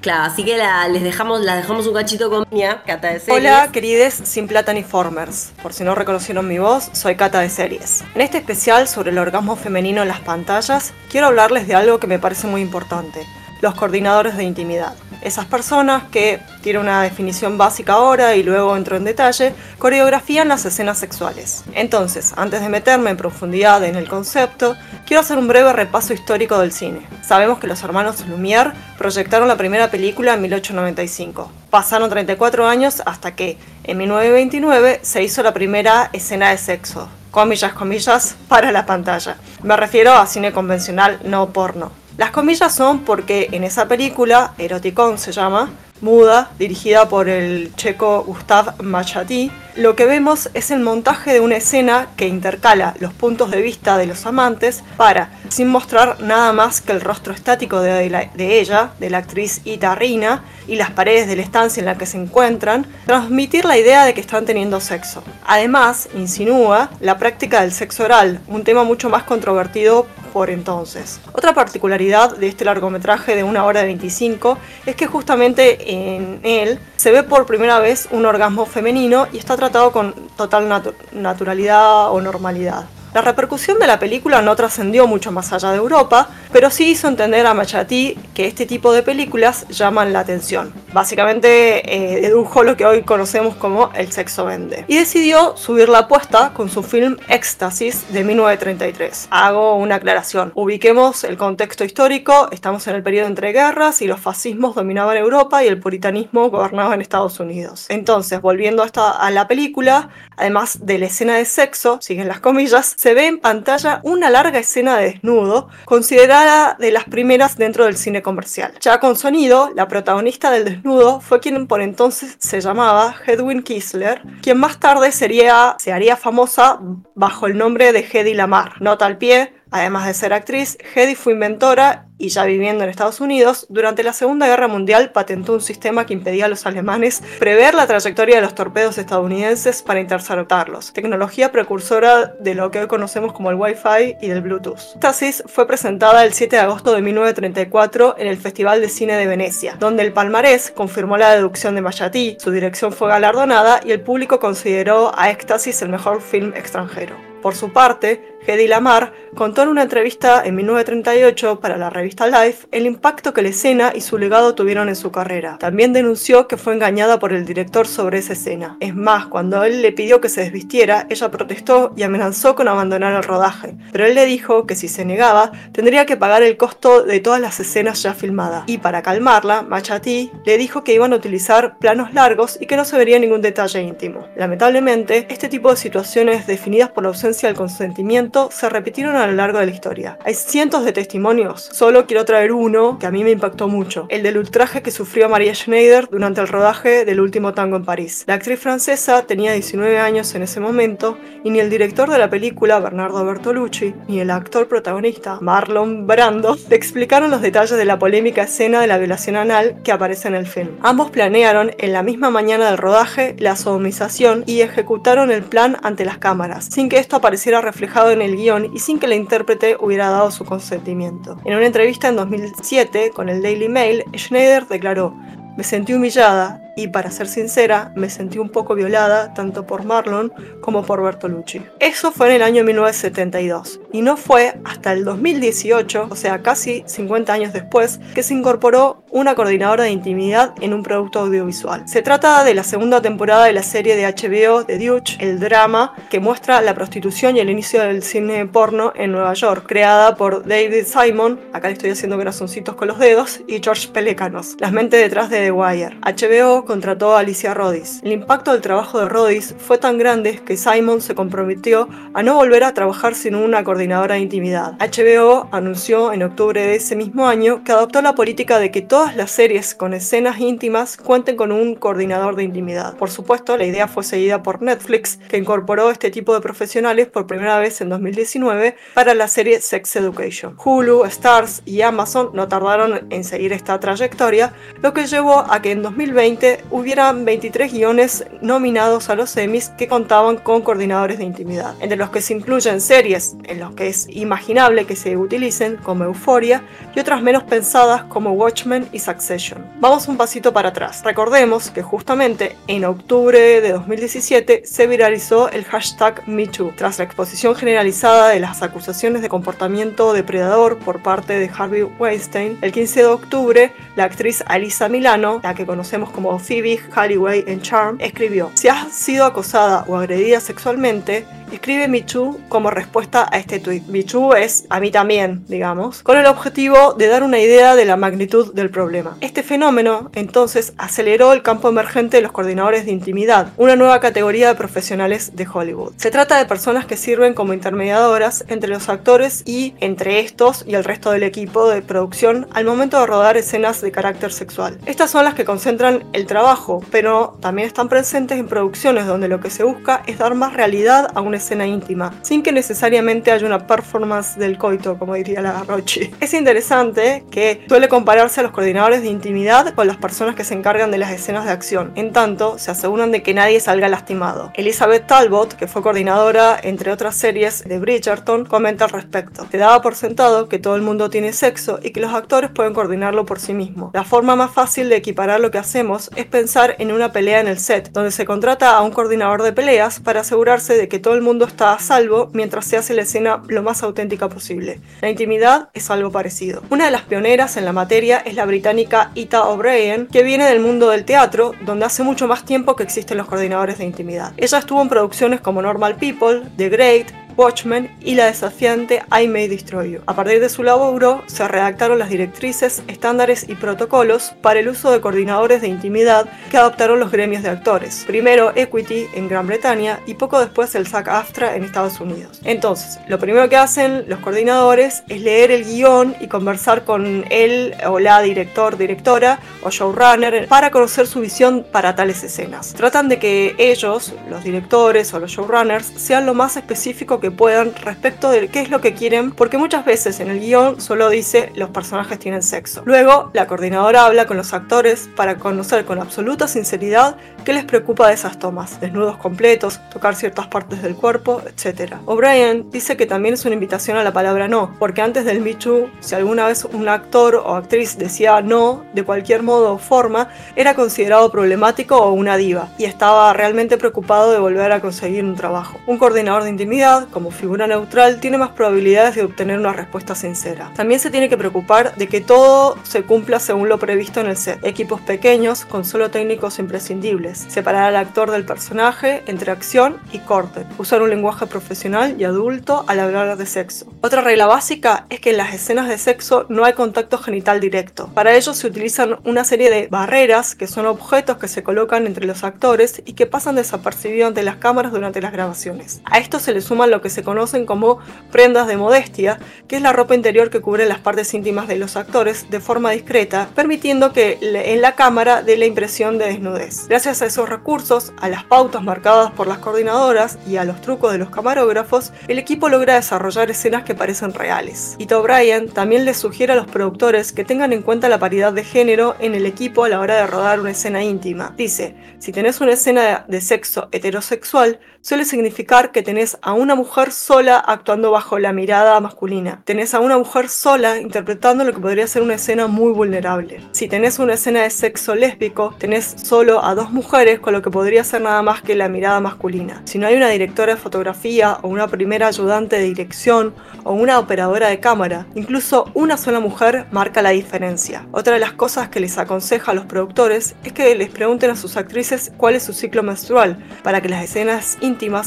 claro, 0.00 0.24
así 0.24 0.44
que 0.44 0.56
la- 0.56 0.88
les 0.88 1.02
dejamos, 1.02 1.40
las 1.42 1.56
dejamos 1.58 1.86
un 1.86 1.94
cachito 1.94 2.30
con 2.30 2.46
Mía, 2.50 2.82
cata 2.86 3.08
de 3.08 3.20
series. 3.20 3.38
Hola, 3.38 3.68
querides 3.72 4.14
sin 4.14 4.46
plata 4.48 4.72
ni 4.72 4.82
formers. 4.82 5.52
Por 5.62 5.72
si 5.72 5.84
no 5.84 5.94
reconocieron 5.94 6.46
mi 6.48 6.58
voz, 6.58 6.88
soy 6.92 7.16
Cata 7.16 7.40
de 7.40 7.48
Series. 7.50 8.02
En 8.14 8.20
este 8.22 8.38
especial 8.38 8.88
sobre 8.88 9.10
el 9.10 9.18
orgasmo 9.18 9.56
femenino 9.56 10.02
en 10.02 10.08
las 10.08 10.20
pantallas, 10.20 10.92
quiero 11.10 11.26
hablarles 11.26 11.66
de 11.68 11.74
algo 11.74 11.98
que 12.00 12.06
me 12.06 12.18
parece 12.18 12.46
muy 12.46 12.60
importante: 12.62 13.26
los 13.64 13.74
coordinadores 13.74 14.36
de 14.36 14.44
intimidad. 14.44 14.92
Esas 15.22 15.46
personas 15.46 16.02
que 16.10 16.38
tienen 16.60 16.82
una 16.82 17.02
definición 17.02 17.56
básica 17.56 17.94
ahora 17.94 18.36
y 18.36 18.42
luego 18.42 18.76
entro 18.76 18.98
en 18.98 19.04
detalle, 19.04 19.54
coreografían 19.78 20.48
las 20.48 20.66
escenas 20.66 20.98
sexuales. 20.98 21.64
Entonces, 21.72 22.34
antes 22.36 22.60
de 22.60 22.68
meterme 22.68 23.08
en 23.08 23.16
profundidad 23.16 23.82
en 23.82 23.96
el 23.96 24.06
concepto, 24.06 24.76
quiero 25.06 25.22
hacer 25.22 25.38
un 25.38 25.48
breve 25.48 25.72
repaso 25.72 26.12
histórico 26.12 26.58
del 26.58 26.72
cine. 26.72 27.08
Sabemos 27.22 27.58
que 27.58 27.66
los 27.66 27.82
hermanos 27.82 28.26
Lumière 28.26 28.74
proyectaron 28.98 29.48
la 29.48 29.56
primera 29.56 29.90
película 29.90 30.34
en 30.34 30.42
1895. 30.42 31.50
Pasaron 31.70 32.10
34 32.10 32.68
años 32.68 33.02
hasta 33.06 33.34
que, 33.34 33.56
en 33.84 33.96
1929, 33.96 35.00
se 35.00 35.22
hizo 35.22 35.42
la 35.42 35.54
primera 35.54 36.10
escena 36.12 36.50
de 36.50 36.58
sexo. 36.58 37.08
Comillas, 37.30 37.72
comillas, 37.72 38.36
para 38.46 38.70
la 38.72 38.84
pantalla. 38.84 39.38
Me 39.62 39.74
refiero 39.74 40.12
a 40.12 40.26
cine 40.26 40.52
convencional, 40.52 41.18
no 41.24 41.48
porno. 41.48 42.03
Las 42.16 42.30
comillas 42.30 42.72
son 42.72 43.00
porque 43.00 43.48
en 43.50 43.64
esa 43.64 43.88
película, 43.88 44.54
Eroticon 44.56 45.18
se 45.18 45.32
llama, 45.32 45.70
muda, 46.00 46.50
dirigida 46.58 47.08
por 47.08 47.28
el 47.28 47.74
checo 47.74 48.22
Gustav 48.22 48.80
Machati, 48.82 49.50
lo 49.76 49.96
que 49.96 50.06
vemos 50.06 50.50
es 50.54 50.70
el 50.70 50.80
montaje 50.80 51.32
de 51.32 51.40
una 51.40 51.56
escena 51.56 52.08
que 52.16 52.28
intercala 52.28 52.94
los 53.00 53.12
puntos 53.12 53.50
de 53.50 53.60
vista 53.60 53.96
de 53.98 54.06
los 54.06 54.24
amantes 54.24 54.84
para, 54.96 55.30
sin 55.48 55.68
mostrar 55.68 56.20
nada 56.20 56.52
más 56.52 56.80
que 56.80 56.92
el 56.92 57.00
rostro 57.00 57.32
estático 57.34 57.80
de, 57.80 58.08
la- 58.08 58.30
de 58.34 58.60
ella, 58.60 58.90
de 59.00 59.10
la 59.10 59.18
actriz 59.18 59.60
Ita 59.64 59.94
Rina, 59.94 60.44
y 60.66 60.76
las 60.76 60.90
paredes 60.92 61.26
de 61.26 61.36
la 61.36 61.42
estancia 61.42 61.80
en 61.80 61.86
la 61.86 61.98
que 61.98 62.06
se 62.06 62.16
encuentran, 62.16 62.86
transmitir 63.04 63.64
la 63.64 63.76
idea 63.76 64.04
de 64.06 64.14
que 64.14 64.20
están 64.20 64.46
teniendo 64.46 64.80
sexo. 64.80 65.22
Además, 65.44 66.08
insinúa 66.14 66.90
la 67.00 67.18
práctica 67.18 67.60
del 67.60 67.72
sexo 67.72 68.04
oral, 68.04 68.40
un 68.46 68.64
tema 68.64 68.82
mucho 68.84 69.10
más 69.10 69.24
controvertido 69.24 70.06
por 70.32 70.50
entonces. 70.50 71.20
Otra 71.32 71.52
particularidad 71.54 72.36
de 72.36 72.48
este 72.48 72.64
largometraje 72.64 73.36
de 73.36 73.44
una 73.44 73.64
hora 73.64 73.80
de 73.80 73.86
25 73.86 74.58
es 74.86 74.96
que 74.96 75.06
justamente 75.06 75.92
en 75.92 76.40
él 76.42 76.80
se 76.96 77.12
ve 77.12 77.22
por 77.22 77.44
primera 77.46 77.78
vez 77.78 78.08
un 78.10 78.24
orgasmo 78.26 78.64
femenino 78.66 79.28
y 79.32 79.38
está 79.38 79.56
tratado 79.64 79.92
con 79.92 80.12
total 80.36 80.68
natu- 80.68 80.94
naturalidad 81.12 82.12
o 82.12 82.20
normalidad. 82.20 82.84
La 83.14 83.20
repercusión 83.20 83.78
de 83.78 83.86
la 83.86 84.00
película 84.00 84.42
no 84.42 84.56
trascendió 84.56 85.06
mucho 85.06 85.30
más 85.30 85.52
allá 85.52 85.70
de 85.70 85.76
Europa, 85.76 86.30
pero 86.52 86.68
sí 86.68 86.90
hizo 86.90 87.06
entender 87.06 87.46
a 87.46 87.54
Machati 87.54 88.18
que 88.34 88.48
este 88.48 88.66
tipo 88.66 88.92
de 88.92 89.04
películas 89.04 89.68
llaman 89.68 90.12
la 90.12 90.18
atención. 90.18 90.72
Básicamente 90.92 91.94
eh, 91.94 92.20
dedujo 92.20 92.64
lo 92.64 92.76
que 92.76 92.84
hoy 92.84 93.02
conocemos 93.02 93.54
como 93.54 93.92
el 93.94 94.10
sexo 94.10 94.46
vende. 94.46 94.84
Y 94.88 94.96
decidió 94.96 95.56
subir 95.56 95.88
la 95.88 95.98
apuesta 96.00 96.52
con 96.54 96.68
su 96.68 96.82
film 96.82 97.16
Éxtasis 97.28 98.12
de 98.12 98.24
1933. 98.24 99.28
Hago 99.30 99.76
una 99.76 99.94
aclaración. 99.94 100.50
Ubiquemos 100.56 101.22
el 101.22 101.36
contexto 101.36 101.84
histórico. 101.84 102.48
Estamos 102.50 102.84
en 102.88 102.96
el 102.96 103.04
periodo 103.04 103.28
entre 103.28 103.52
guerras 103.52 104.02
y 104.02 104.08
los 104.08 104.18
fascismos 104.18 104.74
dominaban 104.74 105.16
Europa 105.16 105.62
y 105.62 105.68
el 105.68 105.78
puritanismo 105.78 106.50
gobernaba 106.50 106.94
en 106.94 107.00
Estados 107.00 107.38
Unidos. 107.38 107.86
Entonces, 107.90 108.40
volviendo 108.40 108.82
a, 108.82 109.30
la 109.30 109.46
película, 109.46 110.08
además 110.36 110.84
de 110.84 110.98
la 110.98 111.06
escena 111.06 111.36
de 111.36 111.44
sexo, 111.44 111.98
siguen 112.00 112.26
las 112.26 112.40
comillas, 112.40 112.96
se 113.04 113.12
ve 113.12 113.26
en 113.26 113.38
pantalla 113.38 114.00
una 114.02 114.30
larga 114.30 114.58
escena 114.58 114.96
de 114.96 115.04
desnudo, 115.04 115.68
considerada 115.84 116.74
de 116.80 116.90
las 116.90 117.04
primeras 117.04 117.58
dentro 117.58 117.84
del 117.84 117.98
cine 117.98 118.22
comercial. 118.22 118.72
Ya 118.80 118.98
con 118.98 119.14
sonido, 119.14 119.70
la 119.76 119.88
protagonista 119.88 120.50
del 120.50 120.64
desnudo 120.64 121.20
fue 121.20 121.38
quien 121.38 121.66
por 121.66 121.82
entonces 121.82 122.34
se 122.38 122.62
llamaba 122.62 123.14
Hedwig 123.26 123.62
Kisler, 123.62 124.22
quien 124.40 124.58
más 124.58 124.80
tarde 124.80 125.12
sería, 125.12 125.76
se 125.78 125.92
haría 125.92 126.16
famosa 126.16 126.78
bajo 127.14 127.46
el 127.46 127.58
nombre 127.58 127.92
de 127.92 128.08
Hedy 128.10 128.32
Lamar. 128.32 128.80
Nota 128.80 129.04
al 129.04 129.18
pie, 129.18 129.52
Además 129.74 130.06
de 130.06 130.14
ser 130.14 130.32
actriz, 130.32 130.78
Hedy 130.94 131.16
fue 131.16 131.32
inventora 131.32 132.06
y 132.16 132.28
ya 132.28 132.44
viviendo 132.44 132.84
en 132.84 132.90
Estados 132.90 133.20
Unidos, 133.20 133.66
durante 133.68 134.04
la 134.04 134.12
Segunda 134.12 134.46
Guerra 134.46 134.68
Mundial 134.68 135.10
patentó 135.10 135.52
un 135.52 135.60
sistema 135.60 136.06
que 136.06 136.12
impedía 136.12 136.44
a 136.44 136.48
los 136.48 136.64
alemanes 136.64 137.24
prever 137.40 137.74
la 137.74 137.88
trayectoria 137.88 138.36
de 138.36 138.42
los 138.42 138.54
torpedos 138.54 138.98
estadounidenses 138.98 139.82
para 139.82 139.98
interceptarlos, 139.98 140.92
tecnología 140.92 141.50
precursora 141.50 142.36
de 142.38 142.54
lo 142.54 142.70
que 142.70 142.82
hoy 142.82 142.86
conocemos 142.86 143.32
como 143.32 143.50
el 143.50 143.56
Wi-Fi 143.56 144.18
y 144.20 144.28
del 144.28 144.42
Bluetooth. 144.42 144.94
Éxtasis 144.94 145.42
fue 145.48 145.66
presentada 145.66 146.24
el 146.24 146.34
7 146.34 146.54
de 146.54 146.62
agosto 146.62 146.92
de 146.92 147.02
1934 147.02 148.14
en 148.16 148.28
el 148.28 148.36
Festival 148.36 148.80
de 148.80 148.88
Cine 148.88 149.16
de 149.16 149.26
Venecia, 149.26 149.74
donde 149.80 150.04
el 150.04 150.12
palmarés 150.12 150.70
confirmó 150.70 151.16
la 151.16 151.34
deducción 151.34 151.74
de 151.74 151.80
Mayati, 151.80 152.36
su 152.38 152.52
dirección 152.52 152.92
fue 152.92 153.08
galardonada 153.08 153.80
y 153.84 153.90
el 153.90 154.02
público 154.02 154.38
consideró 154.38 155.10
a 155.18 155.30
Éxtasis 155.30 155.82
el 155.82 155.88
mejor 155.88 156.20
film 156.20 156.52
extranjero. 156.54 157.16
Por 157.44 157.54
su 157.54 157.74
parte, 157.74 158.33
Hedy 158.46 158.68
Lamar 158.68 159.14
contó 159.34 159.62
en 159.62 159.68
una 159.68 159.82
entrevista 159.82 160.42
en 160.44 160.54
1938 160.56 161.60
para 161.60 161.78
la 161.78 161.88
revista 161.88 162.26
Life 162.26 162.66
el 162.72 162.84
impacto 162.84 163.32
que 163.32 163.40
la 163.40 163.48
escena 163.48 163.92
y 163.94 164.02
su 164.02 164.18
legado 164.18 164.54
tuvieron 164.54 164.90
en 164.90 164.96
su 164.96 165.10
carrera. 165.10 165.56
También 165.58 165.94
denunció 165.94 166.46
que 166.46 166.58
fue 166.58 166.74
engañada 166.74 167.18
por 167.18 167.32
el 167.32 167.46
director 167.46 167.86
sobre 167.86 168.18
esa 168.18 168.34
escena. 168.34 168.76
Es 168.80 168.94
más, 168.94 169.26
cuando 169.28 169.64
él 169.64 169.80
le 169.80 169.92
pidió 169.92 170.20
que 170.20 170.28
se 170.28 170.42
desvistiera, 170.42 171.06
ella 171.08 171.30
protestó 171.30 171.94
y 171.96 172.02
amenazó 172.02 172.54
con 172.54 172.68
abandonar 172.68 173.14
el 173.14 173.22
rodaje. 173.22 173.76
Pero 173.92 174.04
él 174.04 174.14
le 174.14 174.26
dijo 174.26 174.66
que 174.66 174.74
si 174.74 174.88
se 174.88 175.06
negaba, 175.06 175.52
tendría 175.72 176.04
que 176.04 176.18
pagar 176.18 176.42
el 176.42 176.58
costo 176.58 177.02
de 177.02 177.20
todas 177.20 177.40
las 177.40 177.58
escenas 177.60 178.02
ya 178.02 178.12
filmadas. 178.12 178.64
Y 178.66 178.76
para 178.76 179.02
calmarla, 179.02 179.62
Machati 179.62 180.30
le 180.44 180.58
dijo 180.58 180.84
que 180.84 180.92
iban 180.92 181.14
a 181.14 181.16
utilizar 181.16 181.78
planos 181.78 182.12
largos 182.12 182.58
y 182.60 182.66
que 182.66 182.76
no 182.76 182.84
se 182.84 182.98
vería 182.98 183.18
ningún 183.18 183.40
detalle 183.40 183.80
íntimo. 183.80 184.28
Lamentablemente, 184.36 185.26
este 185.30 185.48
tipo 185.48 185.70
de 185.70 185.76
situaciones 185.76 186.46
definidas 186.46 186.90
por 186.90 187.04
la 187.04 187.08
ausencia 187.08 187.48
del 187.48 187.56
consentimiento 187.56 188.33
se 188.50 188.68
repitieron 188.68 189.16
a 189.16 189.26
lo 189.26 189.32
largo 189.32 189.58
de 189.58 189.66
la 189.66 189.72
historia. 189.72 190.18
Hay 190.24 190.34
cientos 190.34 190.84
de 190.84 190.92
testimonios, 190.92 191.68
solo 191.72 192.06
quiero 192.06 192.24
traer 192.24 192.52
uno 192.52 192.98
que 192.98 193.06
a 193.06 193.10
mí 193.10 193.24
me 193.24 193.30
impactó 193.30 193.68
mucho, 193.68 194.06
el 194.08 194.22
del 194.22 194.38
ultraje 194.38 194.82
que 194.82 194.90
sufrió 194.90 195.28
María 195.28 195.54
Schneider 195.54 196.08
durante 196.10 196.40
el 196.40 196.48
rodaje 196.48 197.04
del 197.04 197.20
último 197.20 197.54
tango 197.54 197.76
en 197.76 197.84
París. 197.84 198.24
La 198.26 198.34
actriz 198.34 198.58
francesa 198.58 199.26
tenía 199.26 199.52
19 199.52 199.98
años 199.98 200.34
en 200.34 200.42
ese 200.42 200.60
momento 200.60 201.18
y 201.42 201.50
ni 201.50 201.60
el 201.60 201.70
director 201.70 202.10
de 202.10 202.18
la 202.18 202.30
película, 202.30 202.80
Bernardo 202.80 203.24
Bertolucci, 203.24 203.94
ni 204.08 204.20
el 204.20 204.30
actor 204.30 204.66
protagonista, 204.68 205.38
Marlon 205.40 206.06
Brando, 206.06 206.56
le 206.68 206.76
explicaron 206.76 207.30
los 207.30 207.42
detalles 207.42 207.76
de 207.76 207.84
la 207.84 207.98
polémica 207.98 208.42
escena 208.42 208.80
de 208.80 208.86
la 208.86 208.98
violación 208.98 209.36
anal 209.36 209.76
que 209.84 209.92
aparece 209.92 210.28
en 210.28 210.34
el 210.34 210.46
film. 210.46 210.70
Ambos 210.82 211.10
planearon 211.10 211.72
en 211.78 211.92
la 211.92 212.02
misma 212.02 212.30
mañana 212.30 212.66
del 212.66 212.78
rodaje 212.78 213.36
la 213.38 213.56
sodomización 213.56 214.44
y 214.46 214.60
ejecutaron 214.60 215.30
el 215.30 215.42
plan 215.42 215.76
ante 215.82 216.04
las 216.04 216.18
cámaras, 216.18 216.66
sin 216.66 216.88
que 216.88 216.98
esto 216.98 217.16
apareciera 217.16 217.60
reflejado 217.60 218.10
en 218.10 218.22
el 218.24 218.36
guion 218.36 218.70
y 218.74 218.78
sin 218.80 218.98
que 218.98 219.06
la 219.06 219.14
intérprete 219.14 219.76
hubiera 219.80 220.10
dado 220.10 220.30
su 220.30 220.44
consentimiento. 220.44 221.36
En 221.44 221.56
una 221.56 221.66
entrevista 221.66 222.08
en 222.08 222.16
2007 222.16 223.10
con 223.10 223.28
el 223.28 223.42
Daily 223.42 223.68
Mail, 223.68 224.04
Schneider 224.16 224.66
declaró, 224.66 225.14
me 225.56 225.62
sentí 225.64 225.94
humillada 225.94 226.63
y 226.76 226.88
para 226.88 227.10
ser 227.10 227.28
sincera, 227.28 227.92
me 227.94 228.10
sentí 228.10 228.38
un 228.38 228.50
poco 228.50 228.74
violada 228.74 229.34
tanto 229.34 229.66
por 229.66 229.84
Marlon 229.84 230.32
como 230.60 230.84
por 230.84 231.02
Bertolucci. 231.02 231.62
Eso 231.80 232.12
fue 232.12 232.28
en 232.28 232.34
el 232.36 232.42
año 232.42 232.64
1972 232.64 233.80
y 233.92 234.02
no 234.02 234.16
fue 234.16 234.54
hasta 234.64 234.92
el 234.92 235.04
2018, 235.04 236.08
o 236.10 236.16
sea, 236.16 236.42
casi 236.42 236.84
50 236.86 237.32
años 237.32 237.52
después, 237.52 238.00
que 238.14 238.22
se 238.22 238.34
incorporó 238.34 239.04
una 239.10 239.34
coordinadora 239.34 239.84
de 239.84 239.90
intimidad 239.90 240.54
en 240.60 240.74
un 240.74 240.82
producto 240.82 241.20
audiovisual. 241.20 241.88
Se 241.88 242.02
trata 242.02 242.42
de 242.44 242.54
la 242.54 242.64
segunda 242.64 243.00
temporada 243.00 243.44
de 243.44 243.52
la 243.52 243.62
serie 243.62 243.96
de 243.96 244.06
HBO 244.06 244.64
The 244.64 244.78
Dutch, 244.78 245.16
el 245.20 245.38
drama 245.38 245.94
que 246.10 246.20
muestra 246.20 246.60
la 246.60 246.74
prostitución 246.74 247.36
y 247.36 247.40
el 247.40 247.50
inicio 247.50 247.82
del 247.82 248.02
cine 248.02 248.46
porno 248.46 248.92
en 248.96 249.12
Nueva 249.12 249.34
York, 249.34 249.64
creada 249.66 250.16
por 250.16 250.46
David 250.46 250.84
Simon, 250.84 251.40
acá 251.52 251.68
le 251.68 251.74
estoy 251.74 251.90
haciendo 251.90 252.16
corazoncitos 252.16 252.74
con 252.74 252.88
los 252.88 252.98
dedos, 252.98 253.40
y 253.46 253.60
George 253.62 253.88
Pelecanos, 253.88 254.56
las 254.58 254.72
mentes 254.72 255.00
detrás 255.00 255.30
de 255.30 255.38
The 255.38 255.52
Wire. 255.52 255.98
HBO 256.02 256.63
contrató 256.64 257.14
a 257.14 257.20
Alicia 257.20 257.54
Rodis. 257.54 258.00
El 258.02 258.12
impacto 258.12 258.52
del 258.52 258.60
trabajo 258.60 258.98
de 258.98 259.08
Rodis 259.08 259.54
fue 259.58 259.78
tan 259.78 259.98
grande 259.98 260.40
que 260.44 260.56
Simon 260.56 261.00
se 261.00 261.14
comprometió 261.14 261.88
a 262.12 262.22
no 262.22 262.34
volver 262.34 262.64
a 262.64 262.74
trabajar 262.74 263.14
sin 263.14 263.34
una 263.34 263.64
coordinadora 263.64 264.14
de 264.14 264.20
intimidad. 264.20 264.74
HBO 264.78 265.48
anunció 265.52 266.12
en 266.12 266.22
octubre 266.22 266.60
de 266.60 266.76
ese 266.76 266.96
mismo 266.96 267.26
año 267.26 267.62
que 267.64 267.72
adoptó 267.72 268.02
la 268.02 268.14
política 268.14 268.58
de 268.58 268.70
que 268.70 268.82
todas 268.82 269.16
las 269.16 269.30
series 269.30 269.74
con 269.74 269.94
escenas 269.94 270.40
íntimas 270.40 270.96
cuenten 270.96 271.36
con 271.36 271.52
un 271.52 271.74
coordinador 271.74 272.36
de 272.36 272.44
intimidad. 272.44 272.96
Por 272.96 273.10
supuesto, 273.10 273.56
la 273.56 273.64
idea 273.64 273.88
fue 273.88 274.04
seguida 274.04 274.42
por 274.42 274.62
Netflix, 274.62 275.18
que 275.28 275.36
incorporó 275.36 275.90
este 275.90 276.10
tipo 276.10 276.34
de 276.34 276.40
profesionales 276.40 277.08
por 277.08 277.26
primera 277.26 277.58
vez 277.58 277.80
en 277.80 277.88
2019 277.88 278.76
para 278.94 279.14
la 279.14 279.28
serie 279.28 279.60
Sex 279.60 279.96
Education. 279.96 280.56
Hulu, 280.62 281.04
Stars 281.04 281.62
y 281.64 281.82
Amazon 281.82 282.30
no 282.32 282.48
tardaron 282.48 283.06
en 283.10 283.24
seguir 283.24 283.52
esta 283.52 283.78
trayectoria, 283.80 284.52
lo 284.82 284.92
que 284.92 285.06
llevó 285.06 285.44
a 285.50 285.60
que 285.62 285.72
en 285.72 285.82
2020 285.82 286.53
hubieran 286.70 287.24
23 287.24 287.72
guiones 287.72 288.24
nominados 288.40 289.10
a 289.10 289.14
los 289.14 289.36
Emmys 289.36 289.70
que 289.70 289.88
contaban 289.88 290.36
con 290.36 290.62
coordinadores 290.62 291.18
de 291.18 291.24
intimidad, 291.24 291.74
entre 291.80 291.96
los 291.96 292.10
que 292.10 292.20
se 292.20 292.34
incluyen 292.34 292.80
series 292.80 293.36
en 293.44 293.60
los 293.60 293.74
que 293.74 293.88
es 293.88 294.06
imaginable 294.10 294.86
que 294.86 294.96
se 294.96 295.16
utilicen, 295.16 295.76
como 295.76 296.04
Euphoria, 296.04 296.62
y 296.94 297.00
otras 297.00 297.22
menos 297.22 297.44
pensadas 297.44 298.04
como 298.04 298.32
Watchmen 298.32 298.88
y 298.92 298.98
Succession. 298.98 299.64
Vamos 299.80 300.08
un 300.08 300.16
pasito 300.16 300.52
para 300.52 300.70
atrás. 300.70 301.02
Recordemos 301.04 301.70
que 301.70 301.82
justamente 301.82 302.56
en 302.66 302.84
octubre 302.84 303.60
de 303.60 303.72
2017 303.72 304.62
se 304.64 304.86
viralizó 304.86 305.48
el 305.50 305.64
hashtag 305.64 306.26
MeToo, 306.28 306.72
tras 306.76 306.98
la 306.98 307.04
exposición 307.04 307.54
generalizada 307.54 308.28
de 308.28 308.40
las 308.40 308.62
acusaciones 308.62 309.22
de 309.22 309.28
comportamiento 309.28 310.12
depredador 310.12 310.78
por 310.78 311.02
parte 311.02 311.38
de 311.38 311.50
Harvey 311.56 311.82
Weinstein. 311.82 312.58
El 312.62 312.72
15 312.72 313.00
de 313.00 313.06
octubre, 313.06 313.72
la 313.96 314.04
actriz 314.04 314.42
Alisa 314.46 314.88
Milano, 314.88 315.40
la 315.42 315.54
que 315.54 315.66
conocemos 315.66 316.10
como 316.10 316.30
Phoebe 316.44 316.78
Halliway 316.92 317.44
en 317.46 317.62
Charm, 317.62 317.96
escribió, 318.00 318.50
si 318.54 318.68
has 318.68 318.92
sido 318.92 319.24
acosada 319.24 319.84
o 319.88 319.96
agredida 319.96 320.40
sexualmente, 320.40 321.26
escribe 321.54 321.88
Michu 321.88 322.38
como 322.48 322.70
respuesta 322.70 323.26
a 323.30 323.38
este 323.38 323.60
tweet. 323.60 323.82
Michu 323.88 324.34
es 324.34 324.66
a 324.70 324.80
mí 324.80 324.90
también, 324.90 325.44
digamos, 325.48 326.02
con 326.02 326.18
el 326.18 326.26
objetivo 326.26 326.94
de 326.94 327.08
dar 327.08 327.22
una 327.22 327.38
idea 327.38 327.74
de 327.74 327.84
la 327.84 327.96
magnitud 327.96 328.52
del 328.54 328.70
problema. 328.70 329.16
Este 329.20 329.42
fenómeno, 329.42 330.10
entonces, 330.14 330.72
aceleró 330.78 331.32
el 331.32 331.42
campo 331.42 331.68
emergente 331.68 332.16
de 332.16 332.22
los 332.22 332.32
coordinadores 332.32 332.84
de 332.84 332.92
intimidad, 332.92 333.52
una 333.56 333.76
nueva 333.76 334.00
categoría 334.00 334.48
de 334.48 334.54
profesionales 334.54 335.36
de 335.36 335.46
Hollywood. 335.52 335.92
Se 335.96 336.10
trata 336.10 336.38
de 336.38 336.46
personas 336.46 336.86
que 336.86 336.96
sirven 336.96 337.34
como 337.34 337.54
intermediadoras 337.54 338.44
entre 338.48 338.70
los 338.70 338.88
actores 338.88 339.42
y 339.46 339.74
entre 339.80 340.20
estos 340.20 340.64
y 340.66 340.74
el 340.74 340.84
resto 340.84 341.10
del 341.10 341.22
equipo 341.22 341.68
de 341.68 341.82
producción 341.82 342.48
al 342.52 342.64
momento 342.64 342.98
de 342.98 343.06
rodar 343.06 343.36
escenas 343.36 343.80
de 343.80 343.92
carácter 343.92 344.32
sexual. 344.32 344.78
Estas 344.86 345.10
son 345.10 345.24
las 345.24 345.34
que 345.34 345.44
concentran 345.44 346.04
el 346.12 346.26
trabajo, 346.26 346.82
pero 346.90 347.36
también 347.40 347.68
están 347.68 347.88
presentes 347.88 348.38
en 348.38 348.48
producciones 348.48 349.06
donde 349.06 349.28
lo 349.28 349.40
que 349.40 349.50
se 349.50 349.64
busca 349.64 350.02
es 350.06 350.18
dar 350.18 350.34
más 350.34 350.54
realidad 350.54 351.08
a 351.14 351.20
una 351.20 351.36
escena 351.44 351.66
íntima, 351.66 352.12
sin 352.22 352.42
que 352.42 352.52
necesariamente 352.52 353.30
haya 353.30 353.46
una 353.46 353.66
performance 353.66 354.36
del 354.36 354.58
coito, 354.58 354.98
como 354.98 355.14
diría 355.14 355.42
la 355.42 355.62
Rochi. 355.64 356.10
Es 356.20 356.34
interesante 356.34 357.24
que 357.30 357.64
suele 357.68 357.88
compararse 357.88 358.40
a 358.40 358.42
los 358.42 358.52
coordinadores 358.52 359.02
de 359.02 359.08
intimidad 359.08 359.74
con 359.74 359.86
las 359.86 359.96
personas 359.96 360.34
que 360.34 360.44
se 360.44 360.54
encargan 360.54 360.90
de 360.90 360.98
las 360.98 361.12
escenas 361.12 361.44
de 361.44 361.52
acción, 361.52 361.92
en 361.94 362.12
tanto 362.12 362.58
se 362.58 362.70
aseguran 362.70 363.12
de 363.12 363.22
que 363.22 363.34
nadie 363.34 363.60
salga 363.60 363.88
lastimado. 363.88 364.52
Elizabeth 364.54 365.06
Talbot, 365.06 365.54
que 365.54 365.66
fue 365.66 365.82
coordinadora 365.82 366.58
entre 366.62 366.90
otras 366.90 367.16
series 367.16 367.64
de 367.64 367.78
Bridgerton, 367.78 368.46
comenta 368.46 368.86
al 368.86 368.90
respecto. 368.90 369.46
Se 369.50 369.58
daba 369.58 369.82
por 369.82 369.94
sentado 369.94 370.48
que 370.48 370.58
todo 370.58 370.76
el 370.76 370.82
mundo 370.82 371.10
tiene 371.10 371.32
sexo 371.32 371.78
y 371.82 371.90
que 371.90 372.00
los 372.00 372.14
actores 372.14 372.50
pueden 372.50 372.72
coordinarlo 372.72 373.26
por 373.26 373.38
sí 373.38 373.52
mismos. 373.52 373.90
La 373.92 374.04
forma 374.04 374.36
más 374.36 374.52
fácil 374.52 374.88
de 374.88 374.96
equiparar 374.96 375.40
lo 375.40 375.50
que 375.50 375.58
hacemos 375.58 376.10
es 376.16 376.26
pensar 376.26 376.76
en 376.78 376.92
una 376.92 377.12
pelea 377.12 377.40
en 377.40 377.48
el 377.48 377.58
set, 377.58 377.90
donde 377.92 378.10
se 378.10 378.24
contrata 378.24 378.76
a 378.76 378.82
un 378.82 378.90
coordinador 378.90 379.42
de 379.42 379.52
peleas 379.52 380.00
para 380.00 380.20
asegurarse 380.20 380.76
de 380.76 380.88
que 380.88 380.98
todo 380.98 381.14
el 381.14 381.22
mundo 381.24 381.44
está 381.46 381.72
a 381.72 381.78
salvo 381.78 382.30
mientras 382.32 382.66
se 382.66 382.76
hace 382.76 382.94
la 382.94 383.02
escena 383.02 383.42
lo 383.48 383.62
más 383.62 383.82
auténtica 383.82 384.28
posible. 384.28 384.80
La 385.00 385.10
intimidad 385.10 385.70
es 385.74 385.90
algo 385.90 386.10
parecido. 386.10 386.62
Una 386.70 386.84
de 386.84 386.90
las 386.90 387.02
pioneras 387.02 387.56
en 387.56 387.64
la 387.64 387.72
materia 387.72 388.18
es 388.18 388.34
la 388.34 388.44
británica 388.44 389.10
Ita 389.14 389.44
O'Brien, 389.44 390.06
que 390.06 390.22
viene 390.22 390.46
del 390.46 390.60
mundo 390.60 390.90
del 390.90 391.04
teatro, 391.04 391.52
donde 391.64 391.86
hace 391.86 392.02
mucho 392.02 392.28
más 392.28 392.44
tiempo 392.44 392.76
que 392.76 392.82
existen 392.82 393.18
los 393.18 393.26
coordinadores 393.26 393.78
de 393.78 393.84
intimidad. 393.84 394.32
Ella 394.36 394.58
estuvo 394.58 394.80
en 394.82 394.88
producciones 394.88 395.40
como 395.40 395.62
Normal 395.62 395.96
People, 395.96 396.42
The 396.56 396.68
Great, 396.68 397.23
Watchmen 397.36 397.94
y 398.00 398.14
la 398.14 398.26
desafiante 398.26 399.02
I 399.10 399.28
May 399.28 399.48
Destroy 399.48 399.92
You. 399.92 400.00
A 400.06 400.14
partir 400.14 400.40
de 400.40 400.48
su 400.48 400.62
laburo 400.62 401.22
se 401.26 401.46
redactaron 401.46 401.98
las 401.98 402.08
directrices, 402.08 402.82
estándares 402.88 403.48
y 403.48 403.54
protocolos 403.54 404.34
para 404.40 404.60
el 404.60 404.68
uso 404.68 404.90
de 404.90 405.00
coordinadores 405.00 405.60
de 405.60 405.68
intimidad 405.68 406.28
que 406.50 406.56
adoptaron 406.56 407.00
los 407.00 407.10
gremios 407.10 407.42
de 407.42 407.50
actores. 407.50 408.04
Primero 408.06 408.52
Equity 408.54 409.06
en 409.14 409.28
Gran 409.28 409.46
Bretaña 409.46 410.00
y 410.06 410.14
poco 410.14 410.40
después 410.40 410.74
el 410.74 410.86
SAG-AFTRA 410.86 411.56
en 411.56 411.64
Estados 411.64 412.00
Unidos. 412.00 412.40
Entonces, 412.44 412.98
lo 413.08 413.18
primero 413.18 413.48
que 413.48 413.56
hacen 413.56 414.04
los 414.08 414.20
coordinadores 414.20 415.02
es 415.08 415.20
leer 415.20 415.50
el 415.50 415.64
guion 415.64 416.14
y 416.20 416.28
conversar 416.28 416.84
con 416.84 417.24
él 417.30 417.74
o 417.86 417.98
la 417.98 418.20
director, 418.22 418.76
directora 418.76 419.40
o 419.62 419.70
showrunner 419.70 420.46
para 420.48 420.70
conocer 420.70 421.06
su 421.06 421.20
visión 421.20 421.66
para 421.70 421.94
tales 421.94 422.22
escenas. 422.22 422.74
Tratan 422.74 423.08
de 423.08 423.18
que 423.18 423.54
ellos, 423.58 424.14
los 424.30 424.44
directores 424.44 425.12
o 425.14 425.20
los 425.20 425.30
showrunners, 425.30 425.92
sean 425.96 426.26
lo 426.26 426.34
más 426.34 426.56
específico 426.56 427.20
que 427.20 427.23
puedan 427.30 427.74
respecto 427.74 428.30
de 428.30 428.48
qué 428.48 428.60
es 428.60 428.70
lo 428.70 428.80
que 428.80 428.94
quieren, 428.94 429.30
porque 429.30 429.58
muchas 429.58 429.84
veces 429.84 430.20
en 430.20 430.30
el 430.30 430.40
guion 430.40 430.80
solo 430.80 431.08
dice 431.08 431.52
los 431.54 431.70
personajes 431.70 432.18
tienen 432.18 432.42
sexo. 432.42 432.82
Luego, 432.84 433.30
la 433.32 433.46
coordinadora 433.46 434.06
habla 434.06 434.26
con 434.26 434.36
los 434.36 434.52
actores 434.52 435.08
para 435.16 435.36
conocer 435.36 435.84
con 435.84 436.00
absoluta 436.00 436.48
sinceridad 436.48 437.16
qué 437.44 437.52
les 437.52 437.64
preocupa 437.64 438.08
de 438.08 438.14
esas 438.14 438.38
tomas, 438.38 438.80
desnudos 438.80 439.16
completos, 439.18 439.80
tocar 439.90 440.14
ciertas 440.16 440.46
partes 440.48 440.82
del 440.82 440.96
cuerpo, 440.96 441.42
etc. 441.46 441.94
O'Brien 442.06 442.70
dice 442.70 442.96
que 442.96 443.06
también 443.06 443.34
es 443.34 443.44
una 443.44 443.54
invitación 443.54 443.96
a 443.96 444.04
la 444.04 444.12
palabra 444.12 444.48
no, 444.48 444.74
porque 444.78 445.02
antes 445.02 445.24
del 445.24 445.44
Too, 445.56 445.90
si 446.00 446.14
alguna 446.14 446.46
vez 446.46 446.64
un 446.64 446.88
actor 446.88 447.36
o 447.36 447.54
actriz 447.54 447.98
decía 447.98 448.40
no 448.40 448.84
de 448.94 449.04
cualquier 449.04 449.42
modo 449.42 449.74
o 449.74 449.78
forma, 449.78 450.28
era 450.56 450.74
considerado 450.74 451.30
problemático 451.30 451.96
o 451.96 452.12
una 452.12 452.36
diva, 452.36 452.68
y 452.78 452.84
estaba 452.84 453.32
realmente 453.34 453.76
preocupado 453.76 454.32
de 454.32 454.38
volver 454.38 454.72
a 454.72 454.80
conseguir 454.80 455.24
un 455.24 455.36
trabajo. 455.36 455.78
Un 455.86 455.98
coordinador 455.98 456.44
de 456.44 456.50
intimidad, 456.50 457.08
como 457.14 457.30
figura 457.30 457.66
neutral 457.66 458.20
tiene 458.20 458.36
más 458.36 458.50
probabilidades 458.50 459.14
de 459.14 459.22
obtener 459.22 459.58
una 459.58 459.72
respuesta 459.72 460.14
sincera. 460.14 460.70
También 460.76 461.00
se 461.00 461.10
tiene 461.10 461.30
que 461.30 461.38
preocupar 461.38 461.94
de 461.94 462.08
que 462.08 462.20
todo 462.20 462.76
se 462.82 463.04
cumpla 463.04 463.38
según 463.38 463.68
lo 463.68 463.78
previsto 463.78 464.20
en 464.20 464.26
el 464.26 464.36
set. 464.36 464.58
Equipos 464.64 465.00
pequeños 465.00 465.64
con 465.64 465.84
solo 465.84 466.10
técnicos 466.10 466.58
imprescindibles. 466.58 467.46
Separar 467.48 467.84
al 467.84 467.96
actor 467.96 468.30
del 468.30 468.44
personaje 468.44 469.22
entre 469.26 469.52
acción 469.52 469.96
y 470.12 470.18
corte. 470.18 470.66
Usar 470.76 471.00
un 471.00 471.10
lenguaje 471.10 471.46
profesional 471.46 472.16
y 472.18 472.24
adulto 472.24 472.84
al 472.88 473.00
hablar 473.00 473.36
de 473.36 473.46
sexo. 473.46 473.86
Otra 474.00 474.20
regla 474.20 474.46
básica 474.46 475.06
es 475.08 475.20
que 475.20 475.30
en 475.30 475.36
las 475.36 475.54
escenas 475.54 475.88
de 475.88 475.96
sexo 475.98 476.46
no 476.48 476.64
hay 476.64 476.72
contacto 476.72 477.18
genital 477.18 477.60
directo. 477.60 478.08
Para 478.12 478.34
ello 478.34 478.52
se 478.52 478.66
utilizan 478.66 479.18
una 479.24 479.44
serie 479.44 479.70
de 479.70 479.86
barreras 479.86 480.56
que 480.56 480.66
son 480.66 480.86
objetos 480.86 481.38
que 481.38 481.48
se 481.48 481.62
colocan 481.62 482.06
entre 482.06 482.26
los 482.26 482.42
actores 482.42 483.02
y 483.06 483.12
que 483.12 483.26
pasan 483.26 483.54
desapercibidos 483.54 484.28
ante 484.28 484.42
las 484.42 484.56
cámaras 484.56 484.90
durante 484.90 485.20
las 485.20 485.32
grabaciones. 485.32 486.00
A 486.04 486.18
esto 486.18 486.40
se 486.40 486.52
le 486.52 486.60
suman 486.60 486.90
lo 486.90 487.00
que 487.04 487.10
se 487.10 487.22
conocen 487.22 487.66
como 487.66 487.98
prendas 488.32 488.66
de 488.66 488.78
modestia, 488.78 489.38
que 489.68 489.76
es 489.76 489.82
la 489.82 489.92
ropa 489.92 490.14
interior 490.14 490.48
que 490.48 490.62
cubre 490.62 490.86
las 490.86 491.00
partes 491.00 491.34
íntimas 491.34 491.68
de 491.68 491.76
los 491.76 491.96
actores 491.96 492.48
de 492.48 492.60
forma 492.60 492.92
discreta, 492.92 493.50
permitiendo 493.54 494.14
que 494.14 494.38
en 494.40 494.80
la 494.80 494.94
cámara 494.94 495.42
dé 495.42 495.58
la 495.58 495.66
impresión 495.66 496.16
de 496.16 496.28
desnudez. 496.28 496.88
Gracias 496.88 497.20
a 497.20 497.26
esos 497.26 497.46
recursos, 497.46 498.14
a 498.16 498.30
las 498.30 498.44
pautas 498.44 498.82
marcadas 498.82 499.32
por 499.32 499.46
las 499.46 499.58
coordinadoras 499.58 500.38
y 500.48 500.56
a 500.56 500.64
los 500.64 500.80
trucos 500.80 501.12
de 501.12 501.18
los 501.18 501.28
camarógrafos, 501.28 502.10
el 502.26 502.38
equipo 502.38 502.70
logra 502.70 502.94
desarrollar 502.94 503.50
escenas 503.50 503.84
que 503.84 503.94
parecen 503.94 504.32
reales. 504.32 504.96
Ito 504.98 505.20
O'Brien 505.20 505.68
también 505.68 506.06
les 506.06 506.16
sugiere 506.16 506.54
a 506.54 506.56
los 506.56 506.66
productores 506.66 507.32
que 507.32 507.44
tengan 507.44 507.74
en 507.74 507.82
cuenta 507.82 508.08
la 508.08 508.18
paridad 508.18 508.54
de 508.54 508.64
género 508.64 509.14
en 509.18 509.34
el 509.34 509.44
equipo 509.44 509.84
a 509.84 509.90
la 509.90 510.00
hora 510.00 510.16
de 510.16 510.26
rodar 510.26 510.58
una 510.58 510.70
escena 510.70 511.04
íntima. 511.04 511.52
Dice, 511.54 511.94
si 512.18 512.32
tenés 512.32 512.62
una 512.62 512.72
escena 512.72 513.26
de 513.28 513.42
sexo 513.42 513.90
heterosexual, 513.92 514.80
suele 515.04 515.26
significar 515.26 515.92
que 515.92 516.02
tenés 516.02 516.38
a 516.40 516.54
una 516.54 516.74
mujer 516.74 517.12
sola 517.12 517.58
actuando 517.58 518.10
bajo 518.10 518.38
la 518.38 518.54
mirada 518.54 518.98
masculina. 519.00 519.60
Tenés 519.66 519.92
a 519.92 520.00
una 520.00 520.16
mujer 520.16 520.48
sola 520.48 520.98
interpretando 520.98 521.62
lo 521.62 521.74
que 521.74 521.80
podría 521.80 522.06
ser 522.06 522.22
una 522.22 522.36
escena 522.36 522.68
muy 522.68 522.90
vulnerable. 522.90 523.60
Si 523.72 523.86
tenés 523.86 524.18
una 524.18 524.32
escena 524.32 524.62
de 524.62 524.70
sexo 524.70 525.14
lésbico, 525.14 525.74
tenés 525.78 526.14
solo 526.24 526.64
a 526.64 526.74
dos 526.74 526.90
mujeres 526.90 527.38
con 527.38 527.52
lo 527.52 527.60
que 527.60 527.70
podría 527.70 528.02
ser 528.02 528.22
nada 528.22 528.40
más 528.40 528.62
que 528.62 528.74
la 528.74 528.88
mirada 528.88 529.20
masculina. 529.20 529.82
Si 529.84 529.98
no 529.98 530.06
hay 530.06 530.16
una 530.16 530.30
directora 530.30 530.74
de 530.74 530.80
fotografía 530.80 531.58
o 531.60 531.68
una 531.68 531.86
primera 531.88 532.28
ayudante 532.28 532.76
de 532.76 532.84
dirección 532.84 533.52
o 533.82 533.92
una 533.92 534.18
operadora 534.18 534.68
de 534.68 534.80
cámara, 534.80 535.26
incluso 535.34 535.90
una 535.92 536.16
sola 536.16 536.40
mujer 536.40 536.86
marca 536.92 537.20
la 537.20 537.30
diferencia. 537.30 538.06
Otra 538.10 538.32
de 538.32 538.40
las 538.40 538.54
cosas 538.54 538.88
que 538.88 539.00
les 539.00 539.18
aconseja 539.18 539.72
a 539.72 539.74
los 539.74 539.84
productores 539.84 540.56
es 540.64 540.72
que 540.72 540.94
les 540.94 541.10
pregunten 541.10 541.50
a 541.50 541.56
sus 541.56 541.76
actrices 541.76 542.32
cuál 542.38 542.54
es 542.54 542.62
su 542.62 542.72
ciclo 542.72 543.02
menstrual, 543.02 543.58
para 543.82 544.00
que 544.00 544.08
las 544.08 544.24
escenas 544.24 544.78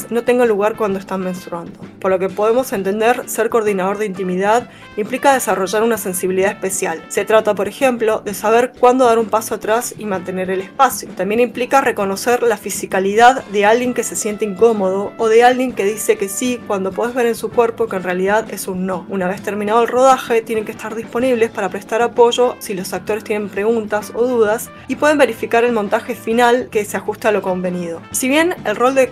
no 0.10 0.24
tengan 0.24 0.48
lugar 0.48 0.76
cuando 0.76 1.00
están 1.00 1.22
menstruando. 1.22 1.80
Por 2.00 2.12
lo 2.12 2.20
que 2.20 2.30
podemos 2.30 2.74
entender, 2.74 3.30
ser 3.30 3.50
coordinador 3.50 3.98
de 3.98 4.06
intimidad 4.06 4.70
implica 4.96 5.34
desarrollar 5.34 5.84
una 5.84 5.98
sensibilidad 5.98 6.52
especial. 6.52 7.04
Se 7.10 7.26
trata, 7.26 7.54
por 7.54 7.68
ejemplo, 7.68 8.22
de 8.24 8.34
saber 8.34 8.74
cuándo 8.80 9.06
dar 9.06 9.20
un 9.20 9.28
paso 9.28 9.56
atrás 9.56 9.94
y 9.98 10.06
mantener 10.06 10.50
el 10.50 10.62
espacio. 10.62 11.10
También 11.16 11.40
implica 11.40 11.82
reconocer 11.82 12.44
la 12.44 12.58
fisicalidad 12.58 13.44
de 13.46 13.66
alguien 13.66 13.94
que 13.94 14.04
se 14.04 14.16
siente 14.16 14.46
incómodo 14.46 15.14
o 15.18 15.28
de 15.28 15.44
alguien 15.44 15.74
que 15.74 15.86
dice 15.86 16.18
que 16.18 16.30
sí 16.30 16.60
cuando 16.68 16.92
puedes 16.92 17.14
ver 17.14 17.26
en 17.26 17.36
su 17.36 17.50
cuerpo 17.50 17.88
que 17.88 17.98
en 17.98 18.04
realidad 18.04 18.48
es 18.52 18.68
un 18.68 18.86
no. 18.86 19.06
Una 19.10 19.28
vez 19.28 19.42
terminado 19.42 19.82
el 19.82 19.88
rodaje, 19.88 20.42
tienen 20.42 20.66
que 20.66 20.72
estar 20.72 20.96
disponibles 20.96 21.52
para 21.52 21.70
prestar 21.70 22.02
apoyo 22.02 22.56
si 22.60 22.74
los 22.74 22.94
actores 22.94 23.24
tienen 23.24 23.50
preguntas 23.50 24.12
o 24.16 24.26
dudas 24.26 24.70
y 24.88 24.96
pueden 24.96 25.18
verificar 25.18 25.64
el 25.64 25.74
montaje 25.74 26.16
final 26.16 26.70
que 26.72 26.86
se 26.86 26.98
ajusta 26.98 27.30
a 27.30 27.32
lo 27.32 27.42
convenido. 27.42 28.02
Si 28.12 28.28
bien 28.28 28.56
el 28.66 28.76
rol 28.76 28.96
de 28.96 29.10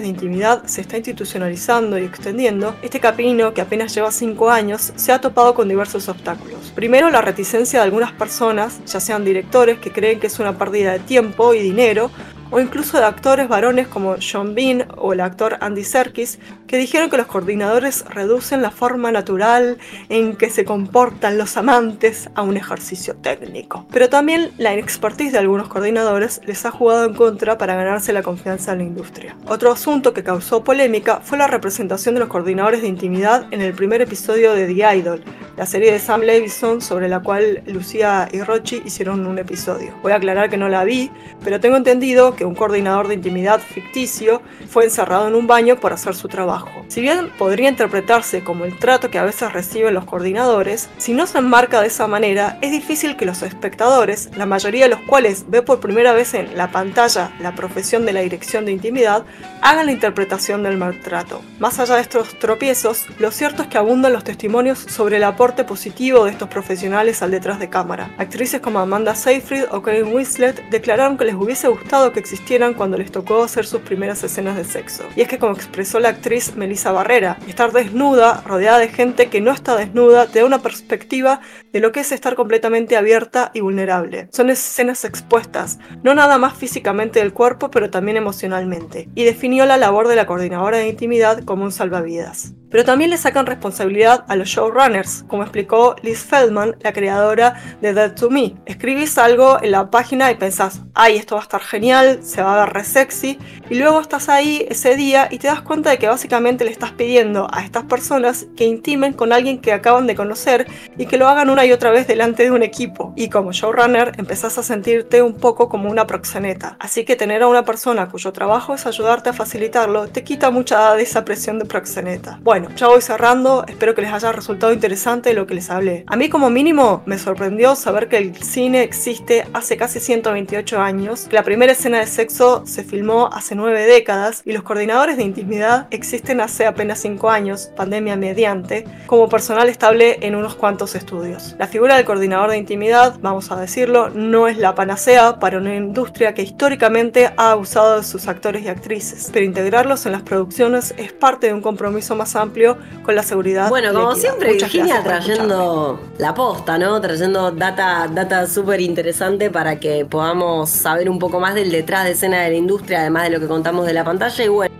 de 0.00 0.08
intimidad 0.08 0.64
se 0.66 0.80
está 0.80 0.96
institucionalizando 0.96 1.98
y 1.98 2.04
extendiendo, 2.04 2.74
este 2.82 3.00
camino, 3.00 3.54
que 3.54 3.60
apenas 3.60 3.94
lleva 3.94 4.10
5 4.10 4.50
años, 4.50 4.92
se 4.96 5.12
ha 5.12 5.20
topado 5.20 5.54
con 5.54 5.68
diversos 5.68 6.08
obstáculos. 6.08 6.72
Primero, 6.74 7.10
la 7.10 7.20
reticencia 7.20 7.80
de 7.80 7.84
algunas 7.84 8.12
personas, 8.12 8.80
ya 8.86 9.00
sean 9.00 9.24
directores 9.24 9.78
que 9.78 9.90
creen 9.90 10.20
que 10.20 10.26
es 10.28 10.38
una 10.38 10.58
pérdida 10.58 10.92
de 10.92 10.98
tiempo 11.00 11.54
y 11.54 11.60
dinero, 11.60 12.10
o 12.50 12.60
incluso 12.60 12.98
de 12.98 13.04
actores 13.04 13.48
varones 13.48 13.88
como 13.88 14.16
John 14.20 14.54
Bean 14.54 14.86
o 14.96 15.12
el 15.12 15.20
actor 15.20 15.58
Andy 15.60 15.84
Serkis, 15.84 16.38
que 16.66 16.76
dijeron 16.76 17.10
que 17.10 17.16
los 17.16 17.26
coordinadores 17.26 18.04
reducen 18.06 18.62
la 18.62 18.70
forma 18.70 19.12
natural 19.12 19.78
en 20.08 20.36
que 20.36 20.50
se 20.50 20.64
comportan 20.64 21.38
los 21.38 21.56
amantes 21.56 22.30
a 22.34 22.42
un 22.42 22.56
ejercicio 22.56 23.14
técnico. 23.16 23.86
Pero 23.90 24.08
también 24.08 24.52
la 24.58 24.72
inexpertise 24.72 25.32
de 25.32 25.38
algunos 25.38 25.68
coordinadores 25.68 26.40
les 26.46 26.64
ha 26.64 26.70
jugado 26.70 27.04
en 27.04 27.14
contra 27.14 27.58
para 27.58 27.74
ganarse 27.74 28.12
la 28.12 28.22
confianza 28.22 28.72
de 28.72 28.78
la 28.78 28.84
industria. 28.84 29.36
Otro 29.46 29.70
asunto 29.70 30.12
que 30.12 30.24
causó 30.24 30.64
polémica 30.64 31.20
fue 31.22 31.38
la 31.38 31.46
representación 31.46 32.14
de 32.14 32.20
los 32.20 32.28
coordinadores 32.28 32.82
de 32.82 32.88
intimidad 32.88 33.46
en 33.50 33.60
el 33.60 33.74
primer 33.74 34.02
episodio 34.02 34.52
de 34.52 34.66
The 34.66 34.96
Idol, 34.96 35.24
la 35.56 35.66
serie 35.66 35.92
de 35.92 35.98
Sam 35.98 36.22
Levinson 36.22 36.80
sobre 36.80 37.08
la 37.08 37.20
cual 37.20 37.62
Lucía 37.66 38.28
y 38.32 38.40
Rochi 38.40 38.82
hicieron 38.84 39.26
un 39.26 39.38
episodio. 39.38 39.94
Voy 40.02 40.12
a 40.12 40.16
aclarar 40.16 40.50
que 40.50 40.56
no 40.56 40.68
la 40.68 40.84
vi, 40.84 41.10
pero 41.42 41.60
tengo 41.60 41.76
entendido 41.76 42.33
que 42.34 42.44
un 42.44 42.54
coordinador 42.54 43.08
de 43.08 43.14
intimidad 43.14 43.60
ficticio 43.60 44.42
fue 44.68 44.84
encerrado 44.84 45.28
en 45.28 45.34
un 45.34 45.46
baño 45.46 45.76
por 45.76 45.92
hacer 45.92 46.14
su 46.14 46.28
trabajo. 46.28 46.84
Si 46.88 47.00
bien 47.00 47.30
podría 47.38 47.68
interpretarse 47.68 48.44
como 48.44 48.64
el 48.64 48.78
trato 48.78 49.10
que 49.10 49.18
a 49.18 49.24
veces 49.24 49.52
reciben 49.52 49.94
los 49.94 50.04
coordinadores, 50.04 50.88
si 50.98 51.12
no 51.12 51.26
se 51.26 51.38
enmarca 51.38 51.80
de 51.80 51.88
esa 51.88 52.06
manera, 52.06 52.58
es 52.60 52.70
difícil 52.70 53.16
que 53.16 53.26
los 53.26 53.42
espectadores, 53.42 54.30
la 54.36 54.46
mayoría 54.46 54.84
de 54.84 54.90
los 54.90 55.00
cuales 55.00 55.44
ve 55.48 55.62
por 55.62 55.80
primera 55.80 56.12
vez 56.12 56.34
en 56.34 56.56
la 56.56 56.70
pantalla 56.70 57.32
la 57.40 57.54
profesión 57.54 58.06
de 58.06 58.12
la 58.12 58.20
dirección 58.20 58.64
de 58.64 58.72
intimidad, 58.72 59.24
hagan 59.62 59.86
la 59.86 59.92
interpretación 59.92 60.62
del 60.62 60.76
maltrato. 60.76 61.42
Más 61.58 61.78
allá 61.78 61.96
de 61.96 62.02
estos 62.02 62.38
tropiezos, 62.38 63.06
lo 63.18 63.30
cierto 63.30 63.62
es 63.62 63.68
que 63.68 63.78
abundan 63.78 64.12
los 64.12 64.24
testimonios 64.24 64.78
sobre 64.78 65.16
el 65.16 65.24
aporte 65.24 65.64
positivo 65.64 66.24
de 66.24 66.30
estos 66.30 66.48
profesionales 66.48 67.22
al 67.22 67.30
detrás 67.30 67.58
de 67.58 67.68
cámara. 67.68 68.14
Actrices 68.18 68.60
como 68.60 68.78
Amanda 68.78 69.14
Seyfried 69.14 69.64
o 69.70 69.82
Kate 69.82 70.02
Winslet 70.02 70.68
declararon 70.70 71.16
que 71.16 71.24
les 71.24 71.34
hubiese 71.34 71.68
gustado 71.68 72.12
que 72.12 72.20
existieran 72.24 72.72
cuando 72.72 72.96
les 72.96 73.12
tocó 73.12 73.44
hacer 73.44 73.66
sus 73.66 73.82
primeras 73.82 74.24
escenas 74.24 74.56
de 74.56 74.64
sexo. 74.64 75.04
Y 75.14 75.20
es 75.20 75.28
que 75.28 75.38
como 75.38 75.52
expresó 75.52 76.00
la 76.00 76.08
actriz 76.08 76.56
Melissa 76.56 76.90
Barrera, 76.90 77.36
estar 77.46 77.70
desnuda, 77.70 78.42
rodeada 78.46 78.78
de 78.78 78.88
gente 78.88 79.28
que 79.28 79.42
no 79.42 79.52
está 79.52 79.76
desnuda, 79.76 80.26
te 80.26 80.38
da 80.38 80.46
una 80.46 80.62
perspectiva 80.62 81.42
de 81.70 81.80
lo 81.80 81.92
que 81.92 82.00
es 82.00 82.12
estar 82.12 82.34
completamente 82.34 82.96
abierta 82.96 83.50
y 83.52 83.60
vulnerable. 83.60 84.28
Son 84.32 84.48
escenas 84.48 85.04
expuestas, 85.04 85.78
no 86.02 86.14
nada 86.14 86.38
más 86.38 86.54
físicamente 86.54 87.18
del 87.18 87.34
cuerpo, 87.34 87.70
pero 87.70 87.90
también 87.90 88.16
emocionalmente. 88.16 89.10
Y 89.14 89.24
definió 89.24 89.66
la 89.66 89.76
labor 89.76 90.08
de 90.08 90.16
la 90.16 90.24
coordinadora 90.24 90.78
de 90.78 90.88
intimidad 90.88 91.44
como 91.44 91.64
un 91.64 91.72
salvavidas 91.72 92.54
pero 92.74 92.84
también 92.84 93.10
le 93.10 93.18
sacan 93.18 93.46
responsabilidad 93.46 94.24
a 94.26 94.34
los 94.34 94.48
showrunners, 94.48 95.22
como 95.28 95.44
explicó 95.44 95.94
Liz 96.02 96.24
Feldman, 96.24 96.74
la 96.80 96.92
creadora 96.92 97.62
de 97.80 97.94
Dead 97.94 98.16
to 98.16 98.30
Me. 98.30 98.56
Escribís 98.66 99.16
algo 99.16 99.62
en 99.62 99.70
la 99.70 99.92
página 99.92 100.32
y 100.32 100.34
pensás, 100.34 100.80
ay, 100.92 101.14
esto 101.14 101.36
va 101.36 101.42
a 101.42 101.44
estar 101.44 101.60
genial, 101.60 102.18
se 102.24 102.42
va 102.42 102.60
a 102.60 102.64
ver 102.64 102.74
re 102.74 102.82
sexy, 102.82 103.38
y 103.70 103.76
luego 103.76 104.00
estás 104.00 104.28
ahí 104.28 104.66
ese 104.68 104.96
día 104.96 105.28
y 105.30 105.38
te 105.38 105.46
das 105.46 105.62
cuenta 105.62 105.90
de 105.90 105.98
que 105.98 106.08
básicamente 106.08 106.64
le 106.64 106.72
estás 106.72 106.90
pidiendo 106.90 107.46
a 107.52 107.62
estas 107.62 107.84
personas 107.84 108.46
que 108.56 108.64
intimen 108.64 109.12
con 109.12 109.32
alguien 109.32 109.60
que 109.60 109.72
acaban 109.72 110.08
de 110.08 110.16
conocer 110.16 110.66
y 110.98 111.06
que 111.06 111.16
lo 111.16 111.28
hagan 111.28 111.50
una 111.50 111.64
y 111.64 111.70
otra 111.70 111.92
vez 111.92 112.08
delante 112.08 112.42
de 112.42 112.50
un 112.50 112.64
equipo. 112.64 113.12
Y 113.14 113.28
como 113.28 113.52
showrunner 113.52 114.14
empezás 114.18 114.58
a 114.58 114.64
sentirte 114.64 115.22
un 115.22 115.34
poco 115.34 115.68
como 115.68 115.88
una 115.88 116.08
proxeneta. 116.08 116.76
Así 116.80 117.04
que 117.04 117.14
tener 117.14 117.44
a 117.44 117.46
una 117.46 117.64
persona 117.64 118.08
cuyo 118.08 118.32
trabajo 118.32 118.74
es 118.74 118.84
ayudarte 118.84 119.30
a 119.30 119.32
facilitarlo 119.32 120.08
te 120.08 120.24
quita 120.24 120.50
mucha 120.50 120.96
de 120.96 121.04
esa 121.04 121.24
presión 121.24 121.60
de 121.60 121.66
proxeneta. 121.66 122.40
Bueno, 122.42 122.63
ya 122.76 122.88
voy 122.88 123.00
cerrando, 123.00 123.64
espero 123.66 123.94
que 123.94 124.02
les 124.02 124.12
haya 124.12 124.32
resultado 124.32 124.72
interesante 124.72 125.34
lo 125.34 125.46
que 125.46 125.54
les 125.54 125.70
hablé. 125.70 126.04
A 126.06 126.16
mí 126.16 126.28
como 126.28 126.50
mínimo 126.50 127.02
me 127.06 127.18
sorprendió 127.18 127.74
saber 127.76 128.08
que 128.08 128.18
el 128.18 128.36
cine 128.36 128.82
existe 128.82 129.46
hace 129.52 129.76
casi 129.76 130.00
128 130.00 130.80
años, 130.80 131.26
que 131.28 131.36
la 131.36 131.42
primera 131.42 131.72
escena 131.72 132.00
de 132.00 132.06
sexo 132.06 132.64
se 132.66 132.84
filmó 132.84 133.28
hace 133.32 133.54
9 133.54 133.86
décadas 133.86 134.42
y 134.44 134.52
los 134.52 134.62
coordinadores 134.62 135.16
de 135.16 135.22
intimidad 135.22 135.88
existen 135.90 136.40
hace 136.40 136.66
apenas 136.66 137.00
5 137.00 137.30
años, 137.30 137.70
pandemia 137.76 138.16
mediante, 138.16 138.84
como 139.06 139.28
personal 139.28 139.68
estable 139.68 140.18
en 140.22 140.34
unos 140.34 140.54
cuantos 140.54 140.94
estudios. 140.94 141.54
La 141.58 141.66
figura 141.66 141.96
del 141.96 142.04
coordinador 142.04 142.50
de 142.50 142.58
intimidad, 142.58 143.18
vamos 143.20 143.50
a 143.50 143.56
decirlo, 143.56 144.10
no 144.10 144.48
es 144.48 144.58
la 144.58 144.74
panacea 144.74 145.38
para 145.38 145.58
una 145.58 145.74
industria 145.74 146.34
que 146.34 146.42
históricamente 146.42 147.32
ha 147.36 147.52
abusado 147.52 147.98
de 147.98 148.04
sus 148.04 148.28
actores 148.28 148.62
y 148.64 148.68
actrices, 148.68 149.30
pero 149.32 149.44
integrarlos 149.44 150.06
en 150.06 150.12
las 150.12 150.22
producciones 150.22 150.94
es 150.96 151.12
parte 151.12 151.48
de 151.48 151.52
un 151.52 151.60
compromiso 151.60 152.14
más 152.16 152.36
amplio 152.36 152.53
con 153.02 153.14
la 153.14 153.22
seguridad. 153.22 153.68
Bueno, 153.68 153.92
como 153.92 154.14
siempre, 154.14 154.54
Virginia 154.54 155.02
trayendo 155.02 156.00
la 156.18 156.34
posta, 156.34 156.78
¿no? 156.78 157.00
Trayendo 157.00 157.50
data, 157.50 158.08
data 158.12 158.46
súper 158.46 158.80
interesante 158.80 159.50
para 159.50 159.78
que 159.78 160.04
podamos 160.04 160.70
saber 160.70 161.10
un 161.10 161.18
poco 161.18 161.40
más 161.40 161.54
del 161.54 161.70
detrás 161.70 162.04
de 162.04 162.12
escena 162.12 162.42
de 162.42 162.50
la 162.50 162.56
industria, 162.56 163.00
además 163.00 163.24
de 163.24 163.30
lo 163.30 163.40
que 163.40 163.46
contamos 163.46 163.86
de 163.86 163.92
la 163.92 164.04
pantalla. 164.04 164.44
Y 164.44 164.48
bueno, 164.48 164.74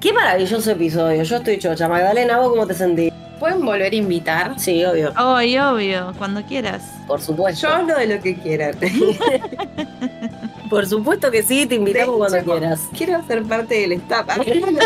qué 0.00 0.12
maravilloso 0.12 0.70
episodio. 0.70 1.22
Yo 1.22 1.36
estoy 1.36 1.58
chocha. 1.58 1.88
Magdalena, 1.88 2.38
¿vos 2.38 2.50
cómo 2.50 2.66
te 2.66 2.74
sentís? 2.74 3.12
¿Pueden 3.38 3.64
volver 3.64 3.92
a 3.92 3.96
invitar? 3.96 4.60
Sí, 4.60 4.84
obvio. 4.84 5.12
Obvio, 5.18 5.72
obvio, 5.72 6.12
cuando 6.18 6.42
quieras. 6.44 6.82
Por 7.06 7.22
supuesto. 7.22 7.66
Yo 7.66 7.74
hablo 7.74 7.96
de 7.96 8.06
lo 8.06 8.22
que 8.22 8.36
quieran. 8.36 8.74
Por 10.70 10.86
supuesto 10.86 11.30
que 11.30 11.42
sí, 11.42 11.66
te 11.66 11.74
invitamos 11.74 12.16
cuando 12.16 12.38
quieras. 12.44 12.80
Quiero 12.96 13.26
ser 13.26 13.42
parte 13.42 13.80
del 13.80 13.92
staff. 13.92 14.26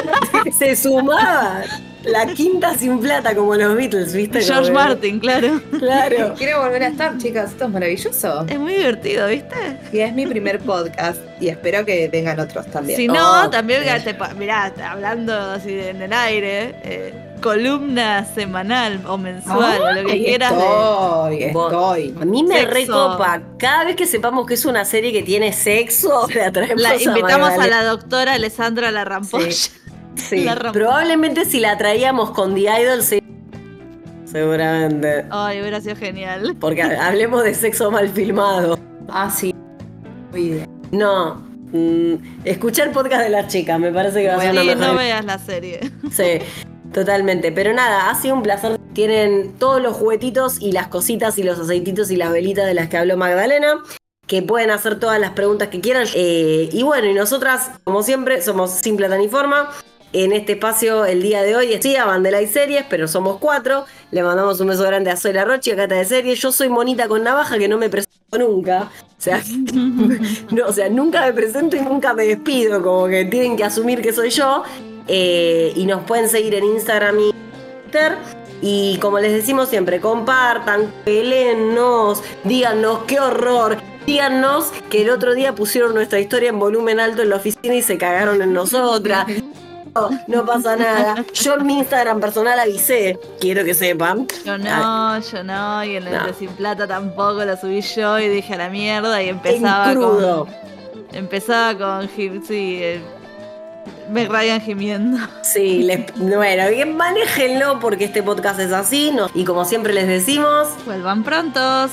Se 0.58 0.76
sumaba 0.76 1.62
la 2.04 2.26
quinta 2.26 2.74
sin 2.74 3.00
plata, 3.00 3.34
como 3.34 3.54
los 3.54 3.76
Beatles, 3.76 4.12
¿viste? 4.12 4.42
George 4.42 4.70
Martin, 4.70 5.20
claro. 5.20 5.60
Claro. 5.78 6.34
Quiero 6.38 6.62
volver 6.62 6.84
a 6.84 6.88
estar, 6.88 7.16
chicas. 7.18 7.52
Esto 7.52 7.64
es 7.64 7.70
maravilloso. 7.70 8.46
Es 8.48 8.58
muy 8.58 8.74
divertido, 8.74 9.28
¿viste? 9.28 9.56
Y 9.92 10.00
es 10.00 10.12
mi 10.12 10.26
primer 10.26 10.60
podcast. 10.60 11.20
Y 11.40 11.48
espero 11.48 11.84
que 11.84 12.08
vengan 12.08 12.40
otros 12.40 12.66
también. 12.66 12.96
Si 12.96 13.08
no, 13.08 13.44
oh, 13.44 13.50
también, 13.50 13.82
te, 14.04 14.16
mirá, 14.36 14.72
hablando 14.88 15.34
así 15.34 15.78
en 15.78 16.02
el 16.02 16.12
aire. 16.12 16.74
Eh, 16.84 17.24
columna 17.44 18.24
semanal 18.24 19.02
o 19.06 19.18
mensual 19.18 19.82
o 19.82 19.92
lo 19.92 20.08
que 20.08 20.24
quieras. 20.24 20.52
Estoy, 20.52 21.42
estoy. 21.42 22.14
A 22.18 22.24
mí 22.24 22.42
me 22.42 22.64
recopa. 22.64 23.42
Cada 23.58 23.84
vez 23.84 23.96
que 23.96 24.06
sepamos 24.06 24.46
que 24.46 24.54
es 24.54 24.64
una 24.64 24.86
serie 24.86 25.12
que 25.12 25.22
tiene 25.22 25.52
sexo, 25.52 26.26
la 26.34 26.50
traemos 26.50 26.80
La 26.80 26.96
invitamos 26.96 27.50
a, 27.50 27.66
la 27.66 27.84
doctora 27.84 28.32
Alessandra 28.32 28.90
Larrampolla. 28.90 29.52
Sí, 29.52 29.70
La 30.44 30.54
rompe. 30.54 30.78
probablemente 30.78 31.44
si 31.44 31.60
la 31.60 31.76
traíamos 31.78 32.30
con 32.30 32.54
The 32.54 32.60
Idol, 32.82 33.02
sí. 33.02 33.20
Seguramente. 34.24 35.26
Ay, 35.30 35.60
hubiera 35.60 35.80
sido 35.80 35.96
genial. 35.96 36.56
Porque 36.58 36.82
ha- 36.82 37.06
hablemos 37.08 37.44
de 37.44 37.54
sexo 37.54 37.90
mal 37.90 38.08
filmado. 38.08 38.78
Ah, 39.08 39.30
sí. 39.30 39.54
No. 40.90 41.34
mm, 41.72 42.14
escuchar 42.44 42.90
podcast 42.92 43.22
de 43.22 43.28
las 43.30 43.48
chicas, 43.48 43.78
me 43.78 43.92
parece 43.92 44.22
que 44.22 44.28
va 44.28 44.36
a 44.36 44.40
ser 44.40 44.50
una 44.52 44.60
Sí, 44.62 44.66
mejor 44.68 44.86
no 44.86 44.94
veas 44.96 45.24
la 45.24 45.38
serie. 45.38 45.80
Sí, 46.10 46.38
totalmente. 46.92 47.52
Pero 47.52 47.72
nada, 47.72 48.10
ha 48.10 48.14
sido 48.20 48.34
un 48.34 48.42
placer. 48.42 48.78
Tienen 48.92 49.52
todos 49.58 49.80
los 49.82 49.96
juguetitos 49.96 50.60
y 50.60 50.72
las 50.72 50.88
cositas 50.88 51.38
y 51.38 51.42
los 51.42 51.58
aceititos 51.58 52.10
y 52.10 52.16
las 52.16 52.32
velitas 52.32 52.66
de 52.66 52.74
las 52.74 52.88
que 52.88 52.96
habló 52.96 53.16
Magdalena. 53.16 53.74
Que 54.26 54.40
pueden 54.42 54.70
hacer 54.70 54.98
todas 54.98 55.20
las 55.20 55.30
preguntas 55.32 55.68
que 55.68 55.80
quieran. 55.80 56.06
Eh, 56.14 56.70
y 56.72 56.82
bueno, 56.82 57.06
y 57.08 57.12
nosotras, 57.14 57.70
como 57.84 58.02
siempre, 58.02 58.40
somos 58.40 58.70
Sin 58.70 58.96
Plata 58.96 59.18
ni 59.18 59.28
Forma. 59.28 59.68
En 60.14 60.32
este 60.32 60.52
espacio, 60.52 61.04
el 61.04 61.22
día 61.22 61.42
de 61.42 61.56
hoy, 61.56 61.76
sí, 61.82 61.96
Bandela 61.96 62.40
y 62.40 62.46
Series, 62.46 62.84
pero 62.88 63.08
somos 63.08 63.38
cuatro. 63.38 63.84
Le 64.12 64.22
mandamos 64.22 64.60
un 64.60 64.68
beso 64.68 64.84
grande 64.84 65.10
a 65.10 65.16
Zoila 65.16 65.44
Rochi, 65.44 65.72
a 65.72 65.76
Cata 65.76 65.96
de 65.96 66.04
Series. 66.04 66.38
Yo 66.38 66.52
soy 66.52 66.68
monita 66.68 67.08
con 67.08 67.24
navaja 67.24 67.58
que 67.58 67.66
no 67.66 67.78
me 67.78 67.90
presento 67.90 68.38
nunca. 68.38 68.92
O 70.68 70.72
sea, 70.72 70.88
nunca 70.88 71.22
me 71.22 71.32
presento 71.32 71.76
y 71.76 71.80
nunca 71.80 72.14
me 72.14 72.26
despido. 72.26 72.80
Como 72.80 73.08
que 73.08 73.24
tienen 73.24 73.56
que 73.56 73.64
asumir 73.64 74.02
que 74.02 74.12
soy 74.12 74.30
yo. 74.30 74.62
Eh, 75.08 75.72
y 75.74 75.84
nos 75.84 76.04
pueden 76.04 76.28
seguir 76.28 76.54
en 76.54 76.62
Instagram 76.62 77.18
y 77.18 77.32
Twitter. 77.82 78.16
Y 78.62 78.98
como 78.98 79.18
les 79.18 79.32
decimos 79.32 79.68
siempre, 79.68 80.00
compartan, 80.00 80.92
pelennos, 81.04 82.22
díganos 82.44 83.00
qué 83.08 83.18
horror. 83.18 83.78
Díganos 84.06 84.66
que 84.90 85.02
el 85.02 85.10
otro 85.10 85.34
día 85.34 85.56
pusieron 85.56 85.92
nuestra 85.92 86.20
historia 86.20 86.50
en 86.50 86.60
volumen 86.60 87.00
alto 87.00 87.22
en 87.22 87.30
la 87.30 87.36
oficina 87.36 87.74
y 87.74 87.82
se 87.82 87.98
cagaron 87.98 88.40
en 88.42 88.52
nosotras. 88.52 89.26
No, 89.94 90.10
no 90.26 90.44
pasa 90.44 90.76
nada. 90.76 91.24
Yo 91.34 91.54
en 91.54 91.66
mi 91.66 91.78
Instagram 91.78 92.18
personal 92.20 92.58
avisé, 92.58 93.18
quiero 93.40 93.64
que 93.64 93.74
sepan. 93.74 94.26
Yo 94.44 94.58
no, 94.58 95.20
yo 95.20 95.44
no, 95.44 95.84
y 95.84 95.96
en 95.96 96.06
el 96.08 96.14
No. 96.18 96.26
de 96.26 96.34
Sin 96.34 96.50
Plata 96.50 96.86
tampoco 96.88 97.44
lo 97.44 97.56
subí 97.56 97.80
yo 97.80 98.18
y 98.18 98.28
dije 98.28 98.54
a 98.54 98.56
la 98.58 98.68
mierda 98.70 99.22
y 99.22 99.28
En 99.28 99.36
empezaba 99.36 99.92
crudo. 99.92 100.46
con. 100.46 100.54
Empezaba 101.16 101.78
con 101.78 102.08
sí, 102.08 102.30
eh, 102.82 103.00
me 104.10 104.26
Ryan 104.26 104.60
gimiendo. 104.60 105.18
Sí, 105.42 105.84
les- 105.84 106.12
bueno, 106.16 106.68
bien, 106.70 106.96
manéjenlo 106.96 107.78
porque 107.78 108.04
este 108.06 108.22
podcast 108.22 108.58
es 108.58 108.72
así. 108.72 109.12
¿no? 109.12 109.28
Y 109.32 109.44
como 109.44 109.64
siempre 109.64 109.92
les 109.92 110.08
decimos, 110.08 110.68
Vuelvan 110.86 111.22
prontos. 111.22 111.92